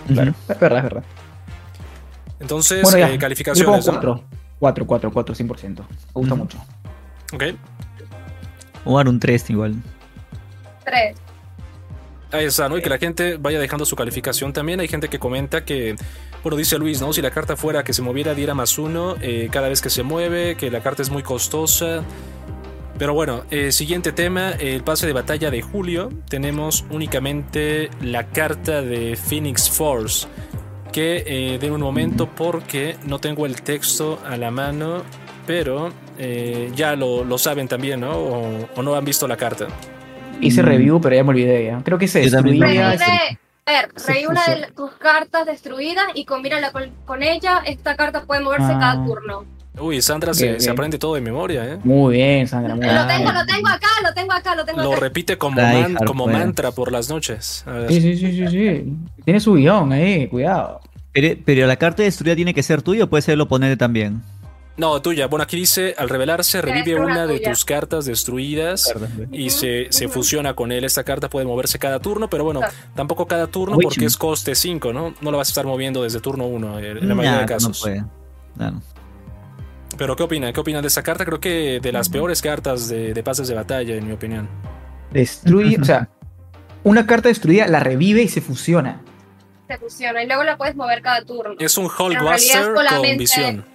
[0.07, 0.33] Claro.
[0.47, 1.03] Es verdad, es verdad.
[2.39, 3.09] Entonces, Bueno, ya.
[3.09, 3.85] eh, Yo calificaciones.
[3.85, 4.01] pongo ¿no?
[4.01, 4.23] 4.
[4.59, 5.83] 4, 4, 4, 100%.
[5.87, 6.43] Me gusta Ujú.
[6.43, 6.57] mucho.
[7.33, 7.43] Ok.
[8.85, 9.75] O dar un 3 igual.
[10.85, 11.17] Tres.
[12.31, 12.77] Ahí está, ¿no?
[12.77, 14.79] Y que la gente vaya dejando su calificación también.
[14.79, 15.95] Hay gente que comenta que,
[16.43, 17.13] bueno, dice Luis, ¿no?
[17.13, 20.03] Si la carta fuera que se moviera, diera más uno eh, cada vez que se
[20.03, 22.03] mueve, que la carta es muy costosa.
[22.97, 26.09] Pero bueno, eh, siguiente tema, el pase de batalla de julio.
[26.29, 30.27] Tenemos únicamente la carta de Phoenix Force.
[30.91, 35.03] Que eh, de un momento porque no tengo el texto a la mano,
[35.45, 38.11] pero eh, ya lo, lo saben también, ¿no?
[38.17, 39.67] O, o no han visto la carta.
[40.41, 40.65] Hice Mm.
[40.65, 41.81] review, pero ya me olvidé ya.
[41.83, 42.91] Creo que se destruía.
[42.91, 47.61] a ver, revive una de tus cartas destruidas y combínala con, con ella.
[47.65, 48.79] Esta carta puede moverse Ah.
[48.79, 49.45] cada turno.
[49.79, 51.77] Uy, Sandra se, aprende todo de memoria, ¿eh?
[51.83, 52.75] Muy bien, Sandra.
[52.75, 53.07] Muy Lo bien.
[53.07, 56.15] tengo, lo tengo acá, lo tengo acá, lo tengo Lo repite como, man- pues.
[56.37, 57.63] mantra por las noches.
[57.67, 57.89] A ver.
[57.91, 58.93] Sí, sí, sí, sí, sí.
[59.23, 60.81] Tiene su guion ahí, cuidado.
[61.13, 64.21] Pero, pero la carta destruida tiene que ser tuya o puede ser el oponente también.
[64.77, 65.25] No, tuya.
[65.25, 68.93] Bueno, aquí dice, al revelarse, revive una una de tus cartas destruidas
[69.31, 70.83] y se, se fusiona con él.
[70.83, 72.61] Esta carta puede moverse cada turno, pero bueno,
[72.95, 75.15] tampoco cada turno porque es coste 5, ¿no?
[75.19, 77.79] No lo vas a estar moviendo desde turno 1 en la mayoría Nah, de casos.
[77.79, 78.03] No puede.
[78.55, 78.81] Claro.
[79.97, 80.53] Pero ¿qué opinan?
[80.53, 81.25] ¿Qué opinan de esta carta?
[81.25, 84.47] Creo que de las peores cartas de, de pases de batalla, en mi opinión.
[85.11, 86.09] Destruye, o sea,
[86.83, 89.01] una carta destruida la revive y se fusiona.
[89.67, 91.55] Se fusiona y luego la puedes mover cada turno.
[91.59, 93.65] Es un Hulkbuster con visión.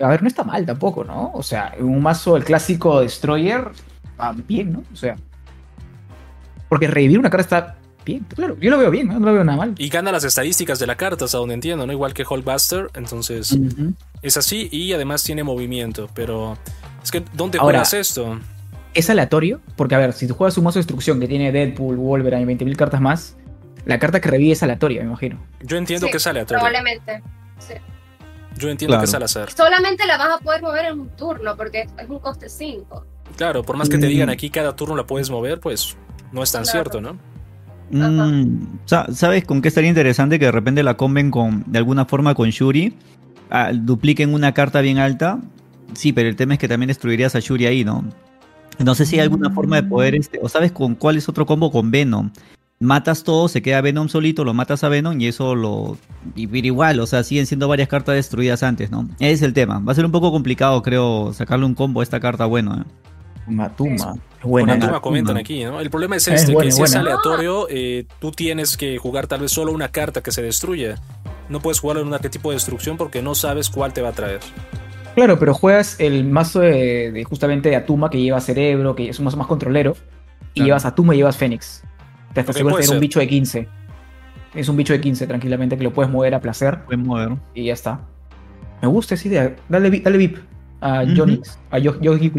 [0.00, 1.30] A ver, no está mal tampoco, ¿no?
[1.34, 3.70] O sea, en un mazo, el clásico Destroyer,
[4.20, 4.82] va bien, ¿no?
[4.92, 5.16] O sea,
[6.68, 9.18] porque revivir una carta está bien, claro, yo lo veo bien, ¿no?
[9.18, 9.74] No lo veo nada mal.
[9.78, 11.92] Y gana las estadísticas de la carta, hasta donde entiendo, ¿no?
[11.92, 13.56] Igual que Hulkbuster, entonces...
[14.22, 16.56] Es así y además tiene movimiento, pero
[17.02, 18.38] es que ¿dónde Ahora- juegas esto?
[18.94, 21.96] Es aleatorio, porque a ver, si tú juegas un mazo de destrucción que tiene Deadpool,
[21.96, 23.36] Wolverine y 20.000 cartas más,
[23.84, 25.38] la carta que revive es aleatoria, me imagino.
[25.62, 26.60] Yo entiendo Sí, que es aleatorio.
[26.62, 27.22] Probablemente.
[27.58, 27.74] Sí.
[28.56, 29.00] Yo entiendo Claro.
[29.02, 29.50] que es al azar.
[29.50, 33.04] Solamente la vas a poder mover en un turno porque es- un coste 5.
[33.36, 34.10] Claro, por más que te Mm.
[34.10, 35.96] digan aquí cada turno la puedes mover, pues
[36.30, 36.72] no es tan Claro.
[36.72, 37.18] cierto, ¿no?
[37.90, 42.04] Mm, sa- ¿Sabes con qué estaría interesante que de repente la comben con, de alguna
[42.06, 42.94] forma con Shuri?
[43.50, 45.38] Ah, dupliquen una carta bien alta.
[45.92, 48.04] Sí, pero el tema es que también destruirías a Shuri ahí, ¿no?
[48.78, 51.46] No sé si hay alguna forma de poder, este, o sabes con cuál es otro
[51.46, 52.30] combo con Venom.
[52.80, 55.96] Matas todo, se queda Venom solito, lo matas a Venom y eso lo...
[56.34, 59.08] Y, igual, o sea, siguen siendo varias cartas destruidas antes, ¿no?
[59.20, 59.78] Ese es el tema.
[59.78, 62.84] Va a ser un poco complicado, creo, sacarle un combo a esta carta bueno, ¿eh?
[63.46, 64.16] Matuma.
[64.42, 64.72] Buena.
[64.74, 65.00] Atuma Atuma.
[65.00, 65.80] comentan aquí, ¿no?
[65.80, 69.26] El problema es Es este, buena, que si es aleatorio, eh, tú tienes que jugar
[69.26, 70.96] tal vez solo una carta que se destruya.
[71.48, 74.12] No puedes jugarlo en un arquetipo de destrucción porque no sabes cuál te va a
[74.12, 74.40] traer.
[75.14, 79.18] Claro, pero juegas el mazo de, de justamente de Atuma que lleva cerebro, que es
[79.18, 79.96] un mazo más controlero,
[80.54, 80.66] y Claro.
[80.66, 81.82] llevas Atuma y llevas Fénix.
[82.32, 83.68] Te Ok, aseguras tener un bicho de 15.
[84.54, 87.36] Es un bicho de 15 tranquilamente que lo puedes mover a placer Pueden mover.
[87.54, 88.00] y ya está.
[88.82, 89.56] Me gusta esa idea.
[89.68, 90.38] Dale, dale VIP
[90.80, 91.04] a.
[91.16, 92.32] Jonix, a Yo- Yogi.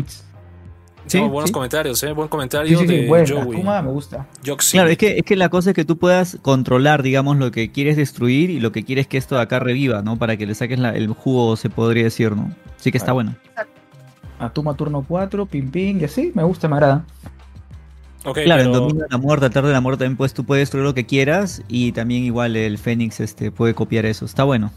[1.07, 1.53] Sí, No, buenos sí.
[1.53, 2.13] comentarios, ¿eh?
[2.13, 3.57] Buen comentario Sí, sí, sí, de bueno, Joey.
[3.57, 4.25] Akuma me gusta.
[4.71, 7.71] Claro, es que, es que la cosa es que tú puedas controlar, digamos, lo que
[7.71, 10.17] quieres destruir y lo que quieres que esto de acá reviva, ¿no?
[10.17, 12.51] Para que le saques la- el jugo, se podría decir, ¿no?
[12.77, 13.35] Sí que está bueno.
[14.39, 17.05] Atuma turno 4, pim pim, y así, me gusta, me agrada.
[18.23, 20.63] Claro, en pero- Dominio de la Muerte, Altar de la Muerte también pues tú puedes
[20.63, 24.25] destruir lo que quieras y también igual el Fénix este, puede copiar eso.
[24.25, 24.71] Está bueno.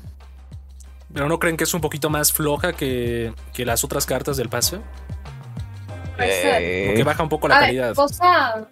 [1.15, 4.51] pero ¿no creen que es un poquito más floja que, que las otras cartas del
[4.51, 4.81] pase?
[6.19, 7.95] Eh, Porque baja un poco la A ver, calidad.
[7.95, 8.67] cosa,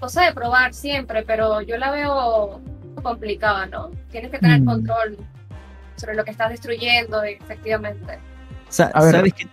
[0.00, 2.60] cosa de probar siempre, pero yo la veo
[3.02, 3.90] complicada, ¿no?
[4.10, 4.64] Tienes que tener Mm.
[4.64, 5.16] control
[5.96, 8.18] sobre lo que estás destruyendo, efectivamente.
[8.68, 9.14] Sa- A ver.
[9.14, 9.46] ¿Sabes qué?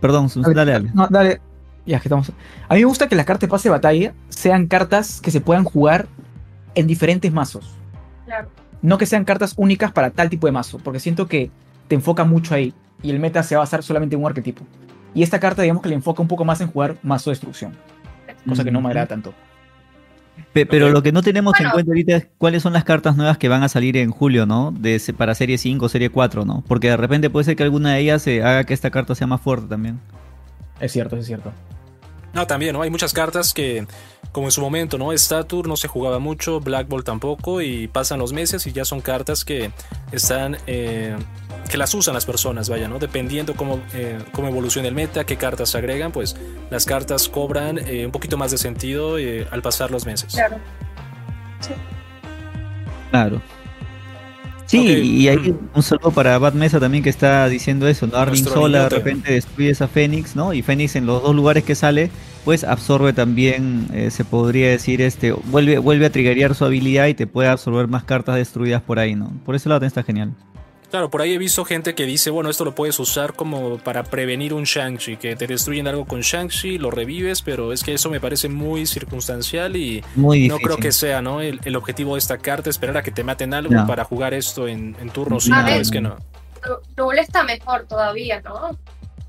[0.00, 0.90] Perdón, A ver, dale, dale.
[0.94, 1.40] No, dale.
[1.86, 2.30] Ya, que estamos.
[2.68, 5.40] A mí me gusta que las cartas de pase de batalla sean cartas que se
[5.40, 6.06] puedan jugar
[6.74, 7.74] en diferentes mazos.
[8.24, 8.48] Claro.
[8.82, 11.50] No que sean cartas únicas para tal tipo de mazo, porque siento que
[11.88, 14.64] te enfoca mucho ahí y el meta se va a basar solamente en un arquetipo.
[15.16, 17.72] Y esta carta, digamos que le enfoca un poco más en jugar mazo de destrucción,
[18.46, 19.32] cosa que no me agrada tanto.
[20.52, 23.38] Pe- pero lo que no tenemos en cuenta ahorita es cuáles son las cartas nuevas
[23.38, 24.72] que van a salir en julio, ¿no?
[24.72, 26.62] De, se- para serie 5, serie 4, ¿no?
[26.68, 29.26] Porque de repente puede ser que alguna de ellas eh, haga que esta carta sea
[29.26, 29.98] más fuerte también.
[30.80, 31.50] Es cierto, es cierto.
[32.36, 32.82] No, también, ¿no?
[32.82, 33.86] Hay muchas cartas que,
[34.30, 35.10] como en su momento, ¿no?
[35.16, 39.00] Statur no se jugaba mucho, Black Ball tampoco, y pasan los meses y ya son
[39.00, 39.70] cartas que
[40.12, 40.58] están.
[40.66, 41.16] eh,
[41.70, 42.98] que las usan las personas, vaya, ¿no?
[42.98, 46.36] Dependiendo cómo, eh, cómo evoluciona el meta, qué cartas se agregan, pues
[46.70, 50.34] las cartas cobran eh, un poquito más de sentido eh, al pasar los meses.
[50.34, 50.58] Claro.
[53.10, 53.40] Claro.
[54.66, 58.16] Sí, y hay un saludo para Bad Mesa también que está diciendo eso, ¿no?
[58.16, 60.52] Armin Sola de repente destruye a Fénix, ¿no?
[60.52, 62.10] Y Fénix en los dos lugares que sale,
[62.44, 67.14] pues absorbe también, eh, se podría decir, este, vuelve, vuelve a triggerear su habilidad y
[67.14, 69.32] te puede absorber más cartas destruidas por ahí, ¿no?
[69.44, 70.34] Por ese lado está genial.
[70.90, 74.04] Claro, por ahí he visto gente que dice, bueno, esto lo puedes usar como para
[74.04, 78.08] prevenir un Shang-Chi, que te destruyen algo con Shang-Chi, lo revives, pero es que eso
[78.08, 81.40] me parece muy circunstancial y Muy no creo que sea ¿no?
[81.40, 83.86] el, el objetivo de esta carta, esperar a que te maten algo No.
[83.86, 85.80] para jugar esto en, en turno A 5, ver.
[85.80, 86.16] es que no.
[86.96, 88.78] Duel está mejor todavía, ¿no?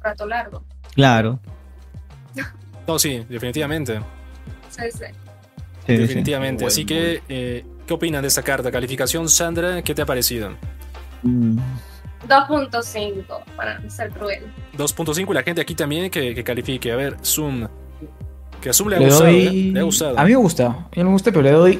[0.01, 0.63] Rato largo.
[0.93, 1.39] Claro.
[2.87, 3.99] No, sí, definitivamente,
[4.69, 5.05] Sí, sí.
[5.87, 6.65] Definitivamente.
[6.65, 8.71] Así que, eh, ¿qué opinan de esta carta?
[8.71, 10.51] Calificación, Sandra, ¿qué te ha parecido?
[11.23, 11.57] Mm.
[12.27, 13.23] 2.5
[13.55, 14.43] para ser cruel.
[14.77, 16.91] 2.5 y la gente aquí también que, que califique.
[16.91, 17.67] A ver, Zoom.
[18.61, 19.47] Que a Zoom le ha Le gustado, doy.
[19.47, 19.71] ¿eh?
[19.73, 20.19] Le ha gustado.
[20.19, 20.65] A mí me gusta.
[20.67, 21.79] A mí me gusta, pero le doy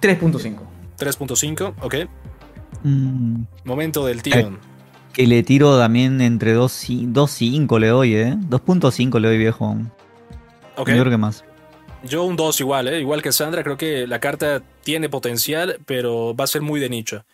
[0.00, 0.58] 3.5.
[0.98, 1.94] 3.5, ok.
[2.84, 3.42] Mm.
[3.64, 4.36] Momento del tío.
[4.36, 4.52] Eh,
[5.12, 8.36] Que le tiro también entre 2 y 2.5 le doy, ¿eh?
[8.48, 9.76] 2.5 le doy, viejo.
[10.76, 10.88] Ok.
[10.88, 11.44] Yo creo que más.
[12.04, 13.00] Yo un 2 igual, ¿eh?
[13.00, 16.90] igual que Sandra, creo que la carta tiene potencial, pero va a ser muy de
[16.90, 17.24] nicho.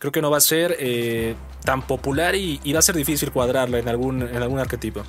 [0.00, 3.30] Creo que no va a ser eh, tan popular y, y va a ser difícil
[3.30, 5.02] cuadrarla en algún, en algún arquetipo.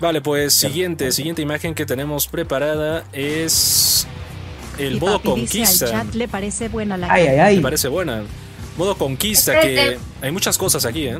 [0.00, 4.06] Vale, pues siguiente, siguiente imagen que tenemos preparada es
[4.78, 5.90] el Y modo papi dice al conquista.
[5.90, 7.60] chat le parece buena la Ay, ay, Me ay.
[7.60, 8.22] parece buena.
[8.78, 11.18] Modo conquista, Este que hay muchas cosas aquí, ¿eh?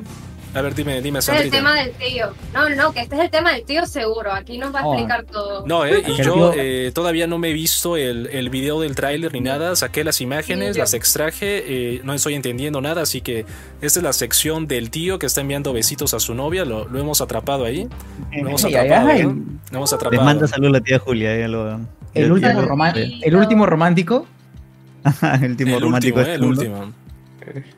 [0.53, 2.27] A ver, dime, dime, Este es el tema del tío.
[2.53, 4.33] No, no, que este es el tema del tío seguro.
[4.33, 4.95] Aquí nos va a Oh.
[4.95, 5.65] explicar todo.
[5.67, 9.33] No, eh, y yo eh, todavía no me he visto el, el video del tráiler
[9.33, 9.77] ni nada.
[9.77, 11.65] Saqué las imágenes, las extraje,
[11.97, 13.47] eh, no estoy entendiendo nada, así que
[13.81, 16.65] esta es la sección del tío que está enviando besitos a su novia.
[16.65, 17.89] Lo, lo hemos atrapado ahí.
[18.33, 19.09] Lo hemos Ay, ay, atrapado.
[19.11, 19.23] ay.
[19.23, 19.29] ¿no?
[19.71, 20.25] Lo hemos Les atrapado.
[20.25, 21.39] manda saludos la tía Julia.
[21.39, 21.75] ya lo-
[22.13, 22.51] El ya- último,
[23.23, 24.27] el último romántico.
[25.23, 26.93] el último El romántico último, eh, este el último.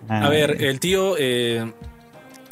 [0.09, 1.71] Ah, A ver, el tío eh,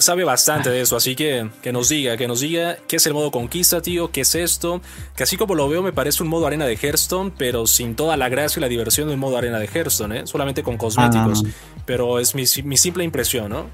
[0.00, 3.14] sabe bastante de eso, así que que nos diga, que nos diga qué es el
[3.14, 4.80] modo conquista, tío, qué es esto.
[5.16, 8.16] Que así como lo veo, me parece un modo arena de Hearthstone, pero sin toda
[8.16, 10.26] la gracia y la diversión de un modo arena de Hearthstone, ¿eh?
[10.26, 11.44] solamente con cosméticos.
[11.46, 11.50] Ah.
[11.86, 13.66] Pero es mi, mi simple impresión, ¿no?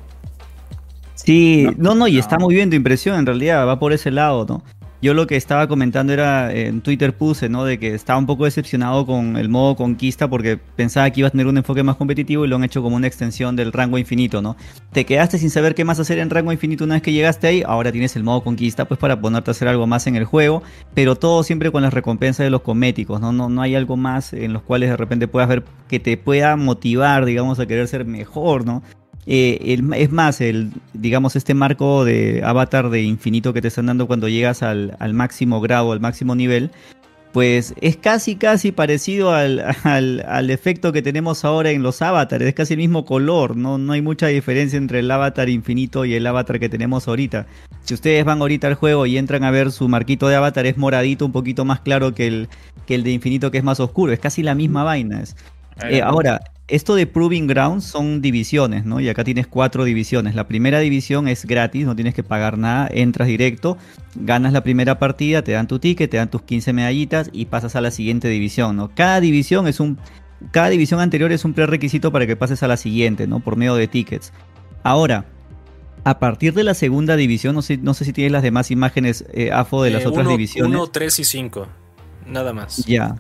[1.15, 2.21] Sí, no, no, y no.
[2.21, 4.63] está muy bien tu impresión, en realidad, va por ese lado, ¿no?
[5.03, 7.65] Yo lo que estaba comentando era, eh, en Twitter puse, ¿no?
[7.65, 11.31] De que estaba un poco decepcionado con el modo conquista porque pensaba que iba a
[11.31, 14.41] tener un enfoque más competitivo y lo han hecho como una extensión del rango infinito,
[14.41, 14.57] ¿no?
[14.93, 17.63] Te quedaste sin saber qué más hacer en rango infinito una vez que llegaste ahí,
[17.67, 20.63] ahora tienes el modo conquista, pues para ponerte a hacer algo más en el juego,
[20.95, 23.33] pero todo siempre con las recompensas de los cosméticos, ¿no?
[23.33, 26.57] No, no hay algo más en los cuales de repente puedas ver que te pueda
[26.57, 28.83] motivar, digamos, a querer ser mejor, ¿no?
[29.27, 33.87] Eh, el- es más, el, digamos, este marco de avatar de infinito que te están
[33.87, 36.71] dando cuando llegas al, al máximo grado, al máximo nivel,
[37.33, 42.49] pues es casi, casi parecido al, al- al efecto que tenemos ahora en los avatares,
[42.49, 43.79] es casi el mismo color, ¿no?
[43.79, 47.47] no hay mucha diferencia entre el avatar infinito y el avatar que tenemos ahorita.
[47.83, 50.77] Si ustedes van ahorita al juego y entran a ver su marquito de avatar, es
[50.79, 52.49] moradito, un poquito más claro que el,
[52.87, 55.21] que el de infinito que es más oscuro, es casi la misma vaina.
[55.21, 55.37] es-
[55.91, 58.99] eh, ahora, esto de Proving Grounds son divisiones, ¿no?
[59.01, 60.35] Y acá tienes cuatro divisiones.
[60.35, 63.79] La primera división es gratis, no tienes que pagar nada, entras directo,
[64.17, 67.77] ganas la primera partida, te dan tu ticket, te dan tus 15 medallitas y pasas
[67.77, 68.91] a la siguiente división, ¿no?
[68.95, 69.99] Cada división es un
[70.51, 73.41] cada división anterior es un prerequisito para que pases a la siguiente, ¿no?
[73.41, 74.33] Por medio de tickets.
[74.83, 75.25] Ahora,
[76.05, 79.25] a partir de la segunda división, no sé, no sé si tienes las demás imágenes,
[79.33, 80.71] eh, AFO, de las Eh, otras uno- divisiones.
[80.77, 81.67] 1, 3 y 5.
[82.27, 82.85] Nada más.
[82.87, 83.17] Ya.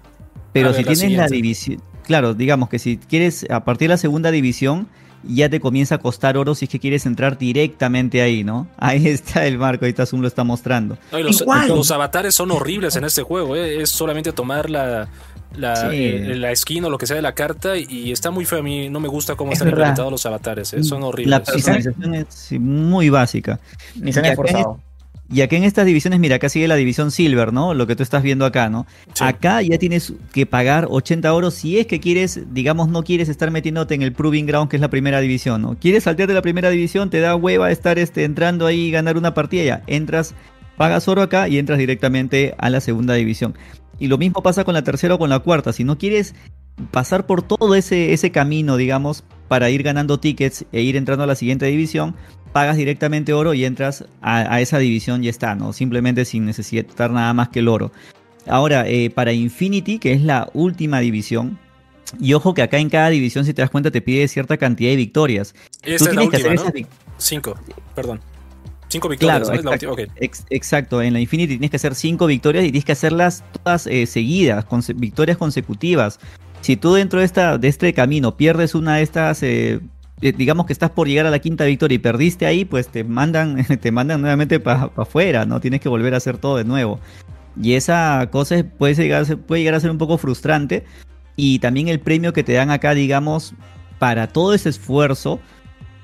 [0.52, 3.94] Pero A si la tienes la división, claro, digamos que si quieres, a partir de
[3.94, 4.88] la segunda división,
[5.28, 8.68] ya te comienza a costar oro si es que quieres entrar directamente ahí, ¿no?
[8.78, 10.96] Ahí está el marco, ahorita Zoom lo está mostrando.
[11.10, 13.56] No, y los, los avatares son horribles en este juego.
[13.56, 13.82] eh.
[13.82, 15.08] Es solamente tomar la,
[15.56, 15.96] la, Sí.
[15.96, 18.60] eh, la skin o lo que sea de la carta y está muy feo.
[18.60, 19.78] A mí no me gusta cómo Es están verdad.
[19.80, 20.72] implementados los avatares.
[20.74, 20.84] eh.
[20.84, 21.30] Son horribles.
[21.30, 23.58] La personalización es muy básica.
[23.96, 24.80] Ni se han esforzado.
[25.28, 27.74] Y acá en estas divisiones, mira, acá sigue la división Silver, ¿no?
[27.74, 28.86] Lo que tú estás viendo acá, ¿no?
[29.12, 29.24] Sí.
[29.24, 33.50] Acá ya tienes que pagar 80 euros si es que quieres, digamos, no quieres estar
[33.50, 35.76] metiéndote en el Proving Ground, que es la primera división, ¿no?
[35.78, 39.34] Quieres saltearte la primera división, te da hueva estar este, entrando ahí y ganar una
[39.34, 40.34] partida, ya entras,
[40.76, 43.54] pagas oro acá y entras directamente a la segunda división.
[43.98, 45.72] Y lo mismo pasa con la tercera o con la cuarta.
[45.72, 46.34] Si no quieres
[46.90, 51.26] pasar por todo ese, ese camino, digamos, para ir ganando tickets e ir entrando a
[51.26, 52.14] la siguiente división,
[52.52, 55.72] pagas directamente oro y entras a, a esa división y está, ¿no?
[55.72, 57.92] Simplemente sin necesitar nada más que el oro.
[58.46, 61.58] Ahora, eh, para Infinity, que es la última división,
[62.20, 64.90] y ojo que acá en cada división, si te das cuenta, te pide cierta cantidad
[64.90, 65.54] de victorias.
[65.82, 66.62] Tú es la tienes que última, hacer ¿no?
[66.62, 66.86] esas vic-
[67.18, 67.54] 5,
[67.94, 68.20] perdón.
[68.88, 70.12] 5 victorias, Claro, exacto, última.
[70.20, 71.02] Ex- exacto.
[71.02, 74.64] En la Infinity tienes que hacer cinco victorias y tienes que hacerlas todas eh, seguidas,
[74.64, 76.20] conse- victorias consecutivas.
[76.60, 79.80] Si tú dentro de, esta, de este camino pierdes una de estas, eh,
[80.20, 83.04] eh, digamos que estás por llegar a la quinta victoria y perdiste ahí, pues te
[83.04, 85.60] mandan, te mandan nuevamente para afuera, ¿no?
[85.60, 86.98] Tienes que volver a hacer todo de nuevo.
[87.60, 90.84] Y esa cosa puede puede llegar a ser un poco frustrante.
[91.36, 93.54] Y también el premio que te dan acá, digamos,
[93.98, 95.40] para todo ese esfuerzo.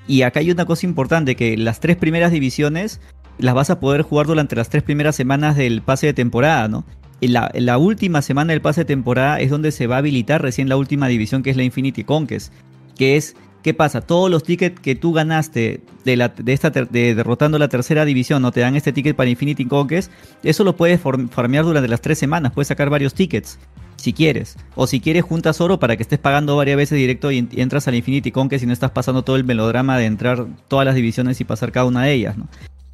[0.07, 3.01] Y acá hay una cosa importante, que las tres primeras divisiones
[3.39, 6.85] las vas a poder jugar durante las tres primeras semanas del pase de temporada, ¿no?
[7.29, 10.69] La, la última semana del pase de temporada es donde se va a habilitar recién
[10.69, 12.53] la última división, que es la Infinity Conquest.
[12.97, 14.01] Que es, ¿qué pasa?
[14.01, 18.51] Todos los tickets que tú ganaste de, esta, derrotando la tercera división, ¿no?
[18.51, 20.11] Te dan este ticket para Infinity Conquest.
[20.43, 23.59] Eso lo puedes farmear durante las tres semanas, puedes sacar varios tickets
[24.03, 24.57] si quieres.
[24.75, 27.87] O si quieres, juntas oro para que estés pagando varias veces directo y, y entras
[27.87, 31.41] al Infinity Conquest y no estás pasando todo el melodrama de entrar todas las divisiones
[31.41, 32.49] y pasar cada una de ellas, ¿no?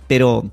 [0.07, 0.51] Pero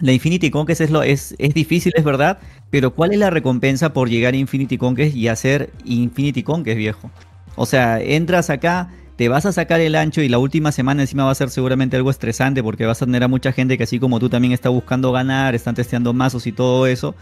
[0.00, 2.38] la Infinity Conquest es, lo, es, es difícil, es verdad,
[2.70, 7.10] pero ¿cuál es la recompensa por llegar a Infinity Conquest y hacer Infinity Conquest, viejo?
[7.56, 11.24] O sea, entras acá, te vas a sacar el ancho y la última semana encima
[11.24, 14.00] va a ser seguramente algo estresante porque vas a tener a mucha gente que así
[14.00, 17.14] como tú también está buscando ganar, están testeando mazos y todo eso.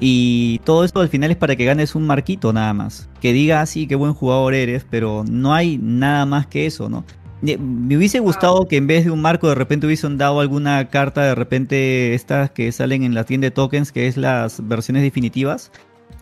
[0.00, 3.08] Y todo esto al final es para que ganes un marquito nada más.
[3.20, 7.04] Que diga así, qué buen jugador eres, pero no hay nada más que eso, ¿no?
[7.44, 11.22] Me hubiese gustado que en vez de un marco de repente hubiesen dado alguna carta
[11.22, 15.70] de repente estas que salen en la tienda de tokens, que es las versiones definitivas,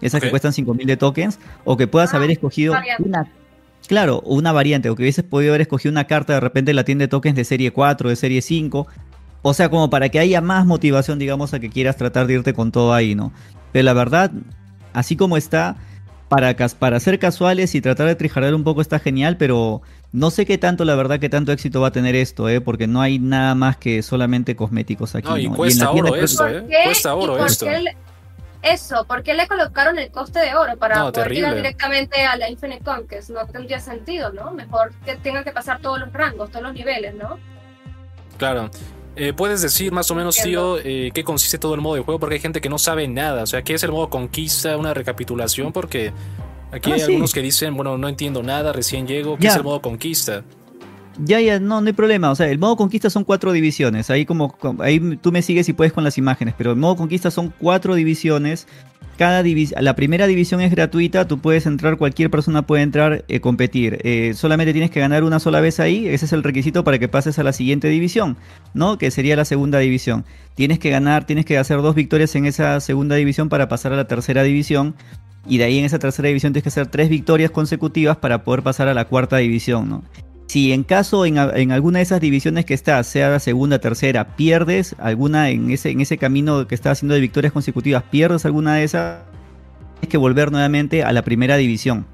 [0.01, 3.05] esas que cuestan 5000 de tokens, o que puedas Ah, haber escogido variante.
[3.05, 3.29] una
[3.89, 6.85] Claro, una variante, o que hubieses podido haber escogido una carta de repente en la
[6.85, 8.87] tienda de tokens de serie 4, de serie 5.
[9.43, 12.55] O sea, como para que haya más motivación, digamos, a que quieras tratar de irte
[12.55, 13.33] con todo ahí, ¿no?
[13.73, 14.31] Pero la verdad,
[14.93, 15.77] así como está,
[16.35, 19.83] para, cas- para ser casuales y tratar de trijarar un poco está genial, pero
[20.13, 22.61] no sé qué tanto, la verdad, qué tanto éxito va a tener esto, ¿eh?
[22.61, 25.29] Porque no hay nada más que solamente cosméticos aquí.
[25.29, 25.57] No, y ¿no?
[25.57, 26.65] cuesta en oro esto, ¿Por ¿eh?
[26.85, 27.67] Cuesta oro ¿Y por esto.
[27.67, 27.97] qué le-
[28.63, 31.57] eso, ¿por qué le colocaron el coste de oro para No, poder terrible.
[31.57, 33.31] directamente a la Infinite Conquest?
[33.31, 34.53] No tendría sentido, ¿no?
[34.53, 37.39] Mejor que tengan que pasar todos los rangos, todos los niveles, ¿no?
[38.39, 38.71] Claro.
[39.15, 42.19] Eh, ¿Puedes decir más o menos, tío, eh, qué consiste todo el modo de juego?
[42.19, 43.43] Porque hay gente que no sabe nada.
[43.43, 44.77] O sea, ¿qué es el modo conquista?
[44.79, 46.13] Una recapitulación, porque
[46.71, 47.07] aquí Ah, hay sí.
[47.07, 49.37] algunos que dicen, bueno, no entiendo nada, recién llego.
[49.37, 49.51] ¿Qué Ya.
[49.51, 50.45] es el modo conquista?
[51.19, 52.31] Ya, ya, no, no hay problema.
[52.31, 54.11] O sea, el modo conquista son cuatro divisiones.
[54.11, 56.55] Ahí como com- ahí tú me sigues y puedes con las imágenes.
[56.57, 58.67] Pero el modo conquista son cuatro divisiones.
[59.19, 61.29] Cada divis la primera división es gratuita.
[61.29, 63.99] Tú puedes entrar, cualquier persona puede entrar, eh, competir.
[64.05, 66.09] Eh, solamente tienes que ganar una sola vez ahí.
[66.09, 68.39] Ese es el requisito para que pases a la siguiente división,
[68.73, 68.97] ¿no?
[68.97, 70.25] Que sería la segunda división.
[70.55, 73.97] Tienes que ganar, tienes que hacer dos victorias en esa segunda división para pasar a
[73.97, 74.95] la tercera división.
[75.47, 78.63] Y de ahí en esa tercera división tienes que hacer tres victorias consecutivas para poder
[78.63, 80.05] pasar a la cuarta división, ¿no?
[80.47, 84.95] Si en caso en, alguna de esas divisiones que estás, sea la segunda, tercera, pierdes
[84.99, 88.85] alguna en ese, en ese camino que estás haciendo de victorias consecutivas, pierdes alguna de
[88.85, 89.23] esas,
[89.95, 92.07] tienes que volver nuevamente a la primera división.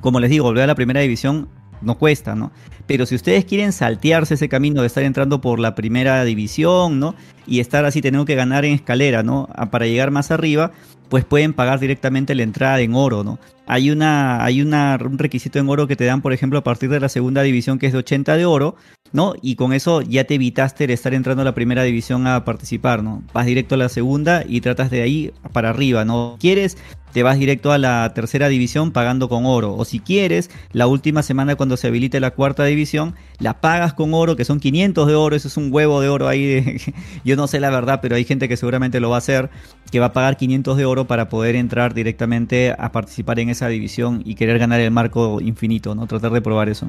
[0.00, 1.48] Como les digo, volver a la primera división
[1.80, 2.50] no cuesta, ¿no?
[2.86, 7.14] Pero si ustedes quieren saltearse ese camino de estar entrando por la primera división, ¿no?
[7.46, 9.48] y estar así, teniendo que ganar en escalera, ¿no?
[9.70, 10.72] Para llegar más arriba,
[11.08, 13.38] pues pueden pagar directamente la entrada en oro, ¿no?
[13.66, 16.88] Hay, una, hay una, un requisito en oro que te dan, por ejemplo, a partir
[16.88, 18.76] de la segunda división, que es de 80 de oro,
[19.12, 19.34] ¿no?
[19.42, 23.02] Y con eso ya te evitaste el estar entrando a la primera división a participar,
[23.02, 23.22] ¿no?
[23.32, 26.36] Vas directo a la segunda y tratas de ahí para arriba, ¿no?
[26.40, 26.76] ¿Quieres
[27.16, 29.74] te vas directo a la tercera división pagando con oro.
[29.74, 34.12] O si quieres, la última semana cuando se habilite la cuarta división, la pagas con
[34.12, 36.76] oro, que son 500 de oro, eso es un huevo de oro ahí.
[37.24, 39.48] yo no sé la verdad, pero hay gente que seguramente lo va a hacer,
[39.90, 43.68] que va a pagar 500 de oro para poder entrar directamente a participar en esa
[43.68, 46.06] división y querer ganar el marco infinito, ¿no?
[46.06, 46.86] Tratar de probar eso.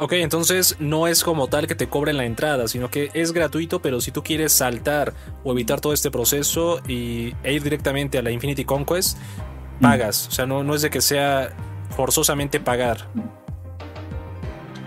[0.00, 3.82] Ok, entonces no es como tal que te cobren la entrada, sino que es gratuito,
[3.82, 5.12] pero si tú quieres saltar
[5.42, 9.18] o evitar todo este proceso y, e ir directamente a la Infinity Conquest,
[9.80, 10.28] pagas.
[10.28, 11.50] O sea, no, no es de que sea
[11.90, 13.08] forzosamente pagar.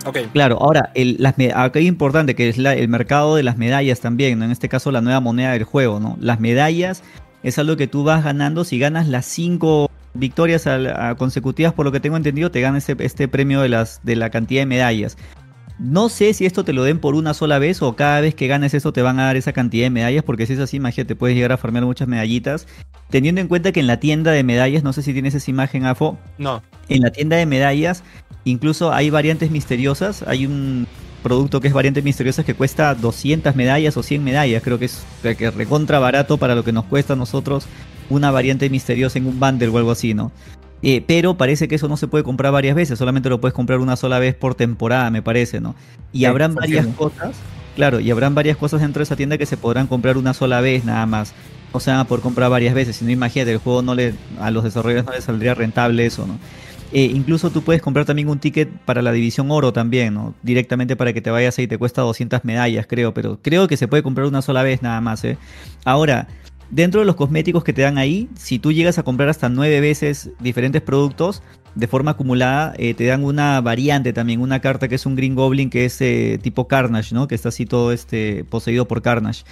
[0.06, 0.18] Ok.
[0.32, 4.38] Claro, ahora, el, las, acá hay importante que es el mercado de las medallas también,
[4.38, 4.46] ¿no?
[4.46, 6.16] En este caso, la nueva moneda del juego, ¿no?
[6.20, 7.02] Las medallas
[7.42, 8.64] es algo que tú vas ganando.
[8.64, 10.68] Si ganas las cinco victorias
[11.16, 14.30] consecutivas, por lo que tengo entendido, te ganas este, este, premio de, las, de la
[14.30, 15.16] cantidad de medallas.
[15.78, 18.46] No sé si esto te lo den por una sola vez o cada vez que
[18.46, 21.16] ganes eso te van a dar esa cantidad de medallas, porque si es así, te
[21.16, 22.66] puedes llegar a farmear muchas medallitas.
[23.10, 25.84] Teniendo en cuenta que en la tienda de medallas, no sé si tienes esa imagen,
[25.86, 26.18] Afo.
[26.38, 26.62] No.
[26.88, 28.04] En la tienda de medallas,
[28.44, 30.22] incluso hay variantes misteriosas.
[30.26, 30.86] Hay un
[31.22, 34.62] producto que es variantes misteriosas que cuesta 200 medallas o 100 medallas.
[34.62, 37.66] Creo que es que recontra barato para lo que nos cuesta a nosotros
[38.12, 40.32] una variante misteriosa en un bundle o algo así, ¿no?
[40.82, 43.78] Eh, pero parece que eso no se puede comprar varias veces, solamente lo puedes comprar
[43.78, 45.76] una sola vez por temporada, me parece, ¿no?
[46.12, 47.36] Y habrán varias cosas,
[47.76, 50.60] claro, y habrán varias cosas dentro de esa tienda que se podrán comprar una sola
[50.60, 51.34] vez nada más.
[51.74, 52.96] O sea, por comprar varias veces.
[52.96, 56.26] Si no, imagínate, el juego no le, a los desarrolladores no les saldría rentable eso,
[56.26, 56.38] ¿no?
[56.92, 60.34] Eh, incluso tú puedes comprar también un ticket para la división oro también, ¿no?
[60.42, 63.88] Directamente para que te vayas ahí te cuesta 200 medallas, creo, pero creo que se
[63.88, 65.38] puede comprar una sola vez nada más, ¿eh?
[65.86, 66.28] Ahora,
[66.72, 69.78] Dentro de los cosméticos que te dan ahí, si tú llegas a comprar hasta nueve
[69.82, 71.42] veces diferentes productos
[71.74, 75.34] de forma acumulada, eh, te dan una variante también, una carta que es un Green
[75.34, 77.28] Goblin que es eh, tipo Carnage, ¿no?
[77.28, 79.44] Que está así todo este, poseído por Carnage.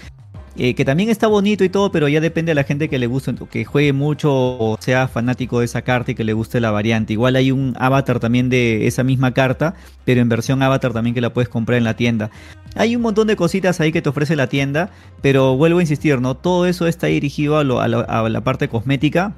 [0.56, 3.06] Eh, que también está bonito y todo, pero ya depende de la gente que le
[3.06, 6.72] guste, que juegue mucho o sea fanático de esa carta y que le guste la
[6.72, 7.12] variante.
[7.12, 9.74] Igual hay un avatar también de esa misma carta,
[10.05, 12.31] pero en versión avatar también que la puedes comprar en la tienda.
[12.74, 14.90] Hay un montón de cositas ahí que te ofrece la tienda,
[15.22, 16.36] pero vuelvo a insistir, ¿no?
[16.36, 19.35] Todo eso está dirigido a, la, parte cosmética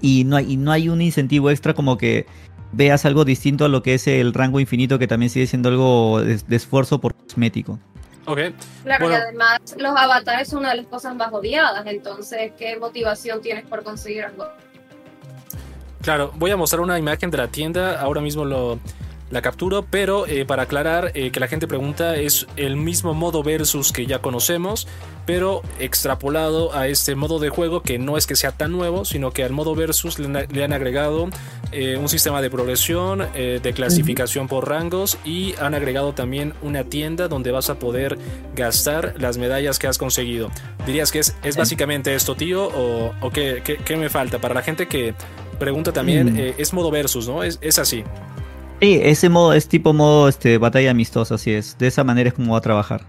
[0.00, 2.26] y no, hay, no hay un incentivo extra como que
[2.72, 6.22] veas algo distinto a lo que es el rango infinito que también sigue siendo algo
[6.22, 7.78] de esfuerzo por cosmético.
[8.26, 8.38] Ok.
[8.84, 13.40] Claro, y además los avatares son una de las cosas más odiadas, entonces, ¿qué motivación
[13.40, 14.46] tienes por conseguir algo?
[16.02, 18.78] Claro, voy a mostrar una imagen de la tienda, ahora mismo lo,
[19.32, 23.42] la capturo, pero eh, para aclarar eh, que la gente pregunta, es el mismo modo
[23.42, 24.86] versus que ya conocemos,
[25.24, 29.30] pero extrapolado a este modo de juego que no es que sea tan nuevo, sino
[29.32, 31.30] que al modo versus le, han agregado
[31.72, 37.28] eh, un sistema de progresión, de clasificación por rangos y han agregado también una tienda
[37.28, 38.18] donde vas a poder
[38.54, 40.50] gastar las medallas que has conseguido.
[40.84, 42.66] ¿Dirías que es, es básicamente esto, tío?
[42.66, 44.40] ¿O, o qué, qué, me falta?
[44.40, 45.14] Para la gente que
[45.58, 46.54] pregunta también, mm.
[46.58, 47.42] es modo versus, ¿no?
[47.42, 48.04] Es, es así.
[48.82, 51.78] Sí, ese modo es tipo modo este, batalla amistosa, así es.
[51.78, 53.06] De esa manera es como va a trabajar.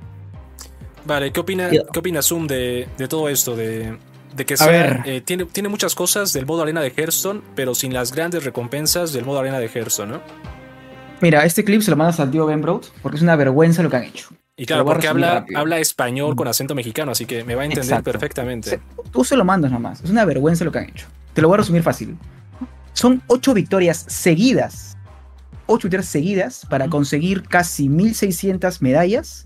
[1.03, 3.55] Vale, ¿qué opina, ¿qué opina Zoom de, todo esto?
[3.55, 3.97] De,
[4.45, 8.13] que sea, eh, tiene, tiene muchas cosas del modo arena de Hearthstone, pero sin las
[8.13, 10.21] grandes recompensas del modo arena de Hearthstone, ¿no?
[11.21, 13.97] Mira, este clip se lo mandas al tío Ben porque es una vergüenza lo que
[13.97, 14.27] han hecho.
[14.55, 18.03] Y claro, porque habla, habla español con acento mexicano, así que me va a entender
[18.03, 18.79] perfectamente.
[19.11, 20.03] tú se lo mandas nomás.
[20.03, 21.07] Es una vergüenza lo que han hecho.
[21.33, 22.15] Te lo voy a resumir fácil.
[22.93, 24.92] Son ocho victorias seguidas
[25.67, 29.45] 8 victorias seguidas para conseguir casi 1600 medallas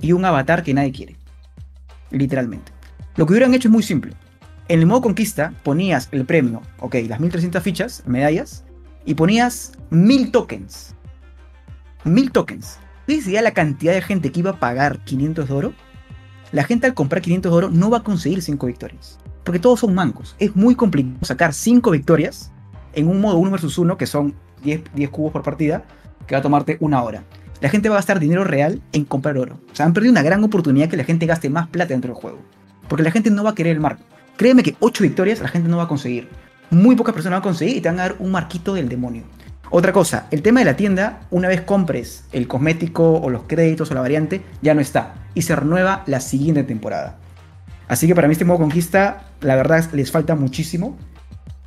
[0.00, 1.16] y un avatar que nadie quiere.
[2.10, 2.72] Literalmente.
[3.16, 4.14] Lo que hubieran hecho es muy simple.
[4.68, 8.64] En el modo conquista ponías el premio, ok, las 1300 fichas, medallas,
[9.04, 10.94] y ponías 1000 tokens.
[12.04, 12.78] 1000 tokens.
[13.06, 15.74] ¿Ves ya la cantidad de gente que iba a pagar 500 de oro?
[16.52, 19.18] La gente al comprar 500 de oro no va a conseguir 5 victorias.
[19.44, 20.36] Porque todos son mancos.
[20.38, 22.52] Es muy complicado sacar 5 victorias
[22.94, 25.84] en un modo 1 versus 1, que son 10, cubos por partida,
[26.26, 27.24] que va a tomarte una hora.
[27.60, 29.58] La gente va a gastar dinero real en comprar oro.
[29.70, 32.20] O sea, han perdido una gran oportunidad que la gente gaste más plata dentro del
[32.20, 32.38] juego.
[32.88, 34.02] Porque la gente no va a querer el marco.
[34.36, 36.28] Créeme que 8 victorias la gente no va a conseguir.
[36.70, 39.22] Muy pocas personas van a conseguir y te van a dar un marquito del demonio.
[39.70, 43.90] Otra cosa, el tema de la tienda, una vez compres el cosmético o los créditos
[43.90, 45.14] o la variante, ya no está.
[45.34, 47.18] Y se renueva la siguiente temporada.
[47.88, 50.98] Así que para mí este modo conquista, la verdad les falta muchísimo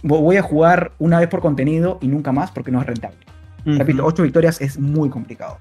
[0.07, 3.17] voy a jugar una vez por contenido y nunca más porque no es rentable.
[3.65, 5.57] Repito, 8 victorias es muy complicado.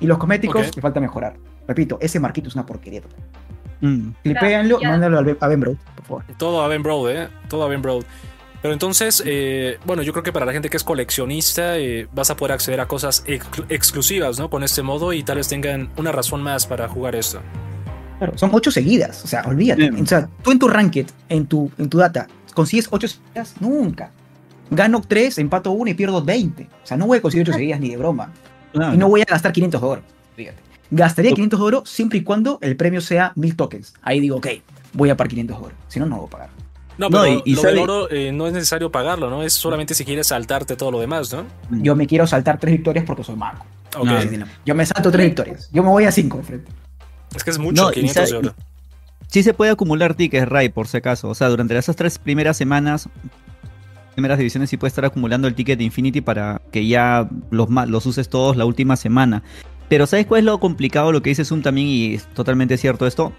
[0.00, 1.34] Y los cosméticos le falta mejorar.
[1.66, 3.00] Repito, ese marquito es una porquería
[3.82, 4.10] Mm.
[4.22, 6.24] Clipéanlo, mándalo a Ben- a Ben Bro, por favor.
[6.36, 7.28] Todo a Ben Broad, ¿eh?
[7.48, 8.02] Todo a Ben Broad.
[8.60, 12.28] Pero entonces, eh, bueno, yo creo que para la gente que es coleccionista eh, vas
[12.28, 14.50] a poder acceder a cosas exclu- exclusivas, ¿no?
[14.50, 17.40] Con este modo y tal vez tengan una razón más para jugar esto.
[18.18, 19.24] Claro, son ocho seguidas.
[19.24, 19.88] O sea, olvídate.
[19.88, 20.02] Bien.
[20.02, 24.10] O sea, tú en tu ranked, en tu, en tu data, consigues ocho seguidas, nunca.
[24.70, 26.62] Gano tres, empato una y pierdo 20.
[26.64, 28.32] O sea, no voy a conseguir ocho seguidas ni de broma.
[28.72, 28.94] Claro.
[28.94, 30.02] Y no voy a gastar 500 de oro.
[30.36, 30.58] Fíjate.
[30.92, 33.94] Gastaría 500 de oro siempre y cuando el premio sea 1000 tokens.
[34.02, 34.46] Ahí digo, ok,
[34.92, 35.74] voy a par 500 de oro.
[35.88, 36.48] Si no, no voy a pagar.
[36.98, 39.42] No, No, pero y- y lo sabe- del oro eh, no es necesario pagarlo, ¿no?
[39.42, 41.46] Es solamente si quieres saltarte todo lo demás, ¿no?
[41.70, 43.64] Yo me quiero saltar tres victorias porque soy mago.
[43.96, 44.06] Ok.
[44.08, 44.22] Ah.
[44.66, 45.68] Yo me salto tres victorias.
[45.72, 46.70] Yo me voy a cinco de frente.
[47.34, 48.54] Es que es mucho, No, y 500 de oro.
[49.30, 51.28] Sí se puede acumular tickets, Ray, por si acaso.
[51.28, 53.08] O sea, durante esas tres primeras semanas,
[54.14, 58.28] primeras divisiones, sí puedes estar acumulando el ticket de Infinity para que ya los uses
[58.28, 59.44] todos la última semana.
[59.88, 61.12] Pero ¿sabes cuál es lo complicado?
[61.12, 63.32] Lo que dice Zoom también, y es totalmente cierto esto.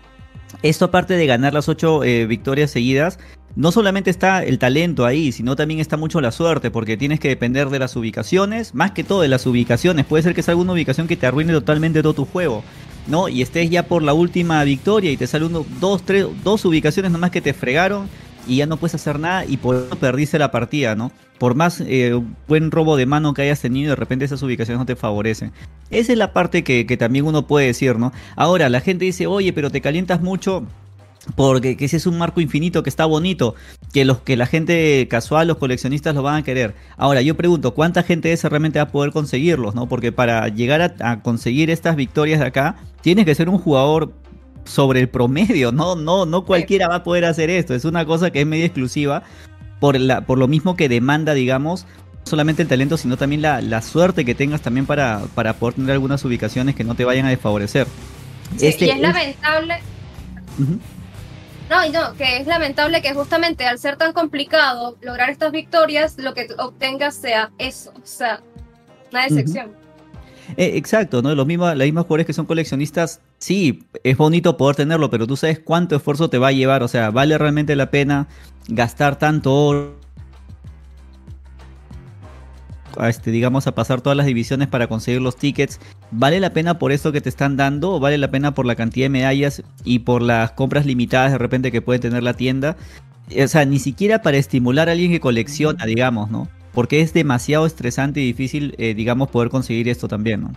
[0.63, 3.19] Esto aparte de ganar las ocho eh, victorias seguidas,
[3.57, 7.27] no solamente está el talento ahí, sino también está mucho la suerte, porque tienes que
[7.27, 10.05] depender de las ubicaciones, más que todo de las ubicaciones.
[10.05, 12.63] Puede ser que sea alguna ubicación que te arruine totalmente todo tu juego.
[13.07, 13.29] ¿No?
[13.29, 17.11] Y estés ya por la última victoria y te sale uno, dos, tres, dos ubicaciones
[17.11, 18.07] nomás que te fregaron
[18.47, 21.11] y ya no puedes hacer nada y por eso perdiste la partida, ¿no?
[21.37, 24.85] Por más eh, buen robo de mano que hayas tenido, de repente esas ubicaciones no
[24.85, 25.51] te favorecen.
[25.89, 28.11] Esa es la parte que, que también uno puede decir, ¿no?
[28.35, 30.65] Ahora, la gente dice, oye, pero te calientas mucho
[31.35, 33.55] porque que ese es un marco infinito que está bonito,
[33.93, 36.75] que los que la gente casual, los coleccionistas lo van a querer.
[36.97, 39.87] Ahora, yo pregunto, ¿cuánta gente esa realmente va a poder conseguirlos, no?
[39.87, 44.13] Porque para llegar a, a conseguir estas victorias de acá, tienes que ser un jugador
[44.65, 47.73] sobre el promedio, no, no, no cualquiera va a poder hacer esto.
[47.75, 49.23] Es una cosa que es medio exclusiva
[49.79, 51.85] por la, por lo mismo que demanda, digamos,
[52.23, 55.75] no solamente el talento, sino también la, la suerte que tengas también para, para poder
[55.75, 57.87] tener algunas ubicaciones que no te vayan a desfavorecer.
[58.57, 59.75] Sí, Este y es es- lamentable.
[61.71, 66.17] No, y no, que es lamentable que justamente al ser tan complicado lograr estas victorias,
[66.17, 68.41] lo que obtengas sea eso, o sea,
[69.09, 69.71] una decepción.
[70.57, 71.33] Eh, exacto, ¿no?
[71.33, 75.37] Los mismos, las mismas jugadores que son coleccionistas, sí, es bonito poder tenerlo, pero tú
[75.37, 78.27] sabes cuánto esfuerzo te va a llevar, o sea, ¿vale realmente la pena
[78.67, 80.00] gastar tanto oro?
[82.97, 85.79] A este, digamos, a pasar todas las divisiones para conseguir los tickets.
[86.11, 87.93] ¿Vale la pena por esto que te están dando?
[87.93, 91.37] ¿O vale la pena por la cantidad de medallas y por las compras limitadas de
[91.37, 92.77] repente que puede tener la tienda?
[93.37, 96.49] O sea, ni siquiera para estimular a alguien que colecciona, digamos, ¿no?
[96.73, 100.53] Porque es demasiado estresante y difícil, eh, digamos, poder conseguir esto también, ¿no?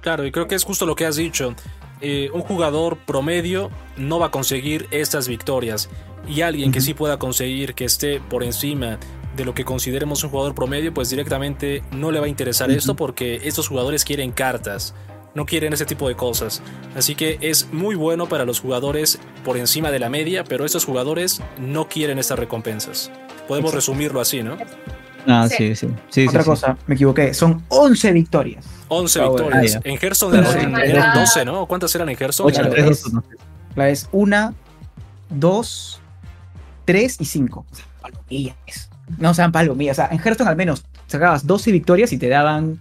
[0.00, 1.54] Claro, y creo que es justo lo que has dicho.
[2.00, 5.88] Eh, un jugador promedio no va a conseguir estas victorias.
[6.28, 8.98] Y alguien que sí pueda conseguir que esté por encima
[9.36, 12.96] de lo que consideremos un jugador promedio, pues directamente no le va a interesar esto
[12.96, 14.94] porque estos jugadores quieren cartas,
[15.34, 16.62] no quieren ese tipo de cosas.
[16.96, 20.84] Así que es muy bueno para los jugadores por encima de la media, pero estos
[20.84, 23.10] jugadores no quieren estas recompensas.
[23.46, 23.76] Podemos Exacto.
[23.76, 24.56] resumirlo así, ¿no?
[25.28, 25.74] Ah, Sí.
[25.74, 25.88] sí, sí.
[26.08, 26.50] sí, Otra sí, sí.
[26.50, 27.34] cosa, me equivoqué.
[27.34, 28.64] Son 11 victorias.
[28.88, 29.76] 11 Ah, victorias.
[29.76, 30.58] Ah, en Hearthstone eran, Sí.
[30.90, 31.20] eran Ah.
[31.20, 31.66] 12, ¿no?
[31.66, 32.48] ¿Cuántas eran en Hearthstone?
[32.48, 33.24] Ocho, Claro, tres, es- dos, uno.
[33.74, 34.54] La es 1,
[35.28, 36.00] 2,
[36.84, 37.66] 3 y 5.
[37.70, 37.84] O sea.
[39.18, 39.98] No sean palomillas.
[39.98, 42.78] O sea, en Hearthstone al menos sacabas 12 victorias y te daban,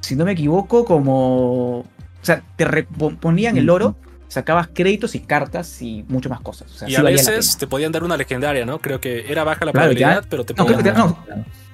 [0.00, 1.78] si no me equivoco, como...
[1.80, 1.86] O
[2.26, 3.96] sea, te repo- ponían el oro,
[4.28, 6.72] sacabas créditos y cartas y mucho más cosas.
[6.72, 8.78] O sea, Y sí a veces te podían dar una legendaria, ¿no?
[8.78, 10.28] Creo que era baja la Claro, probabilidad, ya.
[10.30, 11.18] pero te podían no,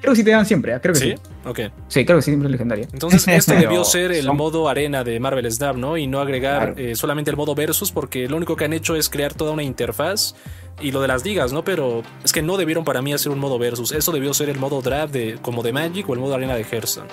[0.01, 0.75] creo que sí te dan siempre.
[0.75, 0.79] ¿eh?
[0.81, 1.15] Creo que sí.
[1.17, 1.49] ¿Sí?
[1.49, 1.61] Ok.
[1.89, 2.89] Sí, creo que sí, siempre es legendaria.
[2.93, 5.97] Entonces, esto Pero debió ser el son- modo arena de Marvel Snap, ¿no?
[5.97, 6.91] Y no agregar Claro.
[6.91, 9.63] eh, solamente el modo versus, porque lo único que han hecho es crear toda una
[9.63, 10.35] interfaz
[10.81, 11.63] y lo de las ligas, ¿no?
[11.65, 13.93] Pero es que no debieron para mí hacer un modo versus.
[13.93, 16.63] Eso debió ser el modo draft de, como de Magic o el modo arena de
[16.65, 17.09] Hearthstone.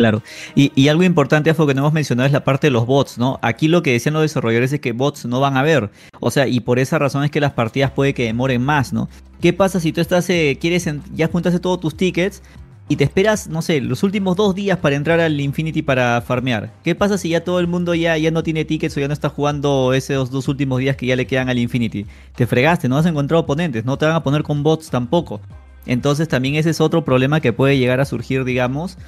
[0.00, 0.22] Claro.
[0.54, 3.18] Y, y algo importante, Afo, que no hemos mencionado es la parte de los bots,
[3.18, 3.38] ¿no?
[3.42, 5.90] Aquí lo que decían los desarrolladores es que bots no van a haber.
[6.20, 9.10] O sea, y por esa razón es que las partidas puede que demoren más, ¿no?
[9.42, 12.42] ¿Qué pasa si tú estás, eh, quieres, ya juntaste todos tus tickets
[12.88, 16.72] y te esperas, no sé, los últimos dos días para entrar al Infinity para farmear?
[16.82, 19.12] ¿Qué pasa si ya todo el mundo ya, ya no tiene tickets o ya no
[19.12, 22.06] está jugando esos dos últimos días que ya le quedan al Infinity?
[22.34, 25.42] Te fregaste, no has encontrado oponentes, no te van a poner con bots tampoco.
[25.84, 28.98] Entonces también ese es otro problema que puede llegar a surgir, digamos,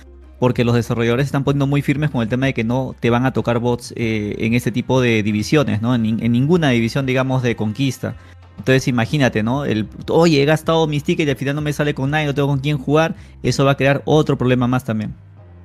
[0.42, 3.24] porque los desarrolladores están poniendo muy firmes con el tema de que no te van
[3.26, 5.94] a tocar bots eh, en este tipo de divisiones, ¿no?
[5.94, 8.16] En, nin- en ninguna división, digamos, de conquista.
[8.58, 9.64] Entonces imagínate, ¿no?
[9.64, 12.34] El, oye, he gastado mis tickets y al final no me sale con nadie, no
[12.34, 13.14] tengo con quién jugar.
[13.44, 15.14] Eso va a crear otro problema más también.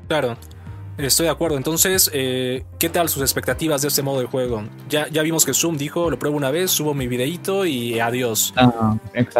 [0.07, 0.37] Claro.
[0.99, 1.57] Estoy de acuerdo.
[1.57, 4.61] Entonces, eh, ¿qué tal sus expectativas de este modo de juego?
[4.89, 8.53] Ya, ya vimos que Zoom dijo, lo pruebo una vez, subo mi videito y adiós.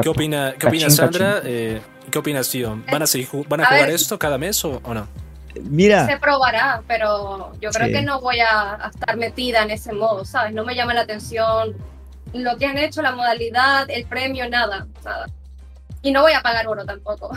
[0.01, 1.41] ¿Qué opina, qué opina Cachín, Sandra?
[1.43, 2.80] Eh, ¿Qué opinas, tío?
[2.91, 3.93] ¿Van a, seguir ¿Van a A jugar ver.
[3.95, 5.26] esto cada mes o, o no?
[5.63, 7.93] Mira, se probará, pero yo creo Sí.
[7.93, 10.53] que no voy a, a estar metida en ese modo, ¿sabes?
[10.53, 11.75] No me llama la atención
[12.34, 15.27] lo que han hecho, la modalidad, el premio, nada, nada.
[16.01, 17.31] Y no voy a pagar oro tampoco.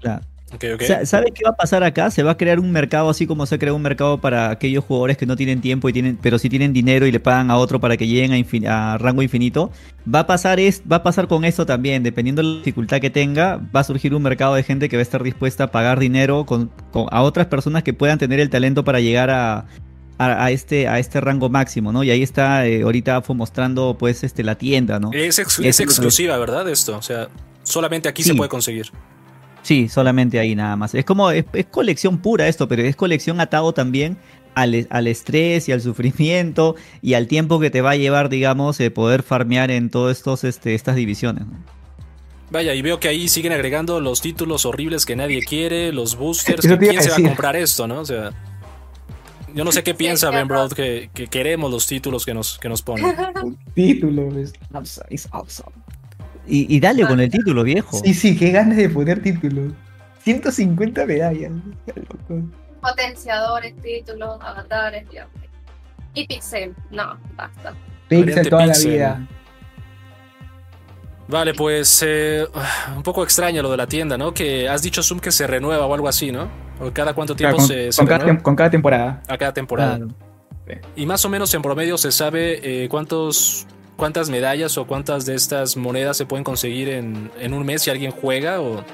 [0.00, 0.22] claro.
[0.54, 0.82] Ok, ok.
[0.82, 2.10] Sa- ¿Sabes qué va a pasar acá?
[2.10, 5.16] Se va a crear un mercado así como se creó un mercado para aquellos jugadores
[5.16, 7.80] que no tienen tiempo y tienen, pero sí tienen dinero y le pagan a otro
[7.80, 9.72] para que lleguen a, infin- a rango infinito.
[10.12, 13.10] Va a pasar es, va a pasar con esto también, dependiendo de la dificultad que
[13.10, 15.98] tenga, va a surgir un mercado de gente que va a estar dispuesta a pagar
[15.98, 19.66] dinero con, con- a otras personas que puedan tener el talento para llegar a,
[20.18, 22.04] a, a este a este rango máximo, ¿no?
[22.04, 25.10] Y ahí está eh, ahorita fue mostrando pues este la tienda, ¿no?
[25.12, 26.68] Es, ex- exclusiva, ¿verdad?
[26.68, 26.96] Esto.
[26.96, 27.28] O sea,
[27.64, 28.28] solamente aquí Sí.
[28.30, 28.92] se puede conseguir.
[29.64, 30.94] Sí, solamente ahí nada más.
[30.94, 34.18] Es como, es, es colección pura esto, pero es colección atado también
[34.54, 38.78] al, al estrés y al sufrimiento y al tiempo que te va a llevar, digamos,
[38.80, 41.46] eh, poder farmear en todas estos, este, estas divisiones.
[41.46, 41.54] ¿no?
[42.50, 46.66] Vaya, y veo que ahí siguen agregando los títulos horribles que nadie quiere, los boosters.
[46.66, 48.00] Que ¿Quién a se va a comprar esto, no?
[48.00, 48.32] O sea,
[49.54, 50.46] yo no sé qué piensa Ben.
[50.46, 53.06] Broad que, que queremos los títulos que nos, que nos ponen.
[53.42, 54.28] Un título,
[55.08, 55.72] es awesome.
[56.46, 57.98] Y, y dale con el título, viejo.
[58.04, 59.72] Sí, sí, qué ganas de poner títulos.
[60.20, 61.52] 150 medallas.
[61.86, 62.42] loco.
[62.80, 65.26] Potenciadores, títulos, avatares, Dios.
[66.14, 67.74] Y Pixel, no, basta.
[68.08, 68.90] Pixel toda Pixel.
[68.90, 69.28] la vida.
[71.26, 72.44] Vale, pues eh,
[72.94, 74.34] un poco extraño lo de la tienda, ¿no?
[74.34, 76.50] Que has dicho Zoom que se renueva o algo así, ¿no?
[76.80, 79.22] O cada cuánto tiempo Claro, con, se, se con cada, renueva tem- con cada temporada.
[79.28, 79.96] a cada temporada.
[79.96, 80.14] Claro.
[80.96, 83.66] Y más o menos en promedio se sabe eh, cuántos
[83.96, 87.90] cuántas medallas o cuántas de estas monedas se pueden conseguir en, en un mes si
[87.90, 88.84] alguien juega o,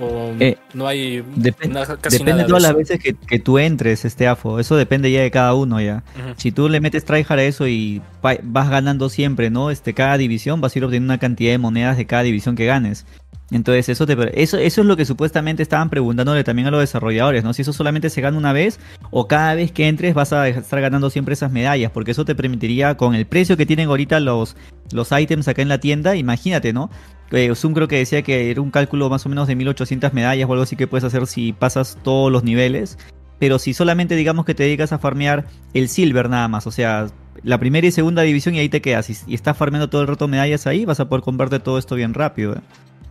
[0.00, 3.38] o Eh, no hay Depe- na- casi depende nada de todas las veces que, que
[3.38, 4.58] tú entres, este AFO.
[4.58, 6.02] Eso depende ya de cada uno ya.
[6.36, 9.70] Si tú le metes tryhard a eso y vas ganando siempre, ¿no?
[9.70, 12.66] Este, cada división vas a ir obteniendo una cantidad de monedas de cada división que
[12.66, 13.04] ganes.
[13.52, 17.44] Entonces, eso, te, eso, eso es lo que supuestamente estaban preguntándole también a los desarrolladores,
[17.44, 17.52] ¿no?
[17.52, 18.80] Si eso solamente se gana una vez
[19.10, 22.34] o cada vez que entres vas a estar ganando siempre esas medallas, porque eso te
[22.34, 24.56] permitiría, con el precio que tienen ahorita los,
[24.92, 26.90] los ítems acá en la tienda, imagínate, ¿no?
[27.30, 30.48] Eh, Zoom creo que decía que era un cálculo más o menos de 1800 medallas
[30.48, 32.98] o algo así que puedes hacer si pasas todos los niveles.
[33.38, 37.08] Pero si solamente digamos que te dedicas a farmear el silver nada más, o sea,
[37.42, 39.10] la primera y segunda división y ahí te quedas.
[39.10, 41.96] Y, y estás farmeando todo el rato medallas ahí, vas a poder comprarte todo esto
[41.96, 42.54] bien rápido.
[42.54, 42.60] ¿eh?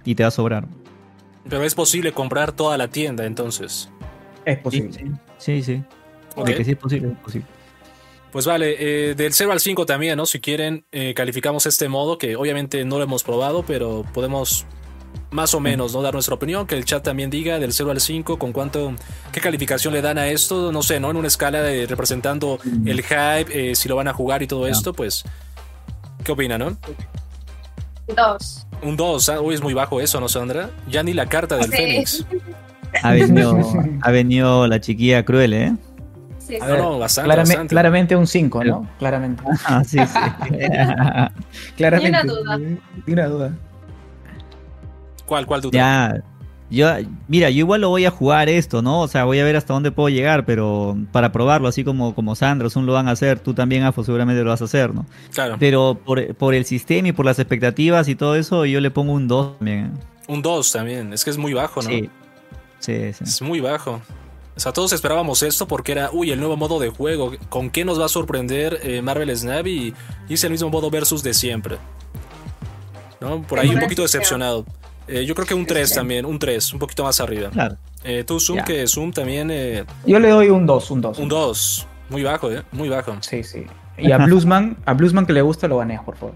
[0.06, 0.68] Y te va a sobrar.
[1.50, 3.90] Pero es posible comprar toda la tienda entonces.
[4.46, 5.12] Es posible.
[5.38, 5.84] Sí, sí.
[6.36, 6.48] Ok.
[6.48, 7.48] De que sí es posible, es posible.
[8.32, 10.26] Pues vale, eh, del 0 al 5 también, ¿no?
[10.26, 14.66] Si quieren, eh, calificamos este modo que obviamente no lo hemos probado, pero podemos
[15.32, 18.00] más o menos no dar nuestra opinión, que el chat también diga del 0 al
[18.00, 18.94] 5 con cuánto,
[19.32, 21.10] qué calificación le dan a esto, no sé, ¿no?
[21.12, 24.68] En una escala de representando el hype, eh, si lo van a jugar y todo
[24.68, 25.24] esto, pues,
[26.24, 26.78] ¿qué opina, no?
[28.16, 28.68] Dos.
[28.82, 29.42] Un 2, ¿ah?
[29.42, 30.70] Uy, es muy bajo eso, ¿no, Sandra?
[30.90, 31.78] Ya ni la carta del Sí.
[31.78, 32.26] Fénix.
[33.04, 33.58] Ha venido,
[34.02, 35.74] ha venido la chiquilla cruel, ¿eh?
[36.40, 36.72] Sí, No, sí.
[36.78, 37.68] no, bastante, Clarame- bastante.
[37.70, 38.88] claramente un 5, ¿no?
[39.00, 39.44] Claramente.
[39.66, 40.20] Ah, sí, sí.
[41.78, 42.12] claramente.
[42.24, 42.58] Ni una duda.
[43.06, 43.52] Ni una duda.
[45.26, 45.72] ¿Cuál, cuál duda?
[45.78, 46.22] ya.
[46.72, 46.88] Yo,
[47.28, 49.02] mira, yo igual lo voy a jugar esto, ¿no?
[49.02, 52.34] O sea, voy a ver hasta dónde puedo llegar, pero para probarlo, así como, como
[52.36, 55.06] Sandra, Zoom lo van a hacer, tú también, Afo, seguramente lo vas a hacer, ¿no?
[55.34, 58.90] Claro, Pero por, por el sistema y por las expectativas y todo eso, yo le
[58.90, 59.92] pongo un 2 también.
[60.28, 61.90] un 2 también, es que es muy bajo, ¿no?
[61.90, 62.10] Sí.
[62.80, 63.24] Sí, sí.
[63.24, 64.02] Es muy bajo.
[64.56, 67.32] O sea, todos esperábamos esto porque era, uy, el nuevo modo de juego.
[67.50, 69.66] ¿Con qué nos va a sorprender eh, Marvel Snap?
[69.68, 69.94] Y,
[70.28, 71.78] y es el mismo modo versus de siempre.
[73.20, 73.42] ¿No?
[73.44, 74.66] Por ahí un poquito decepcionado.
[75.12, 77.50] Eh, yo creo que un 3 también, un 3, un poquito más arriba.
[77.50, 77.76] Claro.
[78.04, 81.20] Eh, tú, Zoom, que Zoom también, eh, Yo le doy un 2, un 2.
[81.20, 81.88] un 2.
[82.10, 82.64] Muy bajo, ¿eh?
[82.72, 83.16] Muy bajo.
[83.20, 83.66] Sí, sí.
[83.98, 86.36] Y a Bluesman, a Bluesman que le gusta lo baneas, por favor.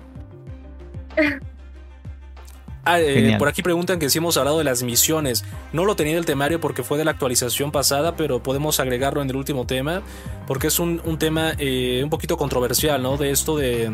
[2.88, 5.44] Ah, eh, por aquí preguntan que si hemos hablado de las misiones.
[5.74, 9.24] No lo tenía en el temario porque fue de la actualización pasada, pero podemos agregarlo
[9.24, 10.04] en el último tema,
[10.46, 13.18] porque es un, un tema eh, un poquito controversial, ¿no?
[13.18, 13.92] De esto de,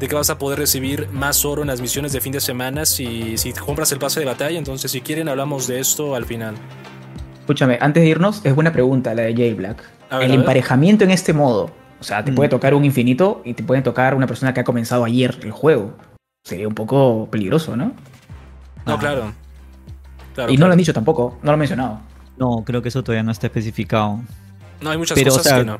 [0.00, 2.86] de que vas a poder recibir más oro en las misiones de fin de semana
[2.86, 4.58] si, si compras el pase de batalla.
[4.58, 6.54] Entonces, si quieren, hablamos de esto al final.
[7.40, 9.82] Escúchame, antes de irnos, es buena pregunta la de Jay Black.
[10.10, 11.70] Ver, el emparejamiento en este modo.
[12.00, 12.34] O sea, te Mm.
[12.36, 15.50] puede tocar un infinito y te puede tocar una persona que ha comenzado ayer el
[15.50, 15.94] juego.
[16.44, 17.86] Sería un poco peligroso, ¿no?
[18.86, 18.98] No, Ah.
[18.98, 19.32] claro.
[20.34, 20.68] Claro, y no claro.
[20.68, 22.00] lo han dicho tampoco, no lo han mencionado.
[22.36, 24.20] No, creo que eso todavía no está especificado.
[24.80, 25.78] No, hay muchas Pero, cosas o sea, que no.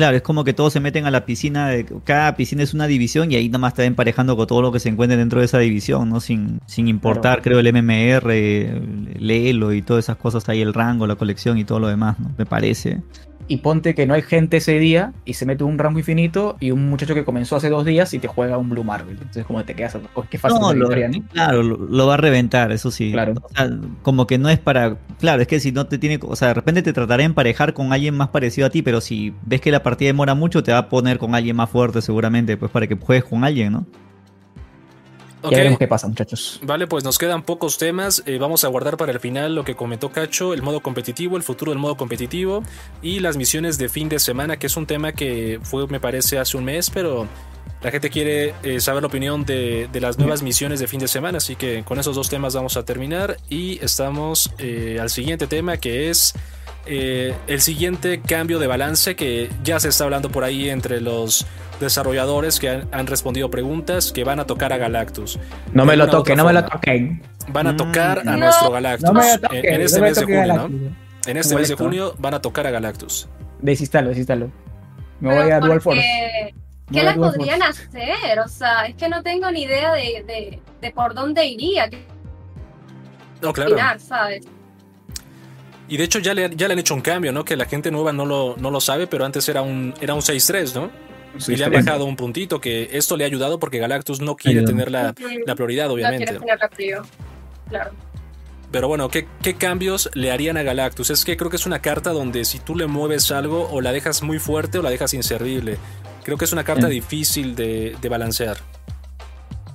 [0.00, 2.86] Claro, es como que todos se meten a la piscina, de, cada piscina es una
[2.86, 5.44] división y ahí nada más está emparejando con todo lo que se encuentre dentro de
[5.44, 6.20] esa división, ¿no?
[6.20, 11.06] Sin, sin importar, creo, el MMR, el Elo y todas esas cosas ahí, el rango,
[11.06, 12.32] la colección y todo lo demás, ¿no?
[12.38, 13.02] Me parece.
[13.50, 16.70] Y ponte que no hay gente ese día y se mete un rango infinito y
[16.70, 19.14] un muchacho que comenzó hace dos días y te juega un Blue Marvel.
[19.18, 21.22] Entonces, como te quedas, oh, qué fácil No, lo- victoria, ¿no?
[21.32, 23.10] Claro, lo, lo va a reventar, eso sí.
[23.10, 23.34] Claro.
[23.42, 23.68] O sea,
[24.02, 24.98] como que no es para.
[25.18, 26.20] Claro, es que si no te tiene.
[26.22, 29.00] O sea, de repente te tratará de emparejar con alguien más parecido a ti, pero
[29.00, 32.00] si ves que la partida demora mucho, te va a poner con alguien más fuerte,
[32.02, 33.86] seguramente, pues para que juegues con alguien, ¿no?
[35.42, 36.60] Ok, Ya veremos qué pasa, muchachos.
[36.62, 38.22] Vale, pues nos quedan pocos temas.
[38.26, 41.42] eh, vamos a guardar para el final lo que comentó Cacho, el modo competitivo, el
[41.42, 42.62] futuro del modo competitivo
[43.02, 46.38] y las misiones de fin de semana, que es un tema que fue, me parece,
[46.38, 47.26] hace un mes, pero
[47.82, 51.08] la gente quiere eh, saber la opinión de, de las nuevas misiones de fin de
[51.08, 51.38] semana.
[51.38, 55.78] Así que con esos dos temas vamos a terminar y estamos eh, al siguiente tema
[55.78, 56.34] que es
[56.86, 61.46] eh, el siguiente cambio de balance que ya se está hablando por ahí entre los
[61.80, 65.38] desarrolladores que han, han respondido preguntas que van a tocar a Galactus.
[65.72, 67.22] No me lo toquen, no me lo toquen.
[67.48, 67.76] Van a Mm.
[67.76, 68.36] tocar a No.
[68.36, 69.04] nuestro Galactus.
[69.04, 70.70] No me lo en, este no me mes de junio.
[71.26, 73.28] En este Me mes de junio van a tocar a Galactus.
[73.60, 74.50] Desinstalo, desinstalo.
[75.20, 76.00] Me voy a Dual Force.
[76.00, 76.54] ¿Qué
[76.88, 77.82] Voy a le Dual podrían Force.
[77.88, 78.38] hacer?
[78.40, 81.88] O sea, es que no tengo ni idea de, de, de por dónde iría,
[83.42, 83.76] No, claro.
[83.98, 84.46] ¿sabes?
[85.90, 87.44] Y de hecho ya le, ya le han hecho un cambio, ¿no?
[87.44, 90.20] Que la gente nueva no lo, no lo sabe, pero antes era un, era un
[90.22, 90.90] 6-3, ¿no?
[91.38, 94.36] Sí, y le han bajado un puntito, que esto le ha ayudado porque Galactus no
[94.36, 94.70] quiere Ayuda.
[94.72, 95.14] tener la,
[95.46, 96.26] la prioridad, No obviamente.
[96.26, 97.02] quieres tener frío.
[97.68, 97.90] Claro.
[98.72, 101.10] Pero bueno, ¿qué, ¿qué cambios le harían a Galactus?
[101.10, 103.90] Es que creo que es una carta donde si tú le mueves algo o la
[103.92, 105.76] dejas muy fuerte o la dejas inservible.
[106.24, 106.90] Creo que es una carta Mm.
[106.90, 108.58] difícil de, de balancear.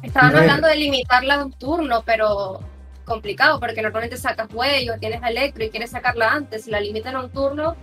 [0.02, 2.60] Estaban hablando de limitarla a un turno, pero
[3.06, 6.65] complicado, porque normalmente sacas huello, tienes a Electro y quieres sacarla antes.
[6.65, 7.76] Si la limitan a un turno,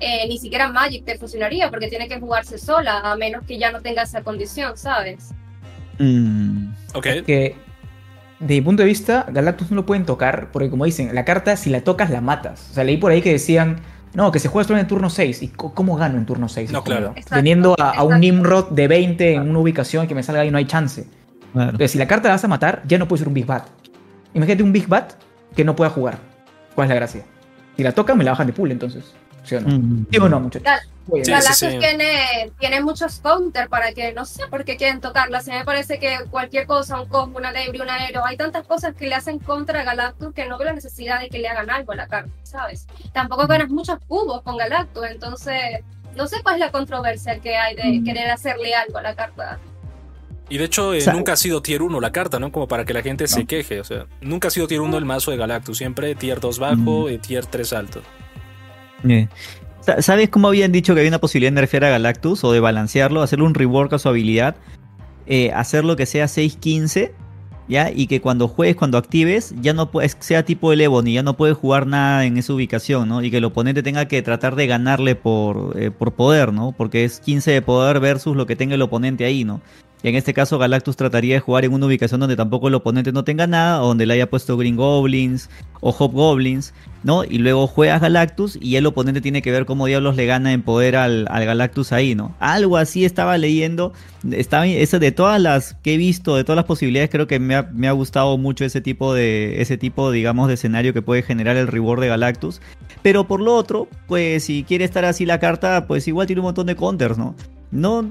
[0.00, 3.70] eh, ni siquiera Magic te funcionaría, porque tiene que jugarse sola, a menos que ya
[3.70, 5.30] no tenga esa condición, ¿sabes?
[5.98, 7.06] Mm, Ok.
[7.26, 7.56] que
[8.38, 11.56] de mi punto de vista, Galactus no lo pueden tocar, porque como dicen, la carta
[11.56, 12.68] si la tocas la matas.
[12.70, 13.80] O sea, leí por ahí que decían,
[14.14, 15.42] no, que se juega solo en turno 6.
[15.42, 16.72] ¿Y cómo gano en turno 6?
[16.72, 17.12] No, claro.
[17.14, 18.18] Exacto, Teniendo a, a un.
[18.18, 21.06] Nimrod de 20 en una ubicación que me salga ahí no hay chance.
[21.52, 21.70] claro.
[21.70, 23.68] Entonces, si la carta la vas a matar, ya no puede ser un Big Bat.
[24.34, 25.12] Imagínate un Big Bat
[25.54, 26.18] que no pueda jugar.
[26.74, 27.24] ¿Cuál es la gracia?
[27.76, 29.04] Si la tocan, me la bajan de pool, entonces.
[29.44, 29.68] ¿Sí o no?
[29.68, 30.06] Mm.
[30.10, 30.68] ¿Sí o no, muchachos?
[31.06, 31.24] Muy bien.
[31.24, 31.78] Sí, Galactus sí.
[31.78, 35.38] Tiene, tiene muchos counter para que no sé por qué quieren tocarla.
[35.38, 38.66] A mí me parece que cualquier cosa, un combo, una debris, un aero, hay tantas
[38.66, 41.48] cosas que le hacen contra a Galactus que no veo la necesidad de que le
[41.48, 42.86] hagan algo a la carta, ¿sabes?
[43.12, 45.80] Tampoco ganas muchos cubos con Galactus, entonces
[46.16, 49.58] no sé cuál es la controversia que hay de querer hacerle algo a la carta.
[50.50, 52.50] Y de hecho, eh, O sea- nunca ha sido tier 1 la carta, ¿no?
[52.52, 53.80] Como para que la gente se queje.
[53.80, 55.78] O sea, nunca ha sido tier 1 el mazo de Galactus.
[55.78, 58.02] Siempre tier 2 bajo y tier 3 alto.
[59.08, 59.28] Eh.
[59.80, 62.60] Sa- ¿Sabes cómo habían dicho que había una posibilidad de nerfear a Galactus o de
[62.60, 64.56] balancearlo, hacerle un rework a su habilidad,
[65.26, 67.12] eh, hacer lo que sea 6-15,
[67.68, 67.90] ¿ya?
[67.90, 71.56] Y que cuando juegues, cuando actives, ya no sea tipo el Ebony, ya no puedes
[71.56, 73.22] jugar nada en esa ubicación, ¿no?
[73.22, 76.72] Y que el oponente tenga que tratar de ganarle por, eh, por poder, ¿no?
[76.76, 79.62] Porque es 15 de poder versus lo que tenga el oponente ahí, ¿no?
[80.02, 83.12] Y en este caso Galactus trataría de jugar en una ubicación donde tampoco el oponente
[83.12, 85.50] no tenga nada, o donde le haya puesto Green Goblins
[85.80, 86.72] o Hobgoblins,
[87.02, 87.24] ¿no?
[87.24, 90.62] Y luego juegas Galactus y el oponente tiene que ver cómo diablos le gana en
[90.62, 92.34] poder al, al Galactus ahí, ¿no?
[92.38, 93.92] Algo así estaba leyendo.
[94.30, 97.54] Estaba, ese de todas las que he visto, de todas las posibilidades, creo que me
[97.54, 101.22] ha, me ha gustado mucho ese tipo de, ese tipo, digamos, de escenario que puede
[101.22, 102.62] generar el reward de Galactus.
[103.02, 106.46] Pero por lo otro, pues si quiere estar así la carta, pues igual tiene un
[106.46, 107.34] montón de counters, ¿no?
[107.72, 108.04] No,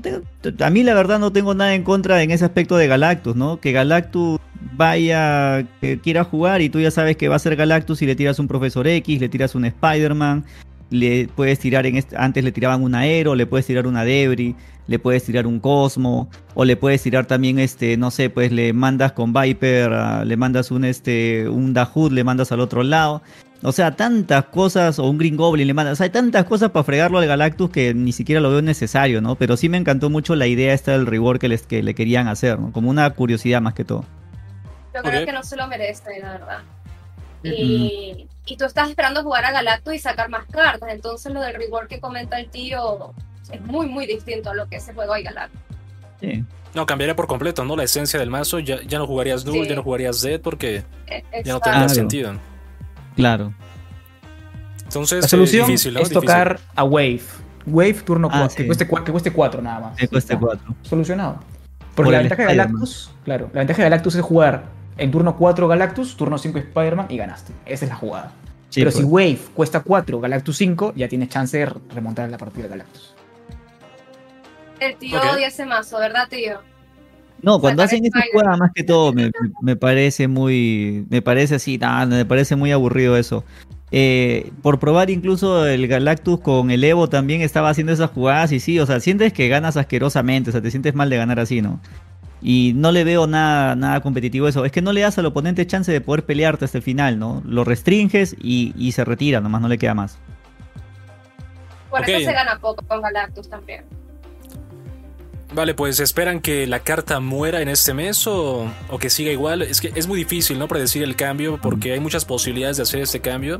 [0.59, 3.59] a mí la verdad no tengo nada en contra en ese aspecto de Galactus, ¿no?
[3.59, 4.39] Que Galactus
[4.75, 8.15] vaya, que quiera jugar y tú ya sabes que va a ser Galactus y le
[8.15, 10.45] tiras un Profesor X, le tiras un Spider-Man,
[10.89, 14.55] le puedes tirar en este, antes le tiraban un Aero, le puedes tirar una Debris,
[14.87, 18.73] le puedes tirar un Cosmo, o le puedes tirar también este, no sé, pues le
[18.73, 23.21] mandas con Viper, ah, le mandas un este, un Dahood, le mandas al otro lado.
[23.61, 26.71] O sea, tantas cosas, o un Green Goblin le mandas, o sea, hay tantas cosas
[26.71, 29.35] para fregarlo al Galactus que ni siquiera lo veo necesario, ¿no?
[29.35, 32.27] Pero sí me encantó mucho la idea esta del reward que, les, que le querían
[32.29, 32.71] hacer, ¿no?
[32.71, 34.05] Como una curiosidad más que todo.
[34.95, 35.25] Yo creo Ok.
[35.25, 36.59] que no se lo merece, la verdad.
[37.43, 41.53] Y, y tú estás esperando jugar a Galactus y sacar más cartas, entonces lo del
[41.55, 43.13] reward que comenta el tío
[43.51, 45.59] es muy, muy distinto a lo que se juega hoy Galactus.
[46.21, 46.43] Sí.
[46.75, 47.75] No, cambiaría por completo, ¿no?
[47.75, 48.59] La esencia del mazo.
[48.59, 49.69] Ya, ya no jugarías Duel, Sí.
[49.69, 52.33] ya no jugarías Zed porque Eh, ya no tendría sentido.
[53.19, 53.53] Claro.
[54.85, 55.99] Entonces, La eh, solución difícil, ¿no?
[55.99, 56.27] es Difícil.
[56.27, 57.21] tocar a Wave.
[57.67, 58.67] Wave turno Ah, 4, que, sí.
[58.67, 59.97] cueste, cua- que cueste 4 nada más.
[59.97, 60.75] Que cueste Ya, 4.
[60.81, 61.33] Solucionado.
[61.95, 62.55] Por Porque la el ventaja de.
[62.55, 64.63] Galactus, claro, la ventaja de Galactus es jugar
[64.97, 67.53] en turno 4 Galactus, turno 5 Spider-Man y ganaste.
[67.65, 68.31] Esa es la jugada.
[68.69, 68.95] Sí, Pero pues.
[68.97, 73.13] si Wave cuesta 4, Galactus 5, ya tienes chance de remontar la partida de Galactus.
[74.79, 75.25] El tío Ok.
[75.35, 76.59] odia ese mazo, ¿verdad, tío?
[77.41, 78.41] No, cuando hacen esa Spider-Man.
[78.41, 82.71] jugada más que todo me, me parece muy, me parece así, nada, me parece muy
[82.71, 83.43] aburrido eso.
[83.91, 88.59] eh, por probar incluso el Galactus con el Evo también estaba haciendo esas jugadas y
[88.59, 91.61] sí, o sea, sientes que ganas asquerosamente, o sea, te sientes mal de ganar así,
[91.61, 91.79] ¿no?
[92.41, 94.63] Y no le veo nada, nada competitivo eso.
[94.63, 97.41] Es que no le das al oponente chance de poder pelearte hasta el final, ¿no?
[97.45, 100.17] Lo restringes y, se retira, nomás no le queda más.
[101.89, 103.83] Por eso se gana poco con Galactus también.
[105.51, 109.63] Vale, pues esperan que la carta muera en este mes o, que siga igual.
[109.63, 110.67] Es que es muy difícil, ¿no?
[110.67, 113.59] Predecir el cambio porque hay muchas posibilidades de hacer este cambio.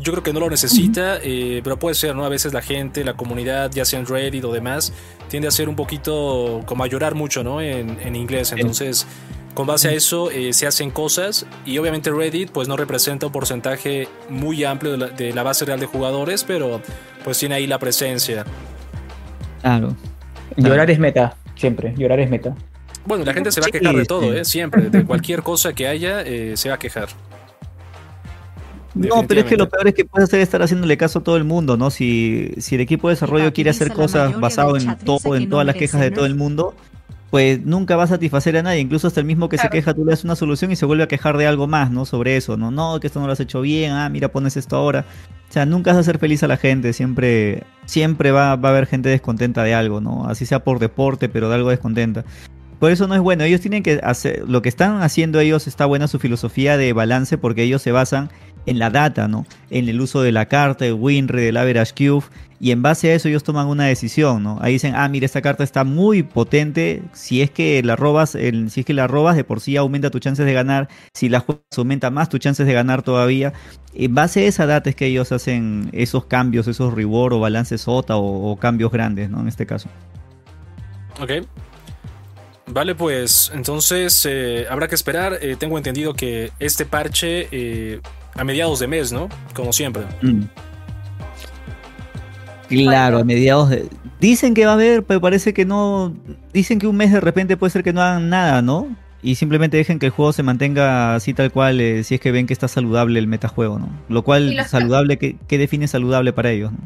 [0.00, 2.24] Yo creo que no lo necesita, eh, pero puede ser, ¿no?
[2.24, 4.92] A veces la gente, la comunidad, ya sea en Reddit o demás,
[5.28, 7.60] tiende a ser un poquito como a llorar mucho, ¿no?
[7.60, 8.50] En, inglés.
[8.50, 9.06] Entonces,
[9.54, 13.32] con base a eso eh, se hacen cosas y obviamente Reddit pues no representa un
[13.32, 16.80] porcentaje muy amplio de la, de la base real de jugadores, pero
[17.22, 18.44] pues tiene ahí la presencia.
[19.60, 19.94] Claro.
[20.56, 21.94] Llorar es meta, siempre.
[21.96, 22.54] Llorar es meta.
[23.06, 24.44] Bueno, la gente se va a quejar de todo, ¿eh?
[24.44, 24.90] Siempre.
[24.90, 27.08] De cualquier cosa que haya, eh, se va a quejar.
[28.94, 31.36] No, pero es que lo peor es que puede ser estar haciéndole caso a todo
[31.36, 31.90] el mundo, ¿no?
[31.90, 35.76] Si, si el equipo de desarrollo quiere hacer cosas basado en todo, en todas las
[35.76, 36.74] quejas de todo el mundo,
[37.30, 38.80] pues nunca va a satisfacer a nadie.
[38.80, 41.04] Incluso hasta el mismo que se queja, tú le das una solución y se vuelve
[41.04, 42.04] a quejar de algo más, ¿no?
[42.04, 42.70] Sobre eso, ¿no?
[42.70, 45.04] No, que esto no lo has hecho bien, ah, mira, pones esto ahora.
[45.48, 48.72] O sea, nunca vas a hacer feliz a la gente, siempre, siempre va, va a
[48.72, 50.26] haber gente descontenta de algo, ¿no?
[50.26, 52.24] Así sea por deporte, pero de algo descontenta.
[52.80, 53.44] Por eso no es bueno.
[53.44, 57.36] Ellos tienen que hacer, lo que están haciendo ellos está buena su filosofía de balance
[57.36, 58.30] porque ellos se basan
[58.70, 59.46] en la data, ¿no?
[59.68, 62.24] En el uso de la carta, el WinRAR, del average cube,
[62.60, 64.58] y en base a eso ellos toman una decisión, ¿no?
[64.60, 68.80] Ahí dicen, ah, mira, esta carta está muy potente, si es que la robas, si
[68.80, 71.64] es que la robas, de por sí aumenta tus chances de ganar, si la juegas
[71.76, 73.52] aumenta más tus chances de ganar todavía.
[73.92, 77.88] En base a esa data es que ellos hacen esos cambios, esos reward o balances
[77.88, 79.40] OTA o, cambios grandes, ¿no?
[79.40, 79.88] En este caso.
[81.20, 81.32] Ok.
[82.66, 85.38] Vale, pues entonces eh, habrá que esperar.
[85.40, 88.00] Eh, tengo entendido que este parche eh,
[88.34, 89.28] a mediados de mes, ¿no?
[89.54, 90.04] Como siempre.
[90.22, 90.42] Mm.
[92.68, 93.88] Claro, a mediados de...
[94.20, 96.14] Dicen que va a haber, pero parece que no...
[96.52, 98.88] Dicen que un mes de repente puede ser que no hagan nada, ¿no?
[99.22, 102.30] Y simplemente dejen que el juego se mantenga así tal cual, eh, si es que
[102.30, 103.90] ven que está saludable el metajuego, ¿no?
[104.08, 106.72] Lo cual, saludable, ¿qué, define saludable para ellos?
[106.72, 106.78] ¿no?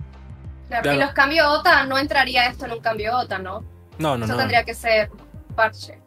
[0.68, 3.62] Claro, Y los cambios OTA, no entraría esto en un cambio OTA, ¿no?
[3.98, 5.10] No, no, Eso tendría que ser
[5.54, 5.98] parche.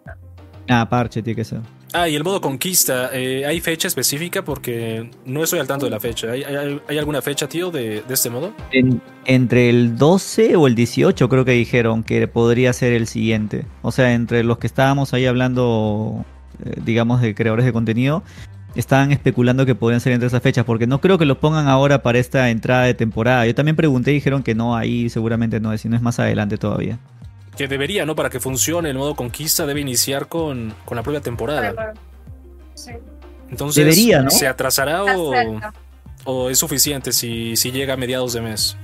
[0.69, 1.59] Ah, parche tiene que ser.
[1.93, 4.43] Ah, y el modo conquista, eh, ¿hay fecha específica?
[4.43, 6.31] Porque no estoy al tanto de la fecha.
[6.31, 8.53] ¿Hay, alguna fecha, tío, de, este modo?
[9.25, 13.65] entre el 12 o el 18 creo que dijeron que podría ser el siguiente.
[13.81, 16.25] O sea, entre los que estábamos ahí hablando,
[16.65, 18.21] eh, digamos, de creadores de contenido,
[18.75, 22.03] estaban especulando que podrían ser entre esas fechas, porque no creo que lo pongan ahora
[22.03, 23.45] para esta entrada de temporada.
[23.45, 26.57] Yo también pregunté y dijeron que no, ahí seguramente no, si no es más adelante
[26.57, 26.99] todavía
[27.57, 28.15] que debería, ¿no?
[28.15, 31.93] Para que funcione el modo conquista debe iniciar con, la propia temporada.
[32.75, 32.91] Sí.
[33.49, 34.29] Entonces, debería, ¿no?
[34.29, 35.03] ¿se atrasará
[36.25, 38.77] o, es suficiente si, si llega a mediados de mes?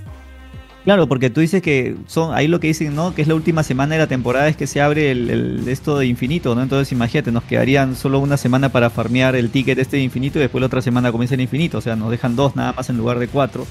[0.83, 3.15] Claro, porque tú dices que son ahí lo que dicen, ¿no?
[3.15, 6.07] Que es la última semana de la temporada es que se abre el, esto de
[6.07, 6.61] infinito, ¿no?
[6.61, 10.41] Entonces imagínate, nos quedarían solo una semana para farmear el ticket este de infinito y
[10.41, 12.97] después la otra semana comienza el infinito, o sea, nos dejan dos nada más en
[12.97, 13.65] lugar de cuatro.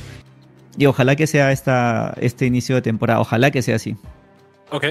[0.78, 3.94] Y ojalá que sea esta, este inicio de temporada, ojalá que sea así.
[4.72, 4.86] Ok.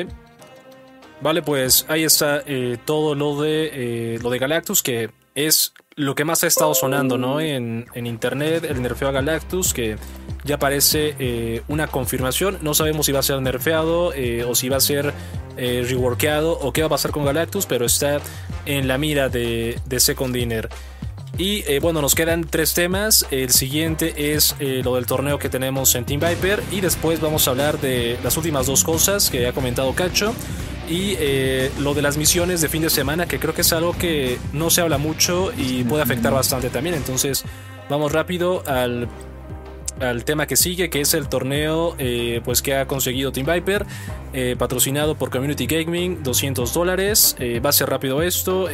[1.22, 6.16] Vale, pues ahí está eh, todo lo de, eh, lo de Galactus, que es lo
[6.16, 7.40] que más ha estado sonando ¿no?
[7.40, 9.98] en, internet, el nerfeo a Galactus, que
[10.44, 12.60] ya parece eh, una confirmación.
[12.62, 14.14] No sabemos si va a ser nerfeado
[14.48, 15.14] o si va a ser
[15.58, 18.20] reworkeado o qué va a pasar con Galactus, pero está
[18.66, 20.70] en la mira de, de Second Dinner.
[21.38, 23.26] Y eh, bueno, nos quedan tres temas.
[23.32, 26.62] El siguiente es eh, lo del torneo que tenemos en Team Viper.
[26.72, 30.34] Y después vamos a hablar de las últimas dos cosas que ha comentado Cacho.
[30.90, 33.98] Y eh, lo de las misiones de fin de semana, que creo que es algo
[33.98, 36.96] que no se habla mucho y puede afectar bastante también.
[36.96, 37.46] Entonces,
[37.90, 39.08] vamos rápido al
[40.02, 43.86] al tema que sigue, que es el torneo eh, pues que ha conseguido Team Viper,
[44.34, 47.36] eh, patrocinado por Community Gaming, 200 dólares.
[47.40, 48.68] Eh, va a ser rápido esto.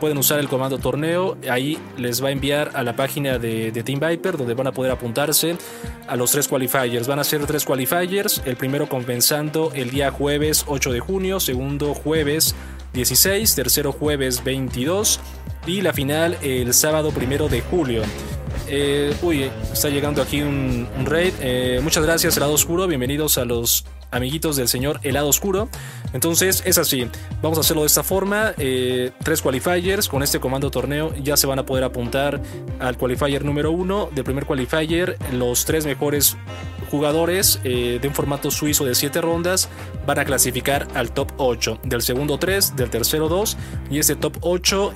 [0.00, 1.36] pueden usar el comando torneo.
[1.48, 4.92] Ahí les va a enviar a la página de, Team Viper, donde van a poder
[4.92, 5.56] apuntarse
[6.08, 7.06] a los tres qualifiers.
[7.06, 8.42] Van a ser tres qualifiers.
[8.44, 12.54] El primero compensando el día jueves 8 de junio, segundo jueves
[12.94, 15.20] 16, tercero jueves 22
[15.66, 18.02] y la final el sábado primero de julio.
[18.68, 21.34] Eh, uy, está llegando aquí un, raid.
[21.40, 22.86] Eh, muchas gracias, Helado Oscuro.
[22.86, 25.68] Bienvenidos a los amiguitos del señor Helado Oscuro.
[26.12, 27.08] Entonces, es así.
[27.40, 28.52] Vamos a hacerlo de esta forma.
[28.58, 30.08] Eh, tres qualifiers.
[30.08, 32.40] Con este comando torneo ya se van a poder apuntar
[32.78, 34.08] al qualifier número uno.
[34.14, 36.36] Del primer qualifier, los tres mejores
[36.90, 39.70] jugadores de un formato suizo de 7 rondas
[40.06, 41.80] van a clasificar al top 8.
[41.84, 43.56] Del segundo 3, del tercero 2.
[43.90, 44.92] Y ese top 8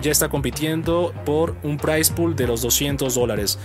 [0.00, 3.58] ya está compitiendo por un prize pool de los 200 dólares.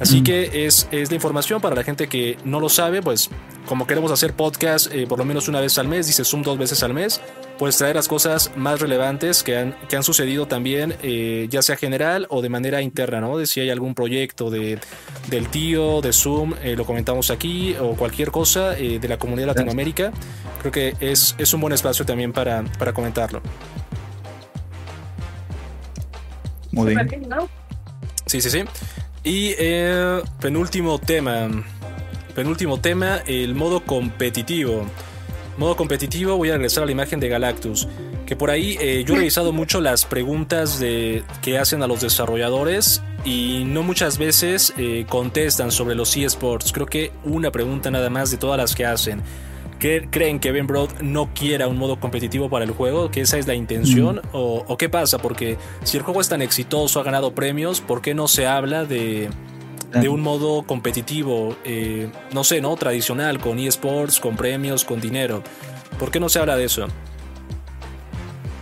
[0.00, 0.24] Así Mm.
[0.24, 3.30] que es, es la información para la gente que no lo sabe, pues
[3.66, 6.58] como queremos hacer podcast eh, por lo menos una vez al mes, dice Zoom dos
[6.58, 7.20] veces al mes,
[7.58, 11.76] pues traer las cosas más relevantes que han, que han sucedido también, eh, ya sea
[11.76, 13.38] general o de manera interna, ¿no?
[13.38, 14.80] De si hay algún proyecto de,
[15.28, 19.46] del tío, de Zoom, eh, lo comentamos aquí, o cualquier cosa eh, de la comunidad
[19.46, 20.12] de Latinoamérica,
[20.60, 23.40] creo que es, es un buen espacio también para, para comentarlo.
[26.72, 26.98] Muy bien.
[28.26, 28.64] Sí, sí, sí.
[29.24, 31.48] Y eh, penúltimo tema.
[32.34, 34.84] Penúltimo tema, el modo competitivo.
[35.56, 37.88] Modo competitivo, voy a regresar a la imagen de Galactus.
[38.26, 42.02] Que por ahí eh, yo he revisado mucho las preguntas de, que hacen a los
[42.02, 46.72] desarrolladores y no muchas veces eh, contestan sobre los eSports.
[46.72, 49.22] Creo que una pregunta nada más de todas las que hacen.
[49.78, 53.10] ¿Qué- ¿Creen que Ben Broad no quiera un modo competitivo para el juego?
[53.10, 54.22] ¿Que esa es la intención?
[54.32, 55.18] ¿O, o qué pasa?
[55.18, 58.84] Porque si el juego es tan exitoso, ha ganado premios, ¿por qué no se habla
[58.84, 59.28] de,
[59.92, 61.56] de un modo competitivo?
[61.64, 62.74] eh, no sé, ¿no?
[62.76, 65.42] Tradicional, con eSports, con premios, con dinero.
[65.98, 66.86] ¿Por qué no se habla de eso?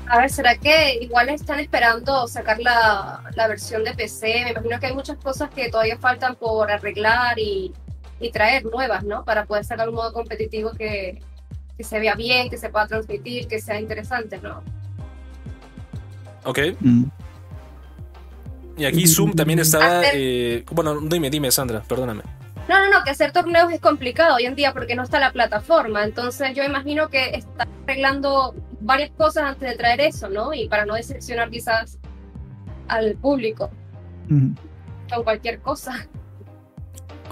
[0.09, 4.43] A ver, ¿será que igual están esperando sacar la, la versión de PC?
[4.44, 7.72] Me imagino que hay muchas cosas que todavía faltan por arreglar y,
[8.22, 9.24] y traer nuevas, ¿no?
[9.24, 11.20] Para poder sacar un modo competitivo que,
[11.76, 14.62] que se vea bien, que se pueda transmitir, que sea interesante, ¿no?
[16.44, 16.58] Ok.
[16.80, 17.04] Mm.
[18.78, 20.00] Y aquí Zoom también estaba...
[20.00, 22.22] Hacer- eh, bueno, dime, dime, Sandra, perdóname.
[22.68, 25.32] No, no, no, que hacer torneos es complicado hoy en día porque no está la
[25.32, 26.04] plataforma.
[26.04, 30.54] Entonces yo imagino que está arreglando varias cosas antes de traer eso, ¿no?
[30.54, 31.98] Y para no decepcionar quizás
[32.88, 33.70] al público
[34.28, 34.54] Mm.
[35.12, 36.06] con cualquier cosa.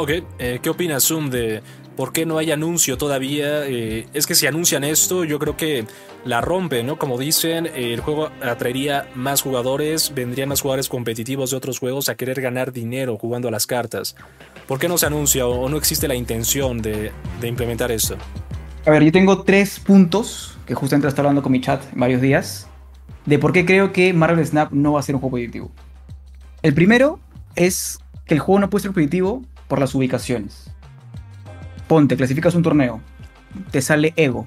[0.00, 1.60] Ok, eh, ¿qué opina Zoom de
[1.94, 3.66] por qué no hay anuncio todavía?
[3.66, 5.84] Eh, es que si anuncian esto, yo creo que
[6.24, 6.98] la rompen, ¿no?
[6.98, 12.14] Como dicen, el juego atraería más jugadores, vendrían más jugadores competitivos de otros juegos a
[12.14, 14.16] querer ganar dinero jugando a las cartas.
[14.66, 17.12] ¿Por qué no se anuncia o no existe la intención de,
[17.42, 18.16] implementar esto?
[18.86, 22.22] A ver, yo tengo tres puntos que justamente estaba hablando con mi chat en varios
[22.22, 22.70] días
[23.26, 25.70] de por qué creo que Marvel Snap no va a ser un juego competitivo.
[26.62, 27.20] El primero
[27.54, 30.70] es que el juego no puede ser competitivo por las ubicaciones.
[31.88, 33.00] Ponte, clasificas un torneo,
[33.70, 34.46] te sale Ego,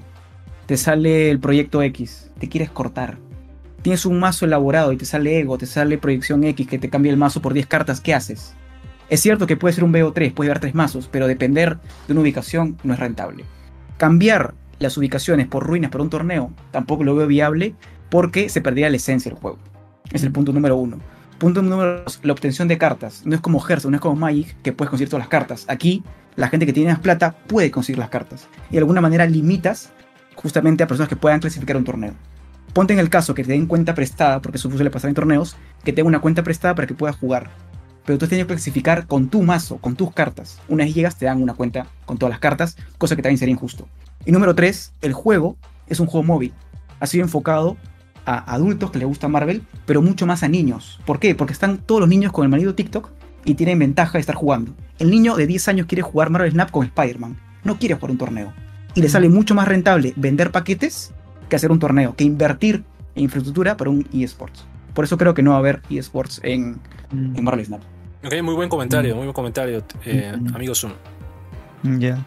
[0.66, 3.16] te sale el proyecto X, te quieres cortar.
[3.82, 7.10] Tienes un mazo elaborado y te sale Ego, te sale proyección X que te cambia
[7.10, 8.54] el mazo por 10 cartas, ¿qué haces?
[9.08, 12.22] Es cierto que puede ser un BO3, puede llevar tres mazos, pero depender de una
[12.22, 13.44] ubicación no es rentable.
[13.96, 17.74] Cambiar las ubicaciones por ruinas para un torneo tampoco lo veo viable
[18.10, 19.58] porque se perdería la esencia del juego.
[20.12, 20.98] Es el punto número uno.
[21.38, 23.22] Punto número dos, la obtención de cartas.
[23.24, 25.64] No es como Hearthstone, no es como Magic que puedes conseguir todas las cartas.
[25.68, 26.04] Aquí,
[26.36, 28.46] la gente que tiene más plata puede conseguir las cartas.
[28.70, 29.92] Y de alguna manera limitas
[30.36, 32.14] justamente a personas que puedan clasificar un torneo.
[32.72, 35.56] Ponte en el caso que te den cuenta prestada, porque eso suele pasar en torneos,
[35.84, 37.50] que tenga una cuenta prestada para que puedas jugar.
[38.04, 40.60] Pero tú tienes que clasificar con tu mazo, con tus cartas.
[40.68, 43.52] Una vez llegas te dan una cuenta con todas las cartas, cosa que también sería
[43.52, 43.88] injusto.
[44.24, 45.56] Y número 3, el juego
[45.86, 46.52] es un juego móvil.
[47.00, 47.76] Ha sido enfocado
[48.26, 51.00] a adultos que les gusta Marvel, pero mucho más a niños.
[51.04, 51.34] ¿Por qué?
[51.34, 53.10] Porque están todos los niños con el marido TikTok
[53.44, 54.72] y tienen ventaja de estar jugando.
[54.98, 57.36] El niño de 10 años quiere jugar Marvel Snap con Spider-Man.
[57.64, 58.52] No quiere jugar un torneo.
[58.94, 61.12] Y le sale mucho más rentable vender paquetes
[61.48, 62.84] que hacer un torneo, que invertir
[63.14, 64.64] en infraestructura para un eSports.
[64.94, 66.78] Por eso creo que no va a haber eSports en,
[67.12, 67.82] en Marvel Snap.
[68.24, 70.54] Ok, muy buen comentario, muy buen comentario, eh, Mm.
[70.54, 70.92] amigo Zoom.
[71.82, 72.24] Ya.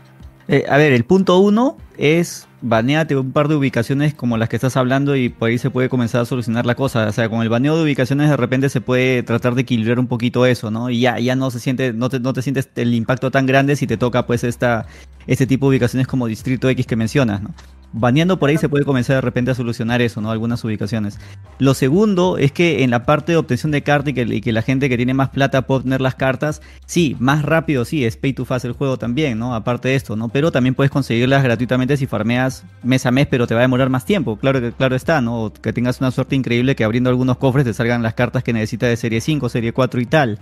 [0.48, 4.56] Eh, a ver, el punto uno es baneate un par de ubicaciones como las que
[4.56, 7.08] estás hablando y por ahí se puede comenzar a solucionar la cosa.
[7.08, 10.08] O sea, con el baneo de ubicaciones de repente se puede tratar de equilibrar un
[10.08, 10.90] poquito eso, ¿no?
[10.90, 13.76] Y ya, ya no se siente, no te, no te sientes el impacto tan grande
[13.76, 14.86] si te toca pues esta,
[15.28, 17.54] este tipo de ubicaciones como Distrito X que mencionas, ¿no?
[17.94, 20.30] Baneando por ahí se puede comenzar de repente a solucionar eso, ¿no?
[20.30, 21.20] Algunas ubicaciones.
[21.58, 24.52] Lo segundo es que en la parte de obtención de carta y que, y que
[24.52, 28.18] la gente que tiene más plata puede obtener las cartas, sí, más rápido, sí, es
[28.18, 29.56] pay to fast el juego también, ¿no?
[29.56, 30.30] Aparte de esto, ¿no?
[30.30, 33.90] Pero también puedes conseguirlas gratuitamente si farmeas mes a mes, pero te va a demorar
[33.90, 35.46] más tiempo, claro que claro está, ¿no?
[35.46, 38.54] O que tengas una suerte increíble que abriendo algunos cofres te salgan las cartas que
[38.54, 40.40] necesitas de serie 5, serie 4 y tal.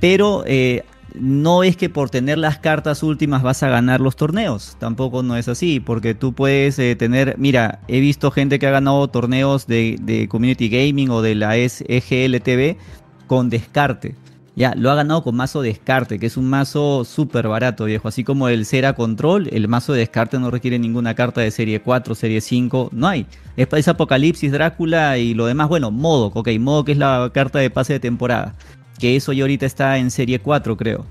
[0.00, 4.76] Pero eh, no es que por tener las cartas últimas vas a ganar los torneos.
[4.78, 8.70] Tampoco no es así, porque tú puedes eh, tener, mira, he visto gente que ha
[8.70, 12.76] ganado torneos de, Community Gaming o de la SGLTV
[13.26, 14.14] con descarte.
[14.54, 18.08] Ya, lo ha ganado con mazo descarte, que es un mazo súper barato, viejo.
[18.08, 21.82] Así como el Cera Control, el mazo de descarte no requiere ninguna carta de serie
[21.82, 23.26] 4, serie 5, no hay.
[23.58, 27.58] Es, es Apocalipsis, Drácula y lo demás, bueno, Modo, ok, Modo que es la carta
[27.58, 28.54] de pase de temporada
[28.98, 31.06] que eso ya ahorita está en serie 4, creo.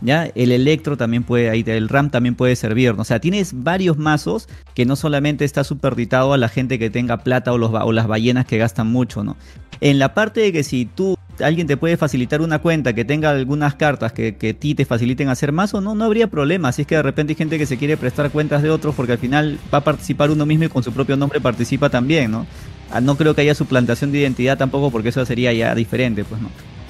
[0.00, 0.26] ¿Ya?
[0.36, 2.90] El Electro también puede, ahí el RAM también puede servir.
[2.96, 7.18] O sea, tienes varios mazos que no solamente está superditado a la gente que tenga
[7.18, 9.36] plata o, los, o las ballenas que gastan mucho, ¿no?
[9.80, 13.30] En la parte de que si tú alguien te puede facilitar una cuenta que tenga
[13.30, 16.72] algunas cartas que, que ti te faciliten hacer más o no, no habría problema.
[16.72, 19.12] Si es que de repente hay gente que se quiere prestar cuentas de otros porque
[19.12, 22.46] al final va a participar uno mismo y con su propio nombre participa también, ¿no?
[22.90, 26.40] Ah, no creo que haya suplantación de identidad tampoco porque eso sería ya diferente, pues
[26.40, 26.48] no.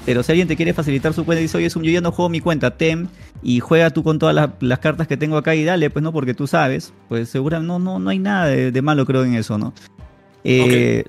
[0.09, 2.29] Pero si alguien te quiere facilitar su cuenta y dice, oye, yo ya no juego
[2.29, 3.09] mi cuenta, TEM,
[3.43, 6.33] y juega tú con todas las, cartas que tengo acá y dale, pues no, porque
[6.33, 9.71] tú sabes, pues seguro no, no, no hay nada de, malo creo en eso, ¿no?
[10.43, 11.03] Eh,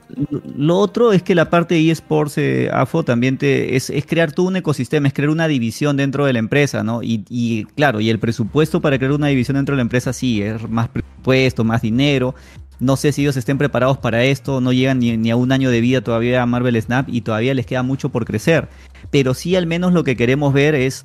[0.55, 4.48] lo otro es que la parte de eSports, eh, AFO, también te, es, crear todo
[4.48, 7.02] un ecosistema, es crear una división dentro de la empresa, ¿no?
[7.02, 10.43] Y, y, claro, y el presupuesto para crear una división dentro de la empresa sí,
[10.43, 12.35] es más presupuesto, más dinero,
[12.81, 15.81] no sé si ellos estén preparados para esto, no llegan ni, a un año de
[15.81, 18.69] vida todavía a Marvel Snap y todavía les queda mucho por crecer.
[19.11, 21.05] Pero sí al menos lo que queremos ver es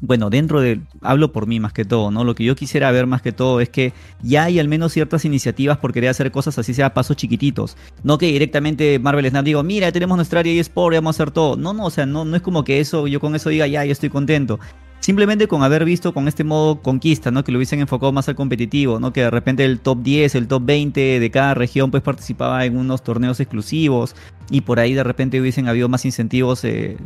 [0.00, 2.22] bueno, dentro de, hablo por mí más que todo, ¿no?
[2.22, 3.92] Lo que yo quisiera ver más que todo es que
[4.22, 7.76] ya hay al menos ciertas iniciativas por querer hacer cosas así sea pasos chiquititos.
[8.04, 11.56] No que directamente Marvel Snap digo, mira, tenemos nuestra área eSport, vamos a hacer todo.
[11.56, 13.84] No, no, o sea, no, no es como que eso, yo con eso diga, ya,
[13.84, 14.60] yo estoy contento.
[15.08, 17.42] Simplemente con haber visto con este modo conquista, ¿no?
[17.42, 19.10] Que lo hubiesen enfocado más al competitivo, ¿no?
[19.10, 22.76] Que de repente el top 10, el top 20 de cada región pues participaba en
[22.76, 24.14] unos torneos exclusivos
[24.50, 26.98] y por ahí de repente hubiesen habido más incentivos eh,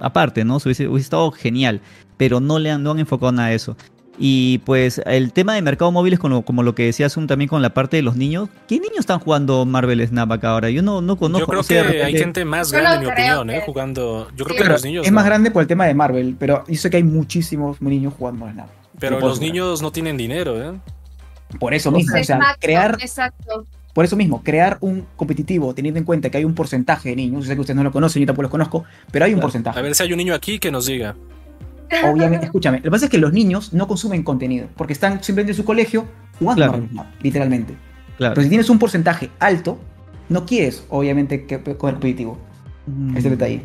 [0.00, 0.56] aparte, ¿no?
[0.56, 1.80] Hubiese, hubiese, estado genial,
[2.16, 3.76] pero no le han, no han enfocado nada a eso.
[4.18, 7.62] Y pues el tema de mercado móviles, como, como lo que decía Zoom también con
[7.62, 8.48] la parte de los niños.
[8.68, 10.70] ¿Qué niños están jugando Marvel Snap acá ahora?
[10.70, 11.52] Yo no, no conozco.
[11.52, 13.62] Yo creo que hay gente más grande, en mi opinión, ¿eh?
[13.64, 14.28] jugando.
[14.36, 15.06] Yo creo que los niños.
[15.06, 18.14] Es más grande por el tema de Marvel, pero yo sé que hay muchísimos niños
[18.16, 18.68] jugando Snap.
[19.00, 20.78] Pero los niños no tienen dinero, ¿eh?
[21.58, 22.96] Por eso mismo, o sea, crear.
[23.00, 23.66] Exacto.
[23.92, 27.44] Por eso mismo, crear un competitivo teniendo en cuenta que hay un porcentaje de niños,
[27.44, 29.78] yo sé que ustedes no lo conocen, yo tampoco los conozco, pero hay un porcentaje.
[29.78, 31.14] A ver si hay un niño aquí que nos diga.
[32.04, 35.52] Obviamente, escúchame, lo que pasa es que los niños no consumen contenido, porque están simplemente
[35.52, 36.06] en su colegio
[36.38, 37.06] jugando claro.
[37.22, 37.74] literalmente.
[38.18, 39.78] Pero si tienes un porcentaje alto,
[40.28, 42.38] no quieres, obviamente, que, con el competitivo.
[42.86, 43.16] Mm.
[43.16, 43.62] Este detalle.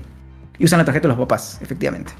[0.57, 2.11] Y usan la tarjeta de los papás, efectivamente.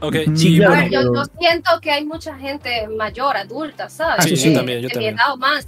[0.00, 4.26] Ok, bueno, yo, siento que hay mucha gente mayor, adulta, ¿sabes?
[4.26, 5.16] sí, sí, también, yo también.
[5.38, 5.66] más.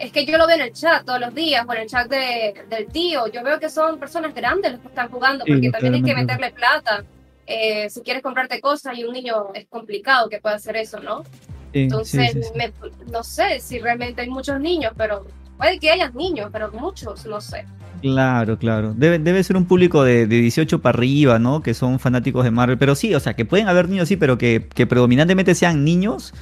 [0.00, 2.08] Es que yo lo veo en el chat todos los días, o en el chat
[2.08, 3.26] de, del tío.
[3.28, 6.50] Yo veo que son personas grandes los que están jugando, porque también hay que meterle
[6.50, 7.04] plata.
[7.50, 11.24] Eh, si quieres comprarte cosas y un niño es complicado que pueda hacer eso, ¿no?
[11.72, 12.52] Entonces,
[13.10, 15.26] no sé si realmente hay muchos niños, pero
[15.56, 17.64] puede que haya niños, pero muchos, no sé.
[18.02, 18.92] Claro, claro.
[18.94, 21.62] Debe, debe ser un público de, de, 18 para arriba, ¿no?
[21.62, 22.78] Que son fanáticos de Marvel.
[22.78, 26.34] Pero sí, o sea, que pueden haber niños, sí, pero que, que predominantemente sean niños.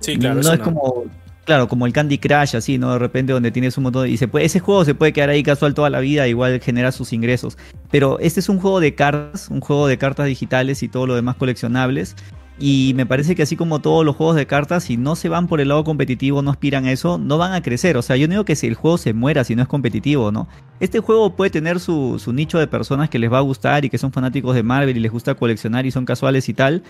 [0.00, 0.42] Sí, claro.
[0.42, 1.04] No es como
[1.44, 2.92] claro, como el Candy Crush, así, ¿no?
[2.92, 5.30] De repente donde tienes un montón de, y se puede, ese juego se puede quedar
[5.30, 7.58] ahí casual toda la vida, igual genera sus ingresos.
[7.90, 11.14] Pero este es un juego de cartas, un juego de cartas digitales y todo lo
[11.14, 12.16] demás coleccionables.
[12.58, 15.48] Y me parece que así como todos los juegos de cartas, si no se van
[15.48, 17.96] por el lado competitivo, no aspiran a eso, no van a crecer.
[17.96, 20.30] O sea, yo no digo que si el juego se muera si no es competitivo,
[20.30, 20.46] ¿no?
[20.78, 23.90] Este juego puede tener su, su nicho de personas que les va a gustar y
[23.90, 26.84] que son fanáticos de Marvel y les gusta coleccionar y son casuales y tal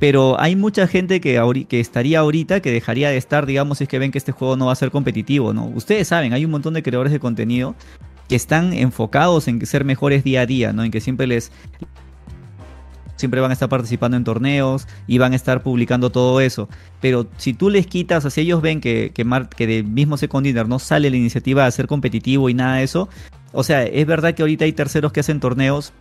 [0.00, 1.38] pero hay mucha gente que,
[1.72, 4.66] estaría ahorita que dejaría de estar, digamos, si es que ven que este juego no
[4.66, 5.66] va a ser competitivo, ¿no?
[5.66, 7.76] Ustedes saben, hay un montón de creadores de contenido
[8.26, 10.84] que están enfocados en ser mejores día a día, ¿no?
[10.84, 11.52] En que siempre les
[13.16, 16.70] siempre van a estar participando en torneos y van a estar publicando todo eso.
[17.02, 20.66] Pero si tú les quitas, así ellos ven que, que, que de mismo Second Dinner
[20.66, 23.10] no sale la iniciativa de ser competitivo y nada de eso,
[23.52, 25.92] o sea, es verdad que ahorita hay terceros que hacen torneos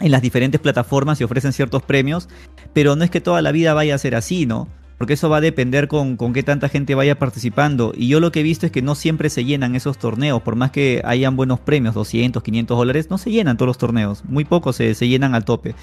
[0.00, 2.28] en las diferentes plataformas y ofrecen ciertos premios,
[2.72, 4.68] pero no es que toda la vida vaya a ser así, ¿no?
[4.98, 7.92] Porque eso va a depender con, con qué tanta gente vaya participando.
[7.96, 10.56] Y yo lo que he visto es que no siempre se llenan esos torneos, por
[10.56, 14.44] más que hayan buenos premios, 200, 500 dólares, no se llenan todos los torneos, muy
[14.44, 15.74] pocos se, se llenan al tope.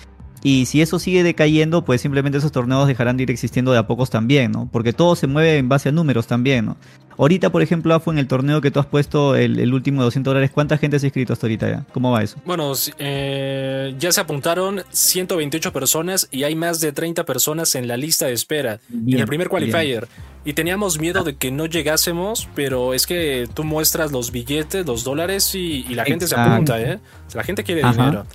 [0.43, 3.85] Y si eso sigue decayendo, pues simplemente esos torneos dejarán de ir existiendo de a
[3.85, 4.67] pocos también, ¿no?
[4.71, 6.77] Porque todo se mueve en base a números también, ¿no?
[7.21, 10.31] Ahorita, por ejemplo, fue en el torneo que tú has puesto el, último de 200
[10.31, 11.85] dólares, ¿cuánta gente se ha inscrito hasta ahorita ya?
[11.93, 12.37] ¿Cómo va eso?
[12.45, 17.95] Bueno, eh, ya se apuntaron 128 personas y hay más de 30 personas en la
[17.95, 20.07] lista de espera, en el primer qualifier.
[20.45, 25.03] Y teníamos miedo de que no llegásemos, pero es que tú muestras los billetes, los
[25.03, 26.97] dólares y, la gente se apunta, ¿eh?
[27.35, 28.25] La gente quiere dinero.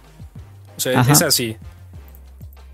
[0.76, 1.56] O sea, es así.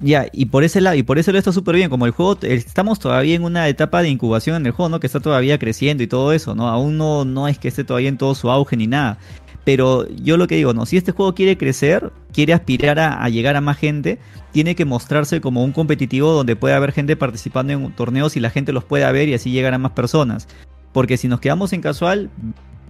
[0.02, 2.36] Ya, y por ese lado, y por eso lo está súper bien, como el juego,
[2.42, 4.98] estamos todavía en una etapa de incubación en el juego, ¿no?
[4.98, 6.68] Que está todavía creciendo y todo eso, ¿no?
[6.68, 9.18] Aún no, no es que esté todavía en todo su auge ni nada.
[9.64, 13.54] Pero yo lo que digo, no, si este juego quiere crecer, quiere aspirar a, llegar
[13.54, 14.18] a más gente,
[14.50, 18.50] tiene que mostrarse como un competitivo donde puede haber gente participando en torneos y la
[18.50, 20.48] gente los pueda ver y así llegar a más personas.
[20.92, 22.28] Porque si nos quedamos en casual,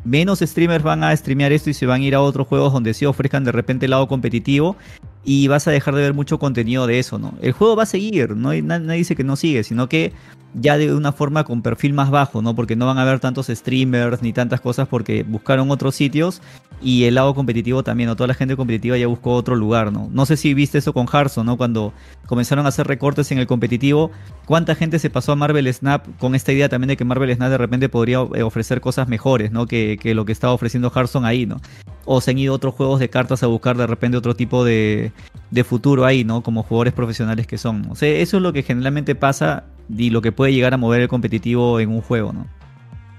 [0.04, 2.94] menos streamers van a streamear esto y se van a ir a otros juegos donde
[2.94, 4.76] sí ofrezcan de repente el lado competitivo
[5.24, 7.34] y vas a dejar de ver mucho contenido de eso, ¿no?
[7.40, 10.12] El juego va a seguir, no nadie dice que no sigue, sino que
[10.54, 12.54] ya de una forma con perfil más bajo, ¿no?
[12.54, 16.42] Porque no van a haber tantos streamers ni tantas cosas porque buscaron otros sitios
[16.82, 18.16] y el lado competitivo también, ¿no?
[18.16, 20.08] Toda la gente competitiva ya buscó otro lugar, ¿no?
[20.12, 21.56] No sé si viste eso con Hearthstone, ¿no?
[21.56, 21.92] Cuando
[22.26, 24.10] comenzaron a hacer recortes en el competitivo,
[24.44, 27.50] ¿cuánta gente se pasó a Marvel Snap con esta idea también de que Marvel Snap
[27.50, 29.66] de repente podría eh, ofrecer cosas mejores, ¿no?
[29.66, 31.60] Que, que lo que estaba ofreciendo Hearthstone ahí, ¿no?
[32.04, 35.12] O se han ido otros juegos de cartas a buscar de repente otro tipo de,
[35.50, 36.42] de futuro ahí, ¿no?
[36.42, 37.86] Como jugadores profesionales que son.
[37.90, 41.02] O sea, eso es lo que generalmente pasa y lo que puede llegar a mover
[41.02, 42.46] el competitivo en un juego, ¿no?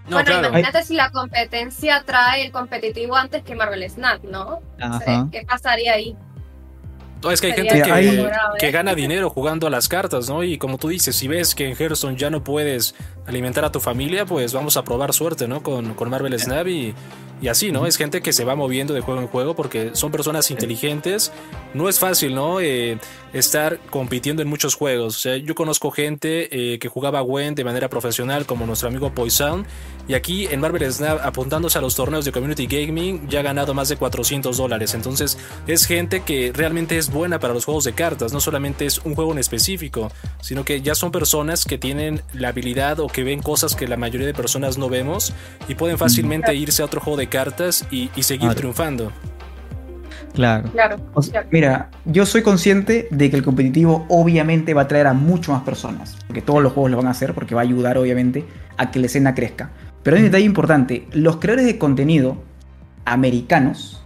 [0.10, 4.60] No, bueno, imagínate si la competencia trae el competitivo antes que Marvel Snap, ¿no?
[4.80, 5.30] Ajá.
[5.32, 6.16] ¿Qué pasaría ahí?
[7.24, 10.44] No, es que hay gente que, que, gana dinero jugando a las cartas, ¿no?
[10.44, 12.96] Y como tú dices, si ves que en Hearthstone ya no puedes
[13.26, 15.64] alimentar a tu familia, pues vamos a probar suerte, ¿no?
[15.64, 16.94] Con, con Marvel Snap y,
[17.42, 17.86] y así, ¿no?
[17.86, 21.32] Es gente que se va moviendo de juego en juego porque son personas inteligentes.
[21.74, 22.62] No es fácil, ¿no?
[22.62, 22.98] Eh,
[23.34, 25.18] estar compitiendo en muchos juegos.
[25.18, 29.14] O sea, yo conozco gente eh, que jugaba Gwen de manera profesional, como nuestro amigo
[29.14, 29.66] Poison.
[30.08, 33.74] Y aquí en Marvel Snap, apuntándose a los torneos de Community Gaming, ya ha ganado
[33.74, 34.94] más de 400 dólares.
[34.94, 35.38] Entonces,
[35.68, 38.34] es gente que realmente es buena para los juegos de cartas.
[38.34, 40.12] No solamente es un juego en específico,
[40.42, 43.98] sino que ya son personas que tienen la habilidad o que ven cosas que la
[43.98, 45.34] mayoría de personas no vemos
[45.68, 49.12] y pueden fácilmente irse a otro juego de cartas y, seguir triunfando.
[50.34, 50.68] Claro.
[50.72, 50.98] claro.
[51.52, 55.62] mira, yo soy consciente de que el competitivo obviamente va a traer a mucho más
[55.62, 58.44] personas, porque todos los juegos lo van a hacer, porque va a ayudar obviamente
[58.78, 59.70] a que la escena crezca.
[60.02, 62.41] Pero hay un detalle importante, los creadores de contenido
[63.06, 64.04] americanos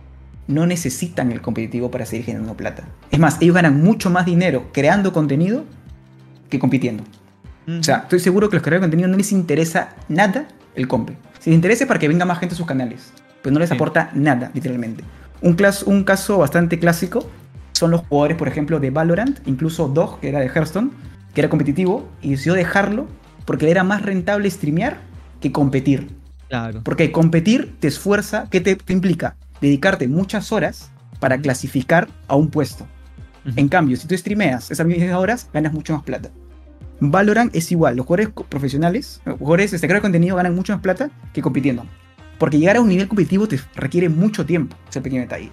[0.47, 2.83] no necesitan el competitivo para seguir generando plata.
[3.11, 5.63] Es más, ellos ganan mucho más dinero creando contenido
[6.49, 7.03] que compitiendo.
[7.67, 10.47] O sea, estoy seguro que los creadores de contenido no les interesa nada
[10.77, 11.17] el compre.
[11.39, 13.71] Si les interesa es para que venga más gente a sus canales, pero no les
[13.71, 15.03] aporta nada, literalmente.
[15.41, 17.29] Un, un caso bastante clásico
[17.73, 20.91] son los jugadores, por ejemplo, de Valorant, incluso Dog, que era de Hearthstone,
[21.33, 23.07] que era competitivo, y decidió dejarlo
[23.45, 24.97] porque era más rentable streamear
[25.39, 26.09] que competir.
[26.49, 26.81] Claro.
[26.83, 29.35] Porque competir te esfuerza, ¿qué te, implica?
[29.61, 32.87] Dedicarte muchas horas para clasificar a un puesto.
[33.55, 36.29] En cambio, si tú streameas esas mismas horas, ganas mucho más plata.
[36.99, 41.11] Valorant es igual, los jugadores profesionales, los jugadores este, de contenido ganan mucho más plata
[41.33, 41.85] que compitiendo.
[42.39, 45.51] Porque llegar a un nivel competitivo te requiere mucho tiempo, ese pequeño detalle.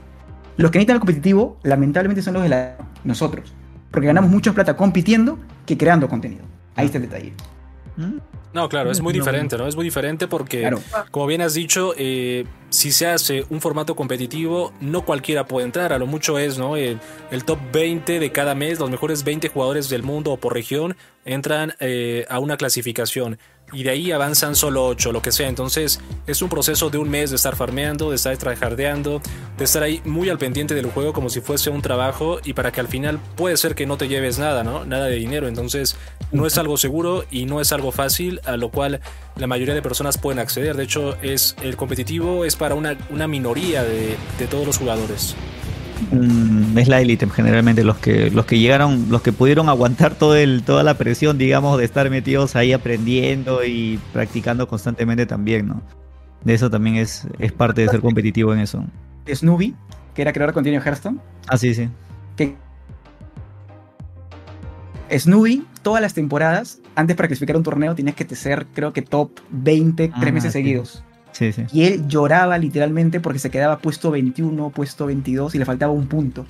[0.56, 3.52] Los que necesitan el competitivo, lamentablemente, son los de la, nosotros.
[3.90, 6.44] Porque ganamos mucha plata compitiendo que creando contenido.
[6.76, 7.32] Ahí está el detalle.
[7.96, 8.18] ¿Mm?
[8.54, 9.66] No, claro, es muy diferente, ¿no?
[9.66, 10.70] Es muy diferente porque,
[11.10, 15.92] como bien has dicho, eh, si se hace un formato competitivo, no cualquiera puede entrar.
[15.92, 16.76] A lo mucho es, ¿no?
[16.76, 17.00] El,
[17.44, 21.74] top 20 de cada mes, los mejores 20 jugadores del mundo o por región entran
[21.80, 23.38] eh, a una clasificación
[23.74, 25.48] y de ahí avanzan solo 8, lo que sea.
[25.48, 29.20] Entonces es un proceso de un mes de estar farmeando, de estar tryhardeando,
[29.58, 32.72] de estar ahí muy al pendiente del juego como si fuese un trabajo y para
[32.72, 34.84] que al final puede ser que no te lleves nada, ¿no?
[34.84, 35.48] Nada de dinero.
[35.48, 35.96] Entonces
[36.32, 39.00] no es algo seguro y no es algo fácil a lo cual
[39.36, 40.76] la mayoría de personas pueden acceder.
[40.76, 45.34] De hecho, es el competitivo es para una, una minoría de, de todos los jugadores.
[46.10, 50.36] Mm, es la élite generalmente los que los que llegaron los que pudieron aguantar todo
[50.36, 55.82] el toda la presión digamos de estar metidos ahí aprendiendo y practicando constantemente también no
[56.44, 58.84] de eso también es, es parte de ser competitivo en eso.
[59.32, 59.74] Snoopy
[60.14, 61.18] que era creador de contenido de Hearthstone.
[61.48, 61.88] Ah sí sí.
[62.36, 62.54] Que
[65.10, 69.30] Snoopy todas las temporadas antes para clasificar un torneo tienes que ser creo que top
[69.50, 71.02] 20 tres ah, meses seguidos
[71.72, 76.06] y él lloraba literalmente porque se quedaba puesto 21, puesto 22 y le faltaba un
[76.06, 76.46] punto.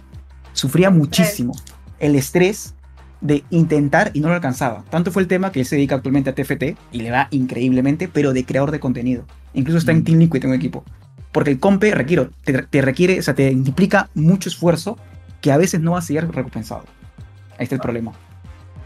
[0.52, 1.54] Sufría muchísimo
[1.98, 2.74] el estrés
[3.20, 4.84] de intentar y no lo alcanzaba.
[4.90, 8.08] Tanto fue el tema que él se dedica actualmente a TFT y le va increíblemente,
[8.08, 9.24] pero de creador de contenido.
[9.54, 10.04] Incluso está en mm.
[10.04, 10.84] Team Liquid en un equipo.
[11.32, 14.98] Porque el compe requiere, te, requiere, o sea, te implica mucho esfuerzo
[15.40, 16.84] que a veces no va a ser recompensado.
[17.58, 18.12] Ahí está el problema.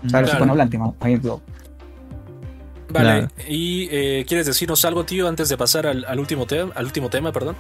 [0.05, 0.27] O sea, claro.
[0.27, 1.39] los
[2.91, 7.11] Vale, ¿y eh, quieres decirnos algo, tío, antes de pasar al, último, tema al último
[7.11, 7.33] tema?
[7.33, 7.57] perdón?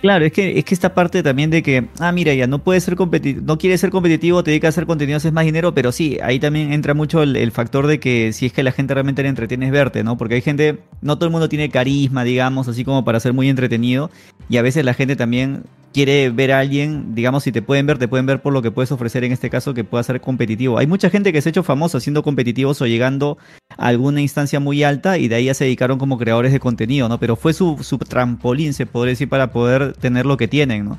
[0.00, 2.78] Claro, es que, es que esta parte también de que, ah, mira, ya no puede
[2.80, 5.92] ser competitivo, no quiere ser competitivo, te dedica a hacer contenidos, es más dinero, pero
[5.92, 9.22] sí, ahí también entra mucho el, factor de que si es que la gente realmente
[9.22, 10.18] le entretiene es verte, ¿no?
[10.18, 13.48] Porque hay gente, no todo el mundo tiene carisma, digamos, así como para ser muy
[13.48, 14.10] entretenido,
[14.50, 15.62] y a veces la gente también
[15.94, 18.72] quiere ver a alguien, digamos, si te pueden ver, te pueden ver por lo que
[18.72, 20.76] puedes ofrecer en este caso que pueda ser competitivo.
[20.76, 23.38] Hay mucha gente que se ha hecho famosa siendo competitivos o llegando
[23.78, 27.08] a alguna instancia muy alta y de ahí ya se dedicaron como creadores de contenido,
[27.08, 27.20] ¿no?
[27.20, 30.98] Pero fue su, su trampolín, se podría decir, para poder tener lo que tienen, ¿no?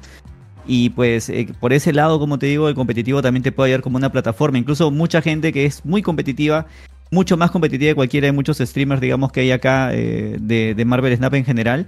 [0.66, 3.82] Y pues eh, por ese lado, como te digo, el competitivo también te puede ayudar
[3.82, 4.58] como una plataforma.
[4.58, 6.68] Incluso mucha gente que es muy competitiva,
[7.12, 10.86] mucho más competitiva que cualquiera de muchos streamers, digamos, que hay acá eh, de, de
[10.86, 11.86] Marvel Snap en general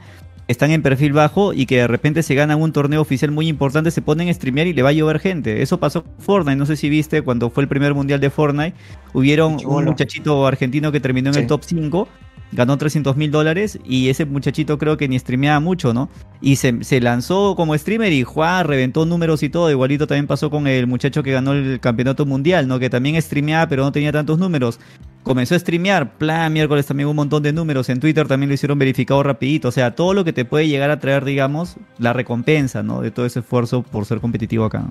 [0.48, 3.92] están en perfil bajo y que de repente se ganan un torneo oficial muy importante,
[3.92, 5.62] se ponen a streamear y le va a llover gente.
[5.62, 8.76] Eso pasó con Fortnite, no sé si viste cuando fue el primer mundial de Fortnite,
[9.14, 12.08] hubieron un muchachito argentino que terminó en el top 5
[12.52, 16.10] ganó 300 mil dólares y ese muchachito creo que ni streameaba mucho, ¿no?
[16.42, 19.72] Y se, lanzó como streamer y Juan reventó números y todo.
[19.72, 22.80] Igualito también pasó con el muchacho que ganó el campeonato mundial, ¿no?
[22.80, 24.80] Que también streameaba pero no tenía tantos números.
[25.24, 27.90] Comenzó a streamear, plan, miércoles también un montón de números.
[27.90, 29.68] En Twitter también lo hicieron verificado rapidito.
[29.68, 33.02] O sea, todo lo que te puede llegar a traer, digamos, la recompensa, ¿no?
[33.02, 34.86] De todo ese esfuerzo por ser competitivo acá.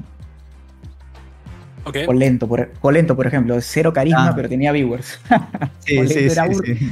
[1.87, 2.05] Okay.
[2.05, 4.33] Colento, por, por ejemplo, cero carisma, ah.
[4.35, 5.21] pero tenía viewers.
[5.87, 6.49] sí, sí, era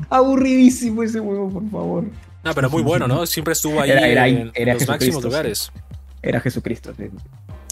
[0.08, 2.04] aburridísimo ese juego, por favor.
[2.44, 3.26] No, pero muy bueno, ¿no?
[3.26, 5.72] Siempre estuvo ahí en, los máximos lugares.
[6.22, 6.92] Era Jesucristo.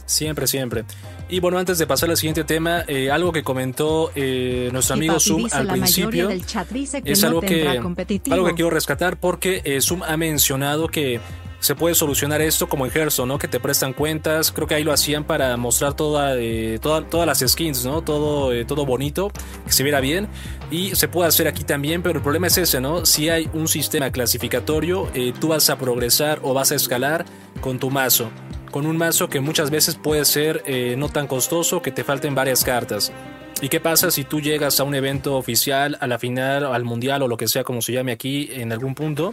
[0.05, 0.85] Siempre, siempre.
[1.28, 5.19] Y bueno, antes de pasar al siguiente tema, eh, algo que comentó eh, nuestro amigo
[5.20, 10.89] Zoom al principio es algo que, algo que quiero rescatar porque eh, Zoom ha mencionado
[10.89, 11.20] que
[11.62, 13.39] se puede solucionar esto como en Hearthstone, ¿no?
[13.39, 14.51] Que te prestan cuentas.
[14.51, 18.02] Creo que ahí lo hacían para mostrar toda, eh, todas las skins, ¿no?
[18.02, 19.30] Todo, eh, todo bonito,
[19.64, 20.26] que se viera bien.
[20.72, 23.06] Y se puede hacer aquí también, pero el problema es ese, ¿no?
[23.06, 27.24] Si hay un sistema clasificatorio, eh, tú vas a progresar o vas a escalar
[27.60, 28.28] con tu mazo.
[28.72, 30.64] Con un mazo que muchas veces puede ser
[30.97, 33.12] no tan costoso, que te falten varias cartas.
[33.60, 37.22] ¿Y qué pasa si tú llegas a un evento oficial, a la final, al mundial
[37.22, 39.30] o lo que sea como se llame aquí en algún punto?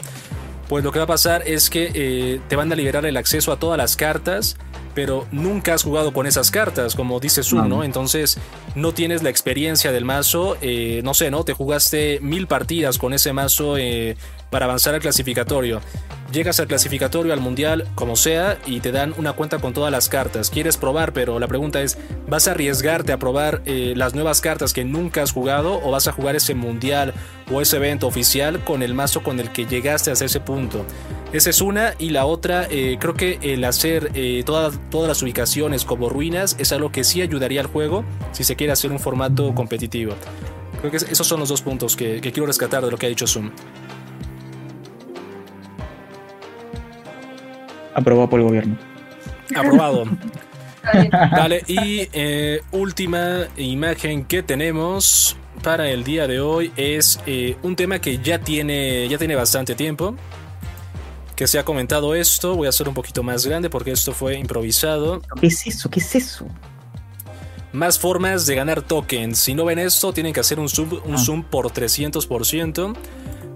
[0.70, 3.52] Pues lo que va a pasar es que eh, te van a liberar el acceso
[3.52, 4.56] a todas las cartas,
[4.94, 7.84] pero nunca has jugado con esas cartas, como dice Zoom, ¿no?
[7.84, 8.38] Entonces
[8.76, 11.44] no tienes la experiencia del mazo, eh, no sé, ¿no?
[11.44, 14.16] Te jugaste mil partidas con ese mazo eh,
[14.50, 15.82] para avanzar al clasificatorio.
[16.32, 20.10] Llegas al clasificatorio, al mundial, como sea, y te dan una cuenta con todas las
[20.10, 20.52] cartas.
[20.52, 21.98] Quieres probar, pero la pregunta es,
[22.28, 26.08] ¿vas a arriesgarte a probar eh, las nuevas cartas que nunca has jugado o vas
[26.08, 27.16] a jugar ese mundial
[27.52, 30.86] o ese evento oficial con el mazo con el que llegaste hasta ese punto?
[31.34, 35.84] Esa es una y la otra, eh, creo que el hacer eh, todas, las ubicaciones
[35.84, 38.04] como ruinas es algo que sí ayudaría al juego
[38.34, 40.14] si se quiere hacer un formato competitivo.
[40.80, 43.10] Creo que esos son los dos puntos que, que quiero rescatar de lo que ha
[43.10, 43.50] dicho Zoom.
[47.94, 48.78] Aprobado por el gobierno.
[49.56, 50.06] Aprobado.
[51.12, 57.76] Dale, y eh, última imagen que tenemos para el día de hoy es eh, un
[57.76, 60.16] tema que ya tiene, ya tiene bastante tiempo.
[61.36, 62.56] Que se ha comentado esto.
[62.56, 65.22] Voy a hacer un poquito más grande porque esto fue improvisado.
[65.40, 65.90] ¿Qué es eso?
[65.90, 66.46] ¿Qué es eso?
[67.72, 69.40] Más formas de ganar tokens.
[69.40, 71.18] Si no ven esto, tienen que hacer un zoom, un ah.
[71.18, 72.96] zoom por 300%.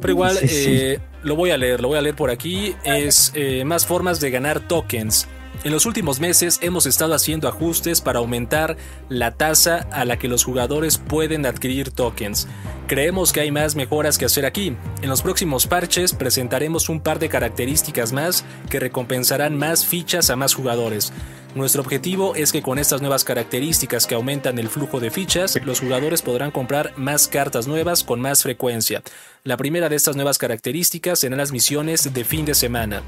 [0.04, 2.76] Pero igual eh, lo voy a leer, lo voy a leer por aquí.
[2.84, 5.30] Es eh, más formas de ganar tokens.
[5.64, 8.76] En los últimos meses hemos estado haciendo ajustes para aumentar
[9.08, 12.50] la tasa a la que los jugadores pueden adquirir tokens.
[12.88, 14.76] Creemos que hay más mejoras que hacer aquí.
[15.02, 20.36] En los próximos parches presentaremos un par de características más que recompensarán más fichas a
[20.36, 21.14] más jugadores.
[21.56, 25.80] Nuestro objetivo es que con estas nuevas características que aumentan el flujo de fichas, los
[25.80, 29.04] jugadores podrán comprar más cartas nuevas con más frecuencia.
[29.46, 33.04] La primera de estas nuevas características serán las misiones de fin de semana.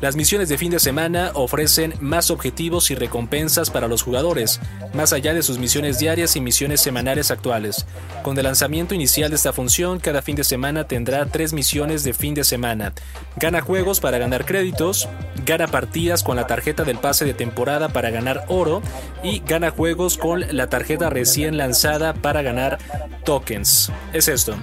[0.00, 4.60] Las misiones de fin de semana ofrecen más objetivos y recompensas para los jugadores,
[4.92, 7.86] más allá de sus misiones diarias y misiones semanales actuales.
[8.22, 12.12] Con el lanzamiento inicial de esta función, cada fin de semana tendrá tres misiones de
[12.12, 12.92] fin de semana.
[13.34, 15.08] Gana juegos para ganar créditos,
[15.44, 18.80] gana partidas con la tarjeta del pase de temporada para ganar oro
[19.24, 22.78] y gana juegos con la tarjeta recién lanzada para ganar
[23.24, 23.90] tokens.
[24.12, 24.54] Es esto.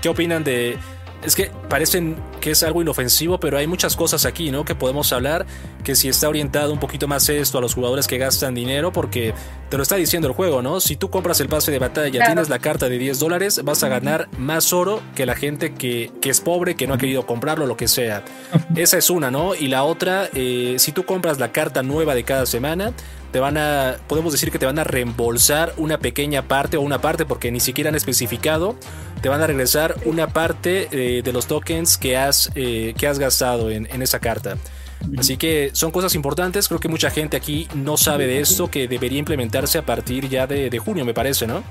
[0.00, 0.78] ¿Qué opinan de
[1.24, 4.64] es que parecen que es algo inofensivo, pero hay muchas cosas aquí, ¿no?
[4.64, 5.44] Que podemos hablar,
[5.84, 9.34] que si está orientado un poquito más esto a los jugadores que gastan dinero, porque
[9.68, 10.80] te lo está diciendo el juego, ¿no?
[10.80, 13.88] Si tú compras el pase de batalla, tienes la carta de 10 dólares, vas a
[13.88, 17.76] ganar más oro que la gente que, es pobre, que no ha querido comprarlo, lo
[17.76, 18.24] que sea.
[18.74, 19.54] Esa es una, ¿no?
[19.54, 22.94] Y la otra, eh, si tú compras la carta nueva de cada semana,
[23.30, 27.00] te van a, podemos decir que te van a reembolsar una pequeña parte o una
[27.00, 28.76] parte porque ni siquiera han especificado,
[29.20, 33.18] te van a regresar una parte eh, de los tokens que has, eh, que has
[33.18, 34.56] gastado en, esa carta.
[35.18, 38.86] Así que son cosas importantes, creo que mucha gente aquí no sabe de esto, que
[38.86, 41.62] debería implementarse a partir ya de, junio, me parece, ¿no?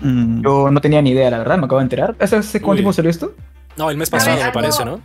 [0.00, 0.42] Mm.
[0.42, 2.16] Yo no tenía ni idea, la verdad, me acabo de enterar.
[2.18, 3.34] ¿Hace cuánto tiempo salió esto?
[3.76, 5.00] No, el mes pasado, me parece, ¿no?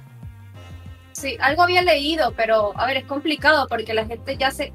[1.11, 4.71] Sí, algo había leído, pero a ver, es complicado porque la gente ya se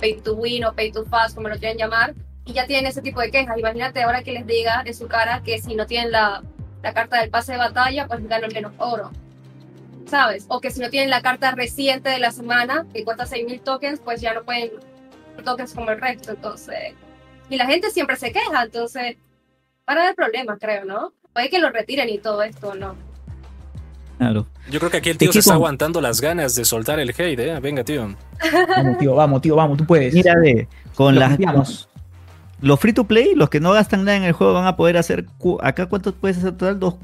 [0.00, 2.14] pay to win o pay to fast, como lo quieran llamar,
[2.44, 3.58] y ya tienen ese tipo de quejas.
[3.58, 6.42] Imagínate ahora que les diga de su cara que si no tienen la,
[6.82, 9.10] la carta del pase de batalla, pues ganan menos oro.
[10.06, 10.44] ¿Sabes?
[10.48, 14.00] O que si no tienen la carta reciente de la semana, que cuesta 6.000 tokens,
[14.00, 14.70] pues ya no pueden
[15.44, 16.32] tokens como el resto.
[16.32, 16.94] Entonces,
[17.48, 19.16] y la gente siempre se queja, entonces,
[19.84, 21.12] para el problema, creo, ¿no?
[21.34, 22.94] puede que lo retiren y todo esto, ¿no?
[24.16, 24.46] Claro.
[24.70, 27.40] Yo creo que aquí el tío se está aguantando las ganas de soltar el hate,
[27.40, 27.60] ¿eh?
[27.60, 28.14] Venga, tío.
[28.76, 30.14] Vamos, tío, vamos, tío, vamos, tú puedes.
[30.14, 31.36] Mira, ve, con las...
[32.60, 34.96] Los free to play, los que no gastan nada en el juego, van a poder
[34.96, 35.26] hacer.
[35.62, 36.78] Acá, ¿cuánto puedes hacer total?
[36.78, 36.96] ¿Dos,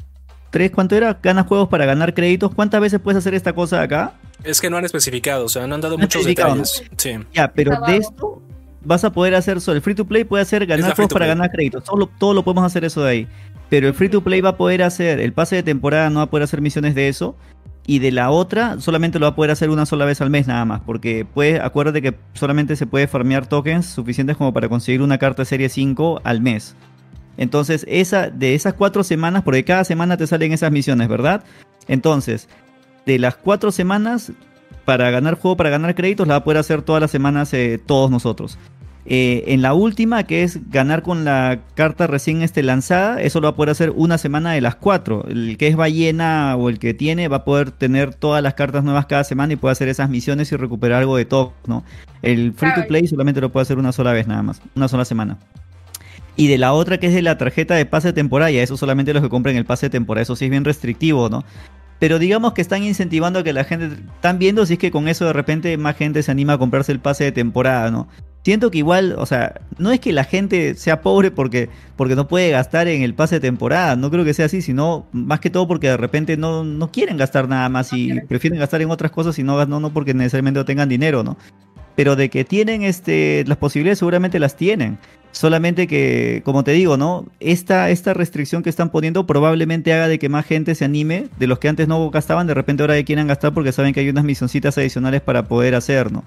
[0.50, 0.70] tres?
[0.70, 1.18] ¿Cuánto era?
[1.22, 2.54] ¿Ganas juegos para ganar créditos?
[2.54, 4.14] ¿Cuántas veces puedes hacer esta cosa acá?
[4.44, 6.82] Es que no han especificado, o sea, no han dado muchos detalles.
[6.96, 7.18] Sí.
[7.34, 8.42] Ya, pero de esto
[8.82, 11.50] vas a poder hacer solo el free to play puede hacer ganar juegos para ganar
[11.50, 11.84] créditos.
[11.84, 13.28] Todo, todo lo podemos hacer eso de ahí.
[13.68, 16.24] Pero el free to play va a poder hacer, el pase de temporada no va
[16.24, 17.36] a poder hacer misiones de eso.
[17.86, 20.46] Y de la otra, solamente lo va a poder hacer una sola vez al mes
[20.46, 20.80] nada más.
[20.80, 25.44] Porque puede, acuérdate que solamente se puede farmear tokens suficientes como para conseguir una carta
[25.44, 26.76] serie 5 al mes.
[27.36, 31.42] Entonces, esa, de esas cuatro semanas, porque cada semana te salen esas misiones, ¿verdad?
[31.88, 32.48] Entonces,
[33.06, 34.32] de las cuatro semanas,
[34.84, 37.80] para ganar juego, para ganar créditos, la va a poder hacer todas las semanas eh,
[37.84, 38.58] todos nosotros.
[39.06, 43.46] Eh, en la última, que es ganar con la carta recién este, lanzada, eso lo
[43.46, 45.24] va a poder hacer una semana de las cuatro.
[45.28, 48.84] El que es ballena o el que tiene va a poder tener todas las cartas
[48.84, 51.82] nuevas cada semana y puede hacer esas misiones y recuperar algo de todo, ¿no?
[52.22, 55.04] El free to play solamente lo puede hacer una sola vez nada más, una sola
[55.04, 55.38] semana.
[56.36, 58.76] Y de la otra que es de la tarjeta de pase de temporada, y eso
[58.76, 61.44] solamente los que compren el pase de temporada, eso sí es bien restrictivo, ¿no?
[61.98, 65.08] Pero digamos que están incentivando a que la gente, están viendo si es que con
[65.08, 68.08] eso de repente más gente se anima a comprarse el pase de temporada, ¿no?
[68.44, 72.28] Siento que igual, o sea, no es que la gente sea pobre porque, porque no
[72.28, 75.50] puede gastar en el pase de temporada, no creo que sea así, sino más que
[75.50, 79.10] todo porque de repente no, no quieren gastar nada más y prefieren gastar en otras
[79.10, 81.36] cosas y no, no, no porque necesariamente no tengan dinero, ¿no?
[81.96, 84.98] Pero de que tienen este, las posibilidades seguramente las tienen.
[85.32, 87.26] Solamente que, como te digo, ¿no?
[87.40, 91.46] Esta, esta restricción que están poniendo probablemente haga de que más gente se anime, de
[91.46, 94.08] los que antes no gastaban, de repente ahora ya quieran gastar porque saben que hay
[94.08, 96.24] unas misioncitas adicionales para poder hacer, ¿no?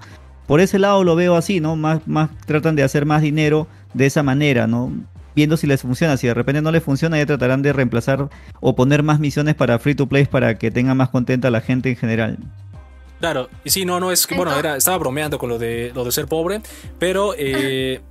[0.47, 1.75] Por ese lado lo veo así, ¿no?
[1.75, 4.91] Más, más tratan de hacer más dinero de esa manera, ¿no?
[5.35, 8.29] Viendo si les funciona, si de repente no les funciona, ya tratarán de reemplazar
[8.59, 11.89] o poner más misiones para free to play para que tenga más contenta la gente
[11.89, 12.37] en general.
[13.19, 16.03] Claro, y sí, no, no es que, bueno, era, estaba bromeando con lo de lo
[16.03, 16.61] de ser pobre,
[16.99, 18.01] pero eh,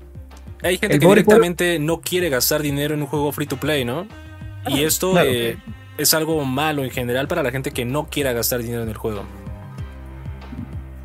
[0.62, 4.06] hay gente que directamente no quiere gastar dinero en un juego free to play, ¿no?
[4.66, 5.58] Y esto eh,
[5.98, 8.96] es algo malo en general para la gente que no quiera gastar dinero en el
[8.96, 9.24] juego.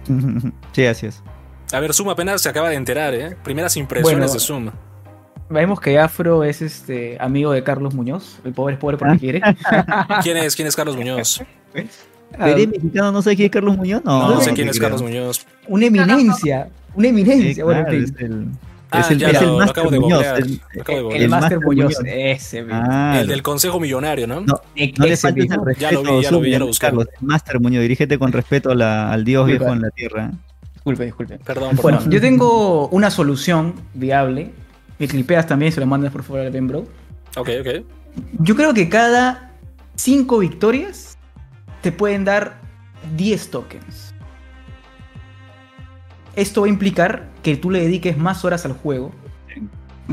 [0.71, 1.23] sí, así es.
[1.71, 3.35] A ver, Zoom apenas se acaba de enterar, ¿eh?
[3.43, 4.71] Primeras impresiones de Zoom.
[5.49, 8.39] Vemos que Afro es este amigo de Carlos Muñoz.
[8.43, 9.41] El pobre es pobre porque quiere.
[10.23, 10.55] ¿Quién es?
[10.55, 11.41] ¿Quién es Carlos Muñoz?
[12.39, 13.11] ¿Eres mexicano?
[13.11, 14.03] ¿No sé quién es Carlos Muñoz?
[14.03, 15.45] No, no, sé quién es Carlos Muñoz.
[15.67, 16.69] Una eminencia.
[16.93, 17.63] Una eminencia.
[17.63, 18.47] bueno, es el,
[18.91, 20.25] ah, es el, es el Master Muñoz.
[20.37, 20.61] El,
[21.13, 21.95] el, Master Muñoz.
[22.05, 24.41] Ese, ah, el del Consejo Millonario, ¿no?
[24.41, 25.79] No, no le faltes el respeto.
[25.79, 26.71] Ya lo vi, ya lo vi, ya lo.
[26.79, 30.31] Carlos, el Master Muñoz, dirígete con respeto a la, al Dios viejo en la tierra.
[30.73, 31.39] Disculpe, disculpe.
[31.39, 31.75] Perdón.
[31.75, 34.51] Por bueno, yo tengo una solución viable.
[34.99, 36.85] Me clipeas también, se lo mandas por favor al Ben Bro.
[37.35, 37.67] Ok, ok.
[38.39, 39.51] Yo creo que cada
[39.95, 41.17] 5 victorias
[41.81, 42.59] te pueden dar
[43.15, 44.13] 10 tokens.
[46.35, 49.13] Esto va a implicar que tú le dediques más horas al juego.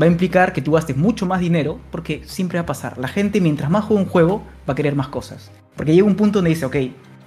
[0.01, 2.97] Va a implicar que tú gastes mucho más dinero, porque siempre va a pasar.
[2.97, 5.51] La gente, mientras más juega un juego, va a querer más cosas.
[5.75, 6.77] Porque llega un punto donde dice, ok,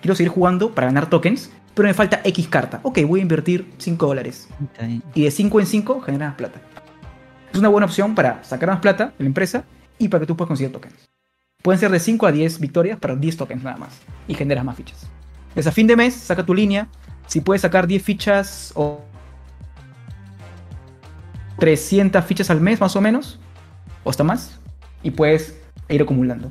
[0.01, 2.81] quiero seguir jugando para ganar tokens, pero me falta X carta.
[2.85, 4.49] Ok, voy a invertir 5 dólares.
[5.13, 6.59] Y de 5 en 5 generas plata.
[7.53, 9.65] Es una buena opción para sacar más plata de la empresa
[9.99, 11.11] y para que tú puedas conseguir tokens.
[11.63, 14.01] Pueden ser de 5 a 10 victorias para 10 tokens nada más.
[14.27, 15.07] Y generas más fichas.
[15.49, 16.89] Entonces a fin de mes, saca tu línea.
[17.27, 19.03] Si puedes sacar 10 fichas o
[21.59, 23.39] 300 fichas al mes más o menos,
[24.05, 24.61] o hasta más,
[25.03, 25.59] y puedes
[25.89, 26.51] ir acumulando.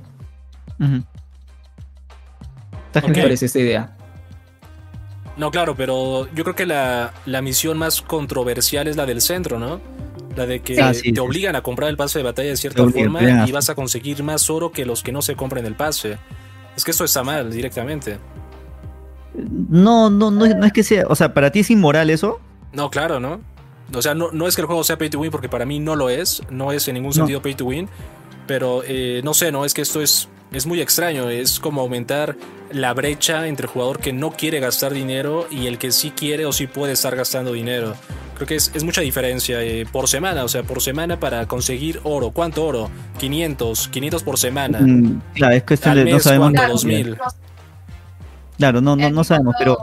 [0.79, 1.01] Uh
[2.93, 3.95] ¿Qué parece esta idea?
[5.37, 7.13] No, claro, pero yo creo que la,
[7.43, 9.79] misión más controversial es la del centro, ¿no?
[10.35, 13.45] La de que ah, te obligan a comprar el pase de batalla de cierta forma
[13.45, 16.17] y vas a conseguir más oro que los que no se compren el pase.
[16.75, 18.17] Es que esto está mal directamente.
[19.35, 21.05] No, no, no, no es que sea.
[21.07, 22.39] O sea, ¿para ti es inmoral eso?
[22.73, 23.39] No, claro, ¿no?
[23.93, 25.79] O sea, no, no es que el juego sea pay to win, porque para mí
[25.79, 26.41] no lo es.
[26.49, 27.89] No es en ningún sentido pay to win.
[28.45, 29.65] Pero eh, no sé, ¿no?
[29.65, 32.35] Es que esto es es muy extraño, es como aumentar
[32.71, 36.45] la brecha entre el jugador que no quiere gastar dinero y el que sí quiere
[36.45, 37.95] o sí puede estar gastando dinero.
[38.35, 42.31] Creo que es, mucha diferencia eh, por semana, o sea, por semana para conseguir oro.
[42.31, 42.89] ¿Cuánto oro?
[43.19, 44.79] 500, 500 por semana.
[44.79, 46.53] Mm, claro, es cuestión de no sabemos.
[46.53, 47.17] 2000.
[48.57, 49.77] Claro, no, no, no sabemos, pero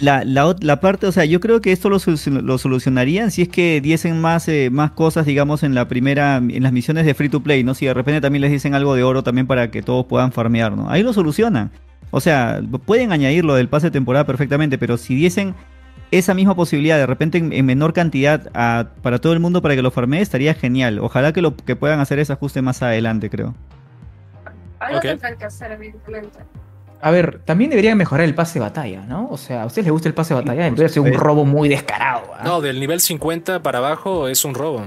[0.00, 1.98] la, la, la, parte, o sea, yo creo que esto lo,
[2.42, 6.62] lo solucionarían si es que diesen más, eh, más cosas, digamos, en la primera, en
[6.62, 7.74] las misiones de free to play, ¿no?
[7.74, 10.76] Si de repente también les dicen algo de oro también para que todos puedan farmear,
[10.76, 10.88] ¿no?
[10.88, 11.70] Ahí lo solucionan.
[12.10, 15.54] O sea, pueden añadir lo del pase de temporada perfectamente, pero si diesen
[16.10, 18.50] esa misma posibilidad de repente en, menor cantidad
[19.02, 21.00] para todo el mundo para que lo farmee, estaría genial.
[21.00, 23.54] Ojalá que lo que puedan hacer ese ajuste más adelante, creo.
[24.78, 25.02] Algo Ok.
[25.02, 26.38] tendrán que hacer, evidentemente.
[27.00, 29.28] A ver, también debería mejorar el pase de batalla, ¿no?
[29.30, 30.66] O sea, ¿a ustedes les gusta el pase de batalla?
[30.66, 31.24] Entonces es un supuesto.
[31.24, 32.32] robo muy descarado.
[32.36, 32.42] ¿ah?
[32.44, 34.86] No, del nivel 50 para abajo es un robo.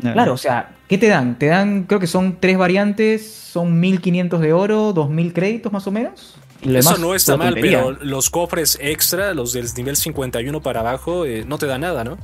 [0.00, 1.38] Claro, o sea, ¿qué te dan?
[1.38, 5.90] Te dan, creo que son tres variantes, son 1500 de oro, 2000 créditos más o
[5.90, 6.36] menos.
[6.62, 7.78] Y Eso no está mal, tontería.
[7.84, 12.02] pero los cofres extra, los del nivel 51 para abajo, eh, no te da nada,
[12.04, 12.18] ¿no?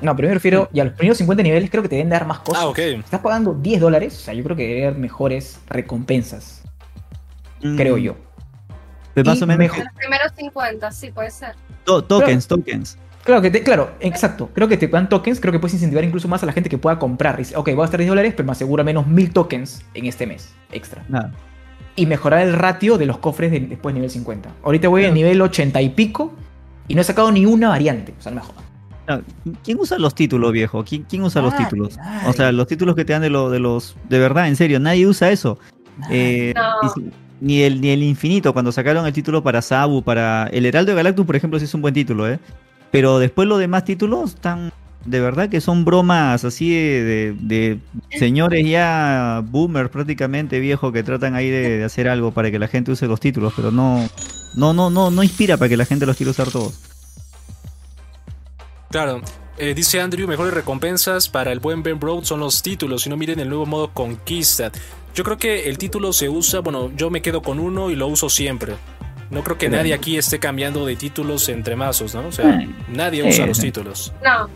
[0.00, 2.26] No, pero me refiero, y a los primeros 50 niveles creo que te deben dar
[2.26, 2.62] más cosas.
[2.62, 2.78] Ah, ok.
[2.78, 6.57] Estás pagando 10 dólares, o sea, yo creo que debe haber mejores recompensas,
[7.76, 8.16] creo yo.
[9.14, 9.58] Pues más Y o menos.
[9.58, 11.54] mejor- Los primeros 50, sí, puede ser.
[11.84, 12.98] to- tokens, tokens.
[13.24, 14.48] Claro, que te, claro, exacto.
[14.54, 16.78] Creo que te dan tokens, creo que puedes incentivar incluso más a la gente que
[16.78, 17.36] pueda comprar.
[17.36, 20.26] Dice, ok, voy a gastar 10 dólares, pero me asegura menos 1000 tokens en este
[20.26, 21.04] mes extra.
[21.08, 21.32] Nada.
[21.96, 24.50] Y mejorar el ratio de los cofres de- después de nivel 50.
[24.62, 26.32] Ahorita voy a nivel 80 y pico
[26.86, 28.14] y no he sacado ni una variante.
[28.18, 28.64] O sea, no me jodas.
[29.08, 30.84] No, ¿Quién usa los títulos, viejo?
[30.84, 31.96] ¿Quién, quién usa los Nadie, títulos?
[31.96, 32.28] nadie.
[32.28, 33.96] O sea, los títulos que te dan de, lo- de los...
[34.08, 35.58] De verdad, en serio, nadie usa eso.
[36.10, 36.88] Eh, No.
[36.94, 37.10] si-
[37.40, 40.48] Ni el, ni el infinito, cuando sacaron el título para Sabu, para...
[40.52, 42.38] El Heraldo de Galactus, por ejemplo, sí es un buen título, ¿eh?
[42.90, 44.72] Pero después los demás títulos están...
[45.04, 47.78] De verdad que son bromas así de, de-
[48.18, 52.66] señores ya boomers prácticamente viejo que tratan ahí de, de hacer algo para que la
[52.66, 54.06] gente use los títulos, pero no,
[54.56, 56.80] no, no, no, no inspira para que la gente los quiera usar todos.
[58.90, 59.22] Claro.
[59.56, 63.16] Eh, dice Andrew, mejores recompensas para el buen Ben Broad son los títulos, si no
[63.16, 64.70] miren el nuevo modo Conquista.
[65.14, 68.06] Yo creo que el título se usa, bueno, yo me quedo con uno y lo
[68.06, 68.74] uso siempre.
[69.30, 69.72] No creo que Sí.
[69.72, 72.26] nadie aquí esté cambiando de títulos entre mazos, ¿no?
[72.28, 72.68] O sea, Sí.
[72.88, 74.12] nadie Sí, usa los títulos.
[74.24, 74.48] No,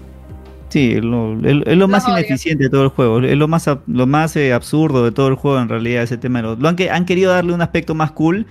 [0.69, 3.21] Sí, es lo, más ineficiente de todo el juego.
[3.21, 6.39] Es lo más, lo más eh, absurdo de todo el juego en realidad, ese tema.
[6.41, 8.47] de los- Lo han, que- han querido darle un aspecto más cool,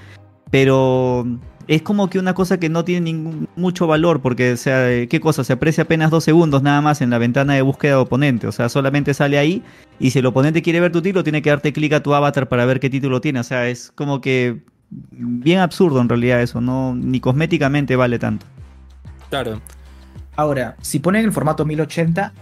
[0.51, 1.25] pero
[1.71, 5.07] es como que una cosa que no tiene ningún, mucho valor, porque, o sea, eh,
[5.07, 5.45] ¿qué cosa?
[5.45, 8.45] Se aprecia apenas dos segundos nada más en la ventana de búsqueda de oponente.
[8.45, 9.63] O sea, solamente sale ahí
[9.97, 12.49] y si el oponente quiere ver tu título, tiene que darte clic a tu avatar
[12.49, 13.39] para ver qué título tiene.
[13.39, 16.59] O sea, es como que bien absurdo en realidad eso.
[16.59, 18.45] no Ni cosméticamente vale tanto.
[19.29, 19.61] Claro.
[20.35, 22.33] Ahora, si ponen el formato 1080,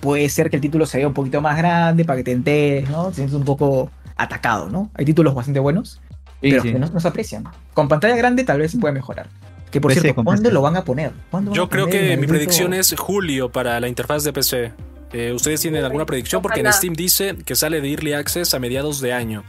[0.00, 2.90] puede ser que el título se vea un poquito más grande para que te enteres,
[2.90, 3.10] ¿no?
[3.10, 4.90] Te sientes un poco atacado, ¿no?
[4.94, 6.00] Hay títulos bastante buenos,
[6.40, 6.72] pero sí.
[6.72, 7.44] que no, no se aprecian.
[7.74, 9.28] Con pantalla grande tal vez se puede mejorar.
[9.70, 11.12] Que por PC, cierto, ¿cuándo lo van a poner?
[11.30, 14.32] ¿Cuándo van Yo a creo poner que mi predicción es julio para la interfaz de
[14.32, 14.72] PC.
[15.12, 16.42] Eh, ¿Ustedes tienen alguna predicción?
[16.42, 16.72] Porque en.
[16.72, 19.44] Steam dice que sale de Early Access a mediados de año.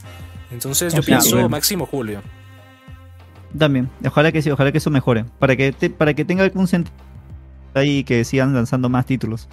[0.51, 1.49] Entonces yo O sea, pienso bueno.
[1.49, 2.21] máximo julio.
[3.57, 5.25] También, ojalá que sí, ojalá que eso mejore.
[5.39, 6.95] Para que, te- para que tenga algún sentido
[7.73, 9.47] ahí que sigan lanzando más títulos.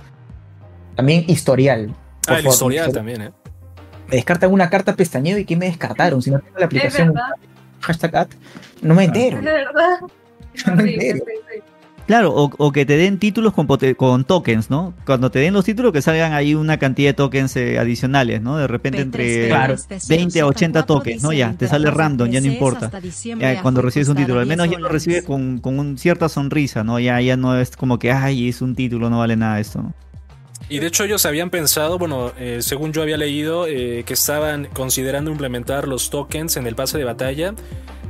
[0.96, 1.94] También historial.
[2.26, 3.30] Por Ah, el favor, historial también, ¿eh?
[4.14, 6.22] Me descartan una carta pestañeo y ¿qué me descartaron?
[6.22, 7.12] Si no tengo la aplicación
[7.80, 8.28] hashtag at,
[8.80, 9.38] no me entero.
[9.38, 9.98] Es verdad.
[10.68, 11.24] No me Sí, sí, entero.
[11.52, 11.60] sí.
[12.06, 13.66] Claro, o, o que te den títulos con,
[13.96, 14.94] con tokens, ¿no?
[15.04, 18.56] Cuando te den los títulos que salgan ahí una cantidad de tokens eh, adicionales, ¿no?
[18.56, 19.74] De repente entre Claro,
[20.08, 21.32] 20 a 80 tokens, ¿no?
[21.32, 22.92] Ya, te sale random, ya no importa.
[23.40, 26.84] Ya, cuando recibes un título, al menos ya lo recibes con, con un- cierta sonrisa,
[26.84, 27.00] ¿no?
[27.00, 29.92] Ya, ya no es como que, ay, es un título, no vale nada esto, ¿no?
[30.68, 34.66] Y de hecho ellos habían pensado, bueno, eh, según yo había leído, eh, que estaban
[34.72, 37.54] considerando implementar los tokens en el pase de batalla,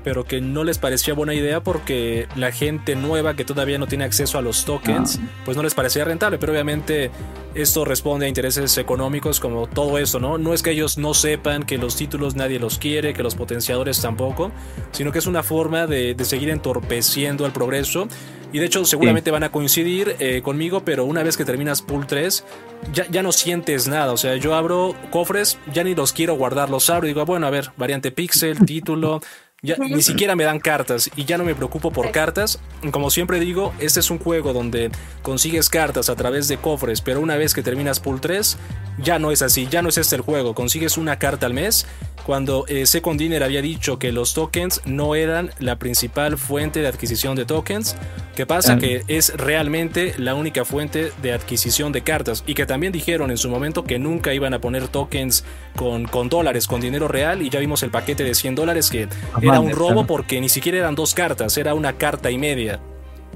[0.05, 4.05] pero que no les parecía buena idea porque la gente nueva que todavía no tiene
[4.05, 7.11] acceso a los tokens, pues no les parecía rentable, pero obviamente
[7.55, 10.37] esto responde a intereses económicos como todo eso, ¿no?
[10.37, 14.01] No es que ellos no sepan que los títulos nadie los quiere, que los potenciadores
[14.01, 14.53] tampoco,
[14.93, 18.07] sino que es una forma de, de seguir entorpeciendo el progreso.
[18.55, 22.07] Y de hecho seguramente van a coincidir eh, conmigo, pero una vez que terminas Pool
[22.07, 22.45] 3,
[22.93, 24.13] ya, ya no sientes nada.
[24.13, 27.49] O sea, yo abro cofres, ya ni los quiero guardar, los abro y digo, bueno,
[27.49, 29.21] a ver, variante pixel, título.
[29.61, 32.61] Ya, ni siquiera me dan cartas y ya no me preocupo por cartas.
[32.93, 37.21] Como siempre digo, este es un juego donde consigues cartas a través de cofres, pero
[37.21, 38.57] una vez que terminas Pool 3,
[38.99, 40.55] ya no es así, ya no es este el juego.
[40.55, 41.87] Consigues una carta al mes.
[42.25, 46.89] Cuando eh, Second Dinner había dicho que los tokens no eran la principal fuente de
[46.89, 47.97] adquisición de tokens,
[48.35, 48.79] ¿qué pasa?
[48.79, 48.81] Claro.
[49.07, 53.37] Que es realmente la única fuente de adquisición de cartas y que también dijeron en
[53.37, 55.45] su momento que nunca iban a poner tokens
[55.77, 59.07] con, con dólares, con dinero real y ya vimos el paquete de 100 dólares que
[59.43, 62.81] era un robo porque ni siquiera eran dos cartas, era una carta y media.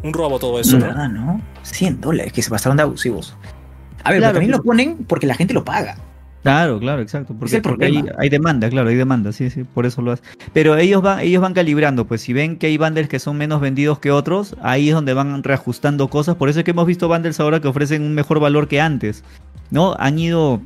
[0.02, 0.89] Un robo todo eso, Es ¿no?
[0.89, 1.43] verdad, ¿no?
[1.62, 3.36] 100 dólares, que se pasaron de abusivos.
[4.05, 5.98] A ver, Claro, pero también pero- lo ponen porque la gente lo paga.
[6.43, 7.35] Claro, claro, exacto.
[7.39, 10.24] Porque, porque hay, hay demanda, claro, hay demanda, sí, sí, por eso lo hacen.
[10.52, 13.60] Pero ellos van, ellos van calibrando, pues si ven que hay bundles que son menos
[13.60, 16.36] vendidos que otros, ahí es donde van reajustando cosas.
[16.36, 19.24] Por eso es que hemos visto bundles ahora que ofrecen un mejor valor que antes.
[19.70, 19.94] ¿No?
[19.98, 20.62] Han ido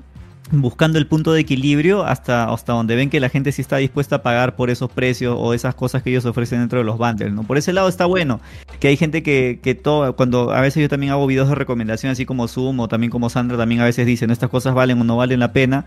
[0.60, 4.16] buscando el punto de equilibrio hasta, hasta donde ven que la gente sí está dispuesta
[4.16, 7.32] a pagar por esos precios o esas cosas que ellos ofrecen dentro de los bundles,
[7.32, 7.42] ¿no?
[7.42, 8.40] Por ese lado está bueno,
[8.78, 12.12] que hay gente que, que todo, cuando a veces yo también hago videos de recomendación,
[12.12, 15.04] así como Zoom o también como Sandra también a veces dicen, estas cosas valen o
[15.04, 15.86] no valen la pena.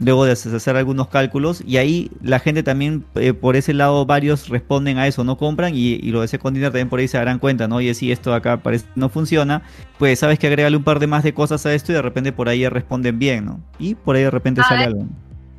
[0.00, 4.48] Luego de hacer algunos cálculos, y ahí la gente también, eh, por ese lado, varios
[4.48, 7.18] responden a eso, no compran, y, y lo de Second Dinner también por ahí se
[7.18, 7.76] darán cuenta, ¿no?
[7.76, 9.62] Oye, si esto acá parece no funciona,
[9.98, 12.32] pues sabes que agrégale un par de más de cosas a esto y de repente
[12.32, 13.60] por ahí responden bien, ¿no?
[13.78, 14.88] Y por ahí de repente A sale ver.
[14.88, 15.06] algo.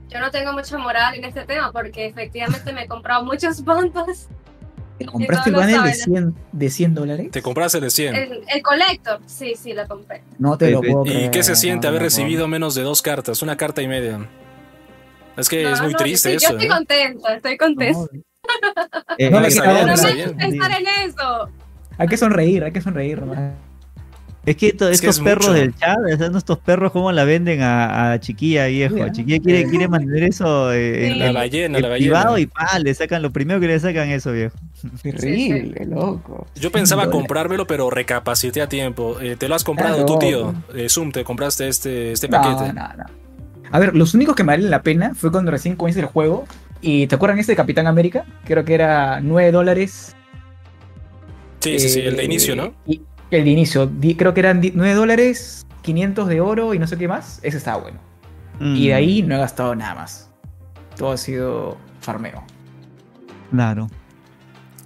[0.10, 3.64] Yo no tengo mucha moral en este tema porque efectivamente me he comprado muchos.
[5.06, 6.34] ¿Te compraste el panel de saben.
[6.34, 7.32] 100, de 100 dólares?
[7.32, 8.16] Te compraste de 100.
[8.16, 10.24] El, el collector, sí, sí, lo compré.
[10.40, 10.92] No te lo Sí, sí.
[10.94, 11.32] puedo ¿Y creer.
[11.32, 13.42] qué se siente no, haber no, recibido menos de dos cartas?
[13.42, 14.28] Una carta y media.
[15.38, 16.48] Es que No, es muy no, triste yo eso.
[16.50, 16.70] estoy ¿eh?
[16.70, 18.00] contenta, estoy contenta.
[18.00, 18.08] no.
[19.18, 21.50] Eh, No, me pensar en eso.
[21.98, 23.20] Hay que sonreír, hay que sonreír.
[23.22, 23.54] nomás.
[24.44, 25.60] Es que to- Es que estos es perros mucho.
[25.60, 28.98] del chat, sea, estos perros, ¿cómo la venden a, a Chiquilla, viejo?
[28.98, 29.12] ¿eh?
[29.12, 31.20] Chiquilla quiere, quiere mantener eso eh, en.
[31.20, 32.40] La en- ballena, en la privado ballena.
[32.40, 34.58] y pa, le sacan, lo primero que le sacan eso, viejo.
[35.04, 36.48] Terrible, loco.
[36.56, 37.28] Yo pensaba 100 dólares.
[37.28, 39.20] comprármelo, pero recapacité a tiempo.
[39.22, 40.06] Eh, ¿Te lo has comprado Claro.
[40.14, 40.54] tú, tío?
[40.74, 42.74] Eh, Zoom, ¿te compraste este, este No, paquete?
[42.74, 43.06] no, no.
[43.72, 46.46] A ver, los únicos que me valen la pena fue cuando recién comienza el juego.
[46.82, 48.26] Y ¿te acuerdan este de Capitán América?
[48.46, 50.16] Creo que era 9 dólares.
[51.60, 52.74] Sí, sí, sí, el de eh, inicio, ¿no?
[52.88, 53.02] Y
[53.32, 56.88] el de inicio, di- creo que eran di- 9 dólares, 500 de oro y no
[56.88, 57.40] sé qué más.
[57.44, 58.00] Ese estaba bueno.
[58.60, 60.30] Y de Mm, ahí no he gastado nada más.
[60.98, 62.44] Todo ha sido farmeo.
[63.52, 63.90] Claro.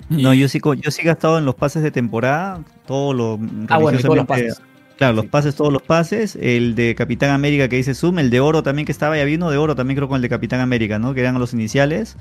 [0.10, 3.40] No, yo sí, yo sí he gastado en los pases de temporada, todo lo
[3.70, 4.62] Ah, bueno, y todos los pases.
[4.98, 5.30] Claro, los Sí.
[5.30, 6.38] pases, todos los pases.
[6.40, 9.50] El de Capitán América que dice Zoom, el de oro también que estaba, ya vino
[9.50, 11.14] de oro también creo con el de Capitán América, ¿no?
[11.14, 12.16] Que eran los iniciales.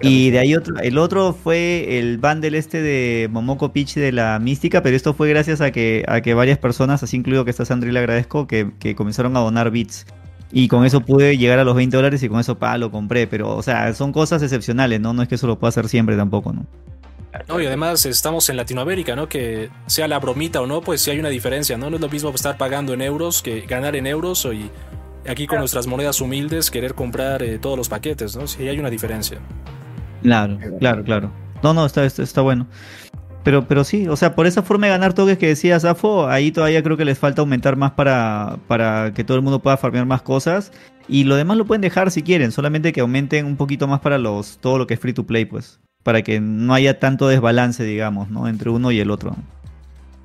[0.00, 4.38] Y de ahí otro, el otro fue el bundle este de Momoko Peach de la
[4.38, 7.64] Mística, pero esto fue gracias a que, a que varias personas, así incluido que está
[7.64, 10.06] Sandri, le agradezco, que, que comenzaron a donar bits.
[10.50, 13.26] Y con eso pude llegar a los 20 dólares y con eso pa, lo compré.
[13.26, 15.12] Pero, o sea, son cosas excepcionales, ¿no?
[15.12, 16.66] No es que eso lo pueda hacer siempre tampoco, ¿no?
[17.46, 19.28] No, y además estamos en Latinoamérica, ¿no?
[19.28, 21.90] Que sea la bromita o no, pues sí hay una diferencia, ¿no?
[21.90, 24.70] No es lo mismo estar pagando en euros que ganar en euros o y
[25.28, 28.46] aquí con nuestras monedas humildes querer comprar eh, todos los paquetes, ¿no?
[28.46, 29.38] Sí hay una diferencia.
[30.22, 31.30] Claro, claro, claro.
[31.62, 32.66] No, no, está, está, está bueno.
[33.44, 36.52] Pero, pero sí, o sea, por esa forma de ganar toques que decía Zafo, ahí
[36.52, 40.06] todavía creo que les falta aumentar más para, para que todo el mundo pueda farmear
[40.06, 40.72] más cosas.
[41.08, 44.18] Y lo demás lo pueden dejar si quieren, solamente que aumenten un poquito más para
[44.18, 45.80] los todo lo que es free to play, pues.
[46.02, 48.48] Para que no haya tanto desbalance, digamos, ¿no?
[48.48, 49.34] Entre uno y el otro.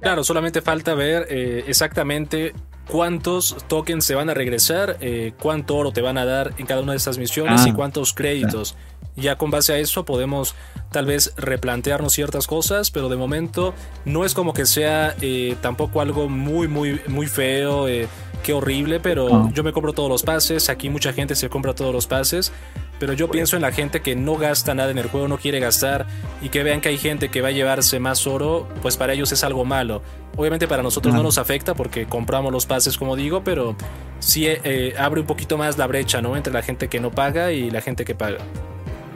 [0.02, 2.53] Claro, solamente falta ver eh, exactamente
[2.89, 6.81] cuántos tokens se van a regresar, eh, cuánto oro te van a dar en cada
[6.81, 8.76] una de estas misiones Ah, y cuántos créditos.
[9.15, 10.55] Ya con base a eso podemos
[10.91, 13.73] tal vez replantearnos ciertas cosas, pero de momento
[14.05, 18.07] no es como que sea eh, tampoco algo muy, muy, muy feo, eh,
[18.41, 19.49] qué horrible, pero Ah.
[19.53, 22.51] yo me compro todos los pases, aquí mucha gente se compra todos los pases,
[22.99, 25.60] pero yo pienso en la gente que no gasta nada en el juego, no quiere
[25.60, 26.06] gastar
[26.41, 29.32] y que vean que hay gente que va a llevarse más oro, pues para ellos
[29.32, 30.02] es algo malo.
[30.36, 33.76] Obviamente para nosotros no nos afecta porque compramos los pases, como digo, pero
[34.20, 36.36] sí eh, abre un poquito más la brecha, ¿no?
[36.38, 38.40] Entre la gente que no paga y la gente que paga.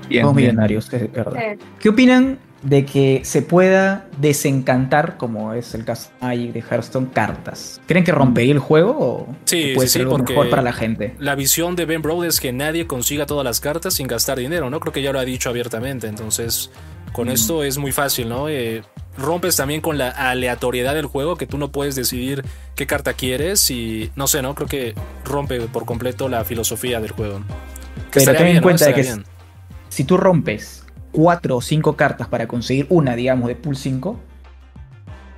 [0.09, 1.33] Bien, millonarios, es verdad.
[1.35, 1.65] Sí.
[1.79, 7.79] ¿Qué opinan de que se pueda desencantar, como es el caso de Hearthstone, cartas?
[7.87, 10.73] ¿Creen que rompería el juego o Sí, puede sí, ser sí, algo mejor para la
[10.73, 11.15] gente?
[11.19, 14.69] La visión de Ben Brode es que nadie consiga todas las cartas sin gastar dinero,
[14.69, 14.81] ¿no?
[14.81, 16.69] Creo que ya lo ha dicho abiertamente, entonces
[17.13, 17.31] con Mm.
[17.31, 18.49] esto es muy fácil, ¿no?
[18.49, 18.83] Eh,
[19.17, 22.43] rompes también con la aleatoriedad del juego, que tú no puedes decidir
[22.75, 24.55] qué carta quieres y no sé, ¿no?
[24.55, 27.39] Creo que rompe por completo la filosofía del juego.
[28.11, 29.23] Que Pero ten en cuenta que bien.
[29.89, 30.76] si tú rompes
[31.11, 34.19] cuatro o cinco cartas para conseguir una, digamos, de pool 5,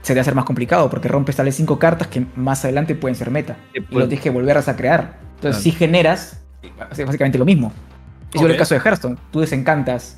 [0.01, 2.63] se te va a hacer más complicado porque rompes tal vez cinco cartas que más
[2.63, 3.57] adelante pueden ser meta.
[3.73, 5.17] Sí, Y lo tienes que volverlas a crear.
[5.35, 5.59] Entonces, Claro.
[5.61, 6.41] si generas,
[6.97, 7.71] es básicamente lo mismo.
[8.33, 9.17] Es el caso de Hearthstone.
[9.31, 10.17] Tú desencantas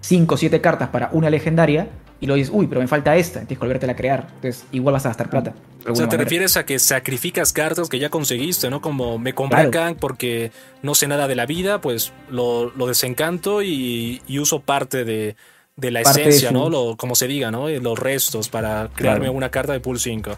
[0.00, 1.88] 5 o 7 cartas para una legendaria
[2.20, 4.26] y luego dices, uy, pero me falta esta, tienes que volvértela a crear.
[4.36, 5.54] Entonces, igual vas a gastar plata.
[5.82, 6.24] O sea, te manera.
[6.24, 8.80] refieres a que sacrificas cartas que ya conseguiste, ¿no?
[8.82, 9.68] Como me compré Claro.
[9.68, 14.38] a Kang porque no sé nada de la vida, pues lo, lo desencanto y, y
[14.38, 15.36] uso parte de,
[15.76, 16.68] de la Parte de esencia, su- ¿no?
[16.68, 17.68] Lo, como se diga, ¿no?
[17.68, 19.32] Los restos para crearme Claro.
[19.32, 20.32] una carta de pool 5.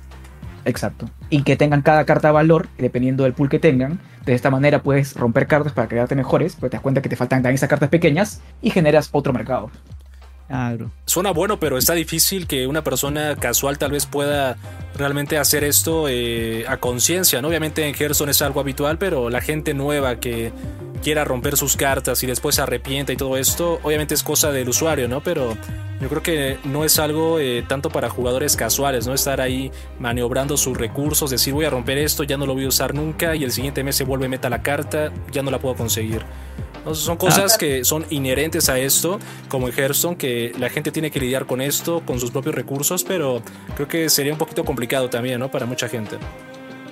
[0.64, 1.10] Exacto.
[1.28, 3.98] Y que tengan cada carta valor, dependiendo del pool que tengan.
[4.24, 7.16] De esta manera puedes romper cartas para crearte mejores, pero te das cuenta que te
[7.16, 9.72] faltan también esas cartas pequeñas y generas otro mercado.
[11.06, 14.56] Suena bueno, pero está difícil que una persona casual tal vez pueda
[14.96, 17.48] realmente hacer esto eh, a conciencia, ¿no?
[17.48, 20.52] Obviamente en Gerson es algo habitual, pero la gente nueva que
[21.02, 24.68] quiera romper sus cartas y después se arrepienta y todo esto, obviamente es cosa del
[24.68, 25.22] usuario, ¿no?
[25.22, 25.56] Pero
[26.00, 29.14] yo creo que no es algo eh, tanto para jugadores casuales, ¿no?
[29.14, 32.68] Estar ahí maniobrando sus recursos, decir voy a romper esto, ya no lo voy a
[32.68, 35.74] usar nunca y el siguiente mes se vuelve meta la carta, ya no la puedo
[35.76, 36.22] conseguir.
[36.82, 41.12] Entonces son cosas que son inherentes a esto, como en Hearthstone, que la gente tiene
[41.12, 43.40] que lidiar con esto, con sus propios recursos, pero
[43.76, 45.48] creo que sería un poquito complicado también, ¿no?
[45.48, 46.16] Para mucha gente.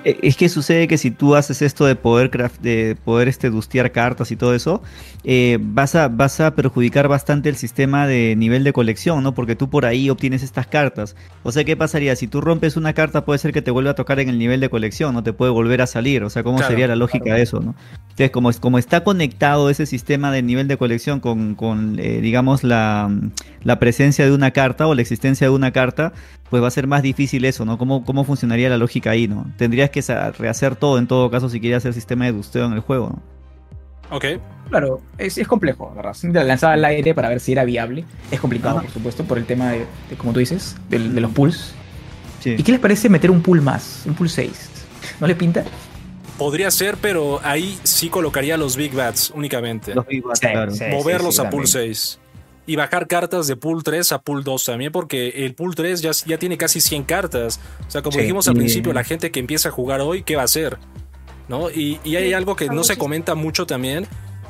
[0.04, 3.50] Eh, Es que sucede que si tú haces esto de poder craft, de poder este
[3.50, 4.82] dustear cartas y todo eso,
[5.24, 9.34] eh, vas a vas a perjudicar bastante el sistema de nivel de colección, ¿no?
[9.34, 11.16] Porque tú por ahí obtienes estas cartas.
[11.42, 12.16] O sea, ¿qué pasaría?
[12.16, 14.60] Si tú rompes una carta, puede ser que te vuelva a tocar en el nivel
[14.60, 16.24] de colección, no te puede volver a salir.
[16.24, 17.74] O sea, ¿cómo Claro, sería la lógica de eso, no?
[18.10, 22.64] Entonces, como, como está conectado ese sistema de nivel de colección con, con eh, digamos,
[22.64, 23.10] la,
[23.62, 26.12] la presencia de una carta o la existencia de una carta,
[26.50, 27.78] pues va a ser más difícil eso, ¿no?
[27.78, 29.46] ¿Cómo, cómo funcionaría la lógica ahí, ¿no?
[29.56, 30.02] Tendrías que
[30.38, 33.22] rehacer todo en todo caso si quieres hacer sistema de dusteo en el juego, ¿no?
[34.16, 34.24] Ok.
[34.68, 36.16] Claro, es, es complejo, ¿verdad?
[36.32, 38.04] La lanzaba al aire para ver si era viable.
[38.30, 41.30] Es complicado, por supuesto, por el tema de, de, como tú dices, del- de, los
[41.32, 41.74] pools.
[42.40, 42.56] Sí.
[42.58, 44.02] ¿Y qué les parece meter un pool más?
[44.06, 44.70] Un pool 6.
[45.20, 45.64] ¿No le pinta?
[46.38, 49.94] Podría ser, pero ahí sí colocaría los Big Bats únicamente.
[49.94, 50.72] Los Big Bats, Sí, claro.
[50.72, 50.84] sí.
[50.90, 51.94] Moverlos a pool también.
[51.94, 52.18] 6.
[52.66, 56.10] Y bajar cartas de pool 3 a pool 2 también, porque el pool 3 ya,
[56.26, 57.58] ya tiene casi 100 cartas.
[57.86, 58.20] O sea, como Sí.
[58.22, 60.78] dijimos al principio, la gente que empieza a jugar hoy, ¿qué va a hacer?
[61.48, 61.68] ¿No?
[61.70, 64.06] Y, y hay Sí, algo que no se comenta mucho también,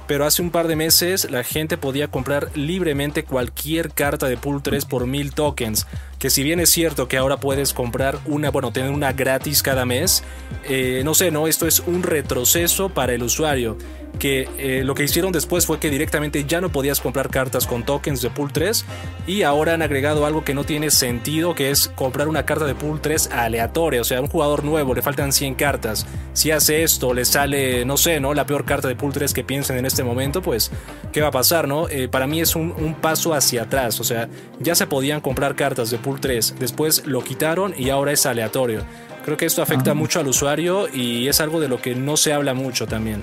[0.07, 4.63] pero hace un par de meses la gente podía comprar libremente cualquier carta de pool
[4.63, 5.87] 3 por mil tokens.
[6.21, 9.87] Que si bien es cierto que ahora puedes comprar una, bueno, tener una gratis cada
[9.87, 10.23] mes,
[10.69, 11.47] eh, no sé, ¿no?
[11.47, 13.79] Esto es un retroceso para el usuario.
[14.19, 17.85] Que eh, lo que hicieron después fue que directamente ya no podías comprar cartas con
[17.85, 18.85] tokens de pool 3
[19.27, 22.75] y ahora han agregado algo que no tiene sentido, que es comprar una carta de
[22.75, 24.01] pool 3 aleatoria.
[24.01, 26.07] O sea, a un jugador nuevo le faltan 100 cartas.
[26.35, 28.35] Si hace esto, le sale, no sé, ¿no?
[28.35, 30.71] La peor carta de pool 3 que piensen en este momento, pues,
[31.13, 31.89] ¿qué va a pasar, no?
[31.89, 34.01] Eh, para mí es un, un paso hacia atrás.
[34.01, 38.11] O sea, ya se podían comprar cartas de pool 3, después lo quitaron y ahora
[38.13, 38.83] es aleatorio.
[39.25, 39.95] Creo que esto afecta Ah.
[39.95, 43.23] mucho al usuario y es algo de lo que no se habla mucho también.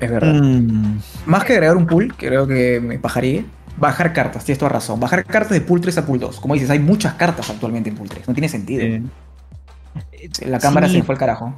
[0.00, 0.32] Es verdad.
[0.34, 3.44] Mm, Más que agregar un pool, creo que me bajaría.
[3.78, 4.98] Bajar cartas, tienes toda razón.
[5.00, 6.40] Bajar cartas de pool 3 a pool 2.
[6.40, 8.26] Como dices, hay muchas cartas actualmente en pool 3.
[8.28, 8.82] No tiene sentido.
[8.84, 9.02] eh,
[10.46, 10.92] La cámara sí.
[10.94, 11.54] se me fue al carajo.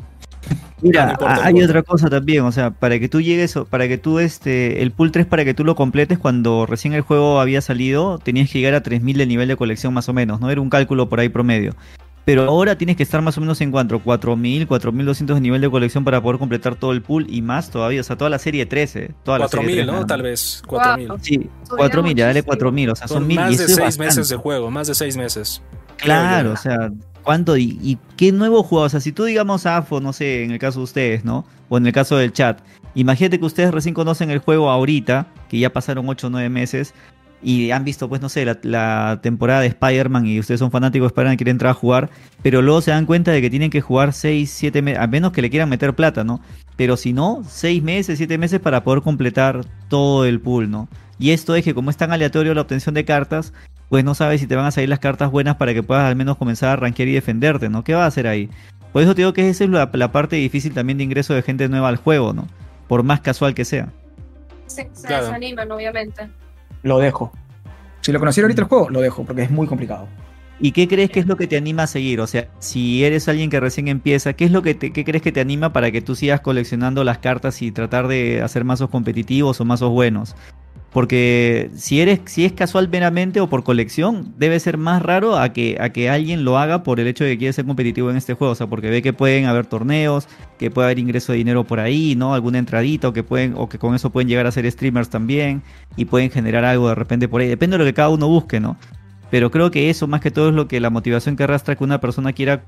[0.80, 3.88] Mira, no importa, hay otra cosa también, o sea, para que tú llegues, o- para
[3.88, 7.40] que tú, este, el pool 3, para que tú lo completes, cuando recién el juego
[7.40, 10.50] había salido, tenías que llegar a 3000 de nivel de colección más o menos, ¿no?
[10.50, 11.74] Era un cálculo por ahí promedio.
[12.24, 15.70] Pero ahora tienes que estar más o menos en cuanto, 4000, 4200 de nivel de
[15.70, 18.66] colección para poder completar todo el pool y más todavía, o sea, toda la serie
[18.66, 19.12] 13.
[19.24, 19.92] Toda la serie 4000, 3, ¿no?
[19.94, 20.62] nada Tal vez.
[20.66, 21.08] 4000.
[21.08, 21.18] Wow.
[21.22, 22.48] Sí, Subieron 4000, ya dale muchísimo.
[22.50, 24.70] 4000, o sea, son Son 1000 y más de eso es 6 meses de juego,
[24.70, 25.62] más de 6 meses.
[25.96, 26.90] Claro, o sea,
[27.28, 27.58] ¿cuánto?
[27.58, 28.86] Y, qué nuevo juego?
[28.86, 31.44] O sea, si tú digamos AFO, no sé, en el caso de ustedes, ¿no?
[31.68, 32.62] O en el caso del chat,
[32.94, 36.94] imagínate que ustedes recién conocen el juego ahorita, que ya pasaron 8 o 9 meses,
[37.42, 41.08] y han visto, pues, no sé, la, la temporada de Spider-Man y ustedes son fanáticos
[41.08, 42.08] de Spider-Man y quieren entrar a jugar,
[42.42, 45.32] pero luego se dan cuenta de que tienen que jugar 6, 7 meses, a menos
[45.32, 46.40] que le quieran meter plata, ¿no?
[46.76, 50.88] Pero si no, 6 meses, 7 meses para poder completar todo el pool, ¿no?
[51.18, 53.52] Y esto es que como es tan aleatorio la obtención de cartas,
[53.88, 56.16] pues no sabes si te van a salir las cartas buenas para que puedas al
[56.16, 57.84] menos comenzar a rankear y defenderte, ¿no?
[57.84, 58.48] ¿Qué va a hacer ahí?
[58.92, 61.42] Por eso te digo que esa es la, la parte difícil también de ingreso de
[61.42, 62.48] gente nueva al juego, ¿no?
[62.88, 63.88] Por más casual que sea.
[64.66, 65.26] Se, se Claro.
[65.26, 66.28] desaniman, obviamente.
[66.82, 67.32] Lo dejo.
[68.00, 70.06] Si lo conociera ahorita el juego, lo dejo, porque es muy complicado.
[70.60, 72.20] ¿Y qué crees que es lo que te anima a seguir?
[72.20, 75.22] O sea, si eres alguien que recién empieza, ¿qué es lo que te, qué crees
[75.22, 78.90] que te anima para que tú sigas coleccionando las cartas y tratar de hacer mazos
[78.90, 80.34] competitivos o mazos buenos?
[80.92, 85.52] Porque si eres, si es casual meramente o por colección, debe ser más raro a
[85.52, 88.16] que, a que alguien lo haga por el hecho de que quiere ser competitivo en
[88.16, 88.52] este juego.
[88.52, 91.78] O sea, porque ve que pueden haber torneos, que puede haber ingreso de dinero por
[91.78, 92.32] ahí, ¿no?
[92.32, 95.62] Alguna entradita, o que pueden, o que con eso pueden llegar a ser streamers también,
[95.96, 97.48] y pueden generar algo de repente por ahí.
[97.48, 98.78] Depende de lo que cada uno busque, ¿no?
[99.30, 101.84] Pero creo que eso más que todo es lo que la motivación que arrastra que
[101.84, 102.64] una persona quiera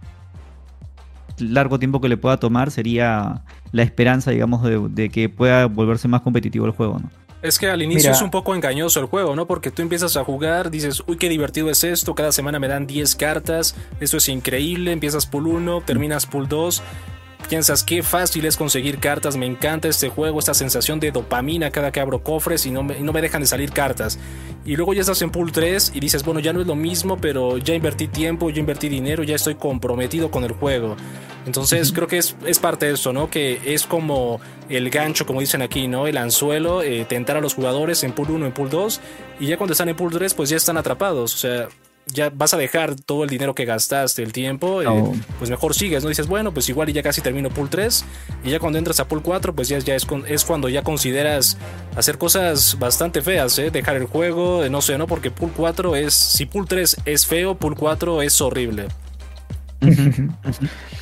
[1.38, 3.42] largo tiempo que le pueda tomar sería
[3.72, 7.10] la esperanza, digamos, de, de que pueda volverse más competitivo el juego, ¿no?
[7.42, 8.16] Es que al inicio Mira.
[8.16, 9.46] es un poco engañoso el juego, ¿no?
[9.46, 12.86] Porque tú empiezas a jugar, dices, uy, qué divertido es esto, cada semana me dan
[12.86, 16.82] 10 cartas, esto es increíble, empiezas pool 1, terminas pool 2,
[17.48, 21.90] piensas qué fácil es conseguir cartas, me encanta este juego, esta sensación de dopamina cada
[21.92, 24.18] que abro cofres y no me, y no me dejan de salir cartas.
[24.64, 27.16] Y luego ya estás en pool 3 y dices, bueno, ya no es lo mismo,
[27.16, 30.96] pero ya invertí tiempo, ya invertí dinero, ya estoy comprometido con el juego.
[31.46, 33.30] Entonces creo que es, es parte de eso, ¿no?
[33.30, 36.06] Que es como el gancho, como dicen aquí, ¿no?
[36.06, 39.00] El anzuelo, eh, tentar a los jugadores en pool 1, en pool 2,
[39.40, 41.34] y ya cuando están en pool 3, pues ya están atrapados.
[41.34, 41.68] O sea,
[42.06, 44.86] ya vas a dejar todo el dinero que gastaste, el tiempo, eh,
[45.38, 46.08] pues mejor sigues, ¿no?
[46.08, 48.04] Dices, bueno, pues igual y ya casi termino pool 3,
[48.44, 50.82] y ya cuando entras a pool 4, pues ya, ya es, con- es cuando ya
[50.82, 51.56] consideras
[51.96, 53.70] hacer cosas bastante feas, ¿eh?
[53.70, 55.06] Dejar el juego, eh, no sé, ¿no?
[55.06, 58.88] Porque pool 4 es, si pool 3 es feo, pool 4 es horrible.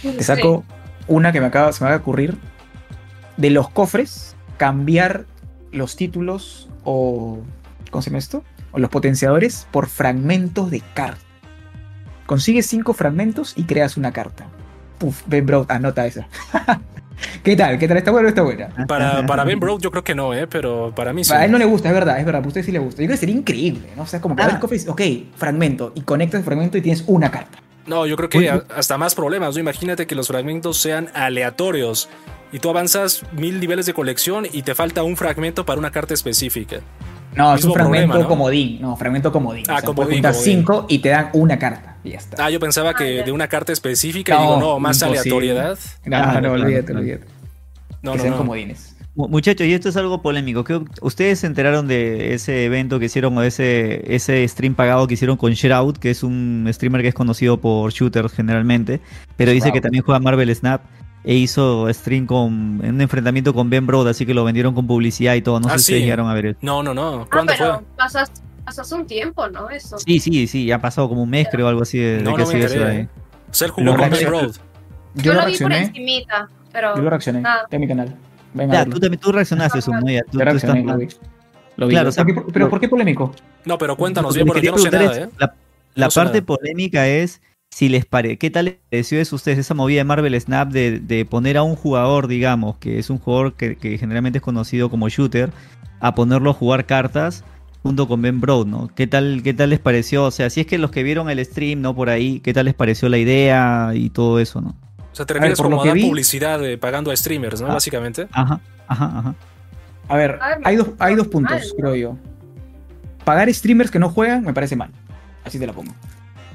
[0.03, 0.65] Te saco
[1.07, 2.37] una que me acaba, se me acaba de ocurrir.
[3.37, 5.25] De los cofres, cambiar
[5.73, 7.39] los títulos o.
[7.91, 8.45] ¿Cómo se llama esto?
[8.79, 11.21] O los potenciadores por fragmentos de carta.
[12.27, 14.47] Consigues cinco fragmentos y creas una carta.
[14.99, 16.29] Puf, Ben Brown, anota esa.
[17.43, 17.79] ¿Qué tal?
[17.79, 17.97] ¿Qué tal?
[17.97, 18.69] ¿Está bueno o está buena?
[18.87, 20.47] Para, para Ben Broke yo creo que no, ¿eh?
[20.47, 21.33] pero para mí sí.
[21.33, 22.45] A él no le gusta, es verdad, es verdad.
[22.45, 23.03] A usted sí le gusta.
[23.03, 24.03] Yo creo que sería increíble, ¿no?
[24.03, 24.61] O sea, como que Ah.
[24.71, 25.01] dices, ok,
[25.37, 25.93] fragmento.
[25.97, 27.59] Y conectas el fragmento y tienes una carta.
[27.87, 29.55] No, yo creo que a- hasta más problemas.
[29.55, 29.61] ¿no?
[29.61, 32.09] Imagínate que los fragmentos sean aleatorios
[32.53, 36.15] y tú avanzas mil niveles de colección y te falta un fragmento para una carta
[36.15, 36.81] específica.
[37.39, 38.29] No, es un fragmento problema, ¿no?
[38.29, 38.81] comodín.
[38.81, 39.65] No, fragmento comodín.
[39.69, 40.43] Ah, o sea, comodín, comodín.
[40.43, 41.97] cinco y te dan una carta.
[42.05, 42.45] Y ya está.
[42.45, 45.21] Ah, yo pensaba Ah, que de una carta específica y No, digo, no, más imposible.
[45.21, 45.79] aleatoriedad.
[45.79, 47.25] no, claro, no, claro, olvídate, olvídate.
[48.03, 48.39] No, que no, sean no.
[48.39, 48.95] comodines.
[49.15, 50.63] Mu- Muchachos, y esto es algo polémico.
[50.63, 55.15] ¿Qué- ¿Ustedes se enteraron de ese evento que hicieron o ese, ese stream pagado que
[55.15, 59.01] hicieron con Shroud, que es un streamer que es conocido por shooters generalmente,
[59.37, 60.83] pero dice que también juega Marvel Snap
[61.31, 64.87] e hizo stream con en un enfrentamiento con Ben Broad, así que lo vendieron con
[64.87, 65.61] publicidad y todo.
[65.61, 65.93] No Ah, sé si sí.
[65.93, 66.59] ustedes llegaron a ver eso.
[66.63, 67.23] No, no, no.
[67.23, 67.85] Ah, ¿Cuándo pero fue?
[67.99, 68.19] pasó
[68.83, 69.69] hace un tiempo, ¿no?
[69.69, 69.99] Eso.
[69.99, 72.35] Sí, sí, sí, ya ha pasado como un mes creo algo así de, de No,
[72.35, 73.09] que no sigue eso ahí.
[73.61, 74.31] Lo jugó con Ben reaccioné.
[74.41, 74.53] Road.
[75.17, 75.79] Yo, Yo lo vi por reaccioné.
[75.81, 76.97] encimita, pero...
[76.97, 77.43] Yo lo reaccioné.
[77.45, 77.59] Ah.
[77.71, 78.17] En mi canal.
[78.55, 80.11] Venga, Ya, tú, también, tú reaccionaste, Zoom, ¿no?
[80.11, 81.09] Ya, tú, Yo tú reaccioné, estás lo vi.
[81.77, 81.93] Lo vi.
[81.93, 83.33] Claro, o sea, ¿Por qué- pero ¿por qué polémico?
[83.67, 85.29] No, pero cuéntanos bien, que porque yo no sé nada, ¿eh?
[85.39, 85.55] La,
[85.95, 86.47] la No parte nada.
[86.47, 87.43] polémica es
[87.79, 90.69] si les pare, ¿qué tal les pareció eso a ustedes esa movida de Marvel Snap
[90.71, 94.43] de, de poner a un jugador, digamos, que es un jugador que, que generalmente es
[94.43, 95.53] conocido como shooter,
[96.01, 97.45] a ponerlo a jugar cartas
[97.85, 98.91] junto con Ben Broad, ¿no?
[98.97, 100.25] ¿Qué tal, qué tal les pareció?
[100.25, 101.95] O sea, si es que los que vieron el stream, ¿no?
[101.95, 104.71] Por ahí, ¿qué tal les pareció la idea y todo eso, ¿no?
[105.13, 107.69] O sea, te refieres como a dar vi- publicidad eh, pagando a streamers, ¿no?
[107.69, 107.75] Ah.
[107.75, 108.27] Básicamente.
[108.33, 109.35] Ajá, ajá, ajá.
[110.09, 112.17] A ver, hay dos, hay dos puntos, creo yo.
[113.25, 114.91] Pagar streamers que no juegan me parece mal.
[115.45, 115.93] Así te la pongo.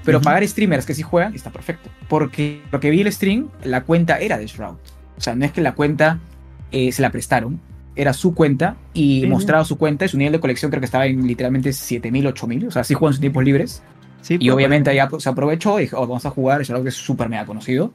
[0.04, 1.90] Pero pagar streamers que sí juegan está perfecto.
[2.08, 4.76] Porque lo que vi el stream, la cuenta era de Shroud.
[5.18, 6.20] O sea, no es que la cuenta
[6.72, 7.60] eh, se la prestaron.
[7.96, 10.06] Era su cuenta y Sí, mostraba su cuenta.
[10.06, 12.68] y Su nivel de colección creo que estaba en literalmente 7000, 8000.
[12.68, 13.84] O sea, sí juegan sus tiempos libres.
[14.22, 16.90] Sí, Y pues, obviamente ya se aprovechó y dijo, "Oh, vamos a jugar, Shroud que
[16.90, 17.94] es súper mega conocido.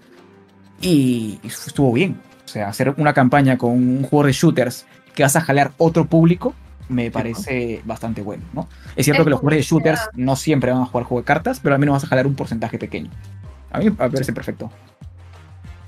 [0.81, 2.17] Y, y estuvo bien.
[2.45, 6.07] O sea, hacer una campaña con un jugador de shooters que vas a jalar otro
[6.07, 6.55] público,
[6.89, 8.69] me parece bastante bueno, ¿no?
[8.97, 11.25] Es cierto Es que los jugadores de shooters no siempre van a jugar juego de
[11.27, 13.11] cartas, pero al menos vas a jalar un porcentaje pequeño.
[13.71, 14.71] A mí me parece perfecto.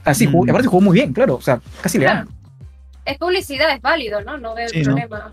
[0.04, 0.32] Así, Mm.
[0.32, 1.36] jugó, aparte jugó muy bien, claro.
[1.36, 2.20] O sea, casi le Claro.
[2.26, 2.30] gana.
[3.04, 4.38] Es publicidad, es válido, ¿no?
[4.38, 4.94] No veo Sí, el ¿no?
[4.96, 5.32] problema.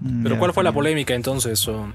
[0.00, 1.66] mm, Pero ¿cuál fue la polémica entonces?
[1.68, 1.86] ¿O,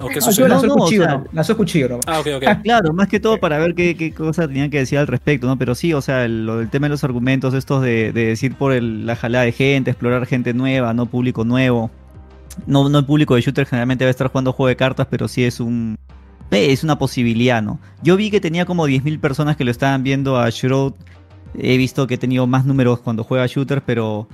[0.00, 0.48] o qué Ah, sucedió?
[0.48, 2.00] lanzó No, el no, o cuchillo, sea- no, lanzó el cuchillo, no.
[2.06, 2.42] Ah, ok, ok.
[2.64, 5.56] Claro, más que todo para ver qué, qué cosa tenían que decir al respecto, ¿no?
[5.58, 8.54] Pero sí, o sea, el, lo del tema de los argumentos estos de, de decir
[8.54, 11.90] por el- la jalada de gente, explorar gente nueva, no público nuevo.
[12.66, 15.28] No, no el público de shooter generalmente va a estar jugando juego de cartas, pero
[15.28, 15.96] sí es un...
[16.50, 17.78] eh, Es una posibilidad, ¿no?
[18.02, 20.92] Yo vi que tenía como 10.000 personas que lo estaban viendo a Shroud.
[21.58, 24.28] He visto que he tenido más números cuando juega shooter, pero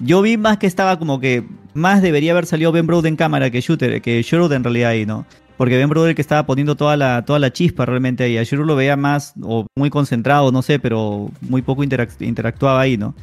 [0.00, 3.50] yo vi más que estaba como que más debería haber salido Ben Broad en cámara
[3.50, 5.24] que shooter, que Shroud en realidad ahí, ¿no?
[5.56, 8.36] Porque Ben Broad el que estaba poniendo toda la, toda la chispa realmente ahí.
[8.36, 12.80] A Shuru lo veía más o muy concentrado, no sé, pero muy poco interac- interactuaba
[12.80, 13.14] ahí, ¿no?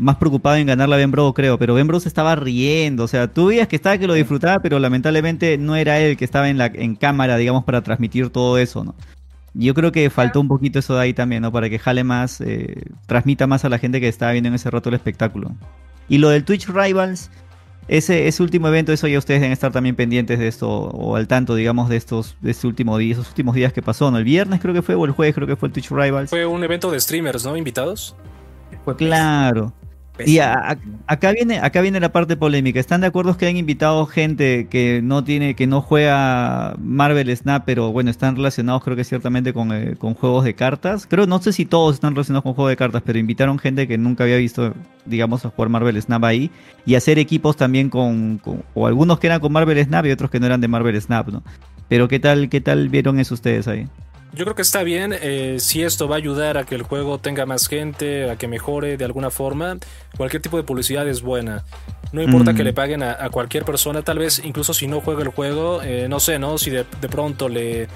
[0.00, 1.58] Más preocupado en ganar la Ben Broad, creo.
[1.58, 3.04] Pero Ben Broad se estaba riendo.
[3.04, 6.24] O sea, tú veías que estaba que lo disfrutaba, pero lamentablemente no era él que
[6.24, 8.94] estaba en, la, en cámara, digamos, para transmitir todo eso, ¿no?
[9.52, 11.52] Yo creo que faltó un poquito eso de ahí también, ¿no?
[11.52, 14.70] Para que jale más, eh, transmita más a la gente que estaba viendo en ese
[14.70, 15.50] rato el espectáculo.
[16.08, 17.30] Y lo del Twitch Rivals,
[17.88, 21.26] ese, ese último evento, eso ya ustedes deben estar también pendientes de esto, o al
[21.26, 24.16] tanto, digamos, de estos, de este último día, esos últimos días que pasó, ¿no?
[24.18, 26.30] El viernes creo que fue, o el jueves creo que fue el Twitch Rivals.
[26.30, 27.56] Fue un evento de streamers, ¿no?
[27.56, 28.14] Invitados.
[28.84, 29.72] Fue Claro.
[30.26, 32.78] Y acá viene, acá viene la parte polémica.
[32.80, 37.64] ¿Están de acuerdo que han invitado gente que no tiene, que no juega Marvel Snap,
[37.64, 41.06] pero bueno, están relacionados creo que ciertamente con, eh, con juegos de cartas?
[41.06, 43.98] Creo, no sé si todos están relacionados con juegos de cartas, pero invitaron gente que
[43.98, 44.74] nunca había visto,
[45.06, 46.50] digamos, a jugar Marvel Snap ahí.
[46.86, 50.30] Y hacer equipos también con, con- o algunos que eran con Marvel Snap y otros
[50.30, 51.42] que no eran de Marvel Snap, ¿no?
[51.88, 53.88] Pero ¿qué tal, qué tal vieron eso ustedes ahí?
[54.32, 55.12] Yo creo que está bien.
[55.20, 58.46] eh, si esto va a ayudar a que el juego tenga más gente, a que
[58.48, 59.76] mejore de alguna forma,
[60.16, 61.64] cualquier tipo de publicidad es buena.
[62.12, 62.56] No importa Mm.
[62.56, 65.80] que le paguen a, a cualquier persona, tal vez incluso si no juega el juego,
[65.82, 66.58] eh, no sé, ¿no?
[66.58, 67.88] Si de, de pronto le...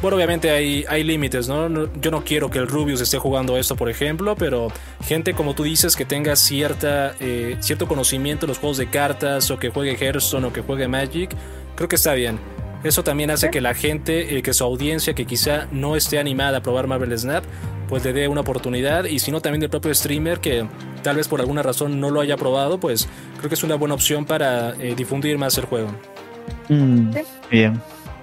[0.00, 1.68] Bueno, obviamente hay, hay límites, ¿no?
[1.68, 4.68] No- Yo no quiero que el Rubius esté jugando esto, por ejemplo, pero
[5.04, 9.50] gente como tú dices que tenga cierta, eh, cierto conocimiento en los juegos de cartas
[9.50, 11.30] o que juegue Hearthstone o que juegue Magic,
[11.76, 12.38] creo que está bien.
[12.82, 16.58] Eso también hace que la gente, eh, que su audiencia que quizá no esté animada
[16.58, 17.44] a probar Marvel Snap,
[17.88, 19.04] pues le dé una oportunidad.
[19.04, 20.66] Y si no, también del propio streamer que
[21.02, 23.94] tal vez por alguna razón no lo haya probado, pues creo que es una buena
[23.94, 25.88] opción para eh, difundir más el juego.
[26.68, 27.20] Mm, Sí.
[27.50, 27.80] bien.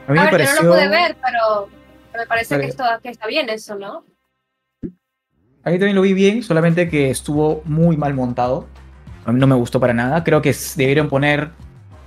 [0.08, 0.64] A mí A me ver, yo pareció...
[0.64, 1.70] no lo pude ver, pero
[2.18, 2.64] me parece Vale.
[2.66, 4.06] que, esto, que está bien eso, ¿no?
[5.64, 8.68] A mí también lo vi bien, solamente que estuvo muy mal montado.
[9.26, 10.24] A mí no me gustó para nada.
[10.24, 11.52] Creo que debieron poner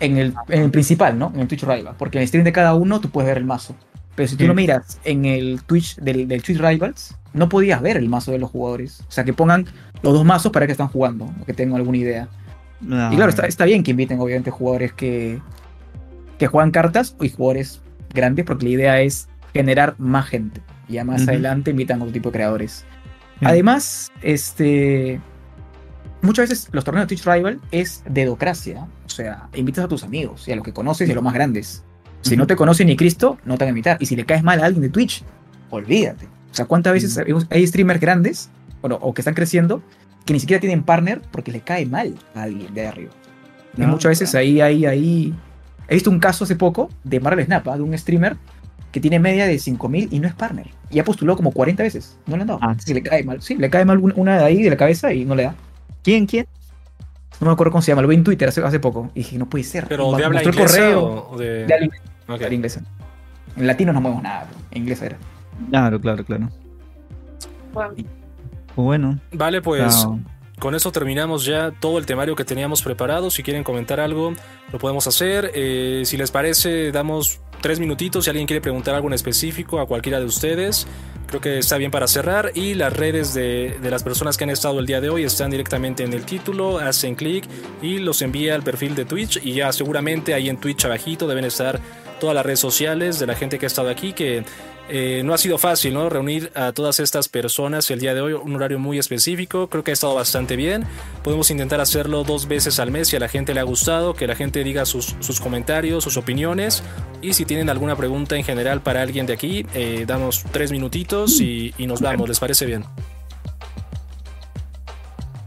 [0.01, 1.31] en el, en el principal, ¿no?
[1.35, 1.95] En el Twitch Rival.
[1.99, 3.77] Porque en el stream de cada uno tú puedes ver el mazo.
[4.15, 7.97] Pero si tú lo miras en el Twitch del, del Twitch Rivals, no podías ver
[7.97, 9.03] el mazo de los jugadores.
[9.09, 9.67] O sea, que pongan
[10.03, 12.29] los dos mazos para que están jugando, o que tengan alguna idea.
[12.81, 13.13] No.
[13.13, 15.41] Y claro, está, está bien que inviten, obviamente, jugadores que,
[16.39, 17.81] que juegan cartas y jugadores
[18.13, 20.61] grandes, porque la idea es generar más gente.
[20.89, 22.85] Y ya más adelante invitan a otro tipo de creadores.
[23.39, 23.47] Sí.
[23.47, 25.21] Además, este.
[26.23, 28.87] Muchas veces los torneos de Twitch Rival es dedocracia.
[29.07, 31.33] O sea, invitas a tus amigos y a los que conoces y a los más
[31.35, 31.83] grandes.
[32.23, 33.97] Si no te conoce ni Cristo, no te van a invitar.
[34.01, 35.23] Y si le caes mal a alguien de Twitch,
[35.71, 36.27] olvídate.
[36.27, 37.19] O sea, ¿cuántas veces
[37.51, 38.51] hay streamers grandes,
[38.83, 39.83] bueno, o que están creciendo,
[40.27, 43.13] que ni siquiera tienen partner porque le cae mal a alguien de arriba?
[43.77, 45.35] Y No, muchas veces ahí, ahí, ahí.
[45.89, 47.77] He visto un caso hace poco de Marvel Snap, ¿ah?
[47.77, 48.37] de un streamer
[48.93, 50.69] que tiene media de 5000 y no es partner.
[50.91, 52.19] Y ha postulado como 40 veces.
[52.27, 52.59] No le han dado.
[52.63, 53.41] Ah, Sí, le cae mal.
[53.41, 55.55] Sí, le cae mal un- una de ahí de la cabeza y no le da.
[56.03, 56.27] ¿Quién?
[56.27, 56.47] ¿Quién?
[57.41, 58.03] No me acuerdo cómo se llama.
[58.03, 59.11] Lo vi en Twitter hace, hace poco.
[59.15, 59.87] Y dije, no puede ser.
[59.89, 61.29] Pero de habla inglesa correo.
[61.31, 61.65] o de...
[61.67, 62.05] De habla inglesa.
[62.29, 62.39] Ok.
[62.39, 62.83] de habla inglesa.
[63.57, 64.47] En latino no movemos nada.
[64.51, 65.17] pero En inglés era.
[65.71, 66.49] Claro, claro, claro.
[67.73, 67.95] Bueno,
[68.77, 69.19] bueno.
[69.33, 70.19] Vale, pues chao.
[70.61, 73.31] Con eso terminamos ya todo el temario que teníamos preparado.
[73.31, 74.35] Si quieren comentar algo,
[74.71, 75.51] lo podemos hacer.
[75.55, 78.25] Eh, si les parece, damos tres minutitos.
[78.25, 80.87] Si alguien quiere preguntar algo en específico a cualquiera de ustedes,
[81.27, 82.53] creo que está bien para cerrar.
[82.55, 85.51] Y las redes de, de las personas que han estado el día de hoy están
[85.51, 86.79] directamente en el título.
[86.79, 87.45] Hacen clic
[87.83, 89.41] y los envía al perfil de Twitch.
[89.43, 91.81] Y ya seguramente ahí en Twitch abajito deben estar
[92.21, 94.13] todas las redes sociales de la gente que ha estado aquí.
[94.13, 94.45] Que
[94.91, 96.09] eh, no ha sido fácil, ¿no?
[96.09, 99.69] Reunir a todas estas personas el día de hoy, un horario muy específico.
[99.69, 100.85] Creo que ha estado bastante bien.
[101.23, 104.27] Podemos intentar hacerlo dos veces al mes si a la gente le ha gustado, que
[104.27, 106.83] la gente diga sus, sus comentarios, sus opiniones.
[107.23, 111.41] Y si tienen alguna pregunta en general para alguien de aquí, eh, damos tres minutitos
[111.41, 112.29] y, y nos vamos.
[112.29, 112.85] ¿Les parece bien?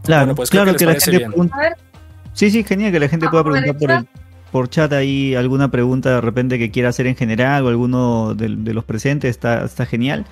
[0.04, 1.72] Claro, Bueno, pues creo claro que que, les la parece gente bien.
[2.34, 4.23] Sí, sí, genial que la gente pueda Vamos a ver preguntar por el
[4.54, 8.72] por chat ahí alguna pregunta de repente que quiera hacer en general o alguno de,
[8.72, 10.26] los presentes, está, está genial.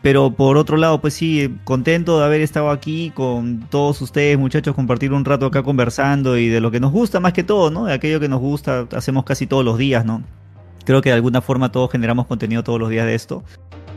[0.00, 4.76] Pero por otro lado, pues sí, contento de haber estado aquí con todos ustedes, muchachos,
[4.76, 7.86] compartir un rato acá conversando y de lo que nos gusta más que todo, ¿no?
[7.86, 10.22] De aquello que nos gusta, hacemos casi todos los días, ¿no?
[10.84, 13.42] Creo que de alguna forma todos generamos contenido todos los días de esto.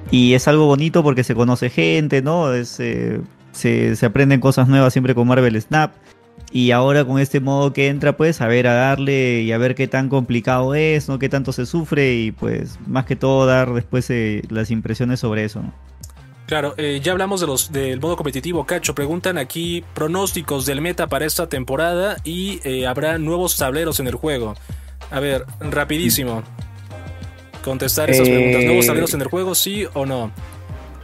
[0.10, 2.52] Y es algo bonito porque se conoce gente, ¿no?
[2.52, 5.92] Eh, se, se aprenden cosas nuevas siempre con Marvel Snap.
[6.54, 9.74] Y ahora con este modo que entra, pues a ver, a darle y a ver
[9.74, 11.18] qué tan complicado es, ¿no?
[11.18, 15.46] Qué tanto se sufre y pues más que todo dar después eh, las impresiones sobre
[15.46, 15.74] eso, ¿no?
[16.48, 18.66] Claro, eh, ya hablamos de los del modo competitivo.
[18.66, 24.08] Cacho, preguntan aquí pronósticos del meta para esta temporada y eh, habrá nuevos tableros en
[24.08, 24.56] el juego.
[25.10, 26.44] A ver, rapidísimo.
[27.64, 28.66] Contestar esas Eh, preguntas.
[28.66, 30.32] ¿Nuevos tableros en el juego, sí o no?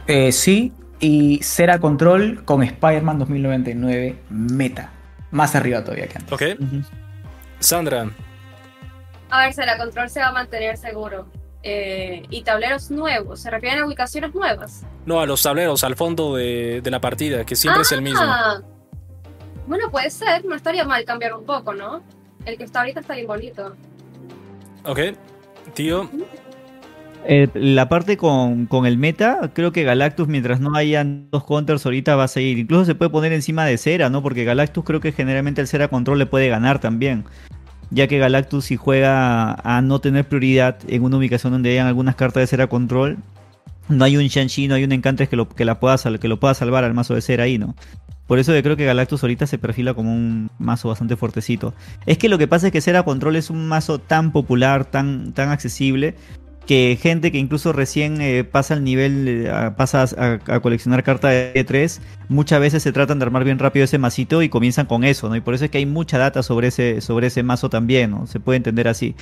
[0.06, 4.92] Eh, sí, y Cera Control con Spider-Man 2099 meta.
[5.30, 6.32] Más arriba todavía que antes.
[6.32, 6.42] Ok.
[7.60, 8.08] Sandra,
[9.30, 11.26] a ver, será control se va a mantener seguro.
[11.62, 14.84] Eh, y tableros nuevos, ¿se refieren a ubicaciones nuevas?
[15.04, 18.20] no, a los tableros, al fondo de, de la partida, que siempre es el mismo.
[18.22, 18.60] Ah,
[19.66, 22.02] Bueno, puede ser, no estaría mal cambiar un poco, ¿no?
[22.44, 23.74] El que está ahorita está bien bonito.
[24.84, 25.00] Ok.
[25.74, 26.08] Tío,
[27.24, 31.84] Eh, la parte con, con el meta, creo que Galactus, mientras no hayan dos counters
[31.84, 32.58] ahorita va a seguir.
[32.58, 34.22] Incluso se puede poner encima de Cera, ¿no?
[34.22, 37.24] Porque Galactus creo que generalmente el Cera Control le puede ganar también.
[37.90, 42.16] Ya que Galactus si juega a no tener prioridad en una ubicación donde hayan algunas
[42.16, 43.18] cartas de Cera Control,
[43.88, 46.38] no hay un Shang-Chi, no hay un Encantres que lo, que, la pueda que lo
[46.38, 47.74] pueda salvar al mazo de Cera ahí, ¿no?
[48.26, 51.72] Por eso yo creo que Galactus ahorita se perfila como un mazo bastante fuertecito.
[52.04, 55.32] Es que lo que pasa es que Cera Control es un mazo tan popular, tan,
[55.32, 56.14] tan accesible,
[56.68, 61.54] que gente que incluso recién eh, pasa al nivel, eh, pasa a, coleccionar cartas de
[61.54, 61.98] E3,
[62.28, 65.36] muchas veces se tratan de armar bien rápido ese masito y comienzan con eso, ¿no?
[65.36, 68.26] Y por eso es que hay mucha data sobre ese, sobre ese mazo también, ¿no?
[68.26, 69.16] Se puede entender así.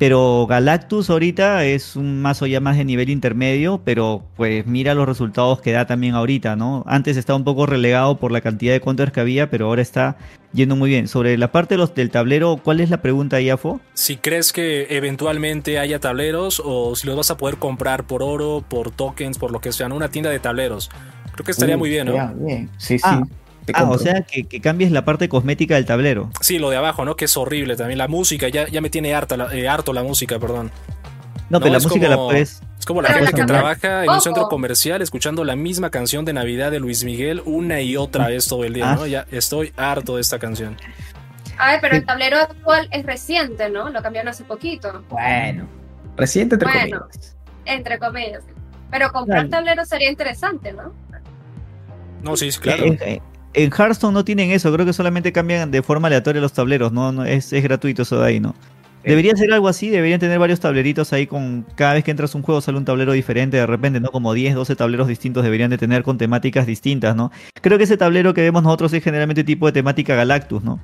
[0.00, 5.06] Pero Galactus ahorita es un mazo ya más de nivel intermedio, pero pues mira los
[5.06, 6.84] resultados que da también ahorita, ¿no?
[6.86, 10.16] Antes estaba un poco relegado por la cantidad de counters que había, pero ahora está
[10.54, 11.06] yendo muy bien.
[11.06, 13.82] Sobre la parte de los, del tablero, ¿cuál es la pregunta, Iafo?
[13.92, 18.64] si crees que eventualmente haya tableros o si los vas a poder comprar por oro,
[18.66, 20.88] por tokens, por lo que sea, en una tienda de tableros.
[21.32, 22.24] Creo que estaría Uh, muy bien, ¿no?
[22.36, 22.70] bien.
[22.78, 23.04] Sí, sí.
[23.04, 23.20] Ah,
[23.72, 23.96] te Ah, compro.
[24.00, 26.30] o sea, que, que cambies la parte cosmética del tablero.
[26.40, 27.16] Sí, lo de abajo, ¿no?
[27.16, 27.98] Que es horrible también.
[27.98, 30.70] La música, ya, ya me tiene harta la- eh, harto la música, perdón.
[31.48, 32.62] No, No, pero la es música como- la puedes...
[32.78, 33.60] Es como la Pero gente la que cambiar.
[33.78, 37.82] trabaja en un centro comercial escuchando la misma canción de Navidad de Luis Miguel una
[37.82, 38.94] y otra vez todo el día, Ah.
[38.94, 39.06] ¿no?
[39.06, 40.76] Ya estoy harto de esta canción.
[41.58, 43.90] A ver, pero el tablero actual es reciente, ¿no?
[43.90, 45.66] Lo cambiaron hace poquito, Bueno.
[46.16, 47.00] Reciente entre Bueno.
[47.00, 47.36] comillas.
[47.66, 48.42] entre comillas.
[48.90, 49.50] Pero comprar Claro.
[49.50, 50.92] tableros sería interesante, ¿no?
[52.22, 52.84] No, sí, sí, claro.
[52.84, 53.20] En,
[53.54, 57.12] en- Hearthstone no tienen eso, creo que solamente cambian de forma aleatoria los tableros, no,
[57.12, 58.54] no es, es gratuito eso de ahí, ¿no?
[59.02, 62.38] Debería ser algo así, deberían tener varios tableritos ahí con cada vez que entras a
[62.38, 64.10] un juego sale un tablero diferente de repente, ¿no?
[64.10, 67.32] Como 10, 12 tableros distintos deberían de tener con temáticas distintas, ¿no?
[67.62, 70.80] Creo que ese tablero que vemos nosotros es generalmente tipo de temática Galactus, ¿no?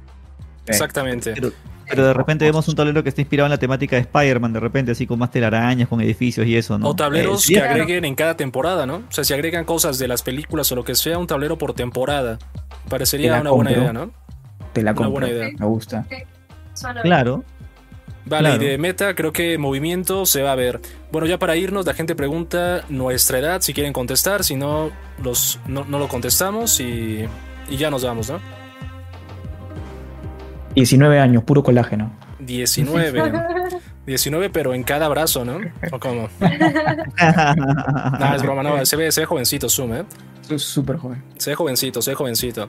[0.73, 1.33] Exactamente.
[1.35, 1.53] Pero,
[1.89, 4.61] pero de repente vemos un tablero que está inspirado en la temática de Spider-Man, de
[4.61, 6.89] repente, así con más telarañas, con edificios y eso, ¿no?
[6.89, 8.97] O tableros Eh, que agreguen en cada temporada, ¿no?
[9.09, 11.75] O sea, si agregan cosas de las películas o lo que sea, un tablero por
[11.75, 12.39] temporada.
[12.39, 14.11] Te Parecería una buena idea, ¿no?
[14.73, 15.11] Te la Una compro.
[15.13, 15.49] buena idea.
[15.59, 16.07] Me gusta.
[17.03, 17.45] Claro.
[18.29, 18.63] Vale, Claro.
[18.65, 20.81] y de meta creo que movimiento se va a ver.
[21.13, 24.91] Bueno, ya para irnos, la gente pregunta nuestra edad, si quieren contestar, si no,
[25.23, 27.25] los, no, no lo contestamos y,
[27.71, 28.41] y ya nos vamos, ¿no?
[30.77, 32.13] 19 años, puro colágeno.
[32.39, 33.33] 19.
[34.07, 35.59] 19, pero en cada brazo, ¿no?
[35.91, 36.29] ¿O cómo?
[38.21, 40.05] No, es broma, no, se ve, se ve jovencito Zoom, ¿eh?
[40.43, 41.23] Soy súper joven.
[41.39, 42.69] Se ve jovencito, se ve jovencito.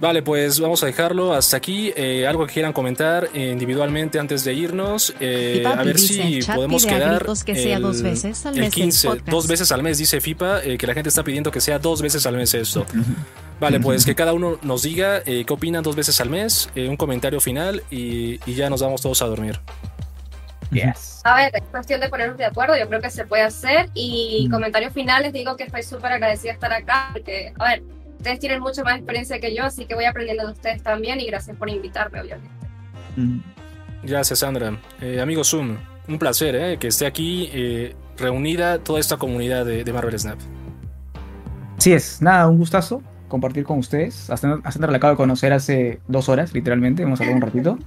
[0.00, 1.92] Vale, pues vamos a dejarlo hasta aquí.
[1.94, 5.14] Eh, algo que quieran comentar eh, individualmente antes de irnos.
[5.20, 7.26] Eh, a ver si podemos quedar.
[7.44, 9.28] que sea dos veces al el mes del 15, podcast.
[9.28, 12.00] dos veces al mes, dice FIPA, eh, que la gente está pidiendo que sea dos
[12.00, 12.86] veces al mes esto.
[13.60, 16.88] Vale, pues que cada uno nos diga eh, qué opinan dos veces al mes, eh,
[16.88, 19.60] un comentario final y, y ya nos vamos todos a dormir.
[20.72, 21.20] Yes.
[21.24, 23.90] A ver, es cuestión de ponernos de acuerdo, yo creo que se puede hacer.
[23.92, 24.52] Y Mm.
[24.52, 27.82] comentarios finales, digo que estoy súper agradecida de estar acá, porque, a ver,
[28.20, 31.26] ustedes tienen mucha más experiencia que yo, así que voy aprendiendo de ustedes también y
[31.26, 32.50] gracias por invitarme, obviamente.
[34.02, 34.78] Gracias, Sandra.
[35.00, 35.76] Eh, amigo Zoom,
[36.06, 40.38] un placer eh, que esté aquí eh, reunida toda esta comunidad de, de Marvel Snap.
[41.78, 44.28] Así es, nada, un gustazo compartir con ustedes.
[44.28, 47.02] A Sandra a Sandra la acabo de conocer hace dos horas, literalmente.
[47.04, 47.78] Hemos hablado un ratito.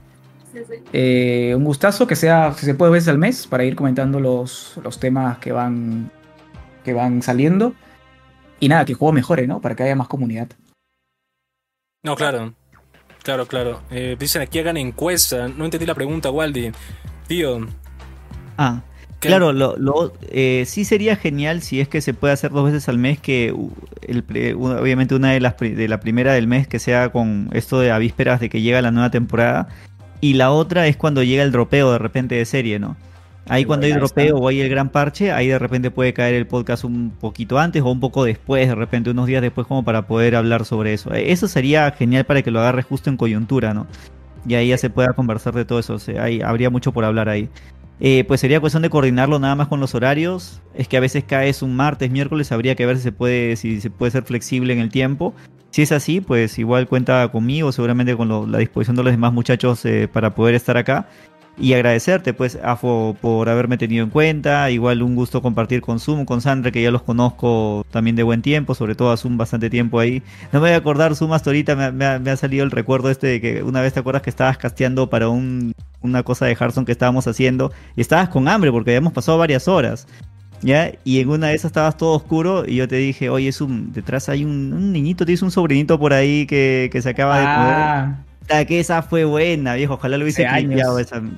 [0.52, 0.76] Sí, sí.
[0.94, 4.80] Eh, un gustazo que sea, si se puede, veces al mes para ir comentando los,
[4.84, 6.10] los temas que van,
[6.84, 7.76] que van saliendo.
[8.64, 9.60] Y nada, que el juego mejore, ¿no?
[9.60, 10.48] Para que haya más comunidad.
[12.02, 12.54] No, claro.
[13.22, 13.82] Claro, claro.
[13.92, 15.50] Eh, dicen aquí hagan encuesta.
[15.50, 16.72] No entendí la pregunta, Waldi.
[17.28, 17.68] Tío.
[18.58, 18.82] Ah,
[19.20, 22.66] ¿qué- Claro, lo, lo- eh, sí sería genial si es que se puede hacer dos
[22.66, 23.70] veces al mes, que uh,
[24.02, 24.24] el
[24.58, 27.98] obviamente una de las de la primera del mes que sea con esto de a
[27.98, 29.68] vísperas de que llega la nueva temporada
[30.22, 32.96] y la otra es cuando llega el dropeo de repente de serie, ¿no?
[33.50, 36.48] Ahí cuando hay dropeo o hay el gran parche, ahí de repente puede caer el
[36.48, 40.08] podcast un poquito antes o un poco después, de repente unos días después como para
[40.08, 41.14] poder hablar sobre eso.
[41.14, 43.86] Eh, Eso sería genial para que lo agarre justo en coyuntura, ¿no?
[44.48, 47.04] Y ahí ya se pueda conversar de todo eso, o sea, ahí habría mucho por
[47.06, 47.50] hablar ahí.
[48.00, 50.62] Eh, pues sería cuestión de coordinarlo nada más con los horarios.
[50.74, 53.80] Es que a veces caes un martes, miércoles, habría que ver si se puede, si
[53.82, 55.34] se puede ser flexible en el tiempo.
[55.70, 59.32] Si es así, pues igual cuenta conmigo, seguramente con lo- la disposición de los demás
[59.34, 61.08] muchachos eh, para poder estar acá.
[61.56, 64.72] Y agradecerte, pues, Afo, por haberme tenido en cuenta.
[64.72, 68.42] Igual un gusto compartir con Zoom, con Sandra, que ya los conozco también de buen
[68.42, 70.24] tiempo, sobre todo a Zoom bastante tiempo ahí.
[70.52, 73.40] No me voy a acordar, Zoom, hasta ahorita me, ha- salido el recuerdo este de
[73.42, 76.92] que una vez te acuerdas que estabas casteando para un, una cosa de Hearthstone que
[76.92, 80.08] estábamos haciendo y estabas con hambre porque habíamos pasado varias horas.
[80.64, 80.92] ¿Ya?
[81.04, 84.30] Y en una de esas estabas todo oscuro y yo te dije, oye, un, detrás
[84.30, 88.33] hay un, un niñito, tienes un sobrinito por ahí que, que se acaba de mover.
[88.44, 89.96] Puta, que esa fue buena, viejo.
[89.96, 91.22] Ojalá lo hubiese clipeado esa.
[91.22, 91.32] Me-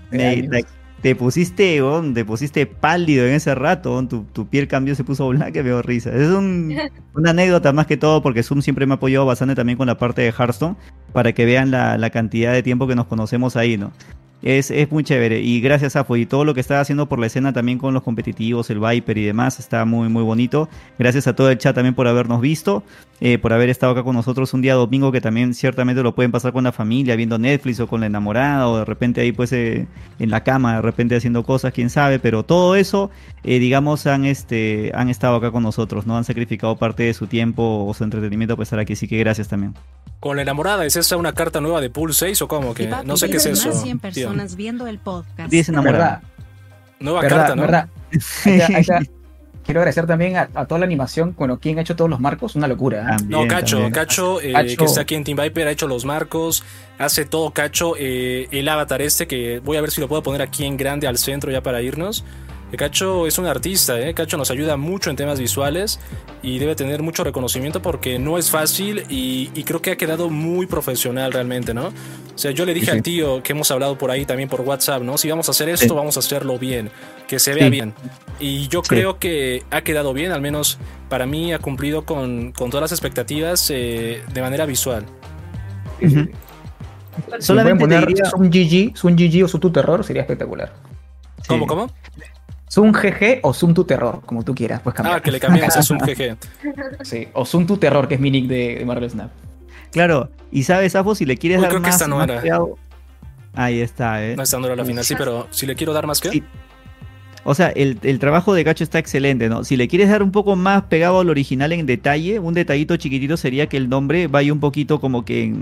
[0.50, 0.66] te,
[1.02, 5.28] te pusiste, weón, te pusiste pálido en ese rato, tu, tu piel cambió, se puso
[5.30, 6.10] blanca, me dio risa.
[6.10, 6.76] Es un-
[7.14, 9.98] una anécdota más que todo porque Zoom siempre me ha apoyado bastante también con la
[9.98, 10.76] parte de Hearthstone
[11.14, 13.92] para que vean la, la cantidad de tiempo que nos conocemos ahí, ¿no?
[14.42, 15.42] Es, es muy chévere.
[15.42, 16.16] Y gracias, Afo.
[16.18, 19.18] Y todo lo que está haciendo por la escena también con los competitivos, el Viper
[19.18, 20.70] y demás, está muy, muy bonito.
[21.00, 22.84] Gracias a todo el chat también por habernos visto,
[23.22, 26.32] eh, por haber estado acá con nosotros un día domingo que también ciertamente lo pueden
[26.32, 29.52] pasar con la familia, viendo Netflix o con la enamorada, o de repente ahí pues
[29.52, 29.88] eh,
[30.20, 32.20] en la cama, de repente haciendo cosas, quién sabe.
[32.20, 33.10] Pero todo eso,
[33.44, 36.18] eh, digamos, han, este, han estado acá con nosotros, ¿no?
[36.18, 38.94] Han sacrificado parte de su tiempo o su entretenimiento para estar aquí.
[38.94, 39.74] Así que gracias también.
[40.26, 42.74] Con la enamorada, ¿es esa una carta nueva de Pool 6 o cómo?
[42.74, 43.68] Que no sé qué es eso.
[43.70, 44.02] Más 100 tío.
[44.02, 45.52] personas viendo el podcast.
[45.52, 46.22] Diez enamoradas.
[46.24, 46.34] verdad,
[47.00, 47.62] Nueva verdad, carta, ¿no?
[47.62, 47.90] verdad.
[48.46, 49.00] Ahí está, ahí está.
[49.66, 52.56] Quiero agradecer también a, a toda la animación, bueno, quien ha hecho todos los marcos,
[52.56, 53.02] una locura.
[53.04, 53.06] ¿eh?
[53.18, 53.94] También, No, Cacho, también.
[53.94, 54.78] Cacho, eh, Cacho.
[54.78, 56.64] que está aquí en Team Viper, ha hecho los marcos,
[56.98, 60.42] hace todo Cacho, eh, el avatar este, que voy a ver si lo puedo poner
[60.42, 62.24] aquí en grande al centro ya para irnos.
[62.76, 64.14] Eh, Cacho es un artista, eh.
[64.14, 65.98] Cacho nos ayuda mucho en temas visuales
[66.44, 70.30] y debe tener mucho reconocimiento porque no es fácil y, y creo que ha quedado
[70.30, 71.88] muy profesional realmente, ¿no?
[71.88, 74.60] O sea, yo le dije Sí, al tío que hemos hablado por ahí también por
[74.60, 75.18] WhatsApp, ¿no?
[75.18, 75.94] Si vamos a hacer esto, Sí.
[75.96, 76.92] vamos a hacerlo bien,
[77.30, 77.70] que se vea Sí.
[77.70, 77.94] bien.
[78.42, 78.90] Y yo Sí.
[78.90, 82.92] creo que ha quedado bien, al menos para mí ha cumplido con, con todas las
[82.92, 85.06] expectativas eh, de manera visual.
[86.02, 86.10] Sí.
[86.10, 86.30] Si
[87.40, 90.74] Solamente poner diría- Zoom GG, Zoom GG o Zoom tu terror, sería espectacular.
[91.48, 91.68] ¿Cómo, Sí.
[91.70, 91.90] cómo?
[92.70, 95.18] Zoom GG o Zoom tu terror, como tú quieras, pues cambiar.
[95.18, 96.36] Ah, que le cambiamos a Zoom GG.
[97.04, 99.30] Sí, o Zoom tu terror, que es mi nick de, de Marvel Snap.
[99.92, 102.28] Claro, y sabes, Afo, si le quieres Uy, dar creo que más, esta no más
[102.30, 102.42] era.
[102.42, 102.78] cuidado-
[103.54, 104.36] Ahí está, ¿eh?
[104.36, 106.30] No está dando la final, sí, pero si le quiero dar más que.
[106.30, 106.44] Sí.
[107.48, 109.64] O sea, el, el trabajo de Gacho está excelente, ¿no?
[109.64, 113.38] Si le quieres dar un poco más pegado al original en detalle, un detallito chiquitito
[113.38, 115.54] sería que el nombre vaya un poquito como que.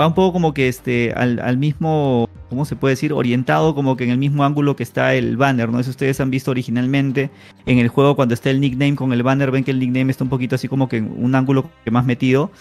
[0.00, 1.12] Va un poco como que este.
[1.14, 2.28] Al, al mismo.
[2.48, 3.12] ¿Cómo se puede decir?
[3.12, 5.80] Orientado como que en el mismo ángulo que está el banner, ¿no?
[5.80, 7.30] Eso ustedes han visto originalmente
[7.66, 10.22] en el juego cuando está el nickname con el banner, ven que el nickname está
[10.22, 12.52] un poquito así como que en un ángulo que más metido.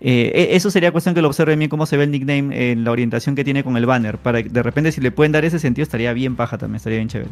[0.00, 2.84] Eh, e- eso sería cuestión que lo observen bien cómo se ve el nickname en
[2.84, 4.18] la orientación que tiene con el banner.
[4.18, 6.98] Para que de repente si le pueden dar ese sentido estaría bien paja también, estaría
[6.98, 7.30] bien chévere.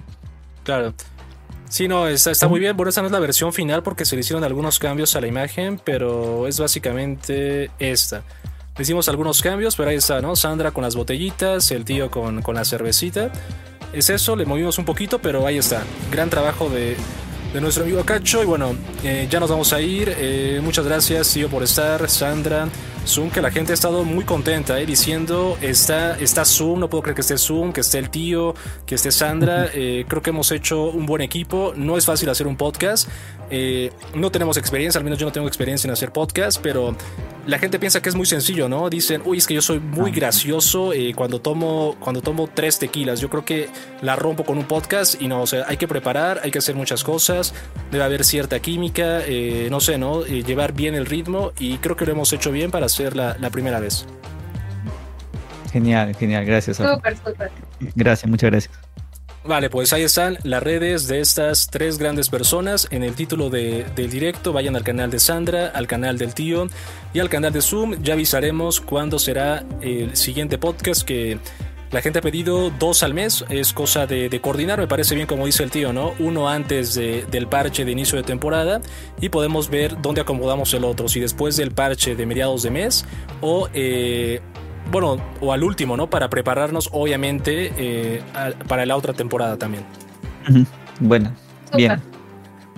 [0.71, 0.95] Claro.
[1.69, 2.77] Sí, no, está, está muy bien.
[2.77, 5.27] Bueno, esta no es la versión final porque se le hicieron algunos cambios a la
[5.27, 8.23] imagen, pero es básicamente esta.
[8.77, 10.37] Le hicimos algunos cambios, pero ahí está, ¿no?
[10.37, 13.33] Sandra con las botellitas, el tío con, con la cervecita.
[13.93, 15.83] Es eso, le movimos un poquito, pero ahí está.
[16.13, 16.97] Gran trabajo de,
[17.53, 18.43] de nuestro amigo Cacho.
[18.43, 20.15] Y bueno, eh, ya nos vamos a ir.
[20.17, 22.09] Eh, muchas gracias, tío, por estar.
[22.09, 22.69] Sandra,
[23.07, 27.03] Zoom, que la gente ha estado muy contenta, eh, diciendo, está, está Zoom, no puedo
[27.03, 28.55] creer que esté Zoom, que esté el tío,
[28.87, 29.69] que esté Sandra.
[29.73, 31.73] Eh, creo que hemos hecho un buen equipo.
[31.77, 33.09] No es fácil hacer un podcast.
[33.51, 36.97] Eh, no tenemos experiencia, al menos yo no tengo experiencia en hacer podcast, pero
[37.47, 38.89] la gente piensa que es muy sencillo, ¿no?
[38.91, 43.21] Dicen, uy, es que yo soy muy gracioso eh, cuando, tomo, cuando tomo tres tequilas.
[43.21, 43.69] Yo creo que
[44.03, 46.75] la rompo con un podcast y no, o sea, hay que preparar, hay que hacer
[46.75, 47.55] muchas cosas,
[47.91, 50.25] debe haber cierta química, eh, no sé, ¿no?
[50.25, 53.37] Eh, llevar bien el ritmo y creo que lo hemos hecho bien para hacer la,
[53.41, 54.07] la primera vez.
[55.73, 56.79] Genial, genial, gracias.
[56.79, 56.95] Rafa.
[56.97, 57.51] Súper, súper.
[57.95, 58.90] Gracias, muchas gracias.
[59.43, 62.87] Vale, pues ahí están las redes de estas tres grandes personas.
[62.91, 66.67] En el título de- del directo, vayan al canal de Sandra, al canal del tío
[67.15, 68.03] y al canal de Zoom.
[68.03, 71.39] Ya avisaremos cuándo será el siguiente podcast que
[71.91, 73.43] la gente ha pedido dos al mes.
[73.49, 76.13] Es cosa de, coordinar, me parece bien como dice el tío, ¿no?
[76.19, 78.83] Uno antes de- del parche de inicio de temporada
[79.23, 81.09] y podemos ver dónde acomodamos el otro.
[81.09, 83.07] Si después del parche de mediados de mes
[83.41, 83.69] o...
[83.73, 84.41] eh,
[84.91, 86.09] bueno, o al último, ¿no?
[86.11, 89.85] Para prepararnos, obviamente, eh, a- para la otra temporada también.
[91.01, 91.33] Bueno,
[91.77, 92.01] bien.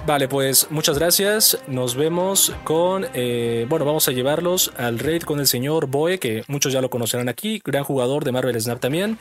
[0.05, 1.59] Vale, pues muchas gracias.
[1.69, 3.07] Nos vemos con.
[3.15, 6.91] eh, bueno, vamos a llevarlos al raid con el señor Boe, que muchos ya lo
[6.91, 7.63] conocerán aquí.
[7.65, 9.17] Gran jugador de Marvel Snap también.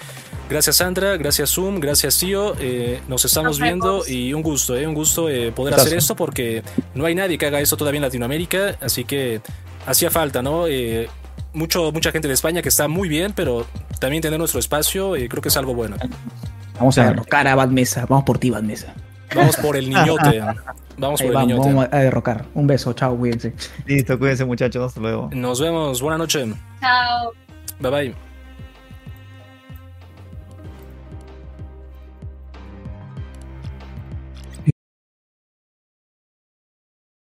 [0.50, 1.18] Gracias, Sandra.
[1.18, 1.80] Gracias, Zoom.
[1.80, 2.56] Gracias, Tío.
[2.60, 4.88] Eh, nos estamos Nos viendo y un gusto, ¿eh?
[4.88, 5.85] Un gusto eh, poder Gustazo.
[5.88, 6.64] hacer esto porque
[6.95, 8.76] no hay nadie que haga esto todavía en Latinoamérica.
[8.82, 9.40] Así que
[9.85, 10.68] hacía falta, ¿no?
[11.54, 13.66] Mucho, mucha gente de España que está muy bien, pero
[14.00, 15.98] también tener nuestro espacio, eh, creo que es algo bueno.
[16.80, 18.06] Vamos a derrocar a Bad Mesa.
[18.08, 18.94] Vamos por ti, Bad Mesa.
[19.36, 20.42] Vamos por el niñote.
[20.98, 21.68] Vamos Ahí por el niñote.
[21.70, 22.46] vamos a derrocar.
[22.54, 23.54] Un beso, chao, cuídense.
[23.88, 25.30] Listo, cuídense muchachos, hasta luego.
[25.34, 26.02] Nos vemos.
[26.02, 26.48] Buenas noches.
[26.80, 27.32] Chao.
[27.80, 28.31] Bye bye.